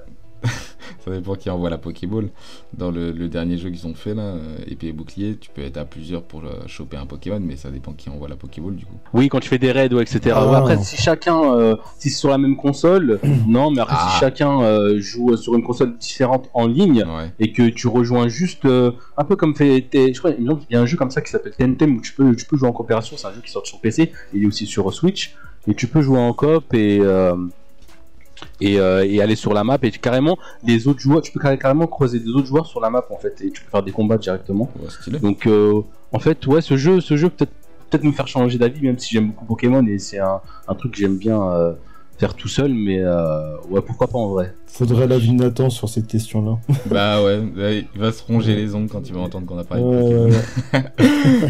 Ça 1.03 1.11
dépend 1.11 1.35
qui 1.35 1.49
envoie 1.49 1.69
la 1.69 1.77
Pokéball. 1.77 2.29
Dans 2.75 2.89
le, 2.91 3.11
le 3.11 3.27
dernier 3.27 3.57
jeu 3.57 3.69
qu'ils 3.69 3.85
ont 3.87 3.93
fait 3.93 4.13
là, 4.13 4.23
euh, 4.23 4.57
épée 4.67 4.87
et 4.87 4.91
bouclier, 4.93 5.37
tu 5.37 5.49
peux 5.53 5.61
être 5.61 5.77
à 5.77 5.85
plusieurs 5.85 6.23
pour 6.23 6.43
euh, 6.43 6.63
choper 6.67 6.97
un 6.97 7.05
Pokémon, 7.05 7.39
mais 7.39 7.55
ça 7.55 7.69
dépend 7.69 7.93
qui 7.93 8.09
envoie 8.09 8.27
la 8.27 8.35
Pokéball 8.35 8.75
du 8.75 8.85
coup. 8.85 8.95
Oui, 9.13 9.27
quand 9.29 9.39
tu 9.39 9.49
fais 9.49 9.57
des 9.59 9.71
raids, 9.71 9.93
ouais, 9.93 10.01
etc. 10.03 10.19
Ah. 10.35 10.49
Ouais, 10.49 10.55
après, 10.55 10.77
si 10.83 10.97
chacun, 10.97 11.53
euh, 11.53 11.75
si 11.99 12.09
c'est 12.09 12.17
sur 12.17 12.29
la 12.29 12.37
même 12.37 12.55
console, 12.57 13.19
non, 13.47 13.69
mais 13.71 13.81
après, 13.81 13.95
Ah. 13.97 14.09
si 14.13 14.19
chacun 14.19 14.61
euh, 14.61 14.99
joue 14.99 15.35
sur 15.37 15.55
une 15.55 15.63
console 15.63 15.97
différente 15.97 16.49
en 16.53 16.65
ligne 16.67 17.03
Ouais. 17.05 17.31
et 17.39 17.51
que 17.51 17.69
tu 17.69 17.87
rejoins 17.87 18.27
juste 18.27 18.65
euh, 18.65 18.91
un 19.17 19.23
peu 19.25 19.35
comme 19.35 19.55
fait, 19.55 19.81
t'es- 19.89 20.13
je 20.13 20.19
crois, 20.19 20.31
il 20.37 20.45
y 20.71 20.75
a 20.75 20.81
un 20.81 20.85
jeu 20.85 20.97
comme 20.97 21.11
ça 21.11 21.21
qui 21.21 21.29
s'appelle 21.31 21.53
Tentem 21.57 21.97
où 21.97 22.01
tu 22.01 22.13
peux, 22.13 22.35
tu 22.35 22.45
peux 22.45 22.57
jouer 22.57 22.67
en 22.69 22.73
coopération. 22.73 23.15
C'est 23.17 23.27
un 23.27 23.33
jeu 23.33 23.41
qui 23.45 23.51
sort 23.51 23.65
sur 23.67 23.79
PC, 23.79 24.11
il 24.33 24.43
est 24.43 24.47
aussi 24.47 24.65
sur 24.65 24.91
Switch 24.93 25.35
et 25.67 25.73
tu 25.75 25.87
peux 25.87 26.01
jouer 26.01 26.19
en 26.19 26.33
coop 26.33 26.73
et 26.73 26.99
euh, 27.01 27.35
et, 28.61 28.79
euh, 28.79 29.05
et 29.05 29.21
aller 29.21 29.35
sur 29.35 29.53
la 29.53 29.63
map 29.63 29.77
et 29.81 29.91
carrément 29.91 30.37
les 30.63 30.87
autres 30.87 30.99
joueurs, 30.99 31.21
tu 31.21 31.31
peux 31.31 31.39
carré- 31.39 31.57
carrément 31.57 31.87
croiser 31.87 32.19
des 32.19 32.29
autres 32.29 32.47
joueurs 32.47 32.65
sur 32.65 32.79
la 32.79 32.89
map 32.89 33.03
en 33.09 33.17
fait 33.17 33.39
et 33.41 33.51
tu 33.51 33.61
peux 33.61 33.69
faire 33.69 33.83
des 33.83 33.91
combats 33.91 34.17
directement. 34.17 34.69
Ouais. 34.79 35.19
Donc 35.19 35.47
euh, 35.47 35.81
en 36.11 36.19
fait 36.19 36.45
ouais 36.47 36.61
ce 36.61 36.77
jeu 36.77 37.01
ce 37.01 37.15
jeu 37.17 37.29
peut-être 37.29 37.51
peut-être 37.89 38.03
me 38.03 38.11
faire 38.11 38.27
changer 38.27 38.57
d'avis 38.57 38.81
même 38.81 38.97
si 38.97 39.13
j'aime 39.13 39.27
beaucoup 39.27 39.45
Pokémon 39.45 39.85
et 39.87 39.99
c'est 39.99 40.19
un, 40.19 40.41
un 40.67 40.75
truc 40.75 40.93
que 40.93 40.97
j'aime 40.97 41.17
bien 41.17 41.41
euh, 41.41 41.73
faire 42.17 42.33
tout 42.33 42.47
seul 42.47 42.73
mais 42.73 42.99
euh, 42.99 43.57
ouais 43.69 43.81
pourquoi 43.81 44.07
pas 44.07 44.17
en 44.17 44.29
vrai. 44.29 44.53
Faudrait 44.67 45.07
l'avis 45.07 45.29
de 45.29 45.35
Nathan 45.43 45.69
sur 45.69 45.87
cette 45.89 46.07
question-là. 46.07 46.57
Bah 46.85 47.23
ouais, 47.23 47.39
ouais, 47.55 47.87
il 47.93 47.99
va 48.01 48.11
se 48.11 48.21
ronger 48.23 48.55
les 48.55 48.75
ongles 48.75 48.89
quand 48.89 49.07
il 49.07 49.13
va 49.13 49.21
entendre 49.21 49.45
qu'on 49.45 49.57
a 49.57 49.63
parlé 49.63 49.83
de 49.83 50.29
ouais. 50.29 50.83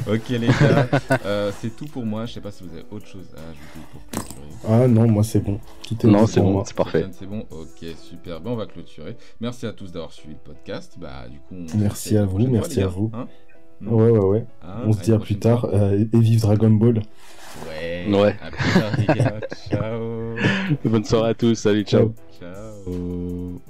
ok 0.16 0.30
les 0.30 0.48
gars, 0.48 0.88
euh, 1.26 1.52
c'est 1.60 1.76
tout 1.76 1.86
pour 1.86 2.06
moi. 2.06 2.26
Je 2.26 2.34
sais 2.34 2.42
pas 2.42 2.52
si 2.52 2.64
vous 2.64 2.70
avez 2.74 2.86
autre 2.92 3.08
chose 3.08 3.28
à 3.36 3.42
ajouter 3.50 3.80
pour 3.92 4.02
clôturer. 4.12 4.48
Ah 4.68 4.88
non, 4.88 5.08
moi 5.08 5.24
c'est 5.24 5.40
bon. 5.40 5.60
Tout 5.88 5.96
est 6.06 6.10
Non 6.10 6.28
c'est 6.28 6.42
bon 6.42 6.64
c'est 6.66 6.76
parfait. 6.76 7.06
C'est 7.12 7.28
bon, 7.28 7.46
ok, 7.52 7.86
super. 8.02 8.42
Bon, 8.42 8.52
on 8.54 8.56
va 8.56 8.66
clôturer. 8.66 9.18
Merci 9.42 9.66
à 9.66 9.72
tous 9.74 9.92
d'avoir 9.92 10.12
suivi 10.12 10.34
le 10.34 10.40
podcast. 10.54 10.96
Bah, 11.00 11.26
du 11.30 11.38
coup, 11.40 11.56
on 11.74 11.78
Merci 11.78 12.04
se 12.04 12.10
dit 12.10 12.18
à 12.18 12.22
la 12.22 12.26
vous, 12.28 12.48
merci 12.48 12.76
fois, 12.76 12.84
à 12.84 12.88
vous. 12.88 13.12
Hein? 13.14 13.28
Ouais, 13.86 14.10
ouais, 14.10 14.20
ouais. 14.20 14.46
Hein 14.64 14.84
On 14.86 14.94
se 14.94 15.02
dit 15.02 15.12
à 15.14 15.20
plus 15.20 15.38
tard. 15.38 15.66
euh, 15.66 16.06
et 16.12 16.20
vive 16.20 16.42
Dragon 16.42 16.70
Ball. 16.72 17.02
Ouais. 17.68 18.06
Ouais. 18.08 18.36
À 18.42 18.52
plus 18.52 18.72
tard, 18.74 18.92
les 18.98 19.06
gars. 19.06 19.40
Ciao. 19.70 20.36
Bonne 20.84 21.06
soirée 21.06 21.30
à 21.32 21.34
tous 21.34 21.56
salut 21.56 21.84
ciao. 21.84 22.14
Ciao. 22.40 23.62